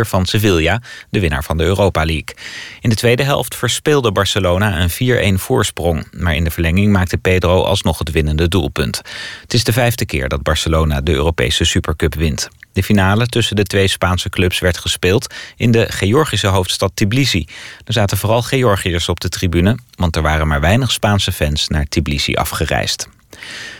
van 0.01 0.25
Sevilla, 0.25 0.81
de 1.09 1.19
winnaar 1.19 1.43
van 1.43 1.57
de 1.57 1.63
Europa 1.63 2.05
League. 2.05 2.35
In 2.79 2.89
de 2.89 2.95
tweede 2.95 3.23
helft 3.23 3.55
verspeelde 3.55 4.11
Barcelona 4.11 4.87
een 4.99 5.37
4-1 5.37 5.41
voorsprong. 5.41 6.07
Maar 6.11 6.35
in 6.35 6.43
de 6.43 6.51
verlenging 6.51 6.91
maakte 6.91 7.17
Pedro 7.17 7.63
alsnog 7.63 7.97
het 7.97 8.11
winnende 8.11 8.47
doelpunt. 8.47 9.01
Het 9.41 9.53
is 9.53 9.63
de 9.63 9.73
vijfde 9.73 10.05
keer 10.05 10.29
dat 10.29 10.43
Barcelona 10.43 11.01
de 11.01 11.11
Europese 11.11 11.63
Supercup 11.63 12.15
wint. 12.15 12.49
De 12.73 12.83
finale 12.83 13.27
tussen 13.27 13.55
de 13.55 13.63
twee 13.63 13.87
Spaanse 13.87 14.29
clubs 14.29 14.59
werd 14.59 14.77
gespeeld 14.77 15.33
in 15.55 15.71
de 15.71 15.85
Georgische 15.89 16.47
hoofdstad 16.47 16.91
Tbilisi. 16.93 17.47
Er 17.85 17.93
zaten 17.93 18.17
vooral 18.17 18.41
Georgiërs 18.41 19.09
op 19.09 19.19
de 19.19 19.29
tribune, 19.29 19.77
want 19.95 20.15
er 20.15 20.21
waren 20.21 20.47
maar 20.47 20.61
weinig 20.61 20.91
Spaanse 20.91 21.31
fans 21.31 21.67
naar 21.67 21.85
Tbilisi 21.85 22.33
afgereisd. 22.33 23.07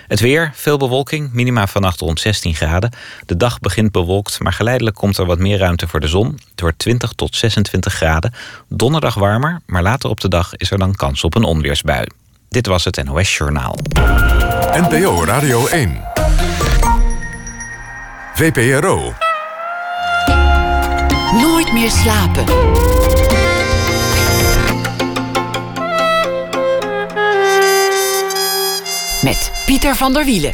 Het 0.08 0.20
weer, 0.20 0.51
veel 0.53 0.78
bewolking, 0.78 1.34
minima 1.34 1.68
vannacht 1.68 1.99
rond 1.99 2.20
16 2.20 2.56
graden. 2.56 2.91
De 3.26 3.38
dag 3.38 3.60
begint 3.60 3.91
bewolkt, 3.91 4.39
maar 4.39 4.53
geleidelijk 4.53 4.95
komt 4.95 5.18
er 5.18 5.26
wat 5.26 5.39
meer 5.39 5.58
ruimte 5.58 5.88
voor 5.88 5.99
de 5.99 6.08
zon. 6.08 6.39
Door 6.56 6.74
20 6.78 7.14
tot 7.14 7.36
26 7.36 7.93
graden. 7.93 8.34
Donderdag 8.68 9.14
warmer, 9.14 9.62
maar 9.66 9.84
later 9.84 10.10
op 10.10 10.20
de 10.20 10.30
dag 10.30 10.56
is 10.56 10.72
er 10.72 10.78
dan 10.78 10.95
kans 10.95 11.24
op 11.24 11.36
een 11.36 11.43
onweersbui. 11.43 12.06
Dit 12.49 12.68
was 12.68 12.84
het 12.84 13.03
NOS 13.03 13.38
Journaal. 13.38 13.78
NPO 14.72 15.24
Radio 15.24 15.68
1. 15.68 16.01
VPRO. 18.34 19.14
Nooit 21.32 21.74
meer 21.74 21.91
slapen. 21.91 22.45
Met 29.26 29.63
Pieter 29.65 29.95
van 29.95 30.13
der 30.13 30.26
Wielen. 30.26 30.53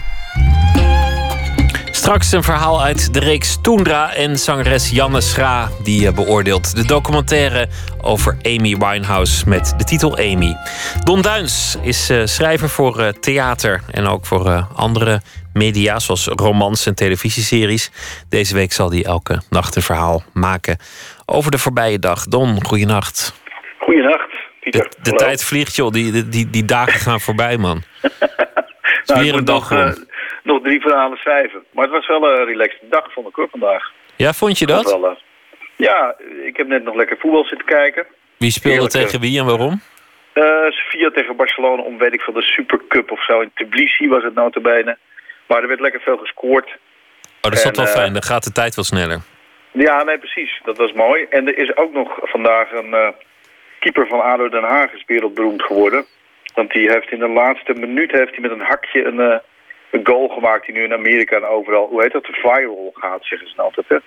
Straks 1.92 2.32
een 2.32 2.44
verhaal 2.44 2.84
uit 2.84 3.14
de 3.14 3.20
reeks 3.20 3.62
Toendra 3.62 4.14
en 4.14 4.38
zangeres 4.38 4.90
Janne 4.90 5.22
Schra... 5.22 5.70
die 5.84 6.08
eh, 6.08 6.14
beoordeelt 6.14 6.76
de 6.76 6.86
documentaire 6.86 7.68
over 8.02 8.38
Amy 8.44 8.78
Winehouse 8.78 9.50
met 9.50 9.74
de 9.78 9.84
titel 9.84 10.18
Amy. 10.18 10.56
Don 11.04 11.22
Duins 11.22 11.78
is 11.82 12.10
eh, 12.10 12.26
schrijver 12.26 12.70
voor 12.70 13.00
eh, 13.00 13.08
theater 13.08 13.82
en 13.92 14.08
ook 14.08 14.26
voor 14.26 14.68
andere 14.76 15.22
media... 15.54 16.00
zoals 16.00 16.28
romans 16.28 16.86
en 16.86 16.96
televisieseries. 16.96 17.92
Deze 18.30 18.54
week 18.54 18.72
zal 18.72 18.92
hij 18.92 19.04
elke 19.04 19.42
nacht 19.50 19.76
een 19.76 19.82
verhaal 19.82 20.24
maken 20.34 20.78
over 21.26 21.52
de 21.52 21.58
voorbije 21.58 22.00
dag. 22.00 22.26
Don, 22.26 22.66
goeienacht. 22.66 23.34
Goeienacht, 23.80 24.30
Pieter. 24.60 24.90
De, 24.90 25.12
de 25.12 25.16
tijd 25.16 25.44
vliegt, 25.44 25.76
joh. 25.76 25.92
Die, 25.92 26.30
die, 26.30 26.50
die 26.50 26.66
dagen 26.66 27.00
gaan 27.00 27.20
voorbij, 27.20 27.58
man. 27.58 27.84
nou, 29.06 29.20
weer 29.20 29.30
ik 29.30 29.34
een 29.34 29.38
moet 29.38 29.48
dag 29.48 29.70
nog, 29.70 29.80
eh, 29.80 30.04
nog 30.44 30.62
drie 30.62 30.82
verhalen 30.82 31.18
schrijven. 31.18 31.64
Maar 31.72 31.84
het 31.84 31.94
was 31.94 32.08
wel 32.08 32.24
een 32.24 32.46
relaxed 32.46 32.82
dag, 32.90 33.14
vond 33.14 33.28
ik 33.28 33.36
hoor, 33.36 33.48
vandaag. 33.52 33.92
Ja, 34.16 34.34
vond 34.34 34.60
je 34.60 34.66
dat? 34.66 34.84
Wel, 34.84 35.06
eh, 35.08 35.16
ja, 35.76 36.16
ik 36.44 36.58
heb 36.58 36.68
net 36.68 36.84
nog 36.84 36.96
lekker 36.96 37.18
voetbal 37.20 37.46
zitten 37.46 37.68
kijken. 37.68 38.06
Wie 38.38 38.52
speelde 38.52 38.78
Heerlijk, 38.78 38.94
tegen 38.94 39.20
wie 39.20 39.40
en 39.40 39.46
waarom? 39.46 39.82
Eh 40.34 40.70
Sevilla 40.70 41.10
tegen 41.10 41.36
Barcelona 41.36 41.82
om, 41.82 41.98
weet 41.98 42.14
ik 42.14 42.22
veel, 42.22 42.34
de 42.34 42.42
Supercup 42.42 43.12
of 43.12 43.24
zo. 43.24 43.40
In 43.40 43.52
Tbilisi 43.54 44.08
was 44.08 44.24
het 44.24 44.34
notabene. 44.34 44.98
Maar 45.48 45.62
er 45.62 45.68
werd 45.68 45.80
lekker 45.80 46.02
veel 46.02 46.18
gescoord. 46.18 46.68
Oh, 46.68 46.72
dat 47.42 47.54
is 47.54 47.64
En, 47.64 47.76
wel 47.76 47.86
eh, 47.86 47.92
fijn. 47.92 48.14
Dan 48.14 48.24
gaat 48.24 48.44
de 48.44 48.52
tijd 48.52 48.76
wel 48.76 48.86
sneller. 48.86 49.20
Ja, 49.72 50.04
nee, 50.04 50.18
precies. 50.18 50.60
Dat 50.64 50.78
was 50.78 50.94
mooi. 50.94 51.26
En 51.30 51.48
er 51.48 51.58
is 51.58 51.76
ook 51.76 51.94
nog 51.94 52.20
vandaag 52.22 52.72
een 52.72 52.94
eh, 52.94 53.08
keeper 53.80 54.08
van 54.08 54.22
ADO 54.22 54.50
Den 54.50 54.64
Haag 54.64 54.94
is 54.94 55.04
wereldberoemd 55.08 55.62
geworden. 55.64 56.06
Want 56.54 56.72
die 56.72 56.90
heeft 56.92 57.12
in 57.12 57.20
de 57.20 57.28
laatste 57.28 57.74
minuut 57.74 58.12
heeft 58.12 58.32
hij 58.32 58.40
met 58.40 58.52
een 58.52 58.62
hakje 58.62 59.06
een, 59.06 59.20
eh, 59.20 59.38
een 59.92 60.08
goal 60.08 60.28
gemaakt 60.28 60.66
die 60.66 60.76
nu 60.76 60.84
in 60.84 60.94
Amerika 60.94 61.36
en 61.36 61.46
overal, 61.46 61.88
hoe 61.88 62.02
heet 62.02 62.12
dat, 62.12 62.26
viral 62.32 62.92
gaat, 62.94 63.26
zeggen 63.26 63.48
ze 63.50 63.62
altijd. 63.62 63.86
Hè? 63.90 63.98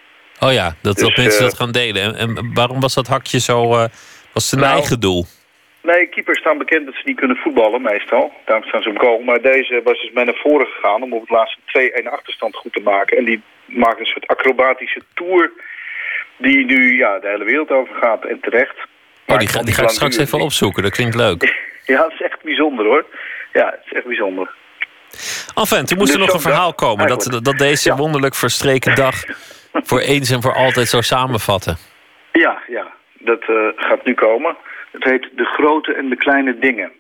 Oh 0.47 0.53
ja, 0.53 0.75
dat, 0.83 0.99
dat 0.99 1.09
Dus, 1.09 1.17
mensen 1.17 1.45
eh, 1.45 1.47
dat 1.47 1.57
gaan 1.57 1.73
delen. 1.73 2.03
En, 2.03 2.17
en 2.17 2.51
waarom 2.55 2.81
was 2.81 2.95
dat 2.95 3.07
hakje 3.07 3.41
zo... 3.41 3.73
eh, 3.73 3.85
was 4.33 4.53
een 4.53 4.59
Nou, 4.59 4.73
eigen 4.73 5.01
doel? 5.01 5.25
Nee, 5.83 6.07
keepers 6.07 6.39
staan 6.39 6.59
bekend 6.59 6.87
dat 6.87 6.95
ze 6.95 7.03
niet 7.05 7.17
kunnen 7.17 7.37
voetballen 7.37 7.83
meestal. 7.83 8.33
Daarom 8.45 8.69
staan 8.69 8.83
ze 8.83 8.89
op 8.89 8.99
goal. 8.99 9.19
Maar 9.19 9.41
deze 9.41 9.81
was 9.85 10.01
dus 10.01 10.11
mee 10.15 10.25
naar 10.25 10.41
voren 10.43 10.67
gegaan 10.67 11.03
om 11.03 11.13
op 11.13 11.21
het 11.21 11.31
laatste 11.31 11.61
2-1 12.03 12.07
achterstand 12.07 12.57
goed 12.57 12.73
te 12.73 12.81
maken. 12.81 13.17
En 13.17 13.25
die 13.25 13.43
maakt 13.65 14.01
een 14.01 14.07
soort 14.07 14.27
acrobatische 14.27 15.01
tour 15.15 15.53
die 16.37 16.65
nu 16.65 16.97
ja, 16.97 17.19
de 17.19 17.29
hele 17.29 17.45
wereld 17.45 17.71
over 17.71 17.95
gaat 17.95 18.25
en 18.25 18.41
terecht. 18.41 18.77
Oh, 19.27 19.39
die, 19.39 19.49
ga, 19.49 19.63
die 19.63 19.83
ik 19.83 19.89
straks 19.89 20.17
even 20.17 20.41
opzoeken. 20.41 20.83
Dat 20.83 20.93
klinkt 20.93 21.15
leuk. 21.15 21.43
Ja, 21.85 22.03
het 22.03 22.13
is 22.13 22.23
echt 22.23 22.43
bijzonder 22.43 22.87
hoor. 22.87 23.07
Ja, 23.53 23.67
het 23.67 23.81
is 23.85 23.93
echt 23.93 24.07
bijzonder. 24.07 24.51
Enfin, 25.55 25.85
toen 25.85 25.99
moest 25.99 26.13
er 26.13 26.19
Dus 26.19 26.27
nog 26.27 26.35
een 26.35 26.51
verhaal 26.51 26.75
komen... 26.75 27.07
dat, 27.07 27.17
eigenlijk. 27.17 27.45
dat 27.45 27.59
deze 27.59 27.89
Ja. 27.89 27.97
wonderlijk 27.97 28.35
verstreken 28.35 28.95
dag... 28.95 29.15
voor 29.91 30.01
eens 30.01 30.31
en 30.31 30.43
voor 30.43 30.55
altijd 30.55 30.89
zou 30.89 31.03
samenvatten. 31.03 31.77
Ja, 32.33 32.63
ja, 32.67 32.93
dat 33.19 33.41
eh, 33.41 33.57
gaat 33.77 34.05
nu 34.05 34.15
komen. 34.15 34.57
Het 34.93 35.05
heet 35.05 35.29
De 35.33 35.45
Grote 35.45 35.95
en 35.95 36.09
de 36.09 36.17
Kleine 36.17 36.59
Dingen. 36.59 36.93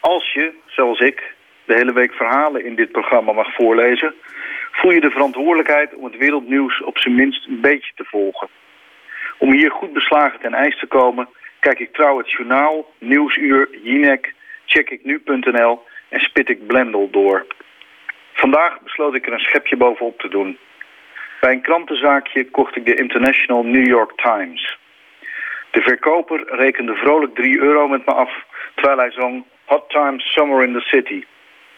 Als 0.00 0.32
je, 0.32 0.52
zoals 0.66 1.00
ik, 1.00 1.34
de 1.64 1.74
hele 1.74 1.92
week 1.92 2.12
verhalen 2.12 2.64
in 2.64 2.74
dit 2.74 2.92
programma 2.92 3.32
mag 3.32 3.54
voorlezen... 3.54 4.14
voel 4.72 4.90
je 4.90 5.00
de 5.00 5.10
verantwoordelijkheid 5.10 5.94
om 5.94 6.04
het 6.04 6.16
wereldnieuws 6.16 6.82
op 6.82 6.98
zijn 6.98 7.14
minst 7.14 7.46
een 7.46 7.60
beetje 7.60 7.92
te 7.94 8.04
volgen. 8.04 8.48
Om 9.38 9.52
hier 9.52 9.70
goed 9.70 9.92
beslagen 9.92 10.40
ten 10.40 10.54
ijs 10.54 10.78
te 10.78 10.86
komen... 10.86 11.28
kijk 11.64 11.78
ik 11.78 11.92
trouw 11.92 12.18
het 12.18 12.30
journaal, 12.30 12.92
Nieuwsuur, 12.98 13.68
Jinek, 13.82 14.34
checkiknu.nl 14.64 15.82
en 16.08 16.20
spit 16.20 16.48
ik 16.48 16.66
Blendel 16.66 17.10
door. 17.10 17.46
Vandaag 18.32 18.80
besloot 18.80 19.14
ik 19.14 19.26
er 19.26 19.32
een 19.32 19.48
schepje 19.48 19.76
bovenop 19.76 20.18
te 20.18 20.28
doen... 20.28 20.58
Bij 21.40 21.52
een 21.52 21.62
krantenzaakje 21.62 22.50
kocht 22.50 22.76
ik 22.76 22.86
de 22.86 22.94
International 22.94 23.62
New 23.64 23.86
York 23.86 24.12
Times. 24.16 24.78
De 25.70 25.80
verkoper 25.80 26.44
rekende 26.46 26.94
vrolijk 26.94 27.34
3 27.34 27.58
euro 27.58 27.88
met 27.88 28.06
me 28.06 28.12
af, 28.12 28.44
terwijl 28.74 28.98
hij 28.98 29.10
zong 29.10 29.44
Hot 29.64 29.90
Times 29.90 30.32
Summer 30.32 30.64
in 30.64 30.72
the 30.72 30.80
City. 30.80 31.24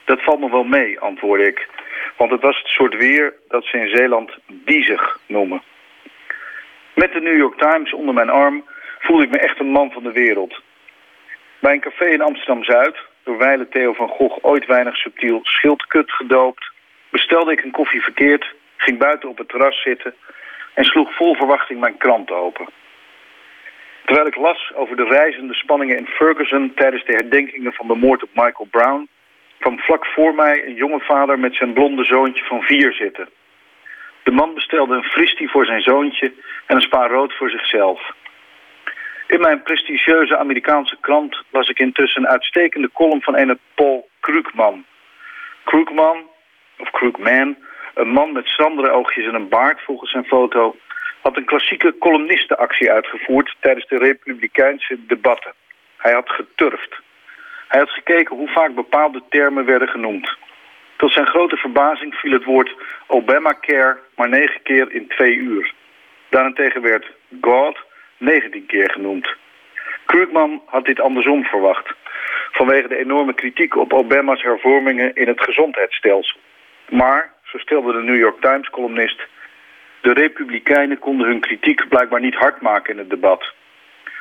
Dat 0.04 0.22
valt 0.22 0.40
me 0.40 0.50
wel 0.50 0.64
mee, 0.64 1.00
antwoordde 1.00 1.46
ik. 1.46 1.68
Want 2.16 2.30
het 2.30 2.40
was 2.40 2.58
het 2.58 2.66
soort 2.66 2.96
weer 2.96 3.34
dat 3.48 3.64
ze 3.64 3.78
in 3.78 3.96
Zeeland 3.96 4.38
diezig 4.46 5.18
noemen. 5.26 5.62
Met 6.94 7.12
de 7.12 7.20
New 7.20 7.36
York 7.36 7.58
Times 7.58 7.92
onder 7.92 8.14
mijn 8.14 8.30
arm 8.30 8.64
voelde 9.06 9.24
ik 9.24 9.30
me 9.30 9.38
echt 9.38 9.60
een 9.60 9.76
man 9.78 9.90
van 9.90 10.02
de 10.02 10.12
wereld. 10.12 10.62
Bij 11.58 11.72
een 11.72 11.80
café 11.80 12.04
in 12.04 12.20
Amsterdam-Zuid, 12.20 12.96
door 13.24 13.38
wijle 13.38 13.68
Theo 13.68 13.92
van 13.92 14.08
Gogh 14.08 14.38
ooit 14.40 14.66
weinig 14.66 14.96
subtiel 14.96 15.40
schildkut 15.42 16.12
gedoopt, 16.12 16.70
bestelde 17.10 17.52
ik 17.52 17.64
een 17.64 17.70
koffie 17.70 18.02
verkeerd, 18.02 18.54
ging 18.76 18.98
buiten 18.98 19.28
op 19.28 19.38
het 19.38 19.48
terras 19.48 19.82
zitten 19.82 20.14
en 20.74 20.84
sloeg 20.84 21.16
vol 21.16 21.34
verwachting 21.34 21.80
mijn 21.80 21.96
krant 21.96 22.30
open. 22.30 22.66
Terwijl 24.04 24.26
ik 24.26 24.36
las 24.36 24.72
over 24.74 24.96
de 24.96 25.04
reizende 25.04 25.54
spanningen 25.54 25.96
in 25.96 26.06
Ferguson 26.06 26.72
tijdens 26.74 27.04
de 27.04 27.12
herdenkingen 27.12 27.72
van 27.72 27.86
de 27.86 27.94
moord 27.94 28.22
op 28.22 28.30
Michael 28.32 28.68
Brown, 28.70 29.08
kwam 29.58 29.78
vlak 29.78 30.06
voor 30.06 30.34
mij 30.34 30.66
een 30.66 30.74
jonge 30.74 31.00
vader 31.00 31.38
met 31.38 31.54
zijn 31.54 31.72
blonde 31.72 32.04
zoontje 32.04 32.44
van 32.44 32.62
vier 32.62 32.92
zitten. 32.92 33.28
De 34.22 34.30
man 34.30 34.54
bestelde 34.54 34.94
een 34.94 35.04
fristie 35.04 35.50
voor 35.50 35.66
zijn 35.66 35.82
zoontje 35.82 36.32
en 36.66 36.76
een 36.76 36.82
spa 36.82 37.06
rood 37.06 37.36
voor 37.36 37.50
zichzelf. 37.50 38.14
In 39.26 39.40
mijn 39.40 39.62
prestigieuze 39.62 40.36
Amerikaanse 40.36 40.96
krant 41.00 41.42
las 41.50 41.68
ik 41.68 41.78
intussen 41.78 42.22
een 42.22 42.28
uitstekende 42.28 42.90
column 42.92 43.22
van 43.22 43.36
een 43.36 43.58
Paul 43.74 44.08
Krugman. 44.20 44.84
Krugman, 45.64 46.28
of 46.78 46.90
Krugman, 46.90 47.56
een 47.94 48.08
man 48.08 48.32
met 48.32 48.46
schrandere 48.46 48.90
oogjes 48.90 49.26
en 49.26 49.34
een 49.34 49.48
baard 49.48 49.80
volgens 49.80 50.10
zijn 50.10 50.24
foto, 50.24 50.76
had 51.22 51.36
een 51.36 51.44
klassieke 51.44 51.98
columnistenactie 51.98 52.90
uitgevoerd 52.90 53.56
tijdens 53.60 53.86
de 53.88 53.98
republikeinse 53.98 54.98
debatten. 55.06 55.52
Hij 55.96 56.12
had 56.12 56.30
geturfd. 56.30 57.00
Hij 57.68 57.80
had 57.80 57.90
gekeken 57.90 58.36
hoe 58.36 58.48
vaak 58.48 58.74
bepaalde 58.74 59.22
termen 59.28 59.64
werden 59.64 59.88
genoemd. 59.88 60.36
Tot 60.96 61.12
zijn 61.12 61.26
grote 61.26 61.56
verbazing 61.56 62.14
viel 62.14 62.32
het 62.32 62.44
woord 62.44 62.74
Obamacare 63.06 63.98
maar 64.16 64.28
negen 64.28 64.62
keer 64.62 64.92
in 64.92 65.08
twee 65.08 65.34
uur. 65.34 65.74
Daarentegen 66.28 66.82
werd 66.82 67.06
God 67.40 67.85
19 68.18 68.66
keer 68.66 68.90
genoemd. 68.90 69.34
Krugman 70.06 70.62
had 70.66 70.84
dit 70.84 71.00
andersom 71.00 71.44
verwacht. 71.44 71.94
Vanwege 72.50 72.88
de 72.88 72.96
enorme 72.96 73.34
kritiek 73.34 73.76
op 73.76 73.92
Obama's 73.92 74.42
hervormingen 74.42 75.14
in 75.14 75.28
het 75.28 75.40
gezondheidsstelsel. 75.40 76.40
Maar, 76.88 77.32
zo 77.44 77.58
stelde 77.58 77.92
de 77.92 78.02
New 78.02 78.18
York 78.18 78.40
Times-columnist... 78.40 79.20
de 80.00 80.12
Republikeinen 80.12 80.98
konden 80.98 81.26
hun 81.26 81.40
kritiek 81.40 81.88
blijkbaar 81.88 82.20
niet 82.20 82.34
hard 82.34 82.60
maken 82.60 82.92
in 82.92 82.98
het 82.98 83.10
debat. 83.10 83.54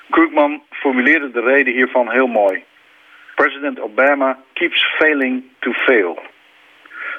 Krugman 0.09 0.63
formuleerde 0.69 1.31
de 1.31 1.41
reden 1.41 1.73
hiervan 1.73 2.11
heel 2.11 2.27
mooi. 2.27 2.63
President 3.35 3.79
Obama 3.79 4.39
keeps 4.53 4.95
failing 4.97 5.43
to 5.59 5.71
fail. 5.71 6.19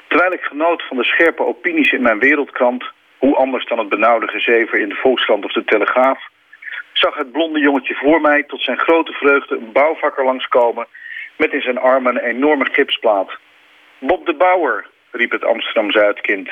Terwijl 0.07 0.31
ik 0.31 0.41
genoot 0.41 0.83
van 0.87 0.97
de 0.97 1.03
scherpe 1.03 1.45
opinies 1.45 1.91
in 1.91 2.01
mijn 2.01 2.19
wereldkrant... 2.19 2.83
hoe 3.17 3.35
anders 3.35 3.65
dan 3.65 3.79
het 3.79 3.89
benauwde 3.89 4.27
gezever 4.27 4.79
in 4.79 4.89
de 4.89 4.95
Volkskrant 4.95 5.45
of 5.45 5.51
de 5.51 5.63
Telegraaf... 5.63 6.19
zag 6.97 7.15
het 7.15 7.31
blonde 7.31 7.59
jongetje 7.59 7.95
voor 7.95 8.21
mij 8.21 8.43
tot 8.43 8.61
zijn 8.61 8.79
grote 8.79 9.11
vreugde 9.11 9.55
een 9.55 9.71
bouwvakker 9.71 10.25
langskomen... 10.25 10.87
met 11.37 11.53
in 11.53 11.61
zijn 11.61 11.77
armen 11.77 12.15
een 12.15 12.23
enorme 12.23 12.65
gipsplaat. 12.71 13.37
Bob 13.99 14.25
de 14.25 14.33
Bouwer, 14.33 14.87
riep 15.11 15.31
het 15.31 15.43
Amsterdam-Zuidkind. 15.43 16.49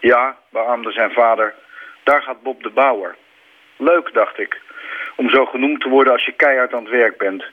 Ja, 0.00 0.36
beaamde 0.50 0.92
zijn 0.92 1.12
vader, 1.12 1.54
daar 2.02 2.22
gaat 2.22 2.42
Bob 2.42 2.62
de 2.62 2.70
Bouwer. 2.70 3.16
Leuk, 3.76 4.10
dacht 4.12 4.38
ik, 4.38 4.60
om 5.16 5.30
zo 5.30 5.44
genoemd 5.44 5.80
te 5.80 5.88
worden 5.88 6.12
als 6.12 6.24
je 6.24 6.32
keihard 6.32 6.74
aan 6.74 6.82
het 6.82 6.92
werk 6.92 7.18
bent. 7.18 7.44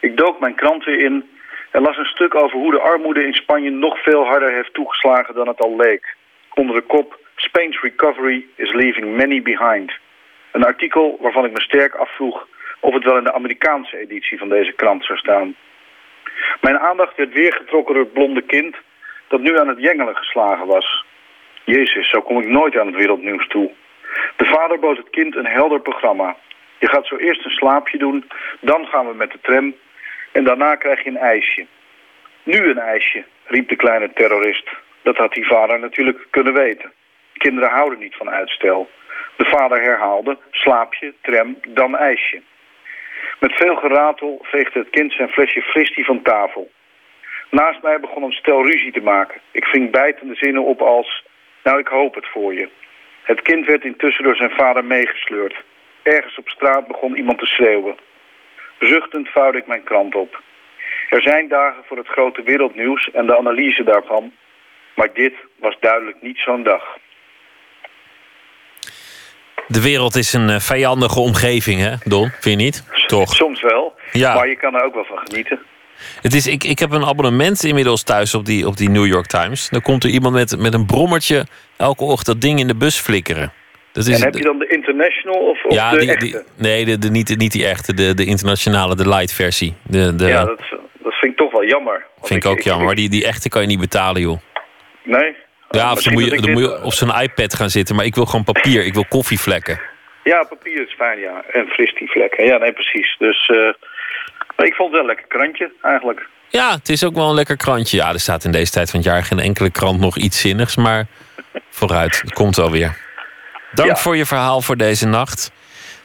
Ik 0.00 0.16
dook 0.16 0.40
mijn 0.40 0.54
krant 0.54 0.84
weer 0.84 0.98
in 0.98 1.30
en 1.70 1.82
las 1.82 1.96
een 1.96 2.04
stuk 2.04 2.34
over 2.34 2.58
hoe 2.58 2.70
de 2.70 2.80
armoede 2.80 3.26
in 3.26 3.34
Spanje 3.34 3.70
nog 3.70 4.02
veel 4.02 4.24
harder 4.24 4.52
heeft 4.52 4.74
toegeslagen 4.74 5.34
dan 5.34 5.48
het 5.48 5.60
al 5.60 5.76
leek. 5.76 6.16
Onder 6.54 6.74
de 6.74 6.82
kop 6.82 7.18
Spain's 7.36 7.80
recovery 7.80 8.46
is 8.54 8.72
leaving 8.72 9.16
many 9.16 9.42
behind. 9.42 9.92
Een 10.52 10.64
artikel 10.64 11.18
waarvan 11.20 11.44
ik 11.44 11.52
me 11.52 11.60
sterk 11.60 11.94
afvroeg 11.94 12.48
of 12.80 12.94
het 12.94 13.04
wel 13.04 13.16
in 13.16 13.24
de 13.24 13.32
Amerikaanse 13.32 13.98
editie 13.98 14.38
van 14.38 14.48
deze 14.48 14.72
krant 14.72 15.04
zou 15.04 15.18
staan. 15.18 15.56
Mijn 16.60 16.78
aandacht 16.78 17.16
werd 17.16 17.32
weer 17.32 17.52
getrokken 17.52 17.94
door 17.94 18.04
het 18.04 18.12
blonde 18.12 18.42
kind 18.42 18.76
dat 19.28 19.40
nu 19.40 19.58
aan 19.58 19.68
het 19.68 19.80
jengelen 19.80 20.16
geslagen 20.16 20.66
was. 20.66 21.04
Jezus, 21.64 22.08
zo 22.08 22.20
kom 22.20 22.40
ik 22.40 22.48
nooit 22.48 22.78
aan 22.78 22.86
het 22.86 22.96
wereldnieuws 22.96 23.46
toe. 23.46 23.70
De 24.36 24.44
vader 24.44 24.78
bood 24.78 24.96
het 24.96 25.10
kind 25.10 25.36
een 25.36 25.46
helder 25.46 25.80
programma. 25.80 26.36
Je 26.78 26.88
gaat 26.88 27.06
zo 27.06 27.16
eerst 27.16 27.44
een 27.44 27.50
slaapje 27.50 27.98
doen, 27.98 28.30
dan 28.60 28.86
gaan 28.86 29.06
we 29.08 29.14
met 29.14 29.32
de 29.32 29.38
tram 29.42 29.74
en 30.32 30.44
daarna 30.44 30.74
krijg 30.74 31.04
je 31.04 31.10
een 31.10 31.16
ijsje. 31.16 31.66
Nu 32.42 32.70
een 32.70 32.78
ijsje, 32.78 33.24
riep 33.44 33.68
de 33.68 33.76
kleine 33.76 34.12
terrorist. 34.12 34.68
Dat 35.02 35.16
had 35.16 35.32
die 35.32 35.46
vader 35.46 35.78
natuurlijk 35.78 36.26
kunnen 36.30 36.54
weten. 36.54 36.92
Kinderen 37.32 37.70
houden 37.70 37.98
niet 37.98 38.16
van 38.16 38.30
uitstel. 38.30 38.90
De 39.40 39.46
vader 39.46 39.82
herhaalde, 39.82 40.38
slaapje, 40.50 41.14
tram, 41.20 41.56
dan 41.68 41.96
ijsje. 41.96 42.42
Met 43.38 43.52
veel 43.52 43.76
geratel 43.76 44.38
veegde 44.42 44.78
het 44.78 44.90
kind 44.90 45.12
zijn 45.12 45.28
flesje 45.28 45.62
fristie 45.62 46.04
van 46.04 46.22
tafel. 46.22 46.70
Naast 47.50 47.82
mij 47.82 48.00
begon 48.00 48.22
een 48.22 48.32
stel 48.32 48.66
ruzie 48.66 48.92
te 48.92 49.00
maken. 49.00 49.40
Ik 49.50 49.64
ving 49.64 49.90
bijtende 49.90 50.34
zinnen 50.34 50.64
op 50.64 50.80
als, 50.80 51.24
nou 51.62 51.78
ik 51.78 51.88
hoop 51.88 52.14
het 52.14 52.26
voor 52.26 52.54
je. 52.54 52.68
Het 53.22 53.42
kind 53.42 53.66
werd 53.66 53.84
intussen 53.84 54.24
door 54.24 54.36
zijn 54.36 54.50
vader 54.50 54.84
meegesleurd. 54.84 55.64
Ergens 56.02 56.38
op 56.38 56.48
straat 56.48 56.86
begon 56.86 57.16
iemand 57.16 57.38
te 57.38 57.46
schreeuwen. 57.46 57.96
Zuchtend 58.78 59.28
vouwde 59.28 59.58
ik 59.58 59.66
mijn 59.66 59.84
krant 59.84 60.14
op. 60.14 60.42
Er 61.08 61.22
zijn 61.22 61.48
dagen 61.48 61.84
voor 61.84 61.96
het 61.96 62.08
grote 62.08 62.42
wereldnieuws 62.42 63.10
en 63.10 63.26
de 63.26 63.36
analyse 63.36 63.84
daarvan. 63.84 64.32
Maar 64.94 65.12
dit 65.12 65.34
was 65.56 65.76
duidelijk 65.80 66.22
niet 66.22 66.38
zo'n 66.38 66.62
dag. 66.62 66.98
De 69.72 69.80
wereld 69.80 70.16
is 70.16 70.32
een 70.32 70.50
eh, 70.50 70.60
vijandige 70.60 71.20
omgeving, 71.20 71.80
hè, 71.80 71.94
Don? 72.04 72.30
Vind 72.40 72.58
je 72.60 72.64
niet? 72.64 72.84
Toch? 73.06 73.34
Soms 73.34 73.62
wel, 73.62 73.94
Ja. 74.12 74.34
maar 74.34 74.48
je 74.48 74.56
kan 74.56 74.74
er 74.74 74.84
ook 74.84 74.94
wel 74.94 75.04
van 75.04 75.18
genieten. 75.18 75.58
Het 76.22 76.34
is, 76.34 76.46
ik, 76.46 76.64
ik 76.64 76.78
heb 76.78 76.90
een 76.90 77.04
abonnement 77.04 77.64
inmiddels 77.64 78.02
thuis 78.02 78.34
op 78.34 78.44
die, 78.44 78.66
op 78.66 78.76
die 78.76 78.88
New 78.90 79.06
York 79.06 79.26
Times. 79.26 79.68
Dan 79.68 79.80
komt 79.82 80.04
er 80.04 80.10
iemand 80.10 80.34
met, 80.34 80.58
met 80.58 80.74
een 80.74 80.86
brommertje 80.86 81.46
elke 81.76 82.04
ochtend 82.04 82.26
dat 82.26 82.40
ding 82.40 82.58
in 82.58 82.66
de 82.66 82.74
bus 82.76 82.96
flikkeren. 82.98 83.52
Dat 83.92 84.06
is, 84.06 84.14
en 84.16 84.22
heb 84.22 84.34
je 84.34 84.42
dan 84.42 84.58
de 84.58 84.66
International 84.68 85.40
of, 85.40 85.64
of 85.64 85.74
ja, 85.74 85.90
de 85.90 85.98
die, 85.98 86.08
echte? 86.10 86.24
die- 86.24 86.36
nee, 86.56 86.84
de, 86.84 86.98
de, 86.98 87.10
niet, 87.10 87.36
niet 87.38 87.52
die 87.52 87.66
echte, 87.66 87.94
de, 87.94 88.14
de 88.14 88.24
internationale, 88.24 88.96
de 88.96 89.08
light 89.08 89.32
versie. 89.32 89.74
De, 89.82 90.14
de, 90.14 90.26
Ja, 90.26 90.44
dat, 90.44 90.58
dat 91.02 91.12
vind 91.14 91.32
ik 91.32 91.38
toch 91.38 91.52
wel 91.52 91.64
jammer. 91.64 92.06
Vind 92.22 92.44
ik 92.44 92.50
ook 92.50 92.60
jammer. 92.60 92.86
Maar 92.86 92.94
die, 92.94 93.08
die 93.08 93.26
echte 93.26 93.48
kan 93.48 93.60
je 93.60 93.66
niet 93.66 93.80
betalen, 93.80 94.20
joh. 94.22 94.38
Nee? 95.04 95.36
Ja, 95.70 95.84
Oh, 95.90 95.96
of 95.96 96.10
moet, 96.10 96.24
je, 96.24 96.40
dan 96.40 96.50
moet 96.50 96.62
je 96.62 96.82
op 96.82 96.92
zo'n 96.92 97.20
iPad 97.20 97.54
gaan 97.54 97.70
zitten. 97.70 97.96
Maar 97.96 98.04
ik 98.04 98.14
wil 98.14 98.24
gewoon 98.26 98.44
papier. 98.44 98.84
Ik 98.84 98.94
wil 98.94 99.04
koffievlekken. 99.08 99.80
Ja, 100.24 100.42
papier 100.44 100.86
is 100.86 100.94
fijn, 100.94 101.18
ja. 101.18 101.42
En 101.52 101.66
fris 101.66 101.94
die 101.94 102.10
vlekken. 102.10 102.44
Ja, 102.46 102.56
nee, 102.56 102.72
precies. 102.72 103.16
Dus 103.18 103.46
eh, 103.48 104.66
ik 104.66 104.74
vond 104.74 104.78
het 104.78 104.90
wel 104.90 105.00
een 105.00 105.06
lekker 105.06 105.26
krantje, 105.26 105.72
eigenlijk. 105.82 106.28
Ja, 106.48 106.70
het 106.72 106.88
is 106.88 107.04
ook 107.04 107.14
wel 107.14 107.28
een 107.28 107.34
lekker 107.34 107.56
krantje. 107.56 107.96
Ja, 107.96 108.08
er 108.12 108.20
staat 108.20 108.44
in 108.44 108.52
deze 108.52 108.72
tijd 108.72 108.90
van 108.90 109.00
het 109.00 109.08
jaar 109.08 109.22
geen 109.24 109.38
enkele 109.38 109.70
krant 109.70 110.00
nog 110.00 110.16
iets 110.16 110.40
zinnigs. 110.40 110.76
Maar 110.76 111.06
vooruit, 111.78 112.20
het 112.20 112.32
komt 112.32 112.56
wel 112.56 112.70
weer. 112.70 112.96
Dank 113.72 113.88
Ja. 113.88 113.96
voor 113.96 114.16
je 114.16 114.26
verhaal 114.26 114.60
voor 114.60 114.76
deze 114.76 115.06
nacht. 115.06 115.52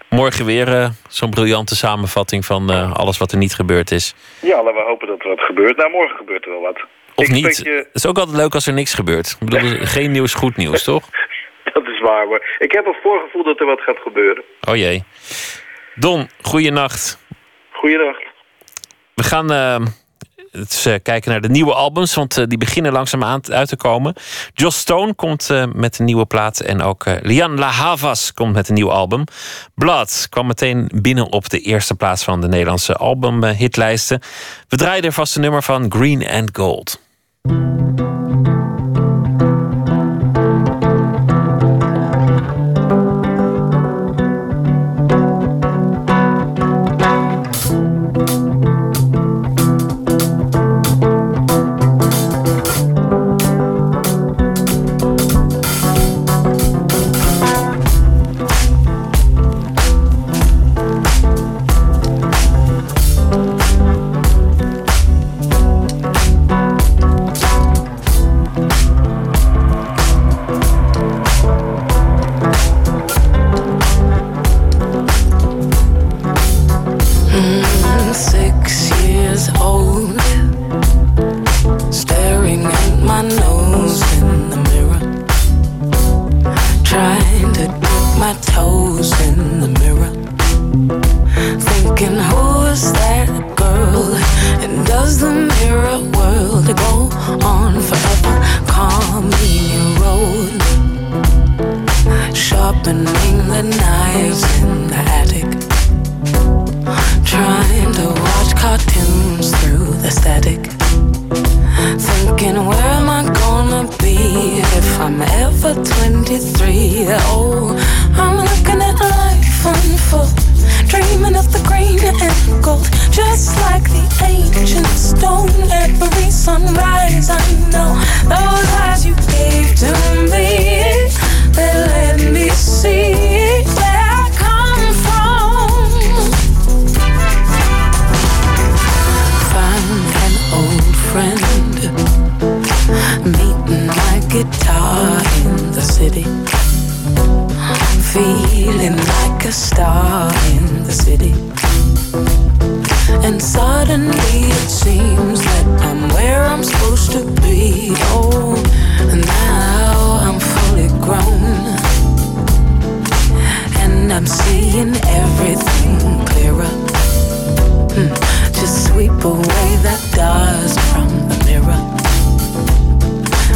Morgen 0.10 0.46
weer 0.46 0.68
eh, 0.82 0.90
zo'n 1.10 1.30
briljante 1.30 1.76
samenvatting 1.76 2.46
van 2.46 2.72
eh, 2.72 2.94
alles 2.94 3.18
wat 3.18 3.32
er 3.32 3.38
niet 3.38 3.54
gebeurd 3.56 3.92
is. 3.92 4.14
Ja, 4.42 4.64
laten 4.64 4.74
we 4.74 4.82
hopen 4.88 5.08
dat 5.08 5.22
er 5.22 5.28
wat 5.30 5.40
gebeurt. 5.40 5.78
Nou, 5.78 5.92
morgen 5.92 6.18
gebeurt 6.18 6.46
er 6.46 6.52
wel 6.52 6.62
wat. 6.62 6.80
Of 7.16 7.28
niet. 7.28 7.58
je- 7.58 7.70
Het 7.72 7.90
is 7.94 8.06
ook 8.06 8.18
altijd 8.18 8.38
leuk 8.38 8.54
als 8.54 8.68
er 8.68 8.74
niks 8.74 8.94
gebeurt. 8.94 9.38
Ik 9.40 9.50
bedoel, 9.50 9.72
geen 9.96 10.12
nieuws, 10.12 10.34
goed 10.34 10.56
nieuws, 10.58 10.84
toch? 10.84 11.10
Dat 11.74 11.88
is 11.88 12.00
waar, 12.02 12.28
maar 12.28 12.56
ik 12.60 12.72
heb 12.72 12.86
een 12.86 12.98
voorgevoel 13.04 13.44
dat 13.44 13.60
er 13.60 13.66
wat 13.66 13.82
gaat 13.82 13.98
gebeuren. 14.04 14.44
Oh 14.70 14.76
jee. 14.76 15.04
Don, 15.96 16.30
goeienacht. 16.42 17.18
Goeiedag. 17.72 18.16
We 19.14 19.24
gaan 19.24 19.52
eens, 20.52 20.86
eh, 20.86 20.94
kijken 21.04 21.32
naar 21.32 21.42
de 21.42 21.50
nieuwe 21.50 21.74
albums, 21.74 22.16
want 22.16 22.38
eh, 22.38 22.44
die 22.48 22.58
beginnen 22.58 22.92
langzaam 22.92 23.24
aan 23.24 23.42
uit 23.52 23.68
te 23.70 23.78
komen. 23.78 24.14
Joss 24.54 24.80
Stone 24.80 25.14
komt 25.14 25.50
eh, 25.50 25.64
met 25.74 26.00
een 26.00 26.06
nieuwe 26.06 26.26
plaat 26.26 26.60
en 26.60 26.82
ook 26.82 27.06
Lian 27.22 27.58
La 27.60 27.70
Havas 27.70 28.34
komt 28.34 28.54
met 28.54 28.68
een 28.68 28.74
nieuw 28.76 28.92
album. 28.92 29.24
Blood 29.76 30.28
kwam 30.30 30.48
meteen 30.48 30.92
binnen 30.96 31.32
op 31.32 31.50
de 31.50 31.60
eerste 31.60 31.96
plaats 31.96 32.24
van 32.24 32.42
de 32.42 32.48
Nederlandse 32.48 32.96
albumhitlijsten. 32.96 34.22
We 34.68 34.78
draaien 34.78 35.04
er 35.04 35.12
vast 35.12 35.36
een 35.36 35.42
nummer 35.42 35.64
van 35.64 35.92
Green 35.92 36.28
and 36.28 36.50
Gold. 36.54 37.04
Thank 37.48 38.48
you. 38.48 38.65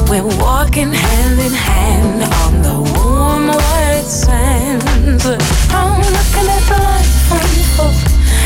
We're 0.09 0.23
walking 0.23 0.91
hand 0.91 1.39
in 1.39 1.51
hand 1.51 2.23
on 2.41 2.63
the 2.63 2.81
warm 2.97 3.45
white 3.47 4.07
sands. 4.07 5.23
I'm 5.69 6.01
looking 6.01 6.49
at 6.49 6.63
the 6.65 6.77
life 6.81 7.31
unfold, 7.37 7.93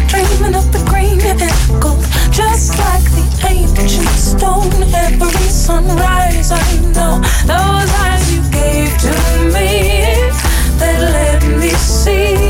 dreaming 0.10 0.56
of 0.56 0.70
the 0.74 0.84
green 0.90 1.22
and 1.22 1.40
gold, 1.82 2.04
just 2.32 2.78
like 2.78 3.06
the 3.16 3.48
ancient 3.48 4.10
stone. 4.10 4.74
Every 4.94 5.32
sunrise, 5.48 6.52
I 6.52 6.62
know 6.92 7.22
those 7.48 7.92
eyes 8.04 8.36
you 8.36 8.42
gave 8.52 8.92
to 9.00 9.14
me 9.56 10.04
that 10.80 11.00
let 11.14 11.60
me 11.60 11.70
see 11.70 12.43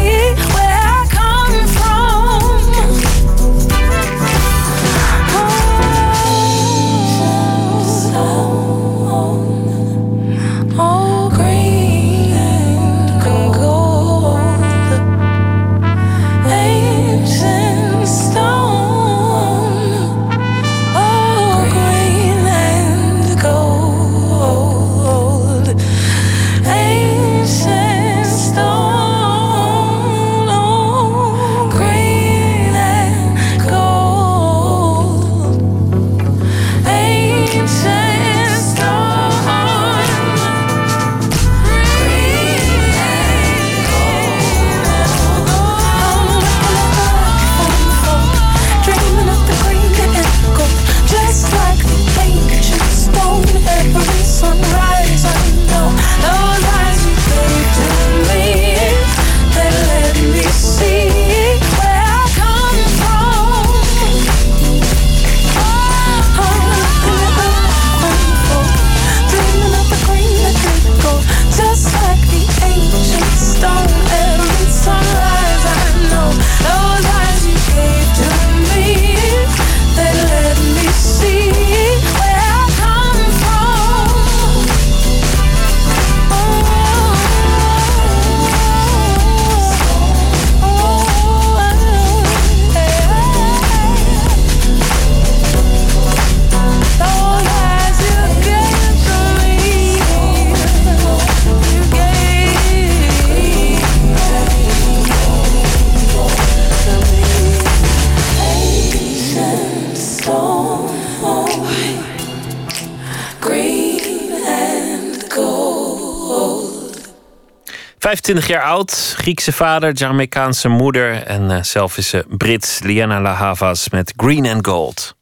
25 118.13 118.47
jaar 118.47 118.63
oud, 118.63 119.13
Griekse 119.17 119.51
vader, 119.51 119.93
Jamaicaanse 119.93 120.69
moeder 120.69 121.23
en 121.23 121.51
eh, 121.51 121.63
zelf 121.63 121.97
is 121.97 122.09
ze 122.09 122.25
Brits, 122.27 122.79
Liana 122.79 123.21
La 123.21 123.33
Havas 123.33 123.89
met 123.89 124.13
Green 124.17 124.47
and 124.47 124.67
Gold. 124.67 125.15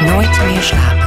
Nooit 0.00 0.42
meer 0.44 0.62
slapen. 0.62 0.97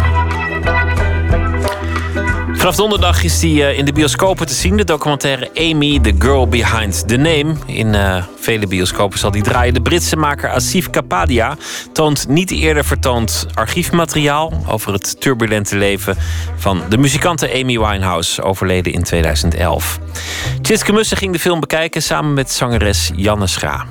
Vanaf 2.61 2.75
donderdag 2.75 3.23
is 3.23 3.39
die 3.39 3.65
eh, 3.65 3.77
in 3.77 3.85
de 3.85 3.93
bioscopen 3.93 4.47
te 4.47 4.53
zien. 4.53 4.77
De 4.77 4.83
documentaire 4.83 5.49
Amy, 5.55 5.99
The 5.99 6.15
Girl 6.19 6.47
Behind 6.47 7.07
the 7.07 7.15
Name. 7.15 7.53
In 7.65 7.95
eh, 7.95 8.23
vele 8.39 8.67
bioscopen 8.67 9.19
zal 9.19 9.31
die 9.31 9.41
draaien. 9.41 9.73
De 9.73 9.81
Britse 9.81 10.15
maker 10.15 10.49
Asif 10.49 10.89
Kapadia 10.89 11.57
toont 11.93 12.27
niet 12.27 12.51
eerder 12.51 12.85
vertoond 12.85 13.45
archiefmateriaal... 13.53 14.53
over 14.67 14.93
het 14.93 15.21
turbulente 15.21 15.75
leven 15.75 16.17
van 16.57 16.81
de 16.89 16.97
muzikante 16.97 17.53
Amy 17.53 17.79
Winehouse... 17.79 18.41
overleden 18.41 18.93
in 18.93 19.03
2011. 19.03 19.99
Tjitske 20.61 20.93
Mussen 20.93 21.17
ging 21.17 21.33
de 21.33 21.39
film 21.39 21.59
bekijken 21.59 22.01
samen 22.01 22.33
met 22.33 22.51
zangeres 22.51 23.11
Janne 23.15 23.47
Schra. 23.47 23.85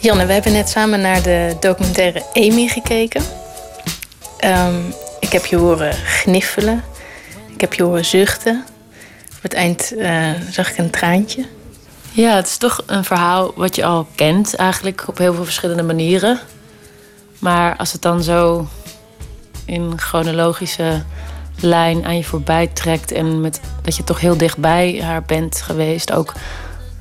Janne, 0.00 0.26
we 0.26 0.32
hebben 0.32 0.52
net 0.52 0.68
samen 0.68 1.00
naar 1.00 1.22
de 1.22 1.56
documentaire 1.60 2.22
Amy 2.34 2.66
gekeken. 2.66 3.41
Ehm, 4.42 4.80
ik 5.20 5.32
heb 5.32 5.46
je 5.46 5.56
horen 5.56 5.92
gniffelen. 5.92 6.84
Ik 7.54 7.60
heb 7.60 7.74
je 7.74 7.82
horen 7.82 8.04
zuchten. 8.04 8.64
Op 9.36 9.42
het 9.42 9.52
eind 9.52 9.96
eh, 9.96 10.30
zag 10.50 10.70
ik 10.70 10.78
een 10.78 10.90
traantje. 10.90 11.46
Ja, 12.12 12.34
het 12.36 12.46
is 12.46 12.56
toch 12.56 12.82
een 12.86 13.04
verhaal 13.04 13.52
wat 13.56 13.76
je 13.76 13.84
al 13.84 14.06
kent, 14.14 14.54
eigenlijk 14.54 15.04
op 15.08 15.18
heel 15.18 15.34
veel 15.34 15.44
verschillende 15.44 15.82
manieren. 15.82 16.40
Maar 17.38 17.76
als 17.76 17.92
het 17.92 18.02
dan 18.02 18.22
zo 18.22 18.68
in 19.64 19.98
chronologische 19.98 21.02
lijn 21.60 22.04
aan 22.04 22.16
je 22.16 22.24
voorbij 22.24 22.66
trekt 22.66 23.12
en 23.12 23.40
met, 23.40 23.60
dat 23.82 23.96
je 23.96 24.04
toch 24.04 24.20
heel 24.20 24.36
dichtbij 24.36 25.00
haar 25.02 25.22
bent 25.22 25.60
geweest, 25.60 26.12
ook 26.12 26.32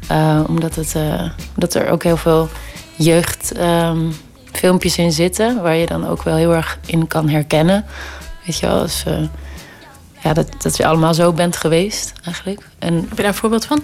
eh, 0.07 0.43
omdat, 0.47 0.75
het, 0.75 0.95
eh, 0.95 1.29
omdat 1.53 1.73
er 1.73 1.89
ook 1.89 2.03
heel 2.03 2.17
veel 2.17 2.49
jeugdfilmpjes 4.51 4.97
in 4.97 5.11
zitten, 5.11 5.61
waar 5.61 5.75
je 5.75 5.85
dan 5.85 6.07
ook 6.07 6.23
wel 6.23 6.35
heel 6.35 6.53
erg 6.53 6.79
in 6.85 7.07
kan 7.07 7.29
herkennen. 7.29 7.85
Weet 8.45 8.59
je 8.59 8.65
wel, 8.65 8.79
als, 8.79 9.03
eh, 9.07 9.23
ja, 10.23 10.33
dat, 10.33 10.61
dat 10.61 10.77
je 10.77 10.85
allemaal 10.85 11.13
zo 11.13 11.33
bent 11.33 11.55
geweest, 11.55 12.13
eigenlijk. 12.23 12.67
En, 12.79 12.93
Heb 12.95 13.09
je 13.09 13.15
daar 13.15 13.25
een 13.25 13.33
voorbeeld 13.33 13.65
van? 13.65 13.81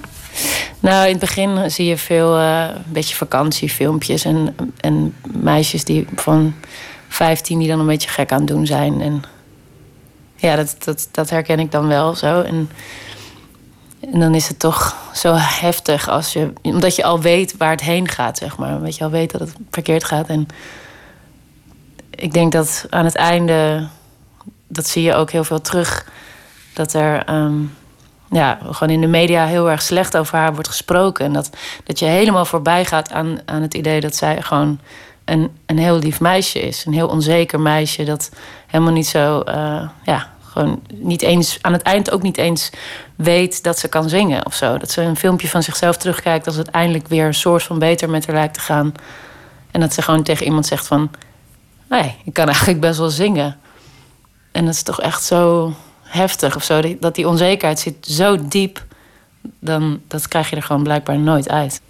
Nou, 0.79 1.05
in 1.05 1.11
het 1.11 1.19
begin 1.19 1.71
zie 1.71 1.85
je 1.85 1.97
veel, 1.97 2.37
eh, 2.37 2.67
een 2.85 2.91
beetje 2.91 3.15
vakantiefilmpjes 3.15 4.25
en, 4.25 4.55
en 4.79 5.15
meisjes 5.31 5.83
die 5.83 6.07
van 6.15 6.53
15 7.07 7.59
die 7.59 7.67
dan 7.67 7.79
een 7.79 7.85
beetje 7.85 8.09
gek 8.09 8.31
aan 8.31 8.39
het 8.39 8.47
doen 8.47 8.65
zijn. 8.65 9.01
En 9.01 9.23
ja, 10.35 10.55
dat, 10.55 10.75
dat, 10.83 11.09
dat 11.11 11.29
herken 11.29 11.59
ik 11.59 11.71
dan 11.71 11.87
wel 11.87 12.15
zo. 12.15 12.41
En, 12.41 12.69
en 14.11 14.19
dan 14.19 14.35
is 14.35 14.47
het 14.47 14.59
toch 14.59 14.95
zo 15.13 15.33
heftig 15.37 16.09
als 16.09 16.33
je, 16.33 16.53
omdat 16.61 16.95
je 16.95 17.03
al 17.03 17.21
weet 17.21 17.57
waar 17.57 17.71
het 17.71 17.81
heen 17.81 18.07
gaat, 18.07 18.37
zeg 18.37 18.57
maar. 18.57 18.75
Omdat 18.75 18.97
je 18.97 19.03
al 19.03 19.09
weet 19.09 19.31
dat 19.31 19.41
het 19.41 19.55
verkeerd 19.71 20.03
gaat. 20.03 20.27
En 20.27 20.47
ik 22.09 22.33
denk 22.33 22.51
dat 22.51 22.85
aan 22.89 23.05
het 23.05 23.15
einde, 23.15 23.87
dat 24.67 24.87
zie 24.87 25.03
je 25.03 25.13
ook 25.13 25.31
heel 25.31 25.43
veel 25.43 25.61
terug, 25.61 26.05
dat 26.73 26.93
er 26.93 27.25
ehm, 27.25 27.55
ja, 28.29 28.59
gewoon 28.61 28.93
in 28.93 29.01
de 29.01 29.07
media 29.07 29.45
heel 29.45 29.69
erg 29.69 29.81
slecht 29.81 30.17
over 30.17 30.37
haar 30.37 30.53
wordt 30.53 30.67
gesproken. 30.67 31.25
En 31.25 31.33
dat, 31.33 31.49
dat 31.83 31.99
je 31.99 32.05
helemaal 32.05 32.45
voorbij 32.45 32.85
gaat 32.85 33.11
aan, 33.11 33.39
aan 33.45 33.61
het 33.61 33.73
idee 33.73 34.01
dat 34.01 34.15
zij 34.15 34.41
gewoon 34.41 34.79
een, 35.25 35.57
een 35.65 35.77
heel 35.77 35.99
lief 35.99 36.19
meisje 36.19 36.59
is. 36.59 36.85
Een 36.85 36.93
heel 36.93 37.07
onzeker 37.07 37.59
meisje 37.59 38.03
dat 38.03 38.31
helemaal 38.67 38.93
niet 38.93 39.07
zo, 39.07 39.39
eh, 39.39 39.89
ja, 40.03 40.29
gewoon 40.41 40.81
niet 40.93 41.21
eens, 41.21 41.57
aan 41.61 41.73
het 41.73 41.81
eind 41.81 42.11
ook 42.11 42.21
niet 42.21 42.37
eens 42.37 42.71
weet 43.17 43.63
dat 43.63 43.79
ze 43.79 43.87
kan 43.87 44.09
zingen 44.09 44.45
of 44.45 44.53
zo. 44.53 44.77
Dat 44.77 44.91
ze 44.91 45.01
een 45.01 45.15
filmpje 45.15 45.47
van 45.47 45.63
zichzelf 45.63 45.97
terugkijkt 45.97 46.47
als 46.47 46.55
het 46.55 46.69
eindelijk 46.69 47.07
weer 47.07 47.25
een 47.25 47.33
soort 47.33 47.63
van 47.63 47.79
beter 47.79 48.09
met 48.09 48.25
haar 48.25 48.35
lijkt 48.35 48.53
te 48.53 48.59
gaan. 48.59 48.93
En 49.71 49.79
dat 49.79 49.93
ze 49.93 50.01
gewoon 50.01 50.23
tegen 50.23 50.45
iemand 50.45 50.65
zegt 50.65 50.87
van, 50.87 51.11
nee, 51.89 52.15
ik 52.23 52.33
kan 52.33 52.47
eigenlijk 52.53 52.79
best 52.79 52.97
wel 52.97 53.09
zingen. 53.09 53.59
En 54.51 54.65
dat 54.65 54.73
is 54.73 54.83
toch 54.83 55.01
echt 55.01 55.23
zo 55.23 55.73
heftig 56.03 56.55
of 56.55 56.63
zo. 56.63 56.97
Dat 56.99 57.15
die 57.15 57.27
onzekerheid 57.27 57.79
zit 57.79 57.95
zo 58.07 58.47
diep, 58.47 58.85
dan 59.59 60.01
dat 60.07 60.27
krijg 60.27 60.49
je 60.49 60.55
er 60.55 60.63
gewoon 60.63 60.83
blijkbaar 60.83 61.19
nooit 61.19 61.49
uit. 61.49 61.81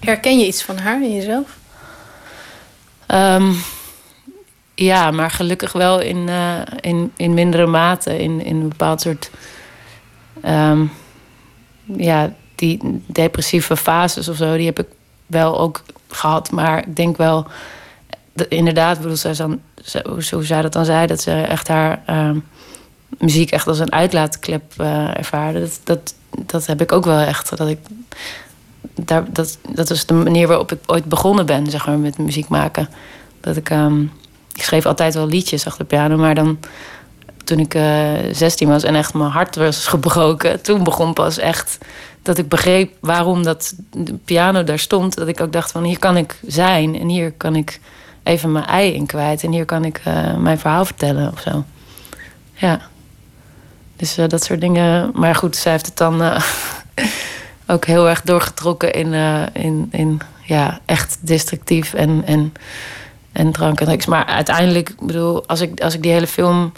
Herken 0.00 0.38
je 0.38 0.46
iets 0.46 0.62
van 0.62 0.78
haar 0.78 1.02
in 1.02 1.14
jezelf? 1.14 1.56
Ehm, 3.06 3.52
ja, 4.74 5.10
maar 5.10 5.30
gelukkig 5.30 5.72
wel 5.72 6.00
in, 6.00 6.28
eh, 6.28 6.60
in, 6.80 7.12
in 7.16 7.34
mindere 7.34 7.66
mate. 7.66 8.18
In, 8.18 8.44
in 8.44 8.60
een 8.60 8.68
bepaald 8.68 9.00
soort. 9.00 9.30
Ehm, 10.42 10.84
ja, 11.84 12.32
die 12.54 13.02
depressieve 13.06 13.76
fases 13.76 14.28
of 14.28 14.36
zo, 14.36 14.56
die 14.56 14.66
heb 14.66 14.78
ik 14.78 14.86
wel 15.26 15.58
ook 15.58 15.82
gehad. 16.08 16.50
Maar 16.50 16.78
ik 16.78 16.96
denk 16.96 17.16
wel. 17.16 17.46
inderdaad, 18.48 18.98
zij 19.12 19.34
dan, 19.34 19.60
zo 20.18 20.40
zij 20.40 20.62
dat 20.62 20.72
dan 20.72 20.84
zei, 20.84 21.06
dat 21.06 21.20
ze 21.20 21.32
echt 21.32 21.68
haar 21.68 22.02
ehm, 22.06 22.38
muziek 23.18 23.50
echt 23.50 23.66
als 23.66 23.78
een 23.78 23.92
uitlaatklep 23.92 24.62
eh, 24.76 25.18
ervaarde. 25.18 25.60
Dat, 25.60 25.80
dat, 25.84 26.14
dat 26.46 26.66
heb 26.66 26.80
ik 26.80 26.92
ook 26.92 27.04
wel 27.04 27.18
echt. 27.18 27.56
Dat 27.56 27.68
ik 27.68 27.78
daar, 28.94 29.24
dat, 29.32 29.58
dat 29.68 29.90
is 29.90 30.06
de 30.06 30.14
manier 30.14 30.46
waarop 30.46 30.72
ik 30.72 30.78
ooit 30.86 31.04
begonnen 31.04 31.46
ben, 31.46 31.70
zeg 31.70 31.86
maar, 31.86 31.98
met 31.98 32.18
muziek 32.18 32.48
maken. 32.48 32.88
Dat 33.40 33.56
ik, 33.56 33.70
ehm, 33.70 34.02
ik 34.54 34.62
schreef 34.62 34.86
altijd 34.86 35.14
wel 35.14 35.26
liedjes 35.26 35.66
achter 35.66 35.82
de 35.82 35.88
piano, 35.88 36.16
maar 36.16 36.34
dan 36.34 36.58
toen 37.50 37.58
ik 37.58 37.74
eh 37.74 38.12
16 38.32 38.68
was 38.68 38.82
en 38.82 38.94
echt 38.94 39.14
mijn 39.14 39.30
hart 39.30 39.56
was 39.56 39.86
gebroken, 39.86 40.60
toen 40.60 40.84
begon 40.84 41.12
pas 41.12 41.38
echt 41.38 41.78
dat 42.22 42.38
ik 42.38 42.48
begreep 42.48 42.92
waarom 43.00 43.42
dat 43.42 43.74
de 43.90 44.14
piano 44.14 44.64
daar 44.64 44.78
stond. 44.78 45.14
Dat 45.14 45.28
ik 45.28 45.40
ook 45.40 45.52
dacht 45.52 45.70
van 45.70 45.84
hier 45.84 45.98
kan 45.98 46.16
ik 46.16 46.38
zijn 46.46 47.00
en 47.00 47.08
hier 47.08 47.32
kan 47.32 47.56
ik 47.56 47.80
even 48.22 48.52
mijn 48.52 48.66
ei 48.66 48.92
in 48.92 49.06
kwijt 49.06 49.42
en 49.42 49.52
hier 49.52 49.64
kan 49.64 49.84
ik 49.84 50.00
eh, 50.04 50.36
mijn 50.36 50.58
verhaal 50.58 50.84
vertellen 50.84 51.32
of 51.32 51.40
zo. 51.40 51.64
Ja. 52.54 52.80
Dus 53.96 54.16
eh, 54.16 54.28
dat 54.28 54.44
soort 54.44 54.60
dingen. 54.60 55.10
Maar 55.14 55.34
goed, 55.34 55.56
zij 55.56 55.72
heeft 55.72 55.86
het 55.86 55.96
dan 55.96 56.22
eh, 56.22 56.42
ook 57.72 57.84
heel 57.84 58.08
erg 58.08 58.22
doorgetrokken 58.22 58.92
in, 58.92 59.14
eh, 59.14 59.42
in, 59.52 59.88
in 59.90 60.20
ja, 60.44 60.80
echt 60.84 61.18
destructief 61.20 61.94
en, 61.94 62.22
en, 62.26 62.52
en 63.32 63.52
drank 63.52 63.80
en 63.80 63.86
drugs. 63.86 64.06
Maar 64.06 64.24
uiteindelijk, 64.24 64.94
bedoel, 65.00 65.46
als 65.46 65.60
ik, 65.60 65.80
als 65.80 65.94
ik 65.94 66.02
die 66.02 66.12
hele 66.12 66.26
film 66.26 66.72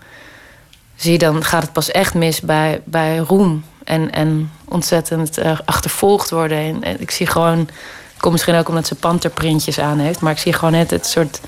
zie, 1.03 1.19
dan 1.19 1.45
gaat 1.45 1.63
het 1.63 1.73
pas 1.73 1.91
echt 1.91 2.15
mis 2.15 2.41
bij, 2.41 2.81
bij 2.85 3.17
roem. 3.17 3.65
En, 3.85 4.13
en 4.13 4.51
ontzettend 4.65 5.39
eh, 5.39 5.59
achtervolgd 5.65 6.31
worden. 6.31 6.59
En, 6.59 6.83
en 6.83 7.01
ik 7.01 7.11
zie 7.11 7.27
gewoon, 7.27 7.59
het 7.59 8.21
komt 8.21 8.33
misschien 8.33 8.55
ook 8.55 8.69
omdat 8.69 8.87
ze 8.87 8.95
panterprintjes 8.95 9.79
aan 9.79 9.99
heeft, 9.99 10.21
maar 10.21 10.33
ik 10.33 10.39
zie 10.39 10.53
gewoon 10.53 10.73
net 10.73 10.91
het 10.91 11.07
soort 11.07 11.41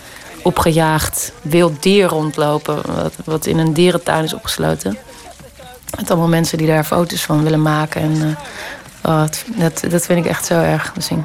opgejaagd 0.42 1.32
wild 1.42 1.82
dier 1.82 2.06
rondlopen, 2.06 2.94
wat, 3.02 3.14
wat 3.24 3.46
in 3.46 3.58
een 3.58 3.72
dierentuin 3.72 4.24
is 4.24 4.34
opgesloten. 4.34 4.98
Met 5.96 6.10
allemaal 6.10 6.28
mensen 6.28 6.58
die 6.58 6.66
daar 6.66 6.84
foto's 6.84 7.24
van 7.24 7.42
willen 7.42 7.62
maken. 7.62 8.00
En 8.00 8.36
eh, 9.02 9.10
oh, 9.10 9.24
dat, 9.56 9.82
dat 9.90 10.06
vind 10.06 10.24
ik 10.24 10.30
echt 10.30 10.46
zo 10.46 10.60
erg 10.60 10.92
zien. 10.98 11.24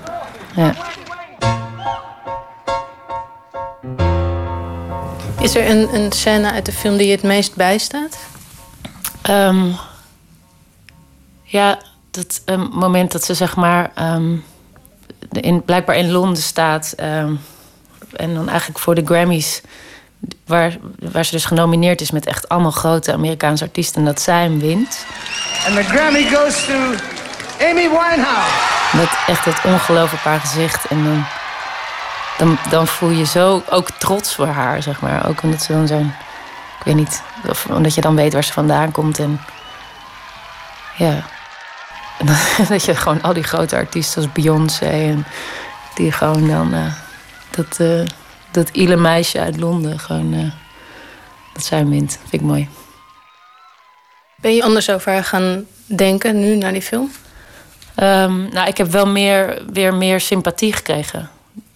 Ja. 0.55 0.75
Is 5.41 5.55
er 5.55 5.69
een, 5.69 5.93
een 5.93 6.11
scène 6.11 6.51
uit 6.51 6.65
de 6.65 6.71
film 6.71 6.97
die 6.97 7.07
je 7.07 7.11
het 7.11 7.23
meest 7.23 7.55
bijstaat? 7.55 8.17
Ehm, 9.21 9.71
ja, 11.43 11.79
dat 12.11 12.41
ehm, 12.45 12.61
moment 12.71 13.11
dat 13.11 13.23
ze 13.23 13.33
zeg 13.33 13.55
maar 13.55 13.91
ehm, 13.95 14.35
in, 15.31 15.63
blijkbaar 15.63 15.95
in 15.95 16.11
Londen 16.11 16.43
staat. 16.43 16.93
ehm, 16.97 17.33
en 18.15 18.33
dan 18.33 18.49
eigenlijk 18.49 18.79
voor 18.79 18.95
de 18.95 19.05
Grammys, 19.05 19.61
waar, 20.45 20.77
waar 20.99 21.25
ze 21.25 21.31
dus 21.31 21.45
genomineerd 21.45 22.01
is 22.01 22.11
met 22.11 22.25
echt 22.25 22.49
allemaal 22.49 22.71
grote 22.71 23.13
Amerikaanse 23.13 23.63
artiesten. 23.63 23.99
En 23.99 24.05
dat 24.05 24.21
zij 24.21 24.41
hem 24.41 24.59
wint. 24.59 25.05
And 25.67 25.75
the 25.75 25.83
Grammy 25.83 26.23
goes 26.23 26.65
to 26.65 26.73
Amy 27.59 27.89
Winehouse. 27.89 28.97
Met 28.97 29.09
echt 29.27 29.45
het 29.45 29.61
ongeloof 29.63 30.13
op 30.13 30.19
haar 30.19 30.39
gezicht. 30.39 30.85
En 30.85 31.03
dan, 31.03 31.25
dan, 32.39 32.57
dan 32.69 32.87
voel 32.87 33.09
je 33.09 33.25
zo 33.25 33.63
ook 33.69 33.89
trots 33.91 34.35
voor 34.35 34.47
haar, 34.47 34.83
zeg 34.83 35.01
maar. 35.01 35.27
Ook 35.27 35.43
omdat 35.43 35.61
ze 35.61 35.73
dan 35.73 35.87
zo'n... 35.87 36.13
Ik 36.79 36.85
weet 36.85 36.95
niet, 36.95 37.21
of 37.47 37.65
omdat 37.65 37.93
je 37.93 38.01
dan 38.01 38.15
weet 38.15 38.33
waar 38.33 38.43
ze 38.43 38.53
vandaan 38.53 38.91
komt. 38.91 39.19
En 39.19 39.41
ja, 40.97 41.23
en 42.19 42.25
dan, 42.25 42.35
dat 42.67 42.85
je 42.85 42.95
gewoon 42.95 43.21
al 43.21 43.33
die 43.33 43.43
grote 43.43 43.75
artiesten 43.75 44.21
als 44.21 44.31
Beyoncé... 44.31 44.85
en 44.85 45.25
die 45.95 46.11
gewoon 46.11 46.47
dan... 46.47 46.73
eh, 46.73 46.93
dat, 47.49 47.79
eh 47.79 48.05
dat 48.51 48.69
ile 48.69 48.95
meisje 48.95 49.39
uit 49.39 49.57
Londen 49.57 49.99
gewoon... 49.99 50.33
eh, 50.33 50.51
dat 51.53 51.63
zij 51.63 51.85
wint. 51.85 52.17
Vind 52.19 52.33
ik 52.33 52.41
mooi. 52.41 52.69
Ben 54.35 54.55
je 54.55 54.63
anders 54.63 54.89
over 54.89 55.11
haar 55.11 55.23
gaan 55.23 55.65
denken 55.85 56.39
nu 56.39 56.55
naar 56.55 56.71
die 56.73 56.81
film? 56.81 57.11
Ehm, 57.95 58.49
nou, 58.49 58.67
ik 58.67 58.77
heb 58.77 58.91
wel 58.91 59.07
meer, 59.07 59.61
weer 59.73 59.93
meer 59.93 60.19
sympathie 60.19 60.73
gekregen. 60.73 61.29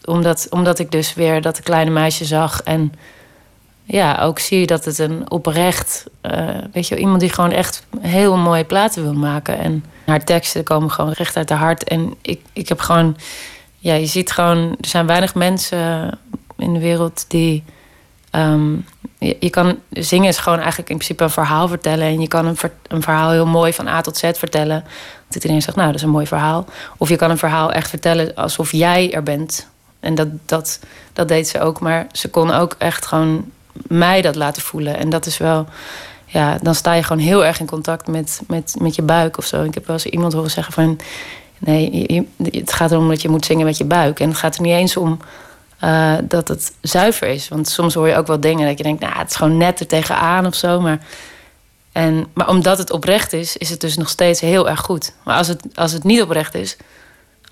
Omdat, 0.05 0.47
omdat 0.49 0.79
ik 0.79 0.91
dus 0.91 1.13
weer 1.13 1.41
dat 1.41 1.59
kleine 1.59 1.91
meisje 1.91 2.25
zag. 2.25 2.61
En 2.63 2.93
ja, 3.83 4.19
ook 4.21 4.39
zie 4.39 4.65
dat 4.67 4.85
het 4.85 4.97
een 4.99 5.31
oprecht... 5.31 6.05
eh, 6.21 6.47
weet 6.73 6.87
je, 6.87 6.97
iemand 6.97 7.19
die 7.19 7.29
gewoon 7.29 7.51
echt 7.51 7.85
heel 7.99 8.37
mooie 8.37 8.63
platen 8.63 9.03
wil 9.03 9.13
maken. 9.13 9.57
En 9.59 9.85
haar 10.05 10.23
teksten 10.23 10.63
komen 10.63 10.91
gewoon 10.91 11.11
recht 11.11 11.37
uit 11.37 11.49
haar 11.49 11.59
hart. 11.59 11.83
En 11.83 12.15
ik, 12.21 12.41
ik 12.53 12.69
heb 12.69 12.79
gewoon... 12.79 13.17
Ja, 13.77 13.93
je 13.93 14.05
ziet 14.05 14.31
gewoon... 14.31 14.57
Er 14.81 14.87
zijn 14.87 15.05
weinig 15.07 15.35
mensen 15.35 16.09
in 16.57 16.73
de 16.73 16.79
wereld 16.79 17.25
die... 17.27 17.63
ehm, 18.29 18.73
je, 19.17 19.37
je 19.39 19.49
kan 19.49 19.79
zingen 19.89 20.27
is 20.27 20.37
gewoon 20.37 20.59
eigenlijk 20.59 20.89
in 20.89 20.95
principe 20.95 21.23
een 21.23 21.29
verhaal 21.29 21.67
vertellen. 21.67 22.07
En 22.07 22.21
je 22.21 22.27
kan 22.27 22.45
een, 22.45 22.57
een 22.87 23.01
verhaal 23.01 23.31
heel 23.31 23.45
mooi 23.45 23.73
van 23.73 23.87
A 23.87 24.01
tot 24.01 24.17
Z 24.17 24.31
vertellen. 24.33 24.83
Dat 25.27 25.35
iedereen 25.35 25.61
zegt, 25.61 25.77
nou, 25.77 25.87
dat 25.87 25.97
is 25.97 26.03
een 26.03 26.09
mooi 26.09 26.27
verhaal. 26.27 26.65
Of 26.97 27.09
je 27.09 27.15
kan 27.15 27.29
een 27.29 27.37
verhaal 27.37 27.71
echt 27.71 27.89
vertellen 27.89 28.35
alsof 28.35 28.71
jij 28.71 29.13
er 29.13 29.23
bent. 29.23 29.71
En 30.03 30.15
dat, 30.15 30.27
dat, 30.45 30.79
dat 31.13 31.27
deed 31.27 31.47
ze 31.47 31.59
ook. 31.59 31.79
Maar 31.79 32.07
ze 32.11 32.29
kon 32.29 32.51
ook 32.51 32.75
echt 32.77 33.05
gewoon 33.05 33.51
mij 33.87 34.21
dat 34.21 34.35
laten 34.35 34.61
voelen. 34.61 34.97
En 34.97 35.09
dat 35.09 35.25
is 35.25 35.37
wel... 35.37 35.67
Ja, 36.25 36.57
dan 36.61 36.75
sta 36.75 36.93
je 36.93 37.03
gewoon 37.03 37.21
heel 37.21 37.45
erg 37.45 37.59
in 37.59 37.65
contact 37.65 38.07
met, 38.07 38.41
met, 38.47 38.75
met 38.79 38.95
je 38.95 39.01
buik 39.01 39.37
of 39.37 39.45
zo. 39.45 39.63
Ik 39.63 39.73
heb 39.73 39.87
wel 39.87 39.95
eens 39.95 40.05
iemand 40.05 40.33
horen 40.33 40.51
zeggen 40.51 40.73
van... 40.73 40.99
Nee, 41.57 42.27
het 42.37 42.73
gaat 42.73 42.91
erom 42.91 43.09
dat 43.09 43.21
je 43.21 43.29
moet 43.29 43.45
zingen 43.45 43.65
met 43.65 43.77
je 43.77 43.85
buik. 43.85 44.19
En 44.19 44.29
het 44.29 44.37
gaat 44.37 44.55
er 44.55 44.61
niet 44.61 44.73
eens 44.73 44.97
om 44.97 45.19
eh, 45.79 46.13
dat 46.23 46.47
het 46.47 46.73
zuiver 46.81 47.27
is. 47.27 47.47
Want 47.47 47.67
soms 47.67 47.93
hoor 47.93 48.07
je 48.07 48.15
ook 48.15 48.27
wel 48.27 48.39
dingen 48.39 48.67
dat 48.67 48.77
je 48.77 48.83
denkt... 48.83 49.01
nou, 49.01 49.17
het 49.17 49.29
is 49.29 49.35
gewoon 49.35 49.57
net 49.57 49.79
er 49.79 49.87
tegenaan 49.87 50.45
of 50.45 50.55
zo. 50.55 50.81
Maar, 50.81 50.99
en, 51.91 52.27
maar 52.33 52.47
omdat 52.47 52.77
het 52.77 52.91
oprecht 52.91 53.33
is, 53.33 53.57
is 53.57 53.69
het 53.69 53.81
dus 53.81 53.97
nog 53.97 54.09
steeds 54.09 54.39
heel 54.39 54.69
erg 54.69 54.79
goed. 54.79 55.13
Maar 55.23 55.37
als 55.37 55.47
het, 55.47 55.61
als 55.75 55.91
het 55.91 56.03
niet 56.03 56.21
oprecht 56.21 56.55
is... 56.55 56.77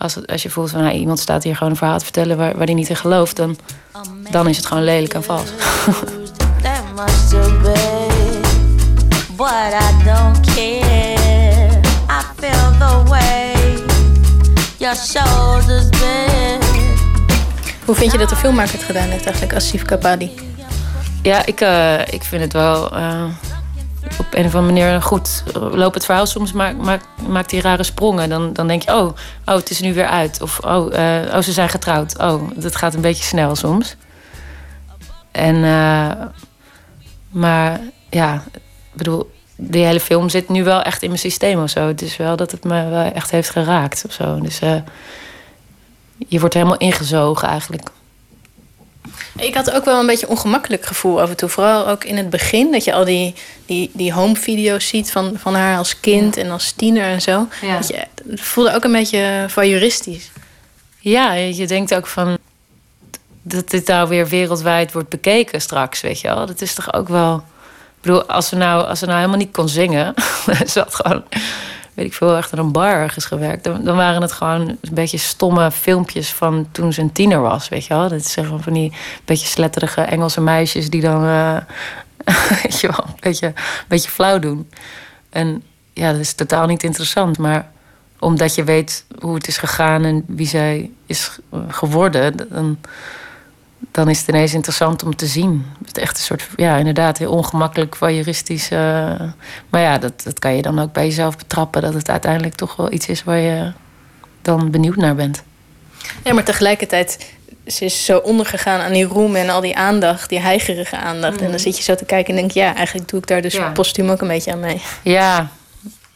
Als, 0.01 0.15
het, 0.15 0.31
als 0.31 0.43
je 0.43 0.49
voelt 0.49 0.69
van 0.69 0.81
nou, 0.81 0.95
iemand 0.95 1.19
staat 1.19 1.43
hier 1.43 1.55
gewoon 1.55 1.71
een 1.71 1.77
verhaal 1.77 1.97
te 1.97 2.03
vertellen... 2.03 2.37
waar, 2.37 2.57
waar 2.57 2.65
die 2.65 2.75
niet 2.75 2.89
in 2.89 2.95
gelooft, 2.95 3.35
dan, 3.35 3.57
dan 4.31 4.47
is 4.47 4.57
het 4.57 4.65
gewoon 4.65 4.83
lelijk 4.83 5.13
en 5.13 5.23
vals. 5.23 5.49
But 9.37 9.73
I 9.73 10.03
don't 10.03 10.39
care. 10.55 11.81
I 12.09 12.21
feel 12.37 12.71
the 12.79 13.03
way 13.09 13.53
your 14.77 14.95
shoulders 14.95 15.89
bend. 15.89 16.63
Hoe 17.85 17.95
vind 17.95 18.11
je 18.11 18.17
dat 18.17 18.29
de 18.29 18.35
filmmaker 18.35 18.73
het 18.73 18.83
gedaan 18.83 19.09
heeft 19.09 19.25
eigenlijk, 19.25 19.55
Asif 19.55 19.83
Kapadi? 19.83 20.31
Ja, 21.21 21.45
ik, 21.45 21.61
eh, 21.61 21.99
ik 21.99 22.23
vind 22.23 22.41
het 22.41 22.53
wel... 22.53 22.95
eh, 22.95 23.23
op 24.19 24.33
een 24.33 24.45
of 24.45 24.55
andere 24.55 24.73
manier 24.73 25.01
goed. 25.01 25.43
Loopt 25.53 25.95
het 25.95 26.05
verhaal 26.05 26.25
soms, 26.25 26.51
maakt 26.51 27.05
maakt 27.27 27.51
hij 27.51 27.59
rare 27.59 27.83
sprongen. 27.83 28.29
Dan, 28.29 28.53
dan 28.53 28.67
denk 28.67 28.81
je, 28.81 28.95
oh, 28.95 29.05
oh, 29.45 29.55
het 29.55 29.69
is 29.69 29.79
nu 29.79 29.93
weer 29.93 30.07
uit. 30.07 30.41
Of 30.41 30.59
oh, 30.59 30.95
eh, 30.95 31.33
oh, 31.35 31.41
ze 31.41 31.51
zijn 31.51 31.69
getrouwd. 31.69 32.17
Oh, 32.19 32.49
dat 32.55 32.75
gaat 32.75 32.93
een 32.93 33.01
beetje 33.01 33.23
snel 33.23 33.55
soms. 33.55 33.95
En, 35.31 35.55
eh, 35.55 36.11
maar 37.29 37.79
ja, 38.09 38.43
ik 38.53 38.61
bedoel, 38.93 39.31
die 39.55 39.85
hele 39.85 39.99
film 39.99 40.29
zit 40.29 40.49
nu 40.49 40.63
wel 40.63 40.81
echt 40.81 41.01
in 41.01 41.07
mijn 41.07 41.19
systeem 41.19 41.61
of 41.61 41.69
zo. 41.69 41.87
Het 41.87 42.01
is 42.01 42.17
wel 42.17 42.35
dat 42.35 42.51
het 42.51 42.63
me 42.63 42.89
wel 42.89 43.11
echt 43.11 43.31
heeft 43.31 43.49
geraakt 43.49 44.03
of 44.05 44.13
zo. 44.13 44.39
Dus 44.39 44.59
eh, 44.59 44.81
je 46.27 46.39
wordt 46.39 46.53
helemaal 46.53 46.77
ingezogen 46.77 47.47
eigenlijk. 47.47 47.89
Ik 49.37 49.55
had 49.55 49.71
ook 49.71 49.85
wel 49.85 49.99
een 49.99 50.05
beetje 50.05 50.25
een 50.25 50.31
ongemakkelijk 50.31 50.85
gevoel 50.85 51.21
af 51.21 51.29
en 51.29 51.35
toe. 51.35 51.49
Vooral 51.49 51.87
ook 51.87 52.03
in 52.03 52.17
het 52.17 52.29
begin. 52.29 52.71
Dat 52.71 52.83
je 52.83 52.93
al 52.93 53.05
die, 53.05 53.33
die, 53.65 53.89
die 53.93 54.13
home 54.13 54.35
video's 54.35 54.87
ziet 54.87 55.11
van, 55.11 55.33
van 55.37 55.55
haar 55.55 55.77
als 55.77 55.99
kind 55.99 56.37
en 56.37 56.51
als 56.51 56.71
tiener 56.71 57.03
en 57.03 57.21
zo. 57.21 57.47
Ja. 57.61 57.77
Dat 57.77 57.87
je, 57.87 58.07
het 58.29 58.41
voelde 58.41 58.75
ook 58.75 58.83
een 58.83 58.91
beetje 58.91 59.45
voyeuristisch. 59.47 60.31
Ja, 60.99 61.33
je 61.33 61.67
denkt 61.67 61.93
ook 61.93 62.07
van 62.07 62.37
dat 63.41 63.69
dit 63.69 63.87
nou 63.87 64.09
weer 64.09 64.27
wereldwijd 64.27 64.91
wordt 64.91 65.09
bekeken 65.09 65.61
straks, 65.61 66.01
weet 66.01 66.19
je 66.19 66.27
wel. 66.27 66.45
Dat 66.45 66.61
is 66.61 66.73
toch 66.73 66.93
ook 66.93 67.07
wel. 67.07 67.35
Ik 67.35 68.07
bedoel, 68.07 68.25
als 68.25 68.47
ze 68.47 68.55
nou, 68.55 68.87
als 68.87 68.99
ze 68.99 69.05
nou 69.05 69.17
helemaal 69.17 69.39
niet 69.39 69.51
kon 69.51 69.69
zingen, 69.69 70.13
ze 70.71 70.79
had 70.79 70.95
gewoon, 70.95 71.23
ik 72.05 72.13
veel, 72.13 72.35
aan 72.35 72.43
een 72.51 72.71
bar 72.71 72.93
ergens 72.93 73.25
gewerkt. 73.25 73.63
Dan, 73.63 73.83
dan 73.83 73.95
waren 73.95 74.21
het 74.21 74.31
gewoon 74.31 74.67
een 74.67 74.79
beetje 74.91 75.17
stomme 75.17 75.71
filmpjes 75.71 76.33
van 76.33 76.67
toen 76.71 76.93
ze 76.93 77.01
een 77.01 77.11
tiener 77.11 77.41
was, 77.41 77.69
weet 77.69 77.85
je 77.85 77.93
wel. 77.93 78.09
Dat 78.09 78.19
is 78.19 78.33
gewoon 78.33 78.63
van 78.63 78.73
die 78.73 78.93
beetje 79.25 79.47
sletterige 79.47 80.01
Engelse 80.01 80.41
meisjes 80.41 80.89
die 80.89 81.01
dan, 81.01 81.25
eh, 81.25 81.57
weet 82.63 82.79
je 82.79 82.87
wel, 82.87 83.05
een 83.07 83.19
beetje, 83.19 83.47
een 83.47 83.85
beetje 83.87 84.09
flauw 84.09 84.39
doen. 84.39 84.69
En 85.29 85.63
ja, 85.93 86.11
dat 86.11 86.21
is 86.21 86.33
totaal 86.33 86.67
niet 86.67 86.83
interessant, 86.83 87.37
maar 87.37 87.71
omdat 88.19 88.55
je 88.55 88.63
weet 88.63 89.05
hoe 89.19 89.35
het 89.35 89.47
is 89.47 89.57
gegaan 89.57 90.03
en 90.03 90.23
wie 90.27 90.47
zij 90.47 90.91
is 91.05 91.39
geworden, 91.67 92.49
dan, 92.49 92.77
dan 93.91 94.09
is 94.09 94.19
het 94.19 94.27
ineens 94.27 94.53
interessant 94.53 95.03
om 95.03 95.15
te 95.15 95.25
zien. 95.25 95.65
Het 95.85 95.97
is 95.97 96.03
echt 96.03 96.17
een 96.17 96.23
soort, 96.23 96.47
ja, 96.55 96.75
inderdaad, 96.77 97.17
heel 97.17 97.31
ongemakkelijk, 97.31 97.95
voyeuristisch. 97.95 98.69
eh, 98.69 98.79
maar 99.69 99.81
ja, 99.81 99.97
dat, 99.97 100.23
dat 100.23 100.39
kan 100.39 100.55
je 100.55 100.61
dan 100.61 100.79
ook 100.79 100.91
bij 100.93 101.05
jezelf 101.05 101.37
betrappen, 101.37 101.81
dat 101.81 101.93
het 101.93 102.09
uiteindelijk 102.09 102.55
toch 102.55 102.75
wel 102.75 102.91
iets 102.91 103.07
is 103.07 103.23
waar 103.23 103.37
je 103.39 103.71
dan 104.41 104.71
benieuwd 104.71 104.95
naar 104.95 105.15
bent. 105.15 105.43
Ja, 106.23 106.33
maar 106.33 106.43
tegelijkertijd, 106.43 107.33
ze 107.67 107.85
is 107.85 108.05
zo 108.05 108.17
ondergegaan 108.17 108.79
aan 108.79 108.91
die 108.93 109.05
roem 109.05 109.35
en 109.35 109.49
al 109.49 109.61
die 109.61 109.77
aandacht, 109.77 110.29
die 110.29 110.39
heigerige 110.39 110.97
aandacht. 110.97 111.41
En 111.41 111.49
dan 111.49 111.59
zit 111.59 111.77
je 111.77 111.83
zo 111.83 111.95
te 111.95 112.05
kijken 112.05 112.33
en 112.33 112.39
denk 112.39 112.51
je, 112.51 112.59
ja, 112.59 112.75
eigenlijk 112.75 113.09
doe 113.09 113.19
ik 113.19 113.27
daar 113.27 113.41
dus 113.41 113.53
Ja. 113.53 113.69
postuum 113.71 114.09
ook 114.09 114.21
een 114.21 114.27
beetje 114.27 114.51
aan 114.51 114.59
mee. 114.59 114.81
Ja. 115.03 115.49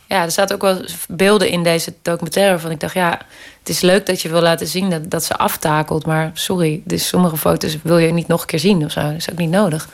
Ja, 0.08 0.24
er 0.24 0.32
zaten 0.32 0.56
ook 0.56 0.62
wel 0.62 0.82
beelden 1.08 1.50
in 1.50 1.64
deze 1.64 1.94
documentaire 2.02 2.52
waarvan 2.52 2.72
ik 2.72 2.80
dacht, 2.80 2.94
ja, 2.94 3.20
het 3.60 3.70
is 3.70 3.82
leuk 3.82 4.06
dat 4.06 4.22
je 4.22 4.30
wil 4.30 4.42
laten 4.42 4.68
zien 4.68 4.90
dat, 4.90 5.10
dat 5.10 5.24
ze 5.24 5.38
aftakelt, 5.38 6.06
maar 6.06 6.32
sorry, 6.34 6.82
dus 6.84 7.08
sommige 7.08 7.38
foto's 7.38 7.78
wil 7.84 7.98
je 7.98 8.14
niet 8.14 8.28
nog 8.28 8.42
een 8.42 8.48
keer 8.48 8.60
zien 8.60 8.86
of 8.86 8.92
zo. 8.92 9.02
Dat 9.02 9.16
is 9.16 9.32
ook 9.32 9.38
niet 9.38 9.50
nodig. 9.50 9.90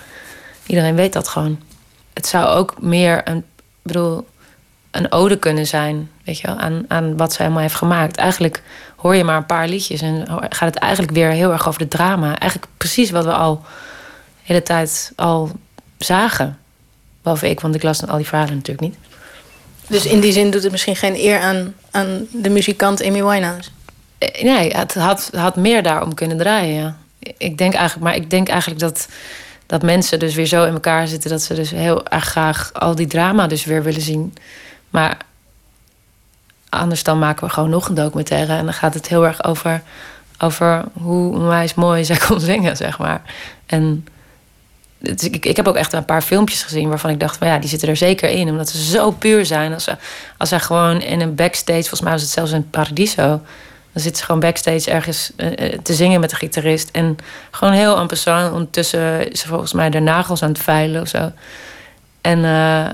Iedereen 0.66 0.96
weet 0.96 1.14
dat 1.14 1.28
gewoon. 1.28 1.60
Het 2.14 2.28
zou 2.28 2.46
ook 2.46 2.82
meer 2.82 3.22
een, 3.28 3.46
bedoel, 3.82 4.28
een 4.92 5.12
ode 5.12 5.38
kunnen 5.38 5.68
zijn, 5.68 6.10
weet 6.24 6.40
je 6.40 6.48
wel, 6.48 6.58
aan, 6.58 6.86
aan 6.88 7.18
wat 7.18 7.34
ze 7.34 7.42
helemaal 7.42 7.62
heeft 7.62 7.76
gemaakt. 7.76 8.18
Eigenlijk 8.18 8.62
hoor 8.96 9.16
je 9.16 9.24
maar 9.24 9.38
een 9.38 9.46
paar 9.46 9.68
liedjes 9.68 10.02
en 10.02 10.28
gaat 10.28 10.74
het 10.74 10.76
eigenlijk 10.76 11.14
weer 11.14 11.30
heel 11.30 11.52
erg 11.52 11.68
over 11.68 11.80
de 11.80 11.88
drama. 11.88 12.40
Eigenlijk 12.40 12.72
precies 12.78 13.12
wat 13.12 13.26
we 13.26 13.34
al 13.34 13.56
de 13.56 14.42
hele 14.42 14.64
tijd 14.64 15.12
al 15.16 15.52
zagen. 15.98 16.58
Behalve 17.22 17.50
ik, 17.50 17.60
want 17.60 17.76
ik 17.76 17.84
las 17.84 18.08
al 18.08 18.18
die 18.18 18.28
verhalen 18.28 18.56
natuurlijk 18.56 18.82
niet. 18.82 19.11
Dus 19.92 20.06
in 20.06 20.20
die 20.20 20.32
zin 20.32 20.52
doet 20.52 20.64
het 20.64 20.72
misschien 20.72 20.96
geen 20.96 21.16
eer 21.16 21.40
aan, 21.40 21.74
aan 21.92 22.28
de 22.32 22.50
muzikant 22.50 23.04
Amy 23.04 23.24
Winehouse. 23.24 23.70
Eh, 24.18 24.44
Nee, 24.44 24.76
het 24.76 24.94
had, 24.94 25.30
had 25.36 25.56
meer 25.56 25.84
daarom 25.84 26.14
kunnen 26.14 26.38
draaien. 26.38 26.98
Ik 27.20 27.58
denk 27.58 27.74
eigenlijk, 27.74 28.04
maar 28.04 28.16
ik 28.16 28.30
denk 28.30 28.48
eigenlijk 28.48 28.80
dat, 28.80 29.08
dat 29.66 29.82
mensen 29.82 30.20
dus 30.20 30.36
weer 30.36 30.46
zo 30.46 30.66
in 30.66 30.74
elkaar 30.74 31.08
zitten 31.08 31.30
dat 31.30 31.42
ze 31.42 31.54
dus 31.54 31.70
heel 31.72 32.08
erg 32.08 32.24
graag 32.24 32.74
al 32.74 32.96
die 32.96 33.08
drama 33.08 33.48
dus 33.48 33.66
weer 33.66 33.84
willen 33.84 34.02
zien. 34.02 34.34
Maar 34.90 35.18
anders 36.70 37.04
dan 37.04 37.20
maken 37.20 37.48
we 37.48 37.54
gewoon 37.54 37.70
nog 37.70 37.88
een 37.88 37.96
documentaire 37.96 38.54
en 38.54 38.64
dan 38.64 38.74
gaat 38.74 38.94
het 38.94 39.08
heel 39.08 39.26
erg 39.26 39.44
over, 39.44 39.82
over 40.38 40.84
hoe 40.94 41.34
onwijs 41.34 41.74
mooi 41.74 42.06
zij 42.06 42.18
kon 42.28 42.40
zingen, 42.40 42.78
zeg 42.78 42.98
maar. 42.98 43.22
En 43.66 44.06
ik, 45.02 45.46
ik 45.46 45.56
heb 45.56 45.68
ook 45.68 45.76
echt 45.76 45.94
een 45.94 46.06
paar 46.06 46.22
filmpjes 46.22 46.64
gezien 46.64 46.90
waarvan 46.90 47.10
ik 47.10 47.20
dacht, 47.20 47.38
van 47.38 47.48
ja, 47.48 47.58
die 47.58 47.70
zitten 47.70 47.90
er 47.90 47.96
zeker 47.96 48.30
in, 48.30 48.50
omdat 48.50 48.70
ze 48.70 48.84
zo 48.84 49.12
puur 49.12 49.46
zijn. 49.46 49.74
Als 49.74 49.84
ze, 49.84 49.98
als 50.38 50.50
zij 50.50 50.60
gewoon 50.60 51.02
in 51.02 51.22
een 51.22 51.36
backstage, 51.36 51.80
volgens 51.80 52.02
mij 52.02 52.12
was 52.12 52.22
het 52.22 52.32
zelfs 52.32 52.52
in 52.52 52.70
Paradiso, 52.70 53.42
dan 53.94 54.04
zit 54.04 54.18
ze 54.18 54.24
gewoon 54.24 54.40
backstage 54.40 54.92
ergens 54.92 55.32
eh, 55.36 55.74
eh, 55.74 55.80
te 55.80 55.94
zingen 55.94 56.20
met 56.20 56.30
de 56.30 56.36
gitarist. 56.36 56.90
En 56.92 57.18
gewoon 57.52 57.74
heel 57.74 57.98
en 57.98 58.08
persoon. 58.08 58.52
Ondertussen 58.52 59.32
is 59.32 59.40
ze 59.40 59.48
volgens 59.48 59.74
mij 59.74 59.90
de 59.90 60.00
nagels 60.00 60.44
aan 60.44 60.50
het 60.50 60.60
veilen 60.60 61.02
of 61.02 61.08
zo. 61.08 61.32
En 62.22 62.46
eh, 62.46 62.94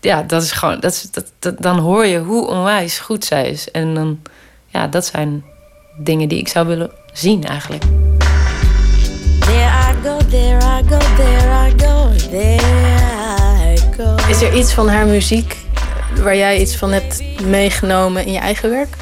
ja, 0.00 0.22
dat 0.22 0.42
is 0.42 0.52
gewoon. 0.52 0.80
Dat 0.80 0.92
is, 0.92 1.10
dat, 1.38 1.62
dan 1.62 1.78
hoor 1.78 2.06
je 2.06 2.18
hoe 2.18 2.46
onwijs 2.46 2.98
goed 2.98 3.24
zij 3.24 3.50
is. 3.50 3.70
En 3.70 3.94
dan, 3.94 4.20
ja, 4.66 4.86
dat 4.86 5.06
zijn 5.06 5.44
dingen 5.96 6.28
die 6.28 6.38
ik 6.38 6.48
zou 6.48 6.66
willen 6.66 6.90
zien 7.12 7.44
eigenlijk. 7.44 7.84
I 10.72 10.82
go, 10.88 10.98
there 10.98 11.68
I 11.68 11.70
go, 11.76 12.10
there 12.30 12.60
I 13.72 13.76
go. 13.96 14.14
Is 14.28 14.42
er 14.42 14.54
iets 14.54 14.72
van 14.72 14.88
haar 14.88 15.06
muziek 15.06 15.56
waar 16.22 16.36
jij 16.36 16.60
iets 16.60 16.76
van 16.76 16.92
hebt 16.92 17.22
meegenomen 17.44 18.26
in 18.26 18.32
je 18.32 18.38
eigen 18.38 18.70
werk? 18.70 18.96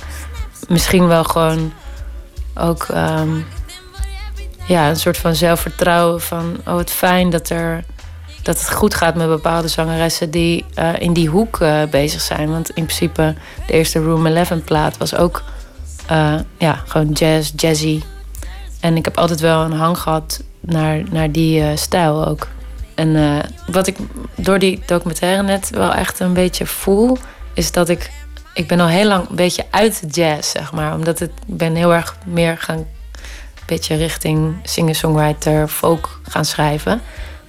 Misschien 0.69 1.07
wel 1.07 1.25
gewoon 1.25 1.73
ook 2.55 2.83
ehm, 2.83 3.29
ja, 4.67 4.89
een 4.89 4.97
soort 4.97 5.17
van 5.17 5.35
zelfvertrouwen 5.35 6.21
van 6.21 6.61
oh, 6.67 6.77
het 6.77 6.91
fijn 6.91 7.31
dat 7.31 7.49
er 7.49 7.85
dat 8.43 8.59
het 8.59 8.71
goed 8.71 8.95
gaat 8.95 9.15
met 9.15 9.29
bepaalde 9.29 9.69
zangeressen 9.69 10.31
die 10.31 10.65
eh, 10.75 10.89
in 10.99 11.13
die 11.13 11.29
hoek 11.29 11.61
eh, 11.61 11.83
bezig 11.91 12.21
zijn. 12.21 12.51
Want 12.51 12.69
in 12.69 12.85
principe 12.85 13.35
de 13.67 13.73
eerste 13.73 14.03
Room 14.03 14.27
11 14.27 14.65
plaat 14.65 14.97
was 14.97 15.15
ook 15.15 15.43
eh, 16.07 16.35
ja, 16.59 16.83
gewoon 16.87 17.13
jazz, 17.13 17.53
jazzy. 17.57 18.03
En 18.81 18.97
ik 18.97 19.05
heb 19.05 19.19
altijd 19.19 19.41
wel 19.41 19.61
een 19.63 19.73
hang 19.73 19.99
gehad 19.99 20.43
naar, 20.61 21.03
naar 21.11 21.33
die 21.33 21.63
eh, 21.63 21.77
stijl 21.77 22.27
ook. 22.27 22.49
En 22.95 23.17
eh, 23.17 23.39
wat 23.67 23.87
ik 23.87 23.97
door 24.35 24.59
die 24.59 24.83
documentaire 24.87 25.43
net 25.43 25.71
wel 25.71 25.95
echt 25.95 26.21
een 26.21 26.33
beetje 26.33 26.67
voel, 26.67 27.19
is 27.55 27.73
dat 27.73 27.89
ik. 27.89 28.11
Ik 28.55 28.67
ben 28.67 28.81
al 28.81 28.89
heel 28.89 29.07
lang 29.07 29.29
een 29.29 29.37
beetje 29.37 29.65
uit 29.71 30.01
de 30.01 30.07
jazz, 30.07 30.51
zeg 30.53 30.73
maar. 30.73 30.95
Omdat 30.95 31.21
ik 31.21 31.31
ben 31.47 31.75
heel 31.75 31.95
erg 31.95 32.17
meer 32.27 32.59
gaan. 32.59 32.77
Een 32.79 32.87
beetje 33.67 33.97
richting 33.97 34.55
singer-songwriter, 34.63 35.69
folk 35.69 36.21
gaan 36.29 36.45
schrijven. 36.45 37.01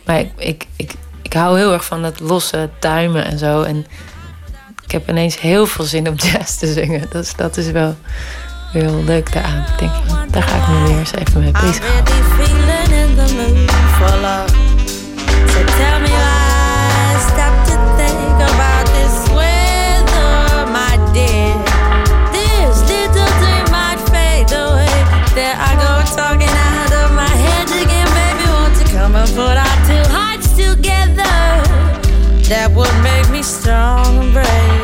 Maar 0.05 0.19
ik, 0.19 0.65
ik, 0.75 0.93
ik, 1.21 1.33
hou 1.33 1.57
heel 1.57 1.73
erg 1.73 1.85
van 1.85 2.03
het 2.03 2.19
losse 2.19 2.69
tuimen 2.79 3.25
en 3.25 3.37
zo. 3.37 3.61
En 3.61 3.85
ik 4.83 4.91
heb 4.91 5.09
ineens 5.09 5.39
heel 5.39 5.65
veel 5.65 5.85
zin 5.85 6.07
om 6.07 6.15
jazz 6.31 6.57
te 6.57 6.73
zingen. 6.73 7.07
Dat 7.09 7.23
is, 7.23 7.35
dat 7.35 7.57
is 7.57 7.71
wel 7.71 7.95
heel 8.71 9.03
leuk 9.03 9.33
daaraan. 9.33 9.65
Ik 9.79 9.91
daar 10.31 10.43
ga 10.43 10.55
ik 10.55 10.67
me 10.67 10.87
weer 10.87 10.97
eens 10.97 11.13
even 11.13 11.41
mee 11.41 11.51
bezig 11.51 12.60
That 32.51 32.69
would 32.75 32.91
make 32.99 33.29
me 33.31 33.43
strong 33.43 34.19
and 34.19 34.33
brave. 34.35 34.83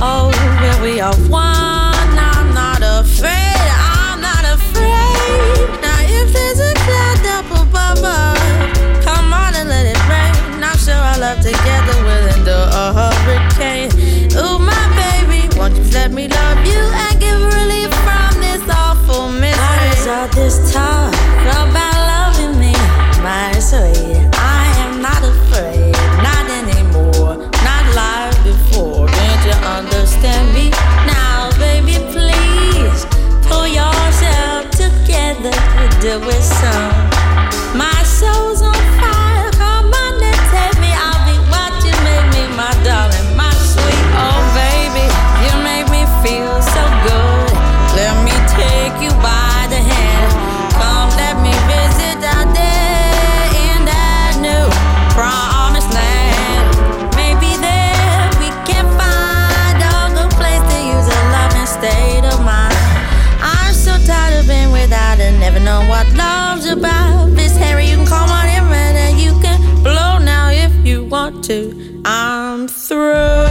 Oh, 0.00 0.32
when 0.64 0.80
we 0.80 0.98
are 0.98 1.12
one, 1.28 2.16
I'm 2.16 2.54
not 2.56 2.80
afraid. 2.80 3.68
I'm 3.76 4.16
not 4.24 4.48
afraid. 4.48 5.76
Now, 5.84 6.00
if 6.08 6.32
there's 6.32 6.56
a 6.56 6.72
cloud 6.80 7.20
up 7.36 7.48
above 7.68 8.00
us, 8.00 9.04
come 9.04 9.28
on 9.28 9.52
and 9.60 9.68
let 9.68 9.92
it 9.92 10.00
rain. 10.08 10.64
I'm 10.64 10.78
sure 10.80 10.96
our 10.96 11.20
love 11.20 11.44
together 11.44 11.96
will 12.00 12.26
endure 12.32 12.68
a 12.72 12.96
hurricane. 12.96 13.92
Ooh, 14.40 14.56
my 14.56 14.84
baby, 14.96 15.52
won't 15.60 15.76
you 15.76 15.84
let 15.92 16.12
me 16.12 16.28
love 16.28 16.39
I'm 71.50 72.68
through. 72.68 73.48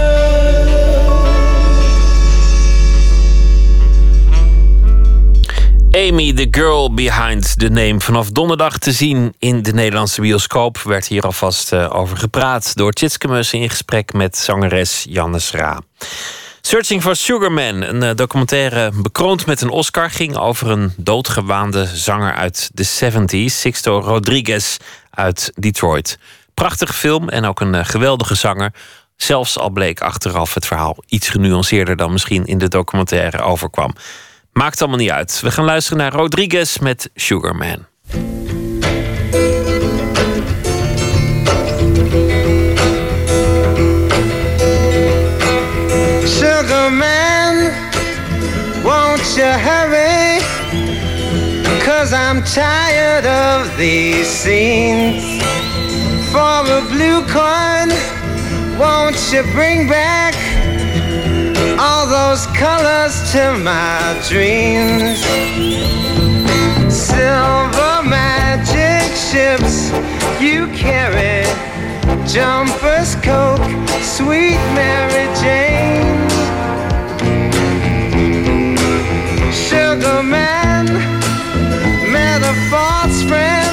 Amy, 5.91 6.33
the 6.33 6.47
girl 6.51 6.93
behind 6.93 7.59
the 7.59 7.69
name. 7.69 7.99
Vanaf 7.99 8.29
donderdag 8.29 8.77
te 8.77 8.91
zien 8.91 9.33
in 9.39 9.61
de 9.61 9.73
Nederlandse 9.73 10.21
bioscoop. 10.21 10.81
Werd 10.81 11.07
hier 11.07 11.23
alvast 11.23 11.73
eh, 11.73 11.95
over 11.95 12.17
gepraat 12.17 12.75
door 12.75 12.91
Tjitske 12.91 13.45
in 13.51 13.69
gesprek 13.69 14.13
met 14.13 14.37
zangeres 14.37 15.05
Jannes 15.09 15.51
Ra. 15.51 15.81
Searching 16.61 17.01
for 17.01 17.15
Sugar 17.15 17.51
Man, 17.51 17.81
een 17.81 18.03
eh, 18.03 18.15
documentaire 18.15 18.91
bekroond 19.01 19.45
met 19.45 19.61
een 19.61 19.69
Oscar, 19.69 20.09
ging 20.09 20.37
over 20.37 20.69
een 20.69 20.93
doodgewaande 20.97 21.85
zanger 21.85 22.33
uit 22.33 22.69
de 22.73 22.85
70s, 22.85 23.53
Sixto 23.53 23.99
Rodriguez 23.99 24.77
uit 25.09 25.51
Detroit. 25.55 26.17
Prachtige 26.59 26.93
film 26.93 27.29
en 27.29 27.45
ook 27.45 27.59
een 27.59 27.75
eh, 27.75 27.85
geweldige 27.85 28.35
zanger. 28.35 28.73
Zelfs 29.15 29.59
al 29.59 29.69
bleek 29.69 30.01
achteraf 30.01 30.53
het 30.53 30.65
verhaal 30.65 30.97
iets 31.07 31.29
genuanceerder 31.29 31.95
dan 31.95 32.11
misschien 32.11 32.45
in 32.45 32.57
de 32.57 32.67
documentaire 32.67 33.41
overkwam. 33.41 33.93
Maakt 34.51 34.81
allemaal 34.81 34.99
niet 34.99 35.09
uit. 35.09 35.39
We 35.41 35.51
gaan 35.51 35.65
luisteren 35.65 35.97
naar 35.97 36.13
Rodriguez 36.13 36.77
met 36.77 37.09
Sugar 37.15 37.55
Man. 37.55 37.85
Sugar 46.25 46.93
man, 46.93 47.71
won't 48.83 49.35
you 49.35 49.77
I'm 52.13 52.43
tired 52.43 53.25
of 53.25 53.75
these 53.77 54.29
scenes. 54.29 55.39
For 56.31 56.37
a 56.37 56.81
blue 56.87 57.21
coin, 57.25 57.89
won't 58.77 59.17
you 59.33 59.41
bring 59.51 59.87
back 59.87 60.35
all 61.79 62.05
those 62.05 62.45
colors 62.55 63.31
to 63.31 63.57
my 63.57 64.15
dreams? 64.29 65.19
Silver 66.93 68.03
magic 68.07 69.09
ships 69.15 69.89
you 70.39 70.67
carry 70.67 71.45
jumpers, 72.27 73.15
coke, 73.15 73.65
sweet 74.03 74.61
Mary 74.77 75.25
Jane. 75.41 76.29
Sugar 79.51 80.21
man, 80.21 80.85
met 82.11 82.43
a 82.43 82.53
false 82.69 83.23
friend 83.23 83.68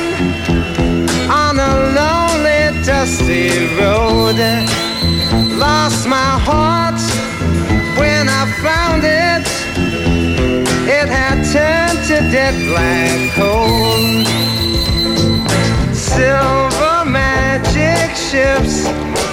dusty 3.16 3.66
road. 3.76 4.36
Lost 5.58 6.06
my 6.08 6.38
heart 6.48 7.00
when 7.98 8.28
I 8.28 8.44
found 8.62 9.04
it. 9.04 9.46
It 10.88 11.08
had 11.08 11.38
turned 11.52 12.00
to 12.08 12.16
dead 12.30 12.54
black 12.68 13.34
coal. 13.34 14.24
Silver 15.94 17.04
magic 17.06 18.14
ships 18.16 18.86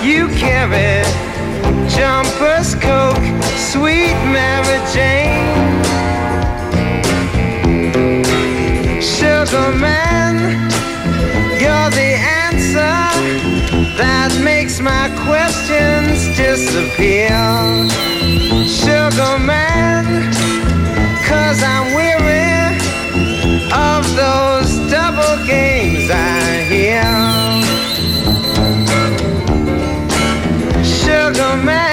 you 0.03 0.27
carry 0.29 1.03
jumpers, 1.89 2.75
coke, 2.75 3.27
sweet 3.57 4.17
Mary 4.31 4.79
Jane. 4.93 5.81
Sugar 9.01 9.71
man, 9.77 10.35
you're 11.59 11.89
the 11.91 12.17
answer 12.45 13.02
that 13.97 14.31
makes 14.43 14.79
my 14.79 15.09
questions 15.25 16.25
disappear. 16.35 17.29
Sugar 18.65 19.37
man, 19.39 20.31
cause 21.27 21.61
I'm 21.61 21.93
weary 21.93 22.77
of 23.71 24.03
those 24.15 24.71
double 24.91 25.45
games 25.45 26.09
I 26.09 26.63
hear. 26.71 27.03
Sugar 30.83 31.55
man, 31.63 31.92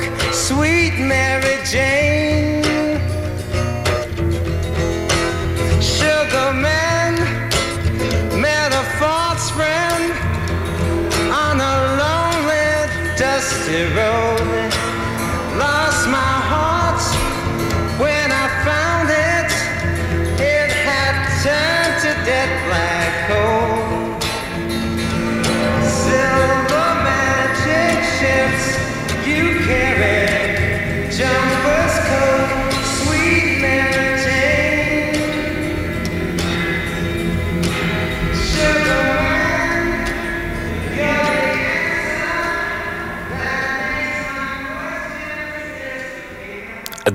zero. 13.71 14.30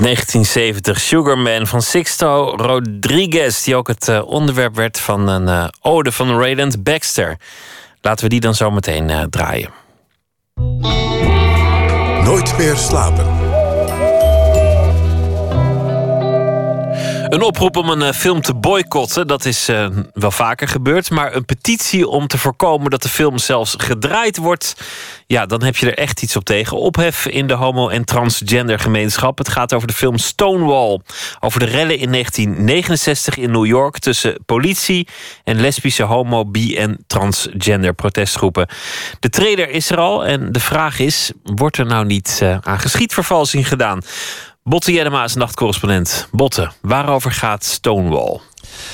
1970 0.07 1.01
Sugarman 1.01 1.66
van 1.66 1.83
Sixto 1.83 2.55
Rodriguez, 2.57 3.65
die 3.65 3.77
ook 3.77 3.89
het 3.89 4.09
eh, 4.09 4.27
onderwerp 4.27 4.74
werd 4.74 5.01
van 5.01 5.28
een 5.28 5.49
eh, 5.49 5.69
ode 5.81 6.12
van 6.12 6.39
Rayland 6.39 6.83
Baxter. 6.83 7.37
Laten 8.01 8.24
we 8.24 8.31
die 8.31 8.41
dan 8.41 8.55
zo 8.55 8.70
meteen 8.70 9.11
eh, 9.11 9.23
draaien. 9.23 9.70
Nooit 12.24 12.59
meer 12.59 12.77
slapen. 12.77 13.36
Een 17.37 17.43
oproep 17.43 17.77
om 17.77 17.89
een 17.89 18.03
eh, 18.03 18.13
film 18.13 18.41
te 18.41 18.55
boycotten, 18.55 19.27
dat 19.27 19.45
is 19.45 19.69
eh, 19.69 19.89
wel 20.13 20.31
vaker 20.31 20.69
gebeurd. 20.69 21.11
Maar 21.11 21.35
een 21.35 21.45
petitie 21.45 22.09
om 22.09 22.27
te 22.27 22.39
voorkomen 22.39 22.91
dat 22.91 23.03
de 23.03 23.09
film 23.09 23.39
zelfs 23.39 23.75
gedraaid 23.79 24.37
wordt. 24.37 24.75
Ja, 25.27 25.47
dan 25.47 25.63
heb 25.63 25.77
je 25.77 25.87
er 25.87 25.99
echt 25.99 26.23
iets 26.23 26.37
op 26.37 26.45
tegen. 26.45 26.77
Ophef 26.77 27.27
in 27.27 27.47
de 27.47 27.55
homo- 27.55 27.89
en 27.89 28.05
transgender 28.05 28.79
gemeenschap. 28.79 29.39
Het 29.39 29.49
gaat 29.49 29.75
over 29.75 29.89
de 29.89 29.95
film 29.95 30.19
Stonewall. 30.19 31.01
Over 31.41 31.61
de 31.61 31.67
rellen 31.67 31.99
in 31.99 32.11
1969 32.11 33.37
in 33.37 33.51
New 33.51 33.67
York 33.67 33.99
tussen 33.99 34.39
politie 34.47 35.09
en 35.45 35.61
lesbische 35.61 36.03
homo, 36.03 36.45
bi 36.45 36.77
en 36.77 37.05
transgender 37.07 37.95
protestgroepen. 37.95 38.69
De 39.21 39.29
trailer 39.29 39.71
is 39.71 39.91
er 39.91 39.99
al 39.99 40.27
en 40.27 40.53
de 40.53 40.61
vraag 40.61 40.99
is: 40.99 41.33
wordt 41.43 41.77
er 41.77 41.87
nou 41.87 42.07
niet 42.07 42.41
uh, 42.43 42.59
aan 42.61 42.79
geschiedvervalsing 42.79 43.69
gedaan? 43.69 44.03
Botte 44.68 44.93
Jellema 44.93 45.24
is 45.24 45.34
nachtcorrespondent. 45.34 46.28
Botte, 46.30 46.70
waarover 46.80 47.32
gaat 47.32 47.64
Stonewall? 47.64 48.40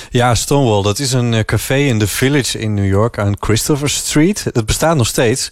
Ja, 0.09 0.35
Stonewall, 0.35 0.81
dat 0.81 0.99
is 0.99 1.13
een 1.13 1.33
eh, 1.33 1.43
café 1.43 1.75
in 1.75 1.99
The 1.99 2.07
Village 2.07 2.59
in 2.59 2.73
New 2.73 2.87
York 2.87 3.17
aan 3.17 3.35
Christopher 3.39 3.89
Street. 3.89 4.45
Dat 4.51 4.65
bestaat 4.65 4.97
nog 4.97 5.07
steeds. 5.07 5.49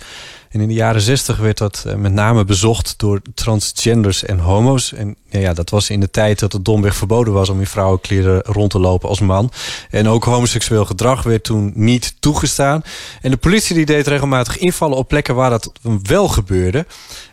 En 0.52 0.61
in 0.61 0.68
de 0.68 0.73
jaren 0.73 1.02
zestig 1.02 1.38
werd 1.38 1.57
dat 1.57 1.84
eh, 1.88 1.95
met 1.95 2.11
name 2.11 2.45
bezocht 2.45 2.94
door 2.98 3.22
transgenders 3.34 4.23
en 4.23 4.40
homo's. 4.40 4.94
En 4.94 5.15
ja, 5.30 5.53
dat 5.53 5.69
was 5.69 5.90
in 5.90 5.99
de 5.99 6.10
tijd 6.10 6.40
dat 6.40 6.53
het 6.53 6.65
domweg 6.65 6.95
verboden 6.95 7.34
was 7.34 7.49
om 7.49 7.60
in 7.60 7.68
vrouwenkleren 7.68 8.41
rond 8.41 8.72
te 8.72 8.80
lopen 8.80 9.10
als 9.10 9.19
man. 9.19 9.52
En 9.90 10.07
ook 10.07 10.23
homoseksueel 10.23 10.86
gedrag 10.86 11.23
werd 11.23 11.44
toen 11.44 11.72
niet 11.76 12.15
toegestaan. 12.19 12.84
En 13.22 13.32
de 13.32 13.38
politie 13.38 13.76
die 13.76 13.86
deed 13.86 14.07
regelmatig 14.07 14.57
invallen 14.57 14.98
op 14.98 15.07
plekken 15.07 15.36
waar 15.36 15.49
dat 15.49 15.72
wel 16.03 16.28
gebeurde. 16.28 16.86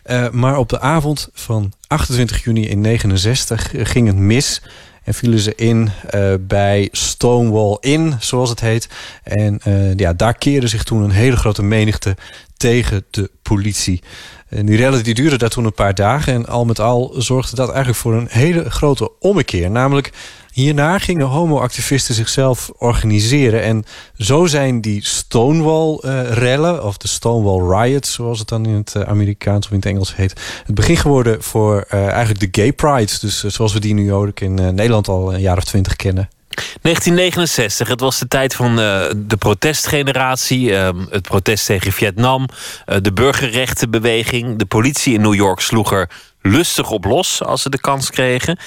Uh, 0.05 0.29
maar 0.29 0.57
op 0.57 0.69
de 0.69 0.79
avond 0.79 1.29
van 1.33 1.73
28 1.87 2.43
juni 2.43 2.67
in 2.67 2.81
69 2.81 3.71
ging 3.77 4.07
het 4.07 4.17
mis. 4.17 4.61
En 5.09 5.15
vielen 5.15 5.39
ze 5.39 5.55
in 5.55 5.89
uh, 6.15 6.33
bij 6.39 6.89
Stonewall 6.91 7.77
Inn, 7.79 8.15
zoals 8.19 8.49
het 8.49 8.59
heet. 8.59 8.89
En 9.23 9.59
uh, 9.67 9.95
ja, 9.95 10.13
daar 10.13 10.33
keerde 10.33 10.67
zich 10.67 10.83
toen 10.83 11.03
een 11.03 11.11
hele 11.11 11.35
grote 11.35 11.63
menigte 11.63 12.17
tegen 12.57 13.05
de 13.09 13.31
politie. 13.41 14.03
En 14.49 14.65
die 14.65 14.77
rellen 14.77 15.03
die 15.03 15.13
duurden 15.13 15.39
daar 15.39 15.49
toen 15.49 15.65
een 15.65 15.73
paar 15.73 15.95
dagen. 15.95 16.33
En 16.33 16.45
al 16.45 16.65
met 16.65 16.79
al 16.79 17.13
zorgde 17.17 17.55
dat 17.55 17.67
eigenlijk 17.67 17.97
voor 17.97 18.13
een 18.13 18.27
hele 18.29 18.69
grote 18.69 19.11
ommekeer. 19.19 19.71
Namelijk, 19.71 20.11
hierna 20.51 20.97
gingen 20.97 21.25
homoactivisten 21.25 22.15
zichzelf 22.15 22.71
organiseren. 22.77 23.63
En 23.63 23.83
zo 24.17 24.45
zijn 24.45 24.81
die 24.81 25.05
Stonewall-rellen, 25.05 26.75
uh, 26.75 26.85
of 26.85 26.97
de 26.97 27.07
Stonewall 27.07 27.81
Riots... 27.81 28.13
zoals 28.13 28.39
het 28.39 28.47
dan 28.47 28.65
in 28.65 28.75
het 28.75 29.05
Amerikaans 29.05 29.65
of 29.65 29.71
in 29.71 29.77
het 29.77 29.85
Engels 29.85 30.15
heet... 30.15 30.33
het 30.65 30.75
begin 30.75 30.97
geworden 30.97 31.43
voor 31.43 31.85
uh, 31.93 32.07
eigenlijk 32.07 32.39
de 32.39 32.61
Gay 32.61 32.73
Pride. 32.73 33.11
Dus 33.21 33.43
zoals 33.43 33.73
we 33.73 33.79
die 33.79 33.93
nu 33.93 34.13
ook 34.13 34.39
in 34.39 34.53
Nederland 34.53 35.07
al 35.07 35.33
een 35.33 35.41
jaar 35.41 35.57
of 35.57 35.63
twintig 35.63 35.95
kennen. 35.95 36.29
1969, 36.81 37.87
het 37.87 37.99
was 37.99 38.19
de 38.19 38.27
tijd 38.27 38.55
van 38.55 38.75
de 38.75 39.37
protestgeneratie, 39.39 40.69
uh, 40.69 40.89
het 41.09 41.21
protest 41.21 41.65
tegen 41.65 41.91
Vietnam, 41.91 42.45
de 43.01 43.13
burgerrechtenbeweging. 43.13 44.57
De 44.57 44.65
politie 44.65 45.13
in 45.13 45.21
New 45.21 45.33
York 45.33 45.59
sloeg 45.59 45.93
er 45.93 46.09
lustig 46.41 46.91
op 46.91 47.05
los 47.05 47.43
als 47.43 47.61
ze 47.61 47.69
de 47.69 47.79
kans 47.79 48.09
kregen. 48.09 48.59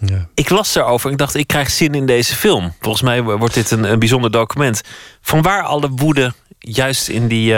Ja. 0.00 0.28
Ik 0.34 0.48
las 0.48 0.74
erover 0.74 1.06
en 1.06 1.12
ik 1.12 1.18
dacht, 1.18 1.34
ik 1.34 1.46
krijg 1.46 1.70
zin 1.70 1.94
in 1.94 2.06
deze 2.06 2.34
film. 2.34 2.74
Volgens 2.80 3.02
mij 3.02 3.22
wordt 3.22 3.54
dit 3.54 3.70
een, 3.70 3.84
een 3.84 3.98
bijzonder 3.98 4.30
document. 4.30 4.80
Van 5.20 5.42
waar 5.42 5.62
alle 5.62 5.88
woede 5.90 6.32
juist 6.58 7.08
in 7.08 7.28
die 7.28 7.54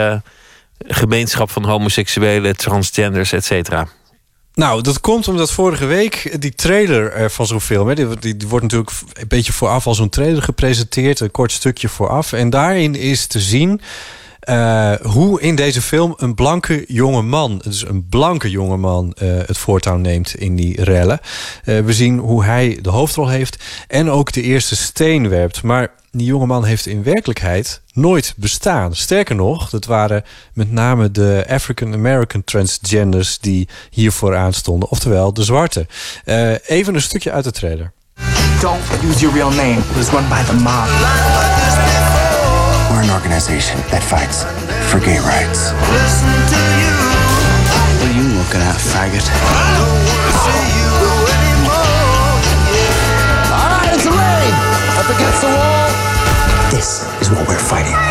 gemeenschap 0.87 1.51
van 1.51 1.65
homoseksuelen, 1.65 2.57
transgenders, 2.57 3.31
et 3.31 3.45
cetera? 3.45 3.87
Nou, 4.53 4.81
dat 4.81 5.01
komt 5.01 5.27
omdat 5.27 5.51
vorige 5.51 5.85
week 5.85 6.41
die 6.41 6.55
trailer 6.55 7.31
van 7.31 7.47
zo'n 7.47 7.61
film... 7.61 7.87
Hè, 7.87 7.95
die, 7.95 8.07
die, 8.19 8.37
die, 8.37 8.47
wordt 8.47 8.63
natuurlijk 8.63 8.91
een 9.13 9.27
beetje 9.27 9.53
vooraf 9.53 9.87
als 9.87 9.97
zo'n 9.97 10.09
trailer 10.09 10.43
gepresenteerd. 10.43 11.19
Een 11.19 11.31
kort 11.31 11.51
stukje 11.51 11.89
vooraf. 11.89 12.33
En 12.33 12.49
daarin 12.49 12.95
is 12.95 13.25
te 13.25 13.39
zien... 13.39 13.81
Uh, 14.49 14.93
hoe 15.01 15.41
in 15.41 15.55
deze 15.55 15.81
film 15.81 16.13
een 16.17 16.35
blanke 16.35 16.85
jonge 16.87 17.21
man, 17.21 17.61
dus 17.63 17.87
een 17.87 18.07
blanke 18.09 18.49
jonge 18.49 18.77
man, 18.77 19.15
uh, 19.21 19.37
het 19.45 19.57
voortouw 19.57 19.97
neemt 19.97 20.35
in 20.35 20.55
die 20.55 20.83
rellen. 20.83 21.19
Uh, 21.65 21.79
we 21.79 21.93
zien 21.93 22.17
hoe 22.17 22.43
hij 22.43 22.79
de 22.81 22.89
hoofdrol 22.89 23.27
heeft 23.27 23.63
en 23.87 24.09
ook 24.09 24.31
de 24.31 24.41
eerste 24.41 24.75
steen 24.75 25.29
werpt. 25.29 25.63
Maar 25.63 25.91
die 26.11 26.25
jonge 26.25 26.45
man 26.45 26.65
heeft 26.65 26.85
in 26.85 27.03
werkelijkheid 27.03 27.81
nooit 27.93 28.33
bestaan. 28.37 28.95
Sterker 28.95 29.35
nog, 29.35 29.69
dat 29.69 29.85
waren 29.85 30.23
met 30.53 30.71
name 30.71 31.11
de 31.11 31.45
African 31.49 31.93
American 31.93 32.43
transgenders 32.43 33.39
die 33.39 33.67
hiervoor 33.89 34.35
aanstonden, 34.35 34.89
oftewel 34.89 35.33
de 35.33 35.43
zwarte. 35.43 35.87
even 36.65 36.95
een 36.95 37.01
stukje 37.01 37.31
uit 37.31 37.43
de 37.43 37.51
trailer. 37.51 37.93
Don't 38.61 38.81
use 39.03 39.19
your 39.19 39.33
real 39.33 39.51
name. 39.51 39.79
It 39.79 39.95
was 39.95 40.09
run 40.09 40.27
by 40.29 40.43
the 40.43 40.53
mob. 40.53 42.00
We're 42.91 43.03
an 43.03 43.09
organization 43.11 43.79
that 43.87 44.03
fights 44.03 44.43
for 44.91 44.99
gay 44.99 45.15
rights. 45.23 45.71
What 47.95 48.03
are 48.03 48.11
you 48.11 48.27
looking 48.35 48.59
at, 48.59 48.75
faggot? 48.75 49.23
All 53.47 53.69
right, 53.71 53.95
it's 53.95 54.03
Elaine. 54.03 54.55
Up 54.99 55.07
against 55.07 55.39
the 55.39 55.47
wall. 55.55 55.87
This 56.69 57.07
is 57.21 57.31
what 57.31 57.47
we're 57.47 57.57
fighting. 57.57 58.10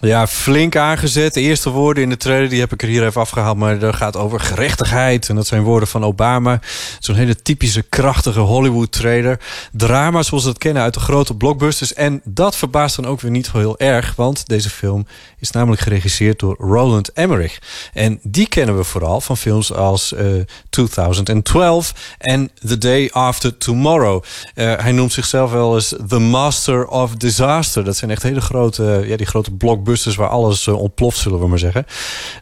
Ja, 0.00 0.26
flink 0.26 0.76
aangezet. 0.76 1.34
De 1.34 1.40
eerste 1.40 1.70
woorden 1.70 2.02
in 2.02 2.08
de 2.08 2.16
trailer, 2.16 2.48
die 2.48 2.60
heb 2.60 2.72
ik 2.72 2.82
er 2.82 2.88
hier 2.88 3.06
even 3.06 3.20
afgehaald. 3.20 3.56
Maar 3.56 3.78
dat 3.78 3.96
gaat 3.96 4.16
over 4.16 4.40
gerechtigheid. 4.40 5.28
En 5.28 5.34
dat 5.34 5.46
zijn 5.46 5.62
woorden 5.62 5.88
van 5.88 6.04
Obama. 6.04 6.60
Zo'n 6.98 7.14
hele 7.14 7.42
typische, 7.42 7.82
krachtige 7.82 8.40
Hollywood-trailer. 8.40 9.40
Drama 9.72 10.22
zoals 10.22 10.44
we 10.44 10.50
dat 10.50 10.58
kennen 10.58 10.82
uit 10.82 10.94
de 10.94 11.00
grote 11.00 11.34
blockbusters. 11.34 11.94
En 11.94 12.20
dat 12.24 12.56
verbaast 12.56 12.96
dan 12.96 13.06
ook 13.06 13.20
weer 13.20 13.30
niet 13.30 13.52
heel 13.52 13.78
erg. 13.78 14.14
Want 14.16 14.46
deze 14.46 14.70
film 14.70 15.06
is 15.38 15.50
namelijk 15.50 15.82
geregisseerd 15.82 16.38
door 16.38 16.56
Roland 16.58 17.12
Emmerich. 17.12 17.58
En 17.92 18.20
die 18.22 18.48
kennen 18.48 18.76
we 18.76 18.84
vooral 18.84 19.20
van 19.20 19.36
films 19.36 19.72
als 19.72 20.12
uh, 20.12 20.42
2012 20.70 21.94
en 22.18 22.50
The 22.66 22.78
Day 22.78 23.10
After 23.12 23.56
Tomorrow. 23.56 24.24
Uh, 24.54 24.74
hij 24.76 24.92
noemt 24.92 25.12
zichzelf 25.12 25.50
wel 25.50 25.74
eens 25.74 25.94
The 26.08 26.18
Master 26.18 26.86
of 26.86 27.14
Disaster. 27.14 27.84
Dat 27.84 27.96
zijn 27.96 28.10
echt 28.10 28.22
hele 28.22 28.40
grote, 28.40 29.04
ja, 29.06 29.16
die 29.16 29.26
grote 29.26 29.50
blockbusters 29.50 29.88
waar 30.16 30.28
alles 30.28 30.66
uh, 30.66 30.80
ontploft, 30.80 31.18
zullen 31.18 31.40
we 31.40 31.48
maar 31.48 31.58
zeggen. 31.58 31.86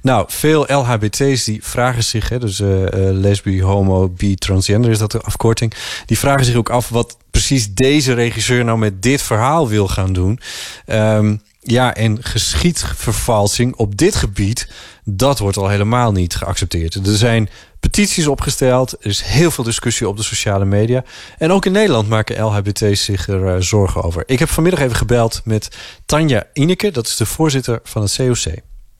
Nou, 0.03 0.25
veel 0.29 0.67
LHBT's 0.67 1.45
die 1.45 1.59
vragen 1.63 2.05
zich, 2.05 2.29
hè, 2.29 2.39
dus 2.39 2.61
uh, 2.61 2.69
lesbi, 2.93 3.63
homo, 3.63 4.09
bi, 4.09 4.35
transgender 4.35 4.91
is 4.91 4.99
dat 4.99 5.13
de 5.13 5.21
afkorting. 5.21 5.75
Die 6.07 6.19
vragen 6.19 6.45
zich 6.45 6.55
ook 6.55 6.71
af 6.71 6.89
wat 6.89 7.17
precies 7.31 7.75
deze 7.75 8.13
regisseur 8.13 8.65
nou 8.65 8.79
met 8.79 9.03
dit 9.03 9.23
verhaal 9.23 9.69
wil 9.69 9.89
gaan 9.89 10.13
doen. 10.13 10.41
Um, 10.87 11.41
ja, 11.61 11.95
en 11.95 12.25
geschiedvervalsing 12.25 13.75
op 13.77 13.97
dit 13.97 14.15
gebied, 14.15 14.69
dat 15.05 15.39
wordt 15.39 15.57
al 15.57 15.69
helemaal 15.69 16.13
niet 16.13 16.35
geaccepteerd. 16.35 16.95
Er 16.95 17.17
zijn 17.17 17.49
petities 17.81 18.27
opgesteld, 18.27 18.93
er 18.93 19.11
is 19.11 19.23
heel 19.23 19.51
veel 19.51 19.65
discussie 19.65 20.09
op 20.09 20.17
de 20.17 20.23
sociale 20.23 20.65
media. 20.65 21.05
En 21.39 21.51
ook 21.51 21.67
in 21.67 21.73
Nederland 21.73 22.09
maken 22.09 22.43
LHBT's 22.43 23.05
zich 23.05 23.29
er 23.29 23.41
uh, 23.41 23.57
zorgen 23.59 24.03
over. 24.03 24.23
Ik 24.27 24.39
heb 24.39 24.49
vanmiddag 24.49 24.81
even 24.81 24.97
gebeld 24.97 25.41
met 25.45 25.97
Tanja 26.07 26.45
Ineke, 26.53 26.91
dat 26.91 27.07
is 27.07 27.17
de 27.17 27.27
voorzitter 27.27 27.81
van 27.83 28.03
het 28.03 28.17
COC. 28.17 28.45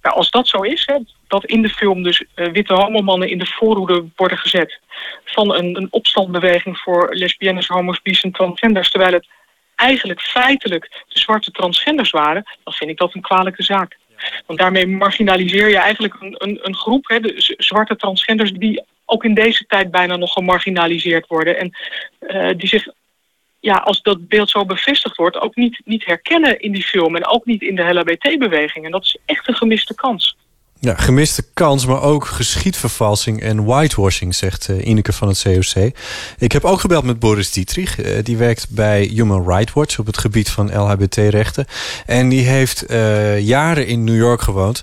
Nou, 0.03 0.17
als 0.17 0.31
dat 0.31 0.49
zo 0.49 0.61
is, 0.61 0.83
hè, 0.87 0.99
dat 1.29 1.45
in 1.45 1.63
de 1.63 1.69
film 1.69 2.03
dus 2.03 2.25
uh, 2.35 2.53
witte 2.53 2.75
homomannen 2.75 3.31
in 3.31 3.39
de 3.39 3.47
voorhoede 3.59 4.05
worden 4.17 4.39
gezet... 4.39 4.81
van 5.25 5.55
een, 5.55 5.77
een 5.77 5.89
opstandbeweging 5.91 6.79
voor 6.79 7.09
lesbiennes, 7.15 7.67
homo's, 7.67 8.03
bi's 8.03 8.23
en 8.23 8.33
transgenders... 8.33 8.91
terwijl 8.91 9.13
het 9.13 9.29
eigenlijk 9.77 10.21
feitelijk 10.21 11.05
de 11.09 11.19
zwarte 11.19 11.51
transgenders 11.51 12.11
waren, 12.11 12.43
dan 12.65 12.73
vind 12.73 12.91
ik 12.91 12.99
dat 12.99 13.15
een 13.15 13.23
kwalijke 13.23 13.63
zaak. 13.63 13.98
Want 14.47 14.59
daarmee 14.59 14.87
marginaliseer 14.87 15.69
je 15.69 15.79
eigenlijk 15.79 16.15
een, 16.21 16.35
een, 16.39 16.59
een 16.63 16.75
groep, 16.75 17.09
hè, 17.09 17.21
de 17.21 17.55
zwarte 17.57 17.97
transgenders, 17.97 18.53
die 18.53 18.83
ook 19.05 19.25
in 19.25 19.35
deze 19.35 19.67
tijd 19.67 19.91
bijna 19.91 20.17
nog 20.17 20.33
gemarginaliseerd 20.33 21.27
worden. 21.27 21.59
En 21.59 21.77
uh, 22.21 22.51
die 22.57 22.69
zich, 22.69 22.89
ja, 23.61 23.75
als 23.75 24.03
dat 24.03 24.29
beeld 24.29 24.51
zo 24.51 24.65
bevestigd 24.65 25.17
wordt, 25.17 25.39
ook 25.39 25.57
niet, 25.57 25.81
niet 25.85 26.05
herkennen 26.05 26.61
in 26.61 26.73
die 26.73 26.85
film 26.85 27.17
en 27.17 27.27
ook 27.27 27.45
niet 27.45 27.63
in 27.63 27.75
de 27.75 27.95
LHBT-beweging. 27.95 28.85
En 28.85 28.91
dat 28.91 29.05
is 29.05 29.17
echt 29.25 29.49
een 29.49 29.57
gemiste 29.57 29.95
kans. 29.95 30.37
Ja, 30.81 30.95
gemiste 30.95 31.43
kans, 31.55 31.87
maar 31.87 32.03
ook 32.03 32.25
geschiedvervalsing 32.25 33.41
en 33.41 33.65
whitewashing, 33.65 34.35
zegt 34.35 34.69
uh, 34.69 34.87
Ineke 34.87 35.13
van 35.13 35.29
het 35.29 35.43
COC. 35.43 35.93
Ik 36.39 36.53
heb 36.53 36.65
ook 36.65 36.81
gebeld 36.81 37.05
met 37.05 37.19
Boris 37.19 37.53
Dietrich. 37.53 37.99
Uh, 37.99 38.23
die 38.23 38.37
werkt 38.37 38.67
bij 38.71 39.03
Human 39.03 39.49
Rights 39.49 39.73
Watch 39.73 39.99
op 39.99 40.07
het 40.07 40.19
gebied 40.19 40.51
van 40.51 40.67
LHBT-rechten. 40.67 41.67
En 42.07 42.29
die 42.29 42.47
heeft 42.47 42.91
uh, 42.91 43.47
jaren 43.47 43.87
in 43.87 44.05
New 44.05 44.17
York 44.17 44.41
gewoond, 44.41 44.83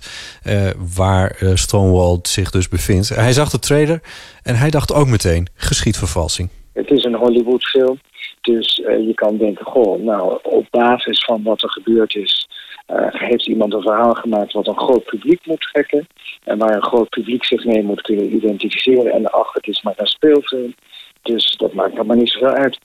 waar 0.96 1.38
Stonewall 1.54 2.20
zich 2.22 2.52
dus 2.52 2.70
bevindt. 2.70 3.10
Hij 3.10 3.34
zag 3.34 3.50
de 3.50 3.60
trailer 3.60 4.02
en 4.44 4.56
hij 4.56 4.70
dacht 4.70 4.94
ook 4.94 5.08
meteen 5.08 5.48
geschiedvervalsing. 5.56 6.50
Het 6.74 6.92
is 6.92 7.04
een 7.04 7.16
Hollywood-film, 7.16 8.00
dus 8.42 8.76
je 8.86 9.12
kan 9.16 9.38
denken, 9.38 9.66
goh, 9.66 10.04
nou, 10.04 10.40
op 10.44 10.68
basis 10.70 11.26
van 11.26 11.44
wat 11.44 11.64
er 11.64 11.70
gebeurd 11.70 12.16
is 12.16 12.48
uh, 12.88 13.08
heeft 13.10 13.48
iemand 13.48 13.74
een 13.74 13.82
verhaal 13.82 14.14
gemaakt 14.14 14.54
wat 14.54 14.68
een 14.68 14.78
groot 14.78 15.04
publiek 15.04 15.46
moet 15.46 15.62
trekken. 15.72 16.08
En 16.44 16.58
waar 16.58 16.76
een 16.76 16.84
groot 16.84 17.10
publiek 17.10 17.46
zich 17.46 17.66
mee 17.66 17.84
moet 17.84 18.02
kunnen 18.02 18.36
identificeren. 18.36 19.12
En 19.12 19.32
ach, 19.32 19.54
het 19.54 19.68
is 19.68 19.82
maar 19.82 19.94
een 19.98 20.08
speelfilm. 20.08 20.76
Dus 21.22 21.56
dat 21.58 21.74
maakt 21.74 21.96
allemaal 21.96 22.18
niet 22.18 22.30
zoveel 22.30 22.54
uit. 22.54 22.78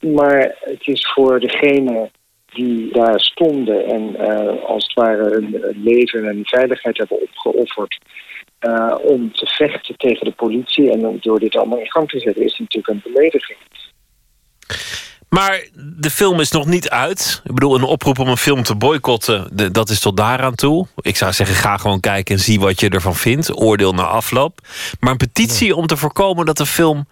Maar 0.00 0.56
het 0.60 0.86
is 0.86 1.12
voor 1.14 1.40
degene 1.40 2.10
die 2.52 2.92
daar 2.92 3.20
stonden 3.20 3.86
en 3.86 4.16
eh, 4.16 4.64
als 4.64 4.84
het 4.84 4.94
ware 4.94 5.30
hun 5.30 5.74
leven 5.84 6.28
en 6.28 6.40
veiligheid 6.44 6.98
hebben 6.98 7.20
opgeofferd 7.20 7.98
eh, 8.58 8.94
om 9.02 9.32
te 9.32 9.46
vechten 9.46 9.96
tegen 9.96 10.24
de 10.24 10.32
politie 10.32 10.90
en 10.90 11.06
om 11.06 11.18
door 11.20 11.40
dit 11.40 11.56
allemaal 11.56 11.78
in 11.78 11.90
gang 11.90 12.08
te 12.08 12.18
zetten, 12.18 12.44
is 12.44 12.58
natuurlijk 12.58 12.88
een 12.88 13.12
belediging. 13.12 13.58
Maar 15.28 15.60
de 15.74 16.10
film 16.10 16.40
is 16.40 16.50
nog 16.50 16.66
niet 16.66 16.88
uit. 16.90 17.40
Ik 17.44 17.54
bedoel, 17.54 17.74
een 17.74 17.82
oproep 17.82 18.18
om 18.18 18.28
een 18.28 18.36
film 18.36 18.62
te 18.62 18.74
boycotten, 18.74 19.72
dat 19.72 19.90
is 19.90 20.00
tot 20.00 20.16
daaraan 20.16 20.54
toe. 20.54 20.86
Ik 20.96 21.16
zou 21.16 21.32
zeggen, 21.32 21.56
ga 21.56 21.76
gewoon 21.76 22.00
kijken 22.00 22.34
en 22.34 22.40
zie 22.40 22.60
wat 22.60 22.80
je 22.80 22.88
ervan 22.88 23.14
vindt. 23.16 23.60
Oordeel 23.60 23.94
na 23.94 24.02
afloop. 24.02 24.60
Maar 25.00 25.10
een 25.10 25.16
petitie 25.16 25.76
om 25.76 25.86
te 25.86 25.96
voorkomen 25.96 26.46
dat 26.46 26.56
de 26.56 26.66
film 26.66 27.08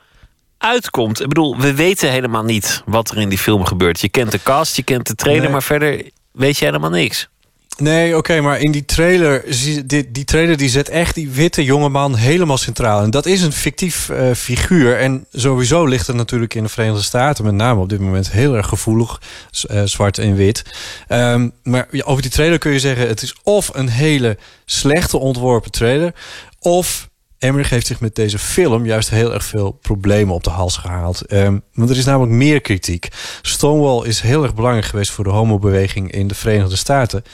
uitkomt. 0.58 1.20
Ik 1.20 1.28
bedoel, 1.28 1.56
we 1.58 1.74
weten 1.74 2.10
helemaal 2.10 2.44
niet 2.44 2.82
wat 2.86 3.10
er 3.10 3.18
in 3.18 3.28
die 3.28 3.38
film 3.38 3.64
gebeurt. 3.64 4.00
Je 4.00 4.08
kent 4.08 4.30
de 4.32 4.42
cast, 4.42 4.76
je 4.76 4.82
kent 4.82 5.06
de 5.06 5.14
trailer, 5.14 5.42
Nee. 5.42 5.50
maar 5.52 5.62
verder 5.62 6.10
weet 6.32 6.58
je 6.58 6.64
helemaal 6.64 6.90
niks. 6.90 7.28
Nee, 7.76 8.16
oké, 8.16 8.40
maar 8.40 8.60
in 8.60 8.70
die 8.70 8.84
trailer, 8.84 9.44
die, 9.84 10.10
die 10.10 10.24
trailer 10.24 10.56
die 10.56 10.68
zet 10.68 10.88
echt 10.88 11.14
die 11.14 11.30
witte 11.30 11.64
jongeman 11.64 12.14
helemaal 12.14 12.58
centraal. 12.58 13.02
En 13.02 13.10
dat 13.10 13.26
is 13.26 13.42
een 13.42 13.52
fictief 13.52 14.08
eh, 14.08 14.30
figuur. 14.32 14.98
En 14.98 15.26
sowieso 15.32 15.84
ligt 15.84 16.06
het 16.06 16.16
natuurlijk 16.16 16.54
in 16.54 16.62
de 16.62 16.68
Verenigde 16.68 17.02
Staten, 17.02 17.44
met 17.44 17.54
name 17.54 17.80
op 17.80 17.88
dit 17.88 18.00
moment, 18.00 18.30
heel 18.30 18.56
erg 18.56 18.66
gevoelig, 18.66 19.20
eh, 19.68 19.82
zwart 19.84 20.18
en 20.18 20.34
wit. 20.34 20.64
Ehm, 21.08 21.48
maar 21.62 21.88
over 22.04 22.22
die 22.22 22.30
trailer 22.30 22.58
kun 22.58 22.72
je 22.72 22.80
zeggen, 22.80 23.08
het 23.08 23.22
is 23.22 23.34
of 23.42 23.70
een 23.72 23.88
hele 23.88 24.38
slechte 24.64 25.18
ontworpen 25.18 25.70
trailer, 25.70 26.14
of 26.58 27.08
Emmerich 27.38 27.70
heeft 27.70 27.86
zich 27.86 28.00
met 28.00 28.14
deze 28.14 28.38
film 28.38 28.86
juist 28.86 29.10
heel 29.10 29.32
erg 29.32 29.44
veel 29.44 29.72
problemen 29.72 30.34
op 30.34 30.44
de 30.44 30.50
hals 30.50 30.76
gehaald. 30.76 31.20
Ehm, 31.20 31.58
want 31.74 31.90
er 31.90 31.96
is 31.96 32.04
namelijk 32.04 32.32
meer 32.32 32.60
kritiek. 32.60 33.08
Stonewall 33.42 34.06
is 34.06 34.20
heel 34.20 34.42
erg 34.42 34.54
belangrijk 34.54 34.86
geweest 34.86 35.10
voor 35.10 35.24
de 35.24 35.30
homobeweging 35.30 36.12
in 36.12 36.28
de 36.28 36.34
Verenigde 36.34 36.76
Staten. 36.76 37.24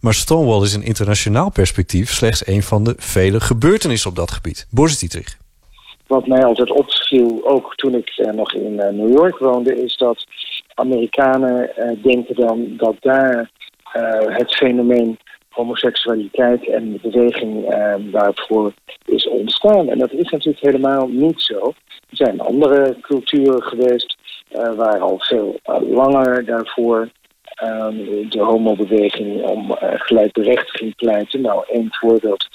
Maar 0.00 0.14
Stonewall 0.14 0.62
is 0.62 0.74
in 0.74 0.82
internationaal 0.82 1.50
perspectief 1.50 2.10
slechts 2.10 2.46
een 2.46 2.62
van 2.62 2.84
de 2.84 2.94
vele 2.96 3.40
gebeurtenissen 3.40 4.10
op 4.10 4.16
dat 4.16 4.30
gebied. 4.30 4.66
Boris 4.70 4.98
Dietrich. 4.98 5.36
Wat 6.06 6.26
mij 6.26 6.44
altijd 6.44 6.70
opviel, 6.70 7.40
ook 7.44 7.74
toen 7.74 7.94
ik 7.94 8.08
eh, 8.08 8.32
nog 8.32 8.52
in 8.52 8.80
eh, 8.80 8.92
New 8.92 9.12
York 9.12 9.38
woonde, 9.38 9.82
is 9.84 9.96
dat 9.96 10.24
Amerikanen 10.74 11.76
eh, 11.76 12.02
denken 12.02 12.34
dan 12.34 12.74
dat 12.76 12.96
daar 13.00 13.50
het 14.28 14.56
fenomeen 14.56 15.18
homoseksualiteit 15.48 16.68
en 16.68 16.92
de 16.92 16.98
beweging 17.10 17.74
daarvoor 18.12 18.72
is 19.04 19.28
ontstaan. 19.28 19.88
En 19.88 19.98
dat 19.98 20.12
is 20.12 20.30
natuurlijk 20.30 20.64
helemaal 20.64 21.08
niet 21.08 21.40
zo. 21.40 21.74
Er 22.10 22.16
zijn 22.16 22.40
andere 22.40 22.96
culturen 23.00 23.62
geweest 23.62 24.16
waar 24.76 25.00
al 25.00 25.18
veel 25.18 25.60
langer 25.80 26.44
daarvoor 26.44 27.08
eh, 27.58 27.88
de 28.28 28.42
homobeweging 28.42 29.42
om 29.42 29.72
eh, 29.72 30.00
gelijkberechtiging 30.00 30.94
pleitte. 30.94 31.38
Nou, 31.38 31.64
één 31.68 31.88
voorbeeld 31.90 32.48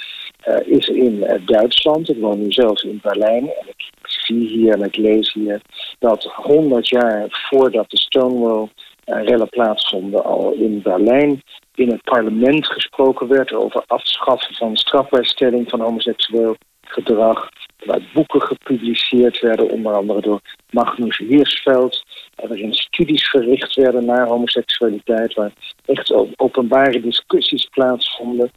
eh, 0.44 0.68
is 0.68 0.88
in 0.88 1.24
eh, 1.24 1.42
Duitsland. 1.46 2.10
Ik 2.10 2.20
woon 2.20 2.40
nu 2.40 2.52
zelf 2.52 2.84
in 2.84 3.00
Berlijn 3.02 3.44
en 3.44 3.68
ik 3.68 3.92
zie 4.02 4.48
hier 4.48 4.74
en 4.74 4.84
ik 4.84 4.96
lees 4.96 5.34
hier 5.34 5.62
dat 6.00 6.24
100 6.24 6.90
jaar 6.90 7.26
voordat 7.30 7.90
de 7.90 7.98
Stonewall 7.98 8.68
rellen 9.06 9.50
plaatsvonden 9.50 10.24
al 10.24 10.52
in 10.52 10.82
Berlijn 10.82 11.42
in 11.76 11.90
het 11.90 12.04
parlement 12.04 12.68
gesproken 12.68 13.28
werd 13.28 13.54
over 13.54 13.84
afschaffen 13.88 14.56
van 14.56 14.76
strafbaarstelling 14.76 15.70
van 15.70 15.80
homoseksueel 15.80 16.56
gedrag. 16.82 17.50
Waar 17.86 18.02
boeken 18.14 18.42
gepubliceerd 18.42 19.40
werden, 19.40 19.70
onder 19.70 19.94
andere 19.94 20.22
door 20.22 20.42
Magnus 20.70 21.18
Hirschfeld. 21.18 22.04
Waarin 22.36 22.74
studies 22.74 23.30
verricht 23.30 23.76
werden 23.76 24.06
naar 24.06 24.28
homoseksualiteit. 24.28 25.34
Waar 25.34 25.52
echt 25.86 26.14
openbare 26.36 27.02
discussies 27.02 27.66
plaatsvonden. 27.66 28.52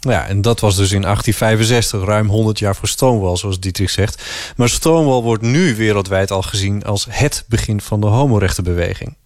Ja, 0.00 0.26
en 0.26 0.42
dat 0.42 0.60
was 0.60 0.76
dus 0.76 0.92
in 0.92 1.02
1865, 1.02 2.04
ruim 2.04 2.28
100 2.28 2.58
jaar 2.58 2.76
voor 2.76 2.88
Stonewall, 2.88 3.36
zoals 3.36 3.60
Dietrich 3.60 3.90
zegt. 3.90 4.52
Maar 4.56 4.68
Stonewall 4.68 5.22
wordt 5.22 5.42
nu 5.42 5.74
wereldwijd 5.76 6.30
al 6.30 6.42
gezien 6.42 6.84
als 6.84 7.06
het 7.10 7.46
begin 7.48 7.80
van 7.80 8.00
de 8.00 8.06
homorechtenbeweging. 8.06 9.16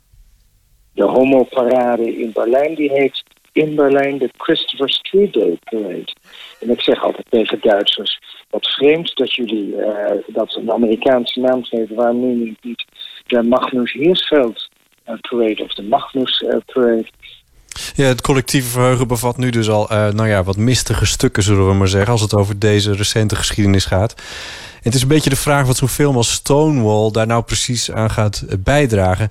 De 0.93 1.05
homoparade 1.05 2.19
in 2.19 2.33
Berlijn 2.33 2.75
die 2.75 2.93
heet 2.93 3.23
in 3.53 3.75
Berlijn 3.75 4.19
de 4.19 4.31
Christopher 4.37 4.91
Street 4.91 5.33
Day 5.33 5.59
Parade. 5.65 6.15
En 6.61 6.71
ik 6.71 6.81
zeg 6.81 7.03
altijd 7.03 7.27
tegen 7.29 7.59
Duitsers, 7.61 8.21
wat 8.51 8.67
vreemd 8.67 9.17
dat 9.17 9.33
jullie 9.35 9.77
eh, 9.77 10.17
dat 10.27 10.55
een 10.55 10.73
Amerikaanse 10.73 11.41
naam 11.41 11.65
geven. 11.65 11.97
Waarom 11.97 12.57
niet 12.61 12.85
de 13.31 13.43
Magnus 13.43 13.93
Hirschfeld 13.93 14.69
eh, 15.05 15.15
Parade 15.21 15.63
of 15.63 15.75
de 15.75 15.83
Magnus 15.83 16.41
eh, 16.41 16.57
Parade? 16.67 17.09
Ja, 17.95 18.05
het 18.05 18.21
collectieve 18.21 18.69
verheugen 18.69 19.09
bevat 19.09 19.37
nu 19.37 19.51
dus 19.51 19.69
al 19.69 19.91
eh, 19.91 20.09
nou 20.09 20.29
ja, 20.29 20.43
wat 20.43 20.57
mistige 20.57 21.07
stukken, 21.07 21.43
zullen 21.43 21.69
we 21.69 21.75
maar 21.75 21.89
zeggen, 21.89 22.13
als 22.13 22.21
het 22.21 22.35
over 22.35 22.59
deze 22.59 22.93
recente 22.93 23.37
geschiedenis 23.37 23.85
gaat. 23.85 24.15
Het 24.83 24.95
is 24.95 25.03
een 25.03 25.09
beetje 25.09 25.31
de 25.31 25.37
vraag 25.37 25.67
wat 25.67 25.77
zo'n 25.77 25.89
film 25.89 26.17
als 26.17 26.33
Stonewall 26.33 27.11
daar 27.11 27.27
nou 27.27 27.43
precies 27.43 27.91
aan 27.91 28.11
gaat 28.11 28.45
bijdragen. 28.59 29.29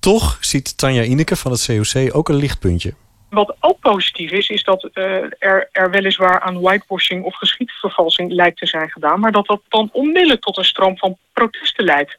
Toch 0.00 0.38
ziet 0.40 0.78
Tanja 0.78 1.02
Ineke 1.02 1.36
van 1.36 1.52
het 1.52 1.64
COC 1.66 2.16
ook 2.16 2.28
een 2.28 2.34
lichtpuntje. 2.34 2.94
Wat 3.32 3.56
ook 3.60 3.80
positief 3.80 4.30
is, 4.30 4.48
is 4.48 4.64
dat 4.64 4.88
eh, 4.92 5.04
er, 5.38 5.68
er 5.72 5.90
weliswaar 5.90 6.40
aan 6.40 6.60
whitewashing 6.60 7.24
of 7.24 7.34
geschiedvervalsing 7.36 8.32
lijkt 8.32 8.58
te 8.58 8.66
zijn 8.66 8.90
gedaan, 8.90 9.20
maar 9.20 9.32
dat 9.32 9.46
dat 9.46 9.60
dan 9.68 9.88
onmiddellijk 9.92 10.40
tot 10.40 10.56
een 10.56 10.64
stroom 10.64 10.98
van 10.98 11.16
protesten 11.32 11.84
leidt. 11.84 12.16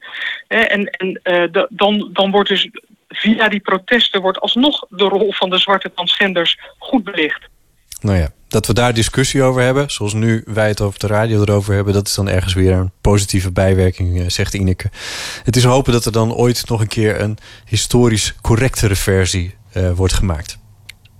En 0.47 0.89
en 0.89 1.19
eh, 1.23 1.51
da- 1.51 1.67
dan, 1.69 2.09
dan 2.13 2.31
wordt 2.31 2.49
dus 2.49 2.69
via 3.09 3.49
die 3.49 3.59
protesten 3.59 4.21
wordt 4.21 4.39
alsnog 4.39 4.85
de 4.89 5.03
rol 5.03 5.33
van 5.33 5.49
de 5.49 5.57
zwarte 5.57 5.91
transgenders 5.93 6.59
goed 6.77 7.03
belicht. 7.03 7.47
Nou 8.01 8.17
ja, 8.17 8.31
dat 8.47 8.67
we 8.67 8.73
daar 8.73 8.93
discussie 8.93 9.43
over 9.43 9.61
hebben, 9.61 9.91
zoals 9.91 10.13
nu 10.13 10.43
wij 10.45 10.67
het 10.67 10.81
over 10.81 10.99
de 10.99 11.07
radio 11.07 11.41
erover 11.41 11.73
hebben, 11.73 11.93
dat 11.93 12.07
is 12.07 12.15
dan 12.15 12.29
ergens 12.29 12.53
weer 12.53 12.71
een 12.71 12.91
positieve 13.01 13.51
bijwerking, 13.51 14.19
eh, 14.19 14.29
zegt 14.29 14.53
Ineke. 14.53 14.89
Het 15.43 15.55
is 15.55 15.63
hopen 15.63 15.93
dat 15.93 16.05
er 16.05 16.11
dan 16.11 16.33
ooit 16.33 16.69
nog 16.69 16.81
een 16.81 16.87
keer 16.87 17.21
een 17.21 17.37
historisch 17.65 18.35
correctere 18.41 18.95
versie 18.95 19.55
wordt 19.95 20.13
gemaakt. 20.13 20.61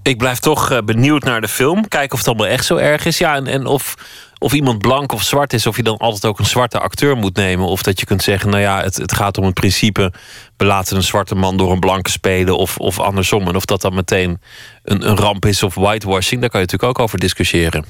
Ik 0.04 0.18
blijf 0.18 0.40
toch 0.40 0.72
eh, 0.72 0.78
benieuwd 0.86 1.24
naar 1.24 1.42
de 1.42 1.48
film. 1.48 1.88
Kijken 1.88 2.12
of 2.12 2.18
het 2.18 2.28
allemaal 2.28 2.48
echt 2.48 2.66
zo 2.66 2.76
erg 2.76 3.06
is. 3.06 3.18
Ja, 3.18 3.36
en, 3.36 3.48
en 3.48 3.66
of, 3.66 3.96
of 4.38 4.54
iemand 4.54 4.78
blank 4.78 5.12
of 5.12 5.24
zwart 5.24 5.54
is. 5.54 5.68
Of 5.68 5.76
je 5.76 5.84
dan 5.84 5.98
altijd 5.98 6.26
ook 6.26 6.40
een 6.40 6.46
zwarte 6.46 6.80
acteur 6.80 7.18
moet 7.18 7.36
nemen. 7.36 7.68
Of 7.68 7.84
dat 7.84 8.00
je 8.00 8.06
kunt 8.06 8.24
zeggen, 8.24 8.50
nou 8.50 8.62
ja, 8.62 8.82
het, 8.82 8.96
het 8.96 9.14
gaat 9.14 9.38
om 9.38 9.46
het 9.46 9.54
principe... 9.54 10.14
we 10.58 10.66
laten 10.66 10.96
een 10.96 11.04
zwarte 11.04 11.36
man 11.36 11.58
door 11.58 11.72
een 11.72 11.80
blanke 11.80 12.10
spelen 12.10 12.58
of, 12.58 12.78
of 12.78 13.00
andersom. 13.00 13.48
En 13.48 13.56
of 13.56 13.66
dat 13.66 13.82
dan 13.82 13.94
meteen 13.94 14.42
een, 14.84 15.10
een 15.10 15.18
ramp 15.18 15.46
is 15.46 15.64
of 15.64 15.76
whitewashing... 15.76 16.42
daar 16.42 16.50
kan 16.50 16.60
je 16.60 16.66
natuurlijk 16.66 17.00
ook 17.00 17.06
over 17.06 17.20
discussiëren. 17.20 17.86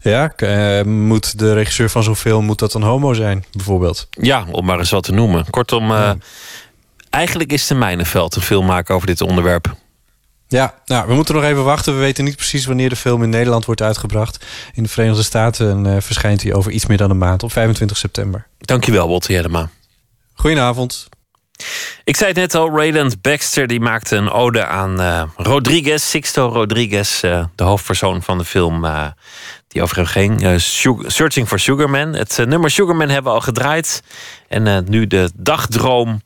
Ja, 0.00 0.32
eh, 0.36 0.84
moet 0.84 1.38
de 1.38 1.52
regisseur 1.52 1.90
van 1.90 2.02
zo'n 2.02 2.16
film 2.16 2.44
moet 2.44 2.58
dat 2.58 2.74
een 2.74 2.82
homo 2.82 3.12
zijn, 3.12 3.44
bijvoorbeeld? 3.52 4.08
Ja, 4.10 4.44
om 4.50 4.64
maar 4.64 4.78
eens 4.78 4.90
wat 4.90 5.02
te 5.02 5.12
noemen. 5.12 5.50
Kortom, 5.50 5.90
eh, 5.90 6.10
eigenlijk 7.10 7.52
is 7.52 7.70
een 7.70 7.78
mijnenveld... 7.78 8.36
een 8.36 8.42
film 8.42 8.66
maken 8.66 8.94
over 8.94 9.06
dit 9.06 9.20
onderwerp. 9.20 9.76
Ja, 10.50 10.74
nou, 10.84 11.08
we 11.08 11.14
moeten 11.14 11.34
nog 11.34 11.44
even 11.44 11.64
wachten. 11.64 11.94
We 11.94 12.00
weten 12.00 12.24
niet 12.24 12.36
precies 12.36 12.66
wanneer 12.66 12.88
de 12.88 12.96
film 12.96 13.22
in 13.22 13.28
Nederland 13.28 13.64
wordt 13.64 13.82
uitgebracht. 13.82 14.46
In 14.74 14.82
de 14.82 14.88
Verenigde 14.88 15.22
Staten 15.22 15.86
eh, 15.86 15.96
verschijnt 16.00 16.42
hij 16.42 16.54
over 16.54 16.72
iets 16.72 16.86
meer 16.86 16.96
dan 16.96 17.10
een 17.10 17.18
maand, 17.18 17.42
op 17.42 17.52
25 17.52 17.96
september. 17.96 18.46
Dankjewel, 18.58 19.08
Botte 19.08 19.32
Jellema. 19.32 19.70
Goedenavond. 20.34 21.08
Ik 22.04 22.16
zei 22.16 22.28
het 22.28 22.38
net 22.38 22.54
al, 22.54 22.76
Rayland 22.76 23.22
Baxter 23.22 23.66
die 23.66 23.80
maakte 23.80 24.16
een 24.16 24.30
ode 24.30 24.66
aan 24.66 25.00
eh, 25.00 25.22
Rodriguez, 25.36 26.04
Sixto 26.04 26.48
Rodriguez, 26.48 27.22
eh, 27.22 27.44
de 27.54 27.64
hoofdpersoon 27.64 28.22
van 28.22 28.38
de 28.38 28.44
film 28.44 28.86
die 29.68 29.82
over 29.82 29.96
hem 29.96 30.06
ging. 30.06 30.60
Searching 31.06 31.48
for 31.48 31.58
Sugarman. 31.58 32.14
Het 32.14 32.38
nummer 32.46 32.70
Sugarman 32.70 33.08
hebben 33.08 33.32
we 33.32 33.38
al 33.38 33.44
gedraaid. 33.44 34.02
En 34.48 34.84
nu 34.88 35.06
de 35.06 35.30
dagdroom, 35.34 36.22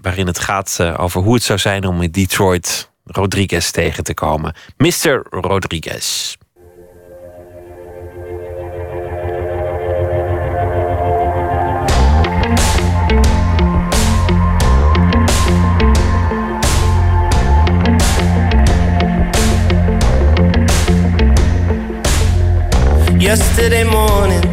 waarin 0.00 0.26
het 0.26 0.38
gaat 0.38 0.80
over 0.96 1.22
hoe 1.22 1.34
het 1.34 1.42
zou 1.42 1.58
zijn 1.58 1.84
om 1.84 2.02
in 2.02 2.10
Detroit 2.10 2.89
Rodriguez 3.12 3.70
tegen 3.70 4.04
te 4.04 4.14
komen. 4.14 4.54
Mr. 4.76 5.22
Rodriguez. 5.30 6.36
Yesterday 23.18 23.84
morning, 23.84 24.44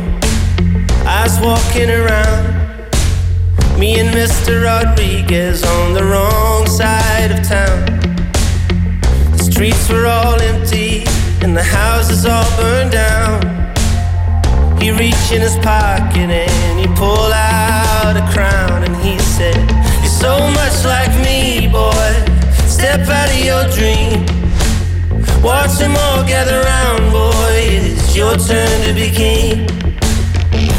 I 1.05 1.23
was 1.23 1.39
walking 1.39 1.89
around. 1.89 2.57
Me 3.79 3.99
and 3.99 4.09
Mr. 4.09 4.63
Rodriguez 4.63 5.63
on 5.63 5.93
the 5.93 6.03
wrong 6.03 6.67
side 6.67 7.31
of 7.31 7.47
town. 7.47 7.96
streets 9.57 9.89
were 9.89 10.05
all 10.05 10.39
empty 10.39 11.03
and 11.41 11.57
the 11.57 11.63
houses 11.63 12.27
all 12.27 12.45
burned 12.57 12.91
down. 12.91 13.41
He 14.79 14.91
reached 14.91 15.31
in 15.31 15.41
his 15.41 15.57
pocket 15.65 16.29
and 16.29 16.79
he 16.79 16.85
pulled 16.93 17.33
out 17.33 18.13
a 18.15 18.25
crown 18.31 18.83
and 18.83 18.95
he 18.97 19.17
said, 19.17 19.57
You're 20.01 20.19
so 20.25 20.37
much 20.51 20.85
like 20.85 21.09
me, 21.25 21.67
boy. 21.71 22.11
Step 22.67 23.01
out 23.09 23.29
of 23.33 23.41
your 23.49 23.65
dream. 23.73 24.21
Watch 25.41 25.79
them 25.79 25.95
all 26.05 26.23
gather 26.23 26.61
round, 26.61 27.11
boy. 27.11 27.57
It's 27.81 28.15
your 28.15 28.37
turn 28.37 28.77
to 28.85 28.93
be 28.93 29.09
king. 29.09 29.65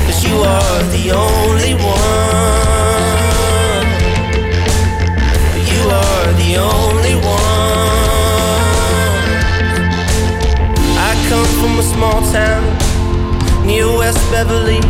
Cause 0.06 0.22
you 0.24 0.36
are 0.36 0.82
the 0.94 1.10
only 1.10 1.74
one. 1.82 2.77
Come 11.28 11.44
from 11.60 11.78
a 11.78 11.82
small 11.82 12.22
town 12.32 12.64
near 13.66 13.86
West 13.86 14.18
Beverly. 14.30 14.80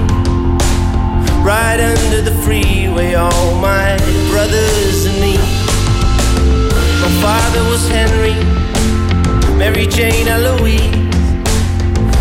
Right 1.42 1.80
under 1.80 2.22
the 2.22 2.30
freeway, 2.44 3.14
all 3.14 3.54
my 3.56 3.96
brothers 4.30 5.06
and 5.06 5.18
me. 5.20 5.34
My 7.02 7.12
father 7.24 7.62
was 7.70 7.88
Henry, 7.88 8.36
Mary 9.58 9.86
Jane 9.86 10.28
Eloise. 10.28 10.92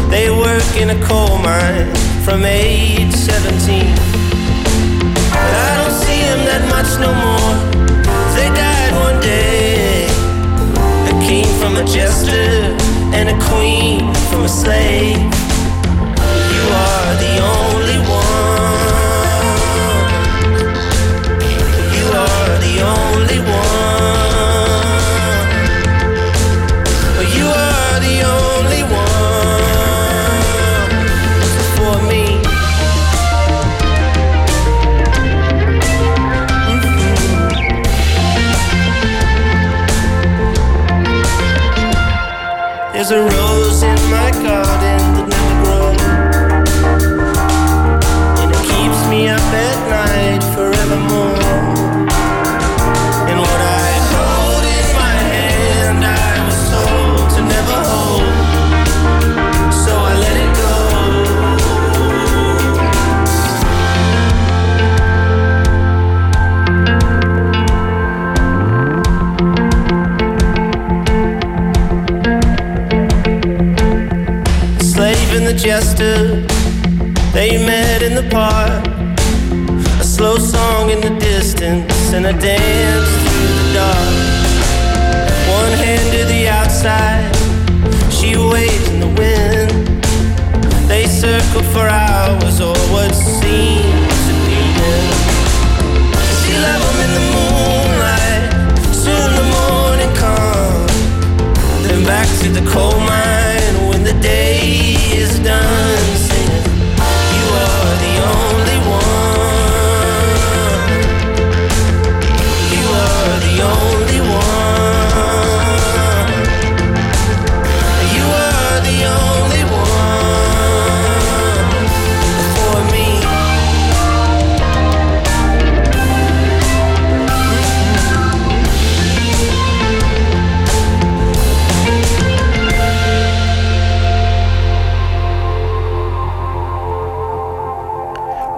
They 0.10 0.32
work 0.32 0.70
in 0.82 0.90
a 0.90 1.00
coal 1.06 1.38
mine 1.38 1.94
from 2.26 2.44
age 2.44 3.14
17. 3.14 3.86
But 5.30 5.52
I 5.66 5.70
don't 5.78 5.96
see 6.06 6.22
them 6.30 6.42
that 6.50 6.64
much 6.74 6.90
no 7.06 7.12
more. 7.26 7.54
They 8.36 8.50
died 8.64 8.94
one 9.06 9.22
day. 9.22 10.08
A 11.12 11.14
king 11.28 11.46
from 11.60 11.76
a 11.76 11.86
jester 11.86 12.87
and 13.20 13.30
a 13.30 13.38
queen 13.50 14.14
from 14.30 14.44
a 14.44 14.48
slave. 14.48 15.18
You 16.54 16.64
are 16.86 17.12
the 17.24 17.34
only 17.58 18.00
one. 18.20 18.78
You 21.98 22.06
are 22.26 22.60
the 22.66 22.76
only 22.96 23.40
one. 23.40 23.77
A 43.12 43.22
rose 43.22 43.37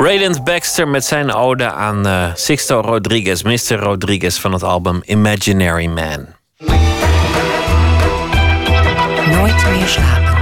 Rayland 0.09 0.43
Baxter 0.43 0.87
met 0.87 1.05
zijn 1.05 1.33
ode 1.33 1.71
aan 1.71 2.07
eh, 2.07 2.33
Sixto 2.35 2.79
Rodriguez, 2.81 3.41
Mr. 3.41 3.79
Rodriguez 3.79 4.37
van 4.37 4.53
het 4.53 4.63
album 4.63 5.01
Imaginary 5.05 5.85
Man. 5.85 6.25
Nooit 9.31 9.69
meer 9.69 9.87
slapen. 9.87 10.37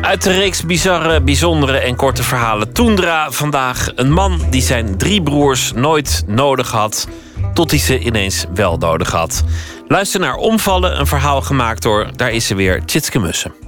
Uit 0.00 0.22
de 0.22 0.32
reeks 0.32 0.64
bizarre, 0.64 1.20
bijzondere 1.20 1.78
en 1.78 1.96
korte 1.96 2.22
verhalen 2.22 2.72
Toendra 2.72 3.30
vandaag 3.30 3.88
een 3.94 4.12
man 4.12 4.40
die 4.50 4.62
zijn 4.62 4.98
drie 4.98 5.22
broers 5.22 5.72
nooit 5.72 6.22
nodig 6.26 6.70
had, 6.70 7.08
tot 7.54 7.70
hij 7.70 7.80
ze 7.80 7.98
ineens 7.98 8.44
wel 8.54 8.76
nodig 8.76 9.10
had. 9.10 9.44
Luister 9.88 10.20
naar 10.20 10.36
Omvallen, 10.36 11.00
een 11.00 11.06
verhaal 11.06 11.40
gemaakt 11.40 11.82
door, 11.82 12.06
daar 12.16 12.30
is 12.30 12.46
ze 12.46 12.54
weer, 12.54 12.84
Tjitske 12.84 13.18
Mussen. 13.18 13.61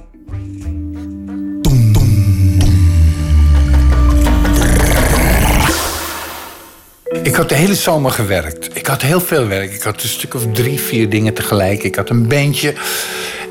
Ik 7.25 7.35
had 7.35 7.49
de 7.49 7.55
hele 7.55 7.75
zomer 7.75 8.11
gewerkt. 8.11 8.77
Ik 8.77 8.87
had 8.87 9.01
heel 9.01 9.21
veel 9.21 9.47
werk. 9.47 9.73
Ik 9.73 9.81
had 9.81 10.03
een 10.03 10.09
stuk 10.09 10.33
of 10.33 10.45
drie, 10.53 10.79
vier 10.79 11.09
dingen 11.09 11.33
tegelijk. 11.33 11.83
Ik 11.83 11.95
had 11.95 12.09
een 12.09 12.27
bandje. 12.27 12.73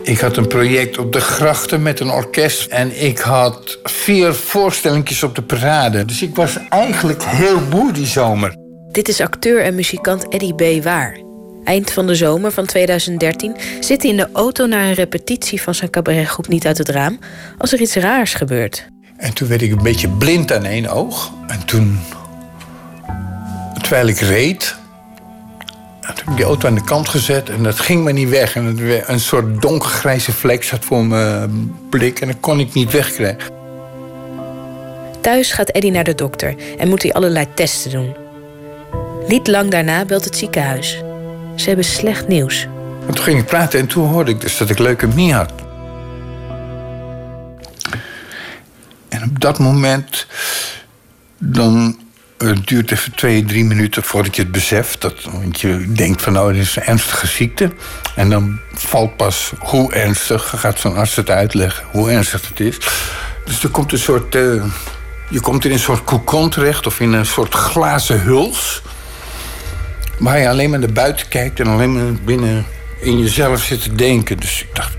Ik 0.03 0.19
had 0.19 0.37
een 0.37 0.47
project 0.47 0.99
op 0.99 1.13
de 1.13 1.21
grachten 1.21 1.83
met 1.83 2.01
een 2.01 2.11
orkest. 2.11 2.67
En 2.67 3.05
ik 3.05 3.19
had 3.19 3.79
vier 3.83 4.35
voorstellingjes 4.35 5.23
op 5.23 5.35
de 5.35 5.43
parade. 5.43 6.05
Dus 6.05 6.23
ik 6.23 6.35
was 6.35 6.59
eigenlijk 6.69 7.23
heel 7.25 7.61
moe 7.71 7.93
die 7.93 8.07
zomer. 8.07 8.55
Dit 8.93 9.09
is 9.09 9.21
acteur 9.21 9.63
en 9.63 9.75
muzikant 9.75 10.29
Eddie 10.29 10.55
B. 10.55 10.85
Waar. 10.85 11.19
Eind 11.65 11.93
van 11.93 12.07
de 12.07 12.15
zomer 12.15 12.53
van 12.53 12.67
2013 12.67 13.57
zit 13.81 14.03
hij 14.03 14.11
in 14.11 14.17
de 14.17 14.29
auto 14.33 14.67
naar 14.67 14.87
een 14.87 14.95
repetitie 14.95 15.63
van 15.63 15.75
zijn 15.75 15.91
cabaretgroep 15.91 16.49
Niet 16.49 16.67
uit 16.67 16.79
het 16.79 16.89
Raam... 16.89 17.19
als 17.59 17.73
er 17.73 17.81
iets 17.81 17.95
raars 17.95 18.35
gebeurt. 18.35 18.87
En 19.17 19.35
toen 19.35 19.49
werd 19.49 19.63
ik 19.63 19.71
een 19.71 19.83
beetje 19.83 20.09
blind 20.09 20.53
aan 20.53 20.65
één 20.65 20.87
oog. 20.87 21.33
En 21.47 21.65
toen, 21.65 21.99
terwijl 23.95 24.17
ik 24.17 24.21
reed, 24.21 24.77
toen 26.01 26.15
heb 26.17 26.29
ik 26.29 26.37
die 26.37 26.45
auto 26.45 26.69
aan 26.69 26.75
de 26.75 26.85
kant 26.85 27.09
gezet 27.09 27.51
en 27.51 27.63
dat 27.63 27.81
ging 27.81 28.05
maar 28.05 28.13
niet 28.13 28.29
weg. 28.29 28.57
En 28.57 28.65
het 28.65 28.79
werd 28.79 29.09
een 29.09 29.21
soort 29.21 29.63
donkergrijze 29.63 30.33
vlek 30.33 30.65
zat 30.65 30.85
voor 30.85 31.05
mijn 31.05 31.77
blik 31.91 32.21
en 32.21 32.27
dat 32.27 32.37
kon 32.41 32.61
ik 32.61 32.73
niet 32.73 32.93
wegkrijgen. 32.93 33.53
Thuis 35.21 35.53
gaat 35.53 35.69
Eddie 35.69 35.91
naar 35.91 36.05
de 36.05 36.15
dokter 36.15 36.55
en 36.79 36.89
moet 36.89 37.03
hij 37.03 37.13
allerlei 37.13 37.47
testen 37.55 37.91
doen. 37.91 38.17
Niet 39.29 39.47
lang 39.47 39.71
daarna 39.71 40.05
belt 40.05 40.25
het 40.25 40.37
ziekenhuis. 40.37 41.03
Ze 41.55 41.67
hebben 41.67 41.85
slecht 41.85 42.29
nieuws. 42.29 42.67
En 43.07 43.15
toen 43.15 43.25
ging 43.25 43.39
ik 43.39 43.47
praten 43.47 43.81
en 43.81 43.87
toen 43.87 44.09
hoorde 44.09 44.31
ik 44.31 44.41
dus 44.41 44.57
dat 44.57 44.71
ik 44.71 44.79
leukemie 44.79 45.33
had. 45.33 45.53
En 49.09 49.23
op 49.23 49.41
dat 49.41 49.59
moment, 49.59 50.27
dan 51.39 51.99
eh, 51.99 52.04
het 52.49 52.67
duurt 52.67 52.91
even 52.91 53.15
twee, 53.15 53.45
drie 53.45 53.65
minuten 53.65 54.03
voordat 54.03 54.37
je 54.37 54.43
het 54.43 54.53
beseft. 54.53 55.01
Dat, 55.01 55.15
want 55.23 55.61
je 55.61 55.93
denkt 55.93 56.23
van 56.23 56.33
nou, 56.33 56.53
dit 56.53 56.63
is 56.63 56.77
een 56.77 56.83
ernstige 56.83 57.27
ziekte. 57.27 57.71
En 58.17 58.31
dan 58.31 58.61
valt 58.73 59.17
pas 59.17 59.53
hoe 59.59 59.93
ernstig, 59.93 60.53
gaat 60.57 60.79
zo'n 60.79 60.97
arts 60.97 61.17
het 61.17 61.31
uitleggen, 61.31 61.85
hoe 61.91 62.11
ernstig 62.11 62.49
het 62.49 62.61
is. 62.61 62.79
Dus 63.45 63.63
er 63.63 63.69
komt 63.69 63.93
een 63.93 63.99
soort, 63.99 64.35
eh, 64.35 64.65
je 65.29 65.41
komt 65.41 65.65
in 65.65 65.73
een 65.73 65.79
soort 65.79 66.05
kokon 66.05 66.51
terecht 66.51 66.87
of 66.87 67.01
in 67.01 67.13
een 67.13 67.27
soort 67.27 67.55
glazen 67.55 68.21
huls. 68.21 68.83
Waar 70.19 70.39
je 70.39 70.49
alleen 70.49 70.71
maar 70.71 70.79
naar 70.79 70.93
buiten 70.93 71.29
kijkt 71.29 71.61
en 71.61 71.67
alleen 71.67 71.93
maar 71.93 72.13
binnen 72.25 72.67
in 73.01 73.19
jezelf 73.19 73.63
zit 73.63 73.83
te 73.83 73.95
denken. 73.95 74.37
Dus 74.37 74.63
ik 74.63 74.75
dacht, 74.75 74.97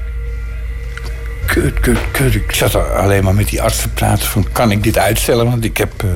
kut, 1.45 1.79
kut, 1.79 1.97
kut. 2.11 2.35
Ik 2.35 2.51
zat 2.51 2.75
alleen 2.75 3.23
maar 3.23 3.35
met 3.35 3.49
die 3.49 3.61
arts 3.61 3.81
te 3.81 3.89
praten 3.89 4.27
van, 4.27 4.47
kan 4.51 4.71
ik 4.71 4.83
dit 4.83 4.97
uitstellen? 4.97 5.45
Want 5.45 5.63
ik 5.63 5.77
heb 5.77 6.03
eh, 6.03 6.09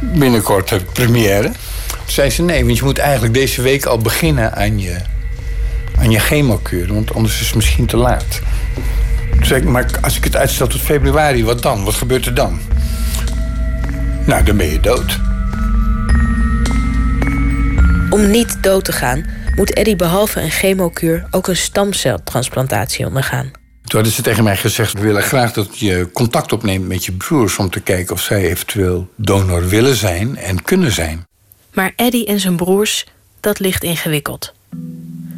binnenkort 0.00 0.70
een 0.70 0.84
première. 0.92 1.50
Toen 1.86 2.12
zei 2.12 2.30
ze 2.30 2.42
nee, 2.42 2.64
want 2.64 2.76
je 2.76 2.84
moet 2.84 2.98
eigenlijk 2.98 3.34
deze 3.34 3.62
week 3.62 3.84
al 3.84 3.98
beginnen 3.98 4.54
aan 4.54 4.80
je, 4.80 4.96
aan 5.98 6.10
je 6.10 6.18
chemokuur. 6.18 6.94
Want 6.94 7.14
anders 7.14 7.40
is 7.40 7.46
het 7.46 7.54
misschien 7.54 7.86
te 7.86 7.96
laat. 7.96 8.40
Toen 9.30 9.44
zei 9.44 9.60
ik, 9.60 9.68
maar 9.68 9.86
als 10.00 10.16
ik 10.16 10.24
het 10.24 10.36
uitstel 10.36 10.66
tot 10.66 10.80
februari, 10.80 11.44
wat 11.44 11.62
dan? 11.62 11.84
Wat 11.84 11.94
gebeurt 11.94 12.26
er 12.26 12.34
dan? 12.34 12.60
Nou, 14.26 14.44
dan 14.44 14.56
ben 14.56 14.70
je 14.70 14.80
dood. 14.80 15.20
Om 18.10 18.30
niet 18.30 18.62
dood 18.62 18.84
te 18.84 18.92
gaan, 18.92 19.24
moet 19.56 19.72
Eddie 19.72 19.96
behalve 19.96 20.40
een 20.40 20.50
chemokuur 20.50 21.26
ook 21.30 21.48
een 21.48 21.56
stamceltransplantatie 21.56 23.06
ondergaan. 23.06 23.50
Toen 23.94 24.02
hadden 24.02 24.22
ze 24.22 24.28
tegen 24.30 24.44
mij 24.44 24.56
gezegd: 24.56 24.92
We 24.92 25.00
willen 25.00 25.22
graag 25.22 25.52
dat 25.52 25.78
je 25.78 26.08
contact 26.12 26.52
opneemt 26.52 26.88
met 26.88 27.04
je 27.04 27.12
broers. 27.12 27.58
om 27.58 27.70
te 27.70 27.80
kijken 27.80 28.14
of 28.14 28.20
zij 28.20 28.48
eventueel 28.50 29.08
donor 29.16 29.68
willen 29.68 29.94
zijn 29.94 30.36
en 30.36 30.62
kunnen 30.62 30.92
zijn. 30.92 31.26
Maar 31.72 31.92
Eddie 31.96 32.26
en 32.26 32.40
zijn 32.40 32.56
broers, 32.56 33.06
dat 33.40 33.58
ligt 33.58 33.82
ingewikkeld. 33.82 34.52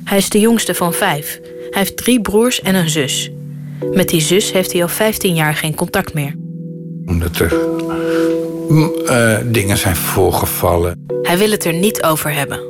Hij 0.04 0.18
is 0.18 0.28
de 0.28 0.40
jongste 0.40 0.74
van 0.74 0.92
vijf. 0.92 1.40
Hij 1.70 1.80
heeft 1.80 1.96
drie 1.96 2.20
broers 2.20 2.60
en 2.60 2.74
een 2.74 2.88
zus. 2.88 3.30
Met 3.92 4.08
die 4.08 4.20
zus 4.20 4.52
heeft 4.52 4.72
hij 4.72 4.82
al 4.82 4.88
15 4.88 5.34
jaar 5.34 5.54
geen 5.54 5.74
contact 5.74 6.14
meer. 6.14 6.34
Omdat 7.06 7.38
er 7.38 7.54
mm, 8.68 8.92
eh, 9.06 9.38
dingen 9.44 9.76
zijn 9.76 9.96
voorgevallen. 9.96 11.06
Hij 11.22 11.38
wil 11.38 11.50
het 11.50 11.64
er 11.64 11.74
niet 11.74 12.02
over 12.02 12.32
hebben. 12.32 12.60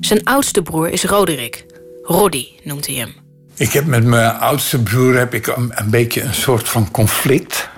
Zijn 0.00 0.24
oudste 0.24 0.62
broer 0.62 0.88
is 0.88 1.04
Roderick. 1.04 1.66
Roddy 2.02 2.46
noemt 2.62 2.86
hij 2.86 2.96
hem. 2.96 3.21
Ik 3.54 3.72
heb 3.72 3.86
met 3.86 4.04
mijn 4.04 4.38
oudste 4.38 4.82
broer 4.82 5.16
heb 5.16 5.34
ik 5.34 5.46
een, 5.46 5.72
beetje 5.86 6.22
een 6.22 6.34
soort 6.34 6.68
van 6.68 6.90
conflict. 6.90 7.68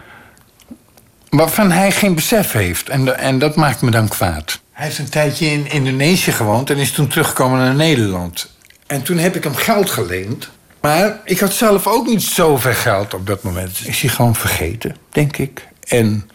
Waarvan 1.29 1.71
hij 1.71 1.91
geen 1.91 2.15
besef 2.15 2.53
heeft. 2.53 2.89
En, 2.89 3.19
en 3.19 3.39
dat 3.39 3.57
maakt 3.57 3.83
me 3.83 3.91
dan 3.91 4.09
kwaad. 4.09 4.61
Hij 4.73 4.85
heeft 4.85 4.99
een 4.99 5.09
tijdje 5.09 5.47
in 5.47 5.71
Indonesië 5.71 6.33
gewoond 6.33 6.71
en 6.71 6.77
is 6.77 6.93
toen 6.93 7.09
teruggekomen 7.09 7.59
naar 7.59 7.75
Nederland. 7.75 8.51
En 8.87 9.03
toen 9.03 9.19
heb 9.19 9.37
ik 9.37 9.45
hem 9.45 9.55
geld 9.55 9.91
geleend. 9.91 10.51
Maar 10.81 11.21
ik 11.25 11.41
had 11.41 11.53
zelf 11.53 11.87
ook 11.87 12.07
niet 12.07 12.23
zoveel 12.23 12.75
geld 12.75 13.15
op 13.15 13.27
dat 13.27 13.43
moment. 13.43 13.87
Is 13.87 14.01
hij 14.01 14.11
gewoon 14.11 14.35
vergeten, 14.35 14.97
denk 15.11 15.37
ik. 15.37 15.69
En 15.85 16.31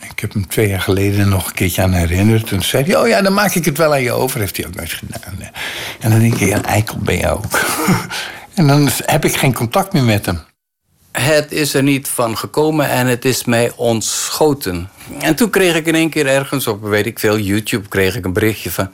ik 0.00 0.18
heb 0.20 0.32
hem 0.32 0.48
twee 0.48 0.68
jaar 0.68 0.80
geleden 0.80 1.28
nog 1.28 1.46
een 1.46 1.54
keertje 1.54 1.82
aan 1.82 1.92
herinnerd. 1.92 2.42
En 2.42 2.48
toen 2.48 2.62
zei 2.62 2.84
hij, 2.84 2.96
oh 2.96 3.08
ja, 3.08 3.22
dan 3.22 3.32
maak 3.32 3.54
ik 3.54 3.64
het 3.64 3.78
wel 3.78 3.92
aan 3.92 4.02
je 4.02 4.12
over. 4.12 4.40
Heeft 4.40 4.56
hij 4.56 4.66
ook 4.66 4.74
nooit 4.74 4.92
gedaan. 4.92 5.52
En 6.00 6.10
dan 6.10 6.20
denk 6.20 6.34
ik, 6.34 6.50
een 6.50 6.64
eikel 6.64 6.98
ben 6.98 7.16
je 7.16 7.30
ook. 7.30 7.60
en 8.54 8.66
dan 8.66 8.88
heb 9.04 9.24
ik 9.24 9.36
geen 9.36 9.54
contact 9.54 9.92
meer 9.92 10.02
met 10.02 10.26
hem. 10.26 10.40
Het 11.12 11.52
is 11.52 11.74
er 11.74 11.82
niet 11.82 12.08
van 12.08 12.38
gekomen 12.38 12.88
en 12.88 13.06
het 13.06 13.24
is 13.24 13.44
mij 13.44 13.72
ontschoten. 13.76 14.88
En 15.20 15.34
toen 15.34 15.50
kreeg 15.50 15.76
ik 15.76 15.86
in 15.86 15.94
één 15.94 16.10
keer 16.10 16.26
ergens 16.26 16.66
op, 16.66 16.82
weet 16.82 17.06
ik 17.06 17.18
veel, 17.18 17.38
YouTube... 17.38 17.88
kreeg 17.88 18.16
ik 18.16 18.24
een 18.24 18.32
berichtje 18.32 18.70
van... 18.70 18.90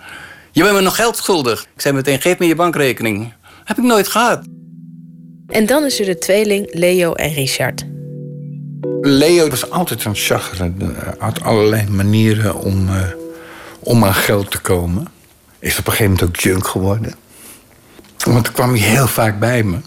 Je 0.52 0.62
bent 0.62 0.74
me 0.74 0.80
nog 0.80 0.96
geld 0.96 1.16
schuldig. 1.16 1.62
Ik 1.62 1.80
zei 1.80 1.94
meteen, 1.94 2.20
geef 2.20 2.38
me 2.38 2.46
je 2.46 2.54
bankrekening. 2.54 3.32
Heb 3.64 3.78
ik 3.78 3.84
nooit 3.84 4.08
gehad. 4.08 4.44
En 5.46 5.66
dan 5.66 5.84
is 5.84 6.00
er 6.00 6.06
de 6.06 6.18
tweeling 6.18 6.68
Leo 6.72 7.12
en 7.12 7.32
Richard. 7.32 7.84
Leo 9.00 9.48
was 9.48 9.70
altijd 9.70 10.04
een 10.04 10.14
chagger. 10.14 10.72
had 11.18 11.42
allerlei 11.42 11.88
manieren 11.90 12.54
om, 12.54 12.88
uh, 12.88 13.02
om 13.78 14.04
aan 14.04 14.14
geld 14.14 14.50
te 14.50 14.60
komen. 14.60 15.06
Is 15.58 15.78
op 15.78 15.86
een 15.86 15.92
gegeven 15.92 16.12
moment 16.12 16.28
ook 16.28 16.36
junk 16.36 16.66
geworden. 16.66 17.14
Want 18.24 18.44
toen 18.44 18.54
kwam 18.54 18.70
hij 18.70 18.78
heel 18.78 19.06
vaak 19.06 19.38
bij 19.38 19.62
me. 19.62 19.78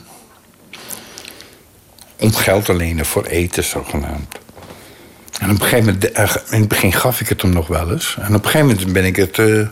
Om 2.20 2.34
geld 2.34 2.66
te 2.66 2.74
lenen 2.74 3.06
voor 3.06 3.26
eten, 3.26 3.64
zogenaamd. 3.64 4.40
En 5.40 5.50
op 5.50 5.56
een 5.56 5.62
gegeven 5.62 5.86
moment, 5.86 6.20
uh, 6.20 6.36
in 6.50 6.60
het 6.60 6.68
begin 6.68 6.94
gaf 6.94 7.22
ik 7.22 7.30
het 7.30 7.42
hem 7.42 7.52
nog 7.52 7.68
wel 7.68 7.92
eens. 7.92 8.16
En 8.20 8.36
op 8.36 8.44
een 8.44 8.50
gegeven 8.50 8.68
moment 8.68 8.94
ben 8.94 9.06
ik 9.06 9.16
het. 9.16 9.38
Uh, 9.38 9.68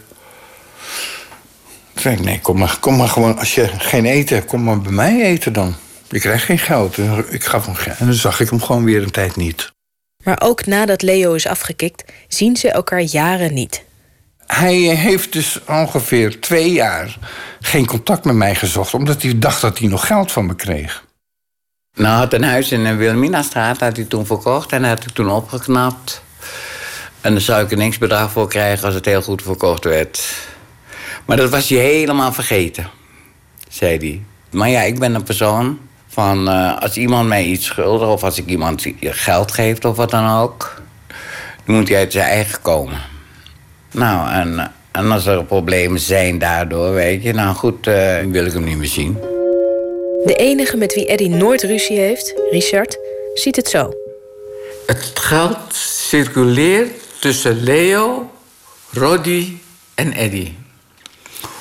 zei 1.96 2.20
nee, 2.20 2.40
kom 2.40 2.58
maar, 2.58 2.78
kom 2.80 2.96
maar 2.98 3.08
gewoon. 3.08 3.38
Als 3.38 3.56
je 3.56 3.68
geen 3.78 4.06
eten 4.06 4.36
hebt, 4.36 4.48
kom 4.48 4.64
maar 4.64 4.82
bij 4.82 4.92
mij 4.92 5.22
eten 5.22 5.54
dan. 5.54 5.76
Ik 6.10 6.22
krijg 6.22 6.46
geen 6.46 6.60
geld. 6.60 6.98
Ik 7.30 7.44
gaf 7.44 7.66
hem. 7.66 7.76
En 7.98 8.06
dan 8.06 8.14
zag 8.14 8.40
ik 8.40 8.50
hem 8.50 8.62
gewoon 8.62 8.84
weer 8.84 9.04
een 9.04 9.12
tijd 9.12 9.36
niet. 9.36 9.72
Maar 10.24 10.42
ook 10.42 10.66
nadat 10.66 11.02
Leo 11.02 11.34
is 11.34 11.48
afgekikt, 11.48 12.04
zien 12.28 12.56
ze 12.58 12.72
elkaar 12.72 13.02
jaren 13.02 13.54
niet. 13.54 13.84
Hij 14.54 14.76
heeft 14.76 15.34
dus 15.34 15.60
ongeveer 15.66 16.40
twee 16.40 16.72
jaar 16.72 17.18
geen 17.60 17.86
contact 17.86 18.26
met 18.26 18.36
mij 18.36 18.56
gezocht... 18.56 18.94
omdat 18.94 19.22
hij 19.22 19.40
dacht 19.40 19.62
dat 19.62 19.78
hij 19.78 19.88
nog 19.88 20.08
geld 20.08 20.32
van 20.32 20.46
me 20.46 20.56
kreeg. 20.56 21.04
Nou, 21.94 22.18
had 22.18 22.34
een 22.34 22.44
huis 22.44 22.72
in 22.72 22.84
de 22.84 22.96
Wilhelminastraat 22.96 23.80
had 23.80 23.96
hij 23.96 24.06
toen 24.06 24.26
verkocht... 24.26 24.72
en 24.72 24.82
dat 24.82 24.90
had 24.90 25.04
hij 25.04 25.14
toen 25.14 25.30
opgeknapt. 25.30 26.24
En 27.22 27.32
daar 27.32 27.42
zou 27.42 27.64
ik 27.64 27.72
er 27.72 27.78
niks 27.78 27.98
bedrag 27.98 28.32
voor 28.32 28.48
krijgen 28.48 28.86
als 28.86 28.94
het 28.94 29.06
heel 29.06 29.22
goed 29.22 29.42
verkocht 29.42 29.84
werd. 29.84 30.34
Maar 31.26 31.38
dat 31.38 31.50
was 31.50 31.70
hij 31.70 31.78
helemaal 31.78 32.34
vergeten, 32.34 32.90
zei 33.70 33.98
hij. 33.98 34.22
Maar 34.52 34.70
ja, 34.70 34.82
ik 34.82 35.00
ben 35.00 35.16
een 35.16 35.24
persoon 35.24 35.80
van 36.08 36.48
uh, 36.50 36.78
als 36.78 36.98
iemand 36.98 37.28
mij 37.28 37.44
iets 37.44 37.66
schuldig 37.66 38.08
of 38.08 38.24
als 38.24 38.38
ik 38.38 38.46
iemand 38.46 38.86
geld 39.02 39.52
geef 39.52 39.86
of 39.86 39.96
wat 39.96 40.12
dan 40.12 40.30
ook, 40.40 40.82
dan 41.66 41.76
moet 41.76 41.88
hij 41.88 41.98
uit 41.98 42.12
zijn 42.12 42.30
eigen 42.30 42.62
komen. 42.62 43.18
Nou, 43.92 44.32
en, 44.32 44.72
en 44.92 45.12
als 45.12 45.26
er 45.26 45.46
problemen 45.46 46.00
zijn 46.00 46.40
daardoor, 46.40 46.94
weet 46.94 47.24
je, 47.24 47.34
nou 47.34 47.56
goed, 47.56 47.88
uh, 47.88 48.20
wil 48.20 48.46
ik 48.46 48.54
hem 48.54 48.64
niet 48.64 48.78
meer 48.78 48.88
zien. 48.88 49.14
De 50.26 50.36
enige 50.38 50.78
met 50.78 50.94
wie 50.94 51.08
Eddie 51.08 51.30
nooit 51.30 51.64
ruzie 51.64 52.00
heeft, 52.00 52.34
Richard, 52.52 52.98
ziet 53.34 53.56
het 53.56 53.68
zo. 53.68 53.94
Het 54.88 55.12
geld 55.14 55.74
circuleert 55.74 56.92
tussen 57.20 57.64
Leo, 57.64 58.32
Roddy 58.90 59.58
en 59.96 60.14
Eddie. 60.14 60.58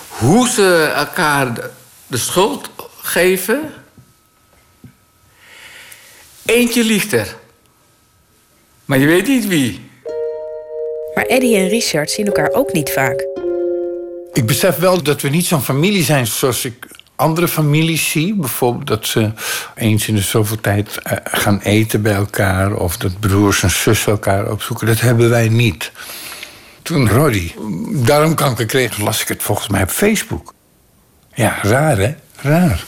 Hoe 0.08 0.48
ze 0.48 0.92
elkaar 0.94 1.70
de 2.06 2.16
schuld 2.16 2.70
geven, 3.02 3.72
Eentje 6.48 6.84
liegt 6.84 7.12
er. 7.12 7.36
Maar 8.84 8.98
je 8.98 9.06
weet 9.06 9.26
niet 9.26 9.46
wie. 9.46 9.87
Maar 11.18 11.26
Eddie 11.26 11.56
en 11.56 11.68
Richard 11.68 12.10
zien 12.10 12.26
elkaar 12.26 12.50
ook 12.52 12.72
niet 12.72 12.90
vaak. 12.90 13.26
Ik 14.32 14.46
besef 14.46 14.76
wel 14.76 15.02
dat 15.02 15.20
we 15.20 15.28
niet 15.28 15.46
zo'n 15.46 15.62
familie 15.62 16.02
zijn 16.02 16.26
zoals 16.26 16.64
ik 16.64 16.86
andere 17.16 17.48
families 17.48 18.10
zie. 18.10 18.34
Bijvoorbeeld 18.34 18.86
dat 18.86 19.06
ze 19.06 19.32
eens 19.74 20.08
in 20.08 20.14
de 20.14 20.20
zoveel 20.20 20.60
tijd 20.60 20.98
eh, 21.02 21.16
gaan 21.24 21.60
eten 21.60 22.02
bij 22.02 22.14
elkaar... 22.14 22.74
of 22.74 22.96
dat 22.96 23.20
broers 23.20 23.62
en 23.62 23.70
zussen 23.70 24.12
elkaar 24.12 24.50
opzoeken. 24.50 24.86
Dat 24.86 25.00
hebben 25.00 25.30
wij 25.30 25.48
niet. 25.48 25.92
Toen 26.82 27.08
Roddy 27.08 27.52
darmkanker 27.90 28.66
kreeg, 28.66 28.98
las 28.98 29.22
ik 29.22 29.28
het 29.28 29.42
volgens 29.42 29.68
mij 29.68 29.82
op 29.82 29.90
Facebook. 29.90 30.54
Ja, 31.34 31.58
raar 31.62 31.98
hè? 31.98 32.14
Raar. 32.36 32.84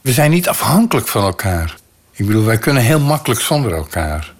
We 0.00 0.12
zijn 0.12 0.30
niet 0.30 0.48
afhankelijk 0.48 1.08
van 1.08 1.22
elkaar. 1.22 1.74
Ik 2.12 2.26
bedoel, 2.26 2.44
wij 2.44 2.58
kunnen 2.58 2.82
heel 2.82 3.00
makkelijk 3.00 3.40
zonder 3.40 3.72
elkaar. 3.72 4.36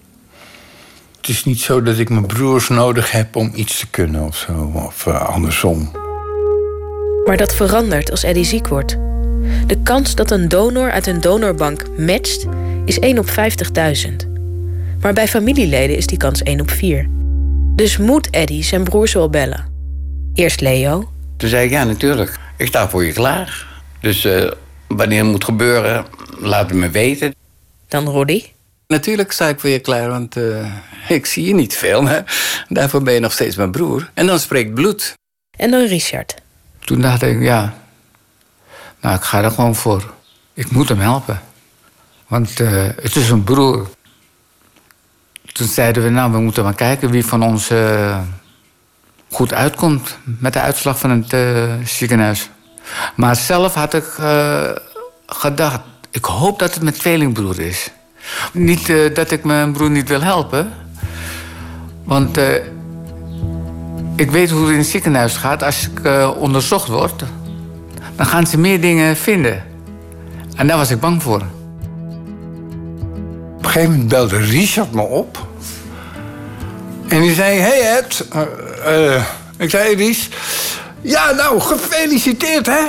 Het 1.28 1.36
is 1.36 1.44
niet 1.44 1.60
zo 1.60 1.82
dat 1.82 1.98
ik 1.98 2.08
mijn 2.08 2.26
broers 2.26 2.68
nodig 2.68 3.10
heb 3.10 3.36
om 3.36 3.50
iets 3.54 3.78
te 3.78 3.86
kunnen 3.90 4.22
of 4.22 4.36
zo, 4.36 4.72
of 4.74 5.06
uh, 5.06 5.28
andersom. 5.28 5.90
Maar 7.24 7.36
dat 7.36 7.54
verandert 7.54 8.10
als 8.10 8.22
Eddie 8.22 8.44
ziek 8.44 8.68
wordt. 8.68 8.98
De 9.66 9.78
kans 9.82 10.14
dat 10.14 10.30
een 10.30 10.48
donor 10.48 10.90
uit 10.90 11.06
een 11.06 11.20
donorbank 11.20 11.98
matcht 11.98 12.46
is 12.84 12.98
1 12.98 13.18
op 13.18 13.26
50.000. 13.26 13.34
Maar 15.00 15.12
bij 15.12 15.28
familieleden 15.28 15.96
is 15.96 16.06
die 16.06 16.18
kans 16.18 16.42
1 16.42 16.60
op 16.60 16.70
4. 16.70 17.06
Dus 17.74 17.96
moet 17.96 18.30
Eddie 18.30 18.62
zijn 18.62 18.84
broers 18.84 19.12
wel 19.12 19.30
bellen. 19.30 19.66
Eerst 20.34 20.60
Leo. 20.60 21.10
Toen 21.36 21.48
zei 21.48 21.64
ik, 21.64 21.70
ja 21.70 21.84
natuurlijk, 21.84 22.38
ik 22.56 22.66
sta 22.66 22.88
voor 22.88 23.04
je 23.04 23.12
klaar. 23.12 23.66
Dus 24.00 24.24
uh, 24.24 24.50
wanneer 24.86 25.22
het 25.22 25.30
moet 25.30 25.44
gebeuren, 25.44 26.06
laat 26.38 26.68
het 26.68 26.78
me 26.78 26.90
weten. 26.90 27.34
Dan 27.88 28.08
Roddy? 28.08 28.44
Natuurlijk 28.86 29.32
sta 29.32 29.48
ik 29.48 29.60
voor 29.60 29.70
je 29.70 29.78
klaar, 29.78 30.08
want 30.08 30.36
uh, 30.36 30.66
ik 31.18 31.26
zie 31.26 31.46
je 31.46 31.54
niet 31.54 31.76
veel. 31.76 32.06
Hè? 32.06 32.20
Daarvoor 32.68 33.02
ben 33.02 33.14
je 33.14 33.20
nog 33.20 33.32
steeds 33.32 33.56
mijn 33.56 33.70
broer. 33.70 34.10
En 34.14 34.26
dan 34.26 34.38
spreekt 34.38 34.74
bloed. 34.74 35.14
En 35.56 35.70
dan 35.70 35.86
Richard? 35.86 36.34
Toen 36.84 37.00
dacht 37.00 37.22
ik, 37.22 37.42
ja, 37.42 37.74
nou, 39.00 39.16
ik 39.16 39.22
ga 39.22 39.42
er 39.42 39.50
gewoon 39.50 39.74
voor. 39.74 40.12
Ik 40.54 40.70
moet 40.70 40.88
hem 40.88 41.00
helpen. 41.00 41.40
Want 42.26 42.60
uh, 42.60 42.86
het 43.00 43.16
is 43.16 43.30
een 43.30 43.44
broer. 43.44 43.88
Toen 45.52 45.66
zeiden 45.66 46.02
we, 46.02 46.08
nou, 46.08 46.32
we 46.32 46.38
moeten 46.38 46.64
maar 46.64 46.74
kijken 46.74 47.10
wie 47.10 47.26
van 47.26 47.42
ons 47.42 47.70
uh, 47.70 48.18
goed 49.30 49.52
uitkomt 49.52 50.16
met 50.24 50.52
de 50.52 50.60
uitslag 50.60 50.98
van 50.98 51.10
het 51.10 51.36
ziekenhuis. 51.88 52.50
Maar 53.14 53.36
zelf 53.36 53.74
had 53.74 53.94
ik 53.94 54.04
gedacht, 55.26 55.80
ik 56.10 56.24
hoop 56.24 56.58
dat 56.58 56.74
het 56.74 56.82
mijn 56.82 56.94
tweelingbroer 56.94 57.60
is. 57.60 57.90
Niet 58.52 58.86
dat 59.14 59.30
ik 59.30 59.44
mijn 59.44 59.72
broer 59.72 59.90
niet 59.90 60.08
wil 60.08 60.22
helpen. 60.22 60.72
Want 62.08 62.38
uh, 62.38 62.54
ik 64.16 64.30
weet 64.30 64.50
hoe 64.50 64.62
het 64.62 64.70
in 64.70 64.78
het 64.78 64.86
ziekenhuis 64.86 65.36
gaat. 65.36 65.62
Als 65.62 65.88
ik 65.88 66.00
uh, 66.00 66.30
onderzocht 66.38 66.88
word, 66.88 67.24
dan 68.16 68.26
gaan 68.26 68.46
ze 68.46 68.58
meer 68.58 68.80
dingen 68.80 69.16
vinden. 69.16 69.64
En 70.56 70.66
daar 70.66 70.76
was 70.76 70.90
ik 70.90 71.00
bang 71.00 71.22
voor. 71.22 71.42
Op 73.56 73.64
een 73.64 73.70
gegeven 73.70 73.90
moment 73.90 74.08
belde 74.08 74.36
Richard 74.36 74.92
me 74.92 75.02
op. 75.02 75.46
En 77.08 77.20
die 77.20 77.34
zei: 77.34 77.58
Hey 77.58 77.96
Ed, 77.96 78.26
Ik 79.58 79.70
zei, 79.70 79.94
Ries, 79.94 80.28
ja 81.00 81.32
nou, 81.32 81.60
gefeliciteerd 81.60 82.66
hè. 82.66 82.80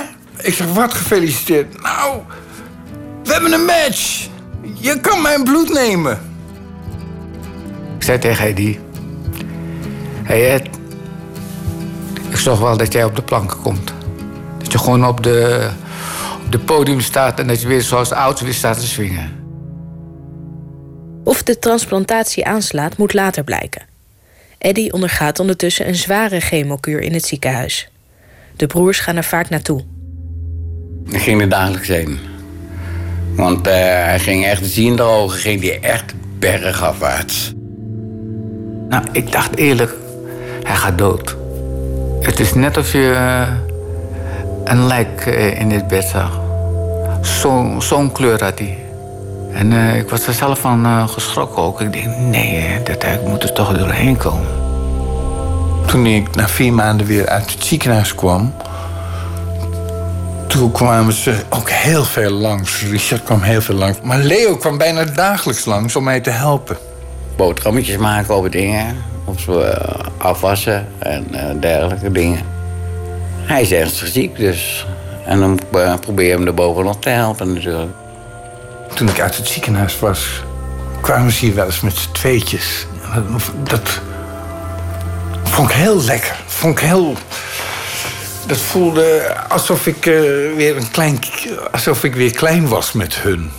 Ik 0.42 0.54
zeg, 0.54 0.66
wat 0.66 0.94
gefeliciteerd? 0.94 1.82
Nou, 1.82 2.20
we 3.24 3.32
hebben 3.32 3.52
een 3.52 3.64
match. 3.64 4.28
Je 4.74 5.00
kan 5.00 5.22
mijn 5.22 5.44
bloed 5.44 5.72
nemen. 5.72 6.18
Ik 7.96 8.02
zei 8.02 8.18
tegen 8.18 8.46
Eddie... 8.46 8.80
Hé 10.30 10.36
hey 10.36 10.50
Ed, 10.50 10.68
ik 12.30 12.36
zorg 12.36 12.58
wel 12.60 12.76
dat 12.76 12.92
jij 12.92 13.04
op 13.04 13.16
de 13.16 13.22
planken 13.22 13.60
komt. 13.60 13.92
Dat 14.58 14.72
je 14.72 14.78
gewoon 14.78 15.06
op 15.06 15.22
de, 15.22 15.68
op 16.44 16.52
de 16.52 16.58
podium 16.58 17.00
staat 17.00 17.40
en 17.40 17.46
dat 17.46 17.60
je 17.60 17.68
weer 17.68 17.82
zoals 17.82 18.08
de 18.08 18.14
ouders 18.14 18.42
weer 18.42 18.54
staat 18.54 18.80
te 18.80 18.86
swingen. 18.86 19.32
Of 21.24 21.42
de 21.42 21.58
transplantatie 21.58 22.46
aanslaat, 22.46 22.96
moet 22.96 23.14
later 23.14 23.44
blijken. 23.44 23.82
Eddie 24.58 24.92
ondergaat 24.92 25.38
ondertussen 25.38 25.88
een 25.88 25.94
zware 25.94 26.40
chemokuur 26.40 27.00
in 27.00 27.12
het 27.12 27.24
ziekenhuis. 27.24 27.90
De 28.56 28.66
broers 28.66 28.98
gaan 28.98 29.16
er 29.16 29.24
vaak 29.24 29.48
naartoe. 29.48 29.84
Ik 31.08 31.20
ging 31.20 31.40
er 31.40 31.48
dagelijks 31.48 31.88
heen. 31.88 32.18
Want 33.36 33.66
uh, 33.66 33.72
hij 33.72 34.18
ging 34.18 34.44
echt 34.44 34.66
zien 34.66 34.96
de 34.96 35.02
ogen, 35.02 35.38
ging 35.38 35.60
die 35.60 35.80
echt 35.80 36.14
bergafwaarts. 36.38 37.52
Nou, 38.88 39.04
ik 39.12 39.32
dacht 39.32 39.56
eerlijk, 39.56 39.94
hij 40.62 40.76
gaat 40.76 40.98
dood. 40.98 41.36
Het 42.20 42.40
is 42.40 42.54
net 42.54 42.76
of 42.76 42.92
je 42.92 42.98
uh, 42.98 43.48
een 44.64 44.86
lijk 44.86 45.26
uh, 45.26 45.60
in 45.60 45.68
dit 45.68 45.88
bed 45.88 46.04
zag. 46.04 46.40
Zo'n 47.20 47.82
zo 47.82 48.08
kleur 48.08 48.44
had 48.44 48.58
hij. 48.58 48.78
En 49.52 49.72
uh, 49.72 49.96
ik 49.96 50.10
was 50.10 50.26
er 50.26 50.34
zelf 50.34 50.58
van 50.58 51.08
geschrokken 51.08 51.62
ook. 51.62 51.80
Ik 51.80 51.92
denk, 51.92 52.16
nee, 52.16 52.82
dat 52.82 53.04
ik 53.04 53.26
moet 53.26 53.42
er 53.42 53.52
toch 53.52 53.78
doorheen 53.78 54.16
komen. 54.16 54.46
Toen 55.86 56.06
ik 56.06 56.34
na 56.34 56.48
vier 56.48 56.72
maanden 56.72 57.06
weer 57.06 57.28
uit 57.28 57.52
het 57.52 57.64
ziekenhuis 57.64 58.14
kwam... 58.14 58.54
toen 60.46 60.72
kwamen 60.72 61.12
ze 61.12 61.34
ook 61.48 61.70
heel 61.70 62.04
veel 62.04 62.30
langs. 62.30 62.82
Richard 62.82 63.22
kwam 63.22 63.40
heel 63.40 63.60
veel 63.60 63.74
langs. 63.74 64.00
Maar 64.02 64.18
Leo 64.18 64.56
kwam 64.56 64.78
bijna 64.78 65.04
dagelijks 65.04 65.64
langs 65.64 65.96
om 65.96 66.04
mij 66.04 66.20
te 66.20 66.30
helpen. 66.30 66.76
Boterhammetjes 67.36 67.96
maken 67.96 68.34
over 68.34 68.50
dingen. 68.50 68.96
Of 69.30 69.40
ze 69.40 69.78
afwassen 70.16 70.86
en 70.98 71.26
dergelijke 71.60 72.12
dingen. 72.12 72.40
Hij 73.36 73.62
is 73.62 73.72
ernstig 73.72 74.08
ziek, 74.08 74.36
dus... 74.36 74.86
En 75.24 75.40
dan 75.40 75.58
probeer 76.00 76.26
je 76.26 76.32
hem 76.32 76.46
er 76.46 76.54
bovenop 76.54 77.02
te 77.02 77.08
helpen 77.08 77.52
natuurlijk. 77.52 77.90
Toen 78.94 79.08
ik 79.08 79.20
uit 79.20 79.36
het 79.36 79.46
ziekenhuis 79.46 79.98
was, 79.98 80.42
kwamen 81.00 81.32
ze 81.32 81.44
hier 81.44 81.54
wel 81.54 81.66
eens 81.66 81.80
met 81.80 81.96
z'n 81.96 82.12
tweetjes. 82.12 82.86
Dat 83.62 84.00
vond 85.42 85.70
ik 85.70 85.76
heel 85.76 86.04
lekker. 86.04 86.36
Vond 86.46 86.78
ik 86.78 86.84
heel... 86.84 87.16
Dat 88.46 88.58
voelde 88.58 89.34
alsof 89.48 89.86
ik, 89.86 90.04
weer 90.56 90.76
een 90.76 90.90
klein, 90.90 91.18
alsof 91.72 92.04
ik 92.04 92.14
weer 92.14 92.32
klein 92.32 92.68
was 92.68 92.92
met 92.92 93.14
hun. 93.14 93.50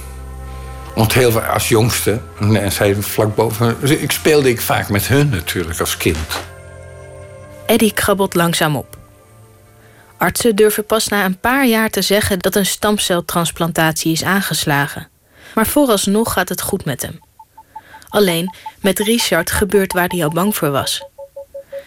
Want 0.95 1.13
heel 1.13 1.31
veel 1.31 1.41
als 1.41 1.69
jongste, 1.69 2.19
en 2.39 2.71
zij 2.71 2.95
vlak 2.95 3.35
boven... 3.35 3.77
Ik 4.01 4.11
speelde 4.11 4.49
ik 4.49 4.61
vaak 4.61 4.89
met 4.89 5.07
hun 5.07 5.29
natuurlijk 5.29 5.79
als 5.79 5.97
kind. 5.97 6.17
Eddie 7.65 7.93
krabbelt 7.93 8.33
langzaam 8.33 8.75
op. 8.75 8.97
Artsen 10.17 10.55
durven 10.55 10.85
pas 10.85 11.07
na 11.07 11.25
een 11.25 11.39
paar 11.39 11.65
jaar 11.65 11.89
te 11.89 12.01
zeggen 12.01 12.39
dat 12.39 12.55
een 12.55 12.65
stamceltransplantatie 12.65 14.11
is 14.11 14.23
aangeslagen. 14.23 15.07
Maar 15.55 15.67
vooralsnog 15.67 16.33
gaat 16.33 16.49
het 16.49 16.61
goed 16.61 16.85
met 16.85 17.01
hem. 17.01 17.19
Alleen 18.09 18.55
met 18.79 18.99
Richard 18.99 19.51
gebeurt 19.51 19.93
waar 19.93 20.07
hij 20.07 20.23
al 20.23 20.29
bang 20.29 20.55
voor 20.55 20.71
was. 20.71 21.03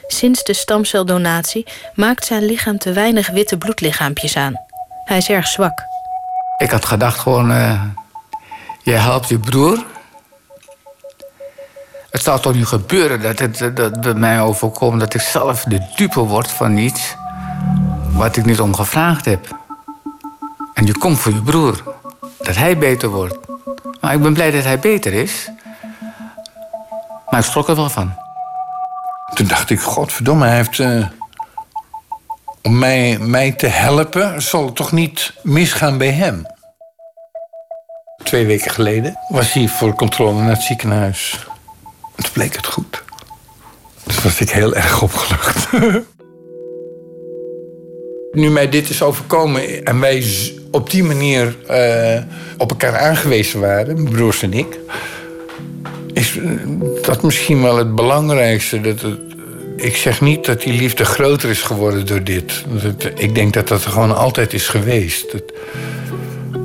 Sinds 0.06 0.44
de 0.44 0.52
stamceldonatie 0.52 1.66
maakt 1.94 2.24
zijn 2.24 2.44
lichaam 2.44 2.78
te 2.78 2.92
weinig 2.92 3.30
witte 3.30 3.58
bloedlichaampjes 3.58 4.36
aan. 4.36 4.54
Hij 5.04 5.16
is 5.16 5.28
erg 5.28 5.46
zwak. 5.46 5.82
Ik 6.56 6.70
had 6.70 6.84
gedacht 6.84 7.18
gewoon, 7.18 7.50
uh, 7.50 7.82
je 8.84 8.92
helpt 8.92 9.28
je 9.28 9.38
broer. 9.38 9.84
Het 12.10 12.22
zal 12.22 12.40
toch 12.40 12.54
niet 12.54 12.66
gebeuren 12.66 13.22
dat 13.22 13.38
het 13.38 13.76
dat 13.76 14.00
bij 14.00 14.14
mij 14.14 14.40
overkomt... 14.40 15.00
dat 15.00 15.14
ik 15.14 15.20
zelf 15.20 15.62
de 15.62 15.86
dupe 15.96 16.20
word 16.20 16.50
van 16.50 16.76
iets 16.76 17.16
wat 18.12 18.36
ik 18.36 18.44
niet 18.44 18.60
om 18.60 18.74
gevraagd 18.74 19.24
heb. 19.24 19.58
En 20.74 20.86
je 20.86 20.98
komt 20.98 21.18
voor 21.18 21.32
je 21.32 21.42
broer. 21.42 21.82
Dat 22.38 22.56
hij 22.56 22.78
beter 22.78 23.08
wordt. 23.08 23.38
Maar 24.00 24.14
ik 24.14 24.22
ben 24.22 24.32
blij 24.32 24.50
dat 24.50 24.64
hij 24.64 24.78
beter 24.78 25.12
is. 25.12 25.50
Maar 27.30 27.40
ik 27.40 27.46
schrok 27.46 27.68
er 27.68 27.76
wel 27.76 27.90
van. 27.90 28.14
Toen 29.34 29.46
dacht 29.46 29.70
ik, 29.70 29.80
godverdomme, 29.80 30.46
hij 30.46 30.56
heeft... 30.56 30.78
Uh, 30.78 31.06
om 32.62 32.78
mij, 32.78 33.18
mij 33.18 33.52
te 33.52 33.66
helpen, 33.66 34.42
zal 34.42 34.64
het 34.64 34.76
toch 34.76 34.92
niet 34.92 35.32
misgaan 35.42 35.98
bij 35.98 36.10
hem? 36.10 36.46
Twee 38.34 38.46
weken 38.46 38.70
geleden 38.70 39.18
was 39.28 39.52
hij 39.52 39.68
voor 39.68 39.94
controle 39.94 40.40
naar 40.40 40.50
het 40.50 40.62
ziekenhuis. 40.62 41.46
En 42.16 42.22
toen 42.22 42.32
bleek 42.32 42.56
het 42.56 42.66
goed. 42.66 43.02
Dus 44.04 44.22
was 44.22 44.40
ik 44.40 44.50
heel 44.50 44.74
erg 44.74 45.02
opgelucht. 45.02 45.68
nu 48.40 48.50
mij 48.50 48.68
dit 48.68 48.88
is 48.88 49.02
overkomen 49.02 49.84
en 49.84 50.00
wij 50.00 50.24
op 50.70 50.90
die 50.90 51.04
manier 51.04 51.56
uh, 51.70 52.22
op 52.58 52.70
elkaar 52.70 52.98
aangewezen 52.98 53.60
waren, 53.60 54.02
mijn 54.02 54.14
broers 54.14 54.42
en 54.42 54.52
ik, 54.52 54.78
is 56.12 56.38
dat 57.02 57.22
misschien 57.22 57.62
wel 57.62 57.76
het 57.76 57.94
belangrijkste. 57.94 58.80
Dat 58.80 59.00
het, 59.00 59.20
ik 59.76 59.96
zeg 59.96 60.20
niet 60.20 60.46
dat 60.46 60.62
die 60.62 60.72
liefde 60.72 61.04
groter 61.04 61.50
is 61.50 61.62
geworden 61.62 62.06
door 62.06 62.24
dit. 62.24 62.64
Dat, 62.82 63.10
ik 63.16 63.34
denk 63.34 63.52
dat 63.52 63.68
dat 63.68 63.84
er 63.84 63.90
gewoon 63.90 64.16
altijd 64.16 64.52
is 64.52 64.68
geweest. 64.68 65.32
Dat, 65.32 65.42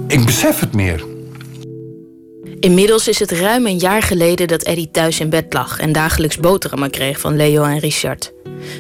ik 0.08 0.26
besef 0.26 0.60
het 0.60 0.74
meer. 0.74 1.09
Inmiddels 2.60 3.08
is 3.08 3.20
het 3.20 3.32
ruim 3.32 3.66
een 3.66 3.78
jaar 3.78 4.02
geleden 4.02 4.48
dat 4.48 4.62
Eddie 4.62 4.92
thuis 4.92 5.20
in 5.20 5.30
bed 5.30 5.54
lag 5.54 5.80
en 5.80 5.92
dagelijks 5.92 6.38
boterhammen 6.38 6.90
kreeg 6.90 7.20
van 7.20 7.36
Leo 7.36 7.64
en 7.64 7.80
Richard. 7.80 8.32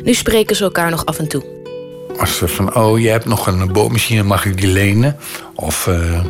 Nu 0.04 0.14
spreken 0.14 0.56
ze 0.56 0.64
elkaar 0.64 0.90
nog 0.90 1.06
af 1.06 1.20
en 1.20 1.28
toe. 1.28 1.44
Als 2.18 2.38
ze 2.38 2.48
van, 2.48 2.76
oh, 2.76 3.00
je 3.00 3.10
hebt 3.10 3.26
nog 3.26 3.48
een 3.48 3.72
boormachine, 3.72 4.24
mag 4.24 4.46
ik 4.46 4.62
die 4.62 4.68
lenen? 4.68 5.18
Of, 5.56 5.88
uh, 5.88 6.24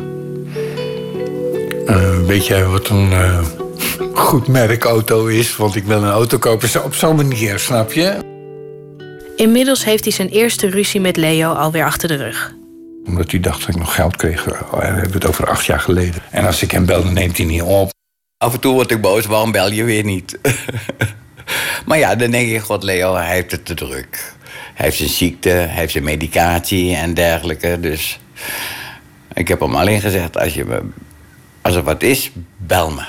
uh, 1.86 2.26
weet 2.26 2.46
jij 2.46 2.64
wat 2.64 2.88
een 2.88 3.10
uh, 3.10 3.44
goed 4.14 4.48
merkauto 4.48 5.26
is? 5.26 5.56
Want 5.56 5.76
ik 5.76 5.84
wil 5.84 6.02
een 6.02 6.10
auto 6.10 6.38
kopen. 6.38 6.84
Op 6.84 6.94
zo'n 6.94 7.16
manier, 7.16 7.58
snap 7.58 7.92
je? 7.92 8.16
Inmiddels 9.36 9.84
heeft 9.84 10.04
hij 10.04 10.12
zijn 10.12 10.28
eerste 10.28 10.68
ruzie 10.68 11.00
met 11.00 11.16
Leo 11.16 11.52
alweer 11.52 11.84
achter 11.84 12.08
de 12.08 12.16
rug. 12.16 12.58
Omdat 13.06 13.30
hij 13.30 13.40
dacht 13.40 13.60
dat 13.60 13.68
ik 13.68 13.76
nog 13.76 13.94
geld 13.94 14.16
kreeg. 14.16 14.44
We 14.44 14.84
hebben 14.84 15.12
het 15.12 15.26
over 15.26 15.46
acht 15.46 15.64
jaar 15.64 15.80
geleden. 15.80 16.22
En 16.30 16.46
als 16.46 16.62
ik 16.62 16.70
hem 16.70 16.86
bel, 16.86 17.02
dan 17.02 17.12
neemt 17.12 17.36
hij 17.36 17.46
niet 17.46 17.62
op. 17.62 17.90
Af 18.36 18.52
en 18.52 18.60
toe 18.60 18.72
word 18.72 18.90
ik 18.90 19.00
boos, 19.00 19.26
waarom 19.26 19.52
bel 19.52 19.72
je 19.72 19.84
weer 19.84 20.04
niet? 20.04 20.38
maar 21.86 21.98
ja, 21.98 22.14
dan 22.14 22.30
denk 22.30 22.50
ik, 22.50 22.60
god 22.60 22.82
Leo, 22.82 23.14
hij 23.14 23.34
heeft 23.34 23.50
het 23.50 23.64
te 23.64 23.74
druk. 23.74 24.34
Hij 24.74 24.86
heeft 24.86 24.96
zijn 24.96 25.08
ziekte, 25.08 25.48
hij 25.48 25.68
heeft 25.68 25.92
zijn 25.92 26.04
medicatie 26.04 26.94
en 26.96 27.14
dergelijke. 27.14 27.80
Dus 27.80 28.20
ik 29.32 29.48
heb 29.48 29.60
hem 29.60 29.74
alleen 29.74 30.00
gezegd, 30.00 30.38
als, 30.38 30.54
je, 30.54 30.80
als 31.62 31.74
er 31.74 31.82
wat 31.82 32.02
is, 32.02 32.30
bel 32.56 32.90
me. 32.90 33.02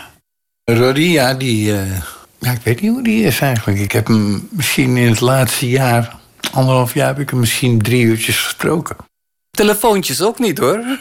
Rodia, 0.64 1.34
die... 1.34 1.72
Uh, 1.72 2.02
ja, 2.40 2.52
ik 2.52 2.62
weet 2.64 2.82
niet 2.82 2.92
hoe 2.92 3.04
die 3.04 3.24
is 3.24 3.40
eigenlijk. 3.40 3.80
Ik 3.80 3.92
heb 3.92 4.08
hem 4.08 4.48
misschien 4.52 4.98
in 4.98 5.10
het 5.10 5.20
laatste 5.20 5.70
jaar, 5.70 6.16
anderhalf 6.52 6.94
jaar... 6.94 7.08
heb 7.08 7.20
ik 7.20 7.30
hem 7.30 7.40
misschien 7.40 7.82
drie 7.82 8.04
uurtjes 8.04 8.38
gesproken. 8.38 8.96
Telefoontjes 9.52 10.22
ook 10.22 10.40
niet, 10.40 10.58
hoor. 10.58 11.00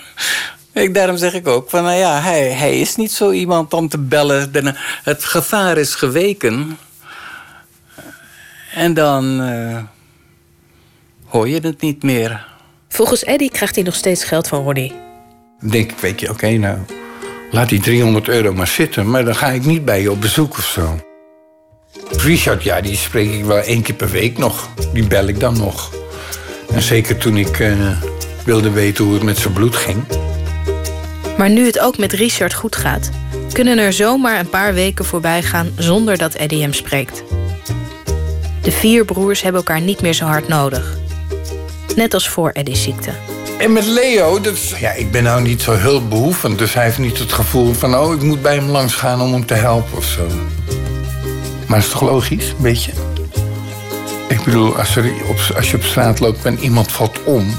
Ik, 0.73 0.95
daarom 0.95 1.17
zeg 1.17 1.35
ik 1.35 1.49
ook 1.49 1.71
van, 1.71 1.83
nou 1.83 1.97
ja, 1.97 2.21
hij, 2.21 2.51
hij 2.51 2.81
is 2.81 2.97
niet 2.97 3.13
zo 3.13 3.31
iemand 3.31 3.73
om 3.73 3.89
te 3.89 3.99
bellen. 3.99 4.51
Het 5.03 5.25
gevaar 5.25 5.79
is 5.79 5.95
geweken. 5.95 6.79
En 8.75 8.95
dan... 8.95 9.41
Uh, 9.41 9.79
hoor 11.25 11.49
je 11.49 11.61
het 11.61 11.81
niet 11.81 12.03
meer. 12.03 12.47
Volgens 12.89 13.25
Eddie 13.25 13.51
krijgt 13.51 13.75
hij 13.75 13.85
nog 13.85 13.95
steeds 13.95 14.25
geld 14.25 14.49
van 14.49 14.63
Roddy. 14.63 14.93
Dan 15.61 15.71
denk 15.71 15.91
ik, 15.91 15.99
weet 15.99 16.21
je, 16.21 16.27
oké, 16.27 16.35
okay, 16.35 16.57
nou, 16.57 16.79
laat 17.51 17.69
die 17.69 17.81
300 17.81 18.29
euro 18.29 18.55
maar 18.55 18.67
zitten... 18.67 19.11
maar 19.11 19.25
dan 19.25 19.37
ga 19.37 19.49
ik 19.49 19.65
niet 19.65 19.85
bij 19.85 20.01
je 20.01 20.11
op 20.11 20.21
bezoek 20.21 20.59
of 20.59 20.67
zo. 20.67 21.01
Richard, 22.11 22.63
ja, 22.63 22.81
die 22.81 22.97
spreek 22.97 23.33
ik 23.33 23.45
wel 23.45 23.59
één 23.59 23.83
keer 23.83 23.95
per 23.95 24.11
week 24.11 24.39
nog. 24.39 24.69
Die 24.93 25.07
bel 25.07 25.27
ik 25.27 25.41
dan 25.41 25.59
nog. 25.59 25.93
En 26.73 26.83
zeker 26.83 27.17
toen 27.17 27.37
ik 27.37 27.59
uh, 27.59 28.03
wilde 28.45 28.71
weten 28.71 29.05
hoe 29.05 29.15
het 29.15 29.23
met 29.23 29.39
zijn 29.39 29.53
bloed 29.53 29.77
ging. 29.77 30.05
Maar 31.37 31.51
nu 31.51 31.67
het 31.67 31.79
ook 31.79 31.99
met 31.99 32.13
Richard 32.13 32.55
goed 32.55 32.77
gaat... 32.77 33.11
kunnen 33.53 33.79
er 33.79 33.93
zomaar 33.93 34.39
een 34.39 34.49
paar 34.49 34.75
weken 34.75 35.05
voorbij 35.05 35.43
gaan 35.43 35.71
zonder 35.77 36.19
dat 36.19 36.35
Eddie 36.35 36.63
hem 36.63 36.73
spreekt. 36.73 37.23
De 38.63 38.73
vier 38.73 39.05
broers 39.05 39.43
hebben 39.43 39.61
elkaar 39.61 39.81
niet 39.81 40.01
meer 40.01 40.13
zo 40.13 40.25
hard 40.25 40.49
nodig. 40.49 40.99
Net 41.97 42.15
als 42.15 42.29
voor 42.29 42.51
Eddie's 42.51 42.83
ziekte. 42.83 43.11
En 43.59 43.73
met 43.73 43.87
Leo, 43.87 44.41
dat 44.41 44.69
ja, 44.81 44.93
ik 44.93 45.11
ben 45.11 45.23
nou 45.23 45.43
niet 45.43 45.63
zo 45.63 45.73
hulpbehoevend. 45.73 46.59
Dus 46.59 46.75
hij 46.75 46.85
heeft 46.85 46.99
niet 46.99 47.19
het 47.19 47.33
gevoel 47.33 47.73
van... 47.73 47.97
oh, 47.97 48.15
ik 48.15 48.23
moet 48.23 48.43
bij 48.43 48.55
hem 48.55 48.69
langs 48.69 48.95
gaan 48.95 49.21
om 49.21 49.33
hem 49.33 49.47
te 49.47 49.55
helpen 49.55 49.97
of 49.97 50.05
zo. 50.05 50.27
Maar 51.67 51.79
is 51.79 51.89
toch 51.89 52.03
logisch, 52.03 52.49
een 52.49 52.63
beetje? 52.63 52.93
Ik 54.29 54.45
bedoel, 54.45 54.77
als, 54.77 54.97
er 54.97 55.13
op, 55.29 55.39
als 55.57 55.71
je 55.71 55.77
op 55.77 55.83
straat 55.83 56.21
loopt 56.21 56.45
en 56.45 56.59
iemand 56.59 56.93
valt 56.93 57.23
om... 57.25 57.55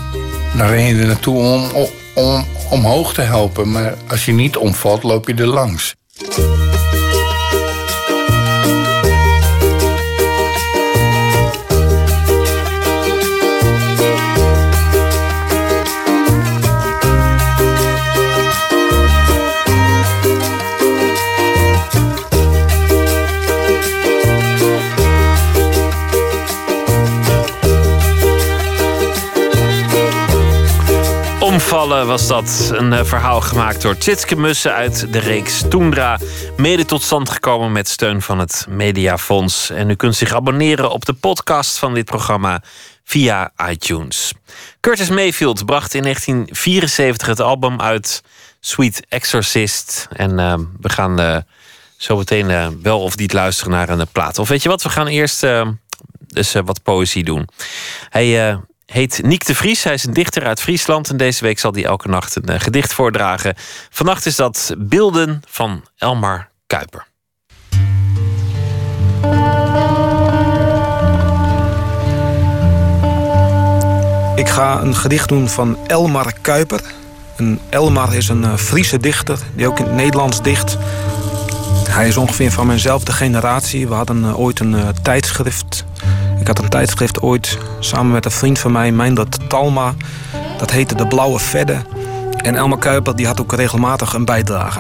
dan 0.57 0.67
ren 0.67 0.83
je 0.83 1.01
er 1.01 1.07
naartoe 1.07 1.37
om, 1.37 1.71
om, 1.73 1.87
om 2.13 2.45
omhoog 2.69 3.13
te 3.13 3.21
helpen. 3.21 3.71
Maar 3.71 3.93
als 4.07 4.25
je 4.25 4.31
niet 4.31 4.57
omvalt, 4.57 5.03
loop 5.03 5.27
je 5.27 5.33
er 5.33 5.45
langs. 5.45 5.95
Omvallen 31.71 32.07
was 32.07 32.27
dat. 32.27 32.71
Een 32.73 32.93
eh, 32.93 33.05
verhaal 33.05 33.41
gemaakt 33.41 33.81
door 33.81 33.97
Tjitske 33.97 34.35
Mussen 34.35 34.73
uit 34.73 35.13
de 35.13 35.19
reeks 35.19 35.63
Toendra. 35.69 36.19
Mede 36.57 36.85
tot 36.85 37.01
stand 37.01 37.29
gekomen 37.29 37.71
met 37.71 37.87
steun 37.87 38.21
van 38.21 38.39
het 38.39 38.65
Mediafonds. 38.69 39.69
En 39.69 39.89
u 39.89 39.95
kunt 39.95 40.15
zich 40.15 40.33
abonneren 40.33 40.91
op 40.91 41.05
de 41.05 41.13
podcast 41.13 41.77
van 41.77 41.93
dit 41.93 42.05
programma 42.05 42.61
via 43.03 43.51
iTunes. 43.69 44.33
Curtis 44.79 45.09
Mayfield 45.09 45.65
bracht 45.65 45.93
in 45.93 46.01
1974 46.01 47.27
het 47.27 47.39
album 47.39 47.81
uit 47.81 48.23
Sweet 48.59 49.05
Exorcist. 49.09 50.07
En 50.11 50.39
uh, 50.39 50.53
we 50.79 50.89
gaan 50.89 51.21
uh, 51.21 51.37
zo 51.97 52.17
meteen 52.17 52.81
wel 52.81 53.01
of 53.01 53.17
niet 53.17 53.33
luisteren 53.33 53.71
naar 53.71 53.89
een 53.89 54.07
plaat. 54.11 54.39
Of 54.39 54.49
weet 54.49 54.63
je 54.63 54.69
wat, 54.69 54.83
we 54.83 54.89
gaan 54.89 55.07
eerst 55.07 55.45
dus 56.27 56.53
wat 56.53 56.83
poëzie 56.83 57.23
doen. 57.23 57.47
Hij 58.09 58.59
heet 58.91 59.19
Niek 59.23 59.45
de 59.45 59.55
Vries. 59.55 59.83
Hij 59.83 59.93
is 59.93 60.03
een 60.03 60.13
dichter 60.13 60.45
uit 60.45 60.61
Friesland 60.61 61.09
en 61.09 61.17
deze 61.17 61.43
week 61.43 61.59
zal 61.59 61.73
hij 61.73 61.85
elke 61.85 62.07
nacht 62.07 62.35
een 62.35 62.51
uh, 62.51 62.59
gedicht 62.59 62.93
voordragen. 62.93 63.55
Vannacht 63.89 64.25
is 64.25 64.35
dat 64.35 64.75
Beelden 64.77 65.41
van 65.47 65.83
Elmar 65.97 66.49
Kuiper. 66.67 67.05
Ik 74.35 74.49
ga 74.49 74.81
een 74.81 74.95
gedicht 74.95 75.29
doen 75.29 75.49
van 75.49 75.77
Elmar 75.87 76.33
Kuiper. 76.41 76.81
En 77.37 77.59
Elmar 77.69 78.15
is 78.15 78.29
een 78.29 78.43
uh, 78.43 78.55
Friese 78.55 78.97
dichter 78.97 79.39
die 79.55 79.67
ook 79.67 79.79
in 79.79 79.85
het 79.85 79.93
Nederlands 79.93 80.41
dicht. 80.41 80.77
Hij 81.89 82.07
is 82.07 82.17
ongeveer 82.17 82.51
van 82.51 82.67
mijnzelfde 82.67 83.11
generatie. 83.11 83.87
We 83.87 83.93
hadden 83.93 84.23
uh, 84.23 84.39
ooit 84.39 84.59
een 84.59 84.75
tijdschrift 85.01 85.60
had 86.51 86.63
een 86.63 86.69
tijdschrift 86.69 87.21
ooit 87.21 87.57
samen 87.79 88.11
met 88.11 88.25
een 88.25 88.31
vriend 88.31 88.59
van 88.59 88.71
mij, 88.71 88.91
Meindert 88.91 89.49
Talma. 89.49 89.93
Dat 90.57 90.71
heette 90.71 90.95
De 90.95 91.07
Blauwe 91.07 91.39
Vedde. 91.39 91.81
En 92.37 92.55
Elma 92.55 92.75
Kuiper 92.75 93.15
die 93.15 93.27
had 93.27 93.41
ook 93.41 93.53
regelmatig 93.53 94.13
een 94.13 94.25
bijdrage. 94.25 94.79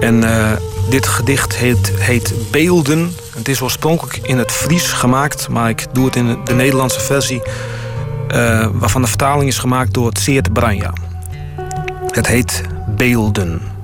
En 0.00 0.22
uh, 0.22 0.52
dit 0.90 1.06
gedicht 1.06 1.56
heet, 1.56 1.92
heet 1.98 2.34
Beelden. 2.50 3.14
Het 3.34 3.48
is 3.48 3.60
oorspronkelijk 3.60 4.18
in 4.22 4.38
het 4.38 4.52
Fries 4.52 4.92
gemaakt, 4.92 5.48
maar 5.48 5.68
ik 5.68 5.86
doe 5.92 6.04
het 6.04 6.16
in 6.16 6.38
de 6.44 6.54
Nederlandse 6.54 7.00
versie. 7.00 7.42
Uh, 8.34 8.68
waarvan 8.72 9.02
de 9.02 9.08
vertaling 9.08 9.48
is 9.48 9.58
gemaakt 9.58 9.94
door 9.94 10.06
het 10.06 10.18
Seert 10.18 10.52
Branja. 10.52 10.92
Het 12.10 12.26
heet 12.26 12.62
Beelden. 12.96 13.75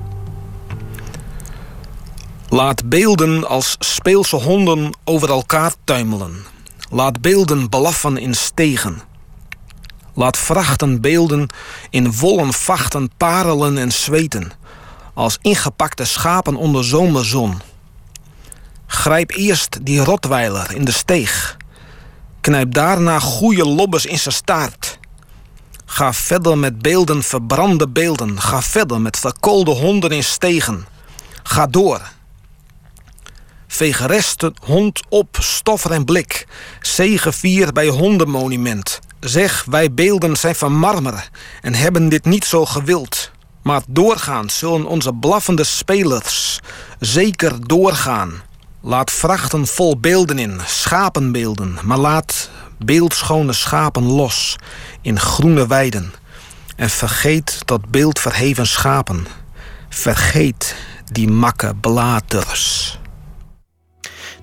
Laat 2.53 2.89
beelden 2.89 3.47
als 3.47 3.75
speelse 3.79 4.35
honden 4.35 4.97
over 5.03 5.29
elkaar 5.29 5.73
tuimelen. 5.83 6.45
Laat 6.89 7.21
beelden 7.21 7.69
blaffen 7.69 8.17
in 8.17 8.33
stegen. 8.33 9.01
Laat 10.13 10.37
vrachten 10.37 11.01
beelden 11.01 11.47
in 11.89 12.15
wollen 12.15 12.53
vachten 12.53 13.09
parelen 13.17 13.77
en 13.77 13.91
zweten, 13.91 14.51
als 15.13 15.37
ingepakte 15.41 16.05
schapen 16.05 16.55
onder 16.55 16.85
zomerzon. 16.85 17.61
Grijp 18.85 19.31
eerst 19.31 19.85
die 19.85 20.03
rotweiler 20.03 20.75
in 20.75 20.85
de 20.85 20.91
steeg. 20.91 21.57
Knijp 22.41 22.73
daarna 22.73 23.19
goeie 23.19 23.65
lobbes 23.65 24.05
in 24.05 24.19
zijn 24.19 24.35
staart. 24.35 24.99
Ga 25.85 26.13
verder 26.13 26.57
met 26.57 26.81
beelden, 26.81 27.23
verbrande 27.23 27.89
beelden. 27.89 28.41
Ga 28.41 28.61
verder 28.61 29.01
met 29.01 29.19
verkoolde 29.19 29.71
honden 29.71 30.11
in 30.11 30.23
stegen. 30.23 30.85
Ga 31.43 31.67
door 31.67 32.01
Veeg 33.73 34.05
resten 34.05 34.53
hond 34.65 35.01
op, 35.09 35.37
stoffer 35.39 35.91
en 35.91 36.05
blik. 36.05 36.47
Zegevier 36.81 37.71
bij 37.71 37.87
hondenmonument. 37.87 38.99
Zeg, 39.19 39.65
wij 39.69 39.93
beelden 39.93 40.35
zijn 40.35 40.55
van 40.55 40.75
marmer 40.75 41.29
en 41.61 41.73
hebben 41.73 42.09
dit 42.09 42.25
niet 42.25 42.45
zo 42.45 42.65
gewild. 42.65 43.31
Maar 43.61 43.81
doorgaans 43.87 44.57
zullen 44.57 44.85
onze 44.85 45.13
blaffende 45.13 45.63
spelers 45.63 46.59
zeker 46.99 47.67
doorgaan. 47.67 48.41
Laat 48.81 49.11
vrachten 49.11 49.67
vol 49.67 49.99
beelden 49.99 50.39
in, 50.39 50.61
schapenbeelden, 50.65 51.77
maar 51.83 51.97
laat 51.97 52.49
beeldschone 52.79 53.53
schapen 53.53 54.03
los 54.03 54.55
in 55.01 55.19
groene 55.19 55.67
weiden. 55.67 56.13
En 56.75 56.89
vergeet 56.89 57.61
dat 57.65 57.89
beeldverheven 57.89 58.67
schapen. 58.67 59.27
Vergeet 59.89 60.75
die 61.11 61.27
makke 61.27 61.75
bladers. 61.81 62.97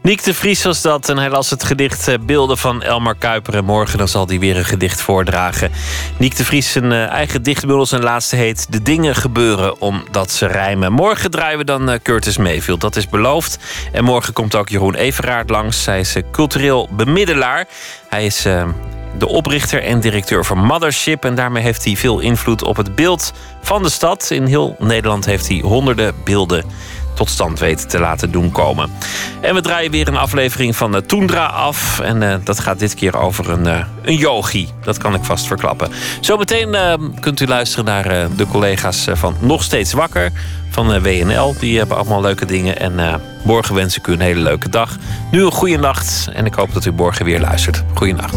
Niek 0.02 0.24
de 0.24 0.34
Vries 0.34 0.62
was 0.62 0.82
dat 0.82 1.08
en 1.08 1.18
hij 1.18 1.30
las 1.30 1.50
het 1.50 1.64
gedicht 1.64 2.08
eh, 2.08 2.14
Beelden 2.20 2.58
van 2.58 2.82
Elmar 2.82 3.14
Kuiper. 3.14 3.54
En 3.54 3.64
morgen 3.64 3.98
dan 3.98 4.08
zal 4.08 4.26
hij 4.26 4.38
weer 4.38 4.56
een 4.56 4.64
gedicht 4.64 5.00
voordragen. 5.00 5.70
Niek 6.16 6.36
de 6.36 6.44
Vries 6.44 6.72
zijn 6.72 6.92
eh, 6.92 7.06
eigen 7.06 7.42
dichtbundel, 7.42 7.86
zijn 7.86 8.02
laatste 8.02 8.36
heet 8.36 8.72
De 8.72 8.82
dingen 8.82 9.14
gebeuren 9.14 9.80
omdat 9.80 10.30
ze 10.30 10.46
rijmen. 10.46 10.92
Morgen 10.92 11.30
draaien 11.30 11.58
we 11.58 11.64
dan 11.64 11.90
eh, 11.90 11.98
Curtis 12.02 12.36
Mayfield, 12.36 12.80
dat 12.80 12.96
is 12.96 13.08
beloofd. 13.08 13.58
En 13.92 14.04
morgen 14.04 14.32
komt 14.32 14.54
ook 14.54 14.68
Jeroen 14.68 14.94
Everaard 14.94 15.50
langs. 15.50 15.86
Hij 15.86 16.00
is 16.00 16.16
cultureel 16.32 16.88
bemiddelaar. 16.92 17.66
Hij 18.08 18.26
is 18.26 18.42
de 19.18 19.28
oprichter 19.28 19.82
en 19.82 20.00
directeur 20.00 20.44
van 20.44 20.64
Mothership. 20.64 21.24
En 21.24 21.34
daarmee 21.34 21.62
heeft 21.62 21.84
hij 21.84 21.96
veel 21.96 22.18
invloed 22.18 22.62
op 22.62 22.76
het 22.76 22.94
beeld 22.94 23.32
van 23.62 23.82
de 23.82 23.90
stad. 23.90 24.30
In 24.30 24.44
heel 24.44 24.76
Nederland 24.78 25.24
heeft 25.24 25.48
hij 25.48 25.58
honderden 25.58 26.14
beelden 26.24 26.64
tot 27.20 27.30
stand 27.30 27.58
weten 27.58 27.88
te 27.88 27.98
laten 27.98 28.30
doen 28.30 28.50
komen. 28.50 28.90
En 29.40 29.54
we 29.54 29.60
draaien 29.60 29.90
weer 29.90 30.08
een 30.08 30.16
aflevering 30.16 30.76
van 30.76 30.94
uh, 30.94 31.00
Toendra 31.00 31.46
af. 31.46 32.00
En 32.00 32.22
uh, 32.22 32.34
dat 32.44 32.60
gaat 32.60 32.78
dit 32.78 32.94
keer 32.94 33.16
over 33.16 33.50
een, 33.50 33.66
uh, 33.66 33.84
een 34.02 34.16
yogi. 34.16 34.68
Dat 34.82 34.98
kan 34.98 35.14
ik 35.14 35.24
vast 35.24 35.46
verklappen. 35.46 35.90
Zometeen 36.20 36.76
kunt 37.20 37.40
u 37.40 37.46
luisteren 37.46 37.84
naar 37.84 38.28
de 38.36 38.46
collega's 38.46 39.06
van 39.12 39.36
Nog 39.40 39.62
Steeds 39.62 39.92
Wakker. 39.92 40.30
Van 40.70 41.02
WNL. 41.02 41.54
Die 41.58 41.78
hebben 41.78 41.96
allemaal 41.96 42.20
leuke 42.20 42.46
dingen. 42.46 42.78
En 42.78 43.20
morgen 43.44 43.74
wens 43.74 43.96
ik 43.96 44.06
u 44.06 44.12
een 44.12 44.20
hele 44.20 44.40
leuke 44.40 44.68
dag. 44.68 44.96
Nu 45.30 45.44
een 45.44 45.52
goede 45.52 45.76
nacht. 45.78 46.28
En 46.32 46.46
ik 46.46 46.54
hoop 46.54 46.72
dat 46.72 46.84
u 46.84 46.92
morgen 46.92 47.24
weer 47.24 47.40
luistert. 47.40 47.84
Goeienacht. 47.94 48.36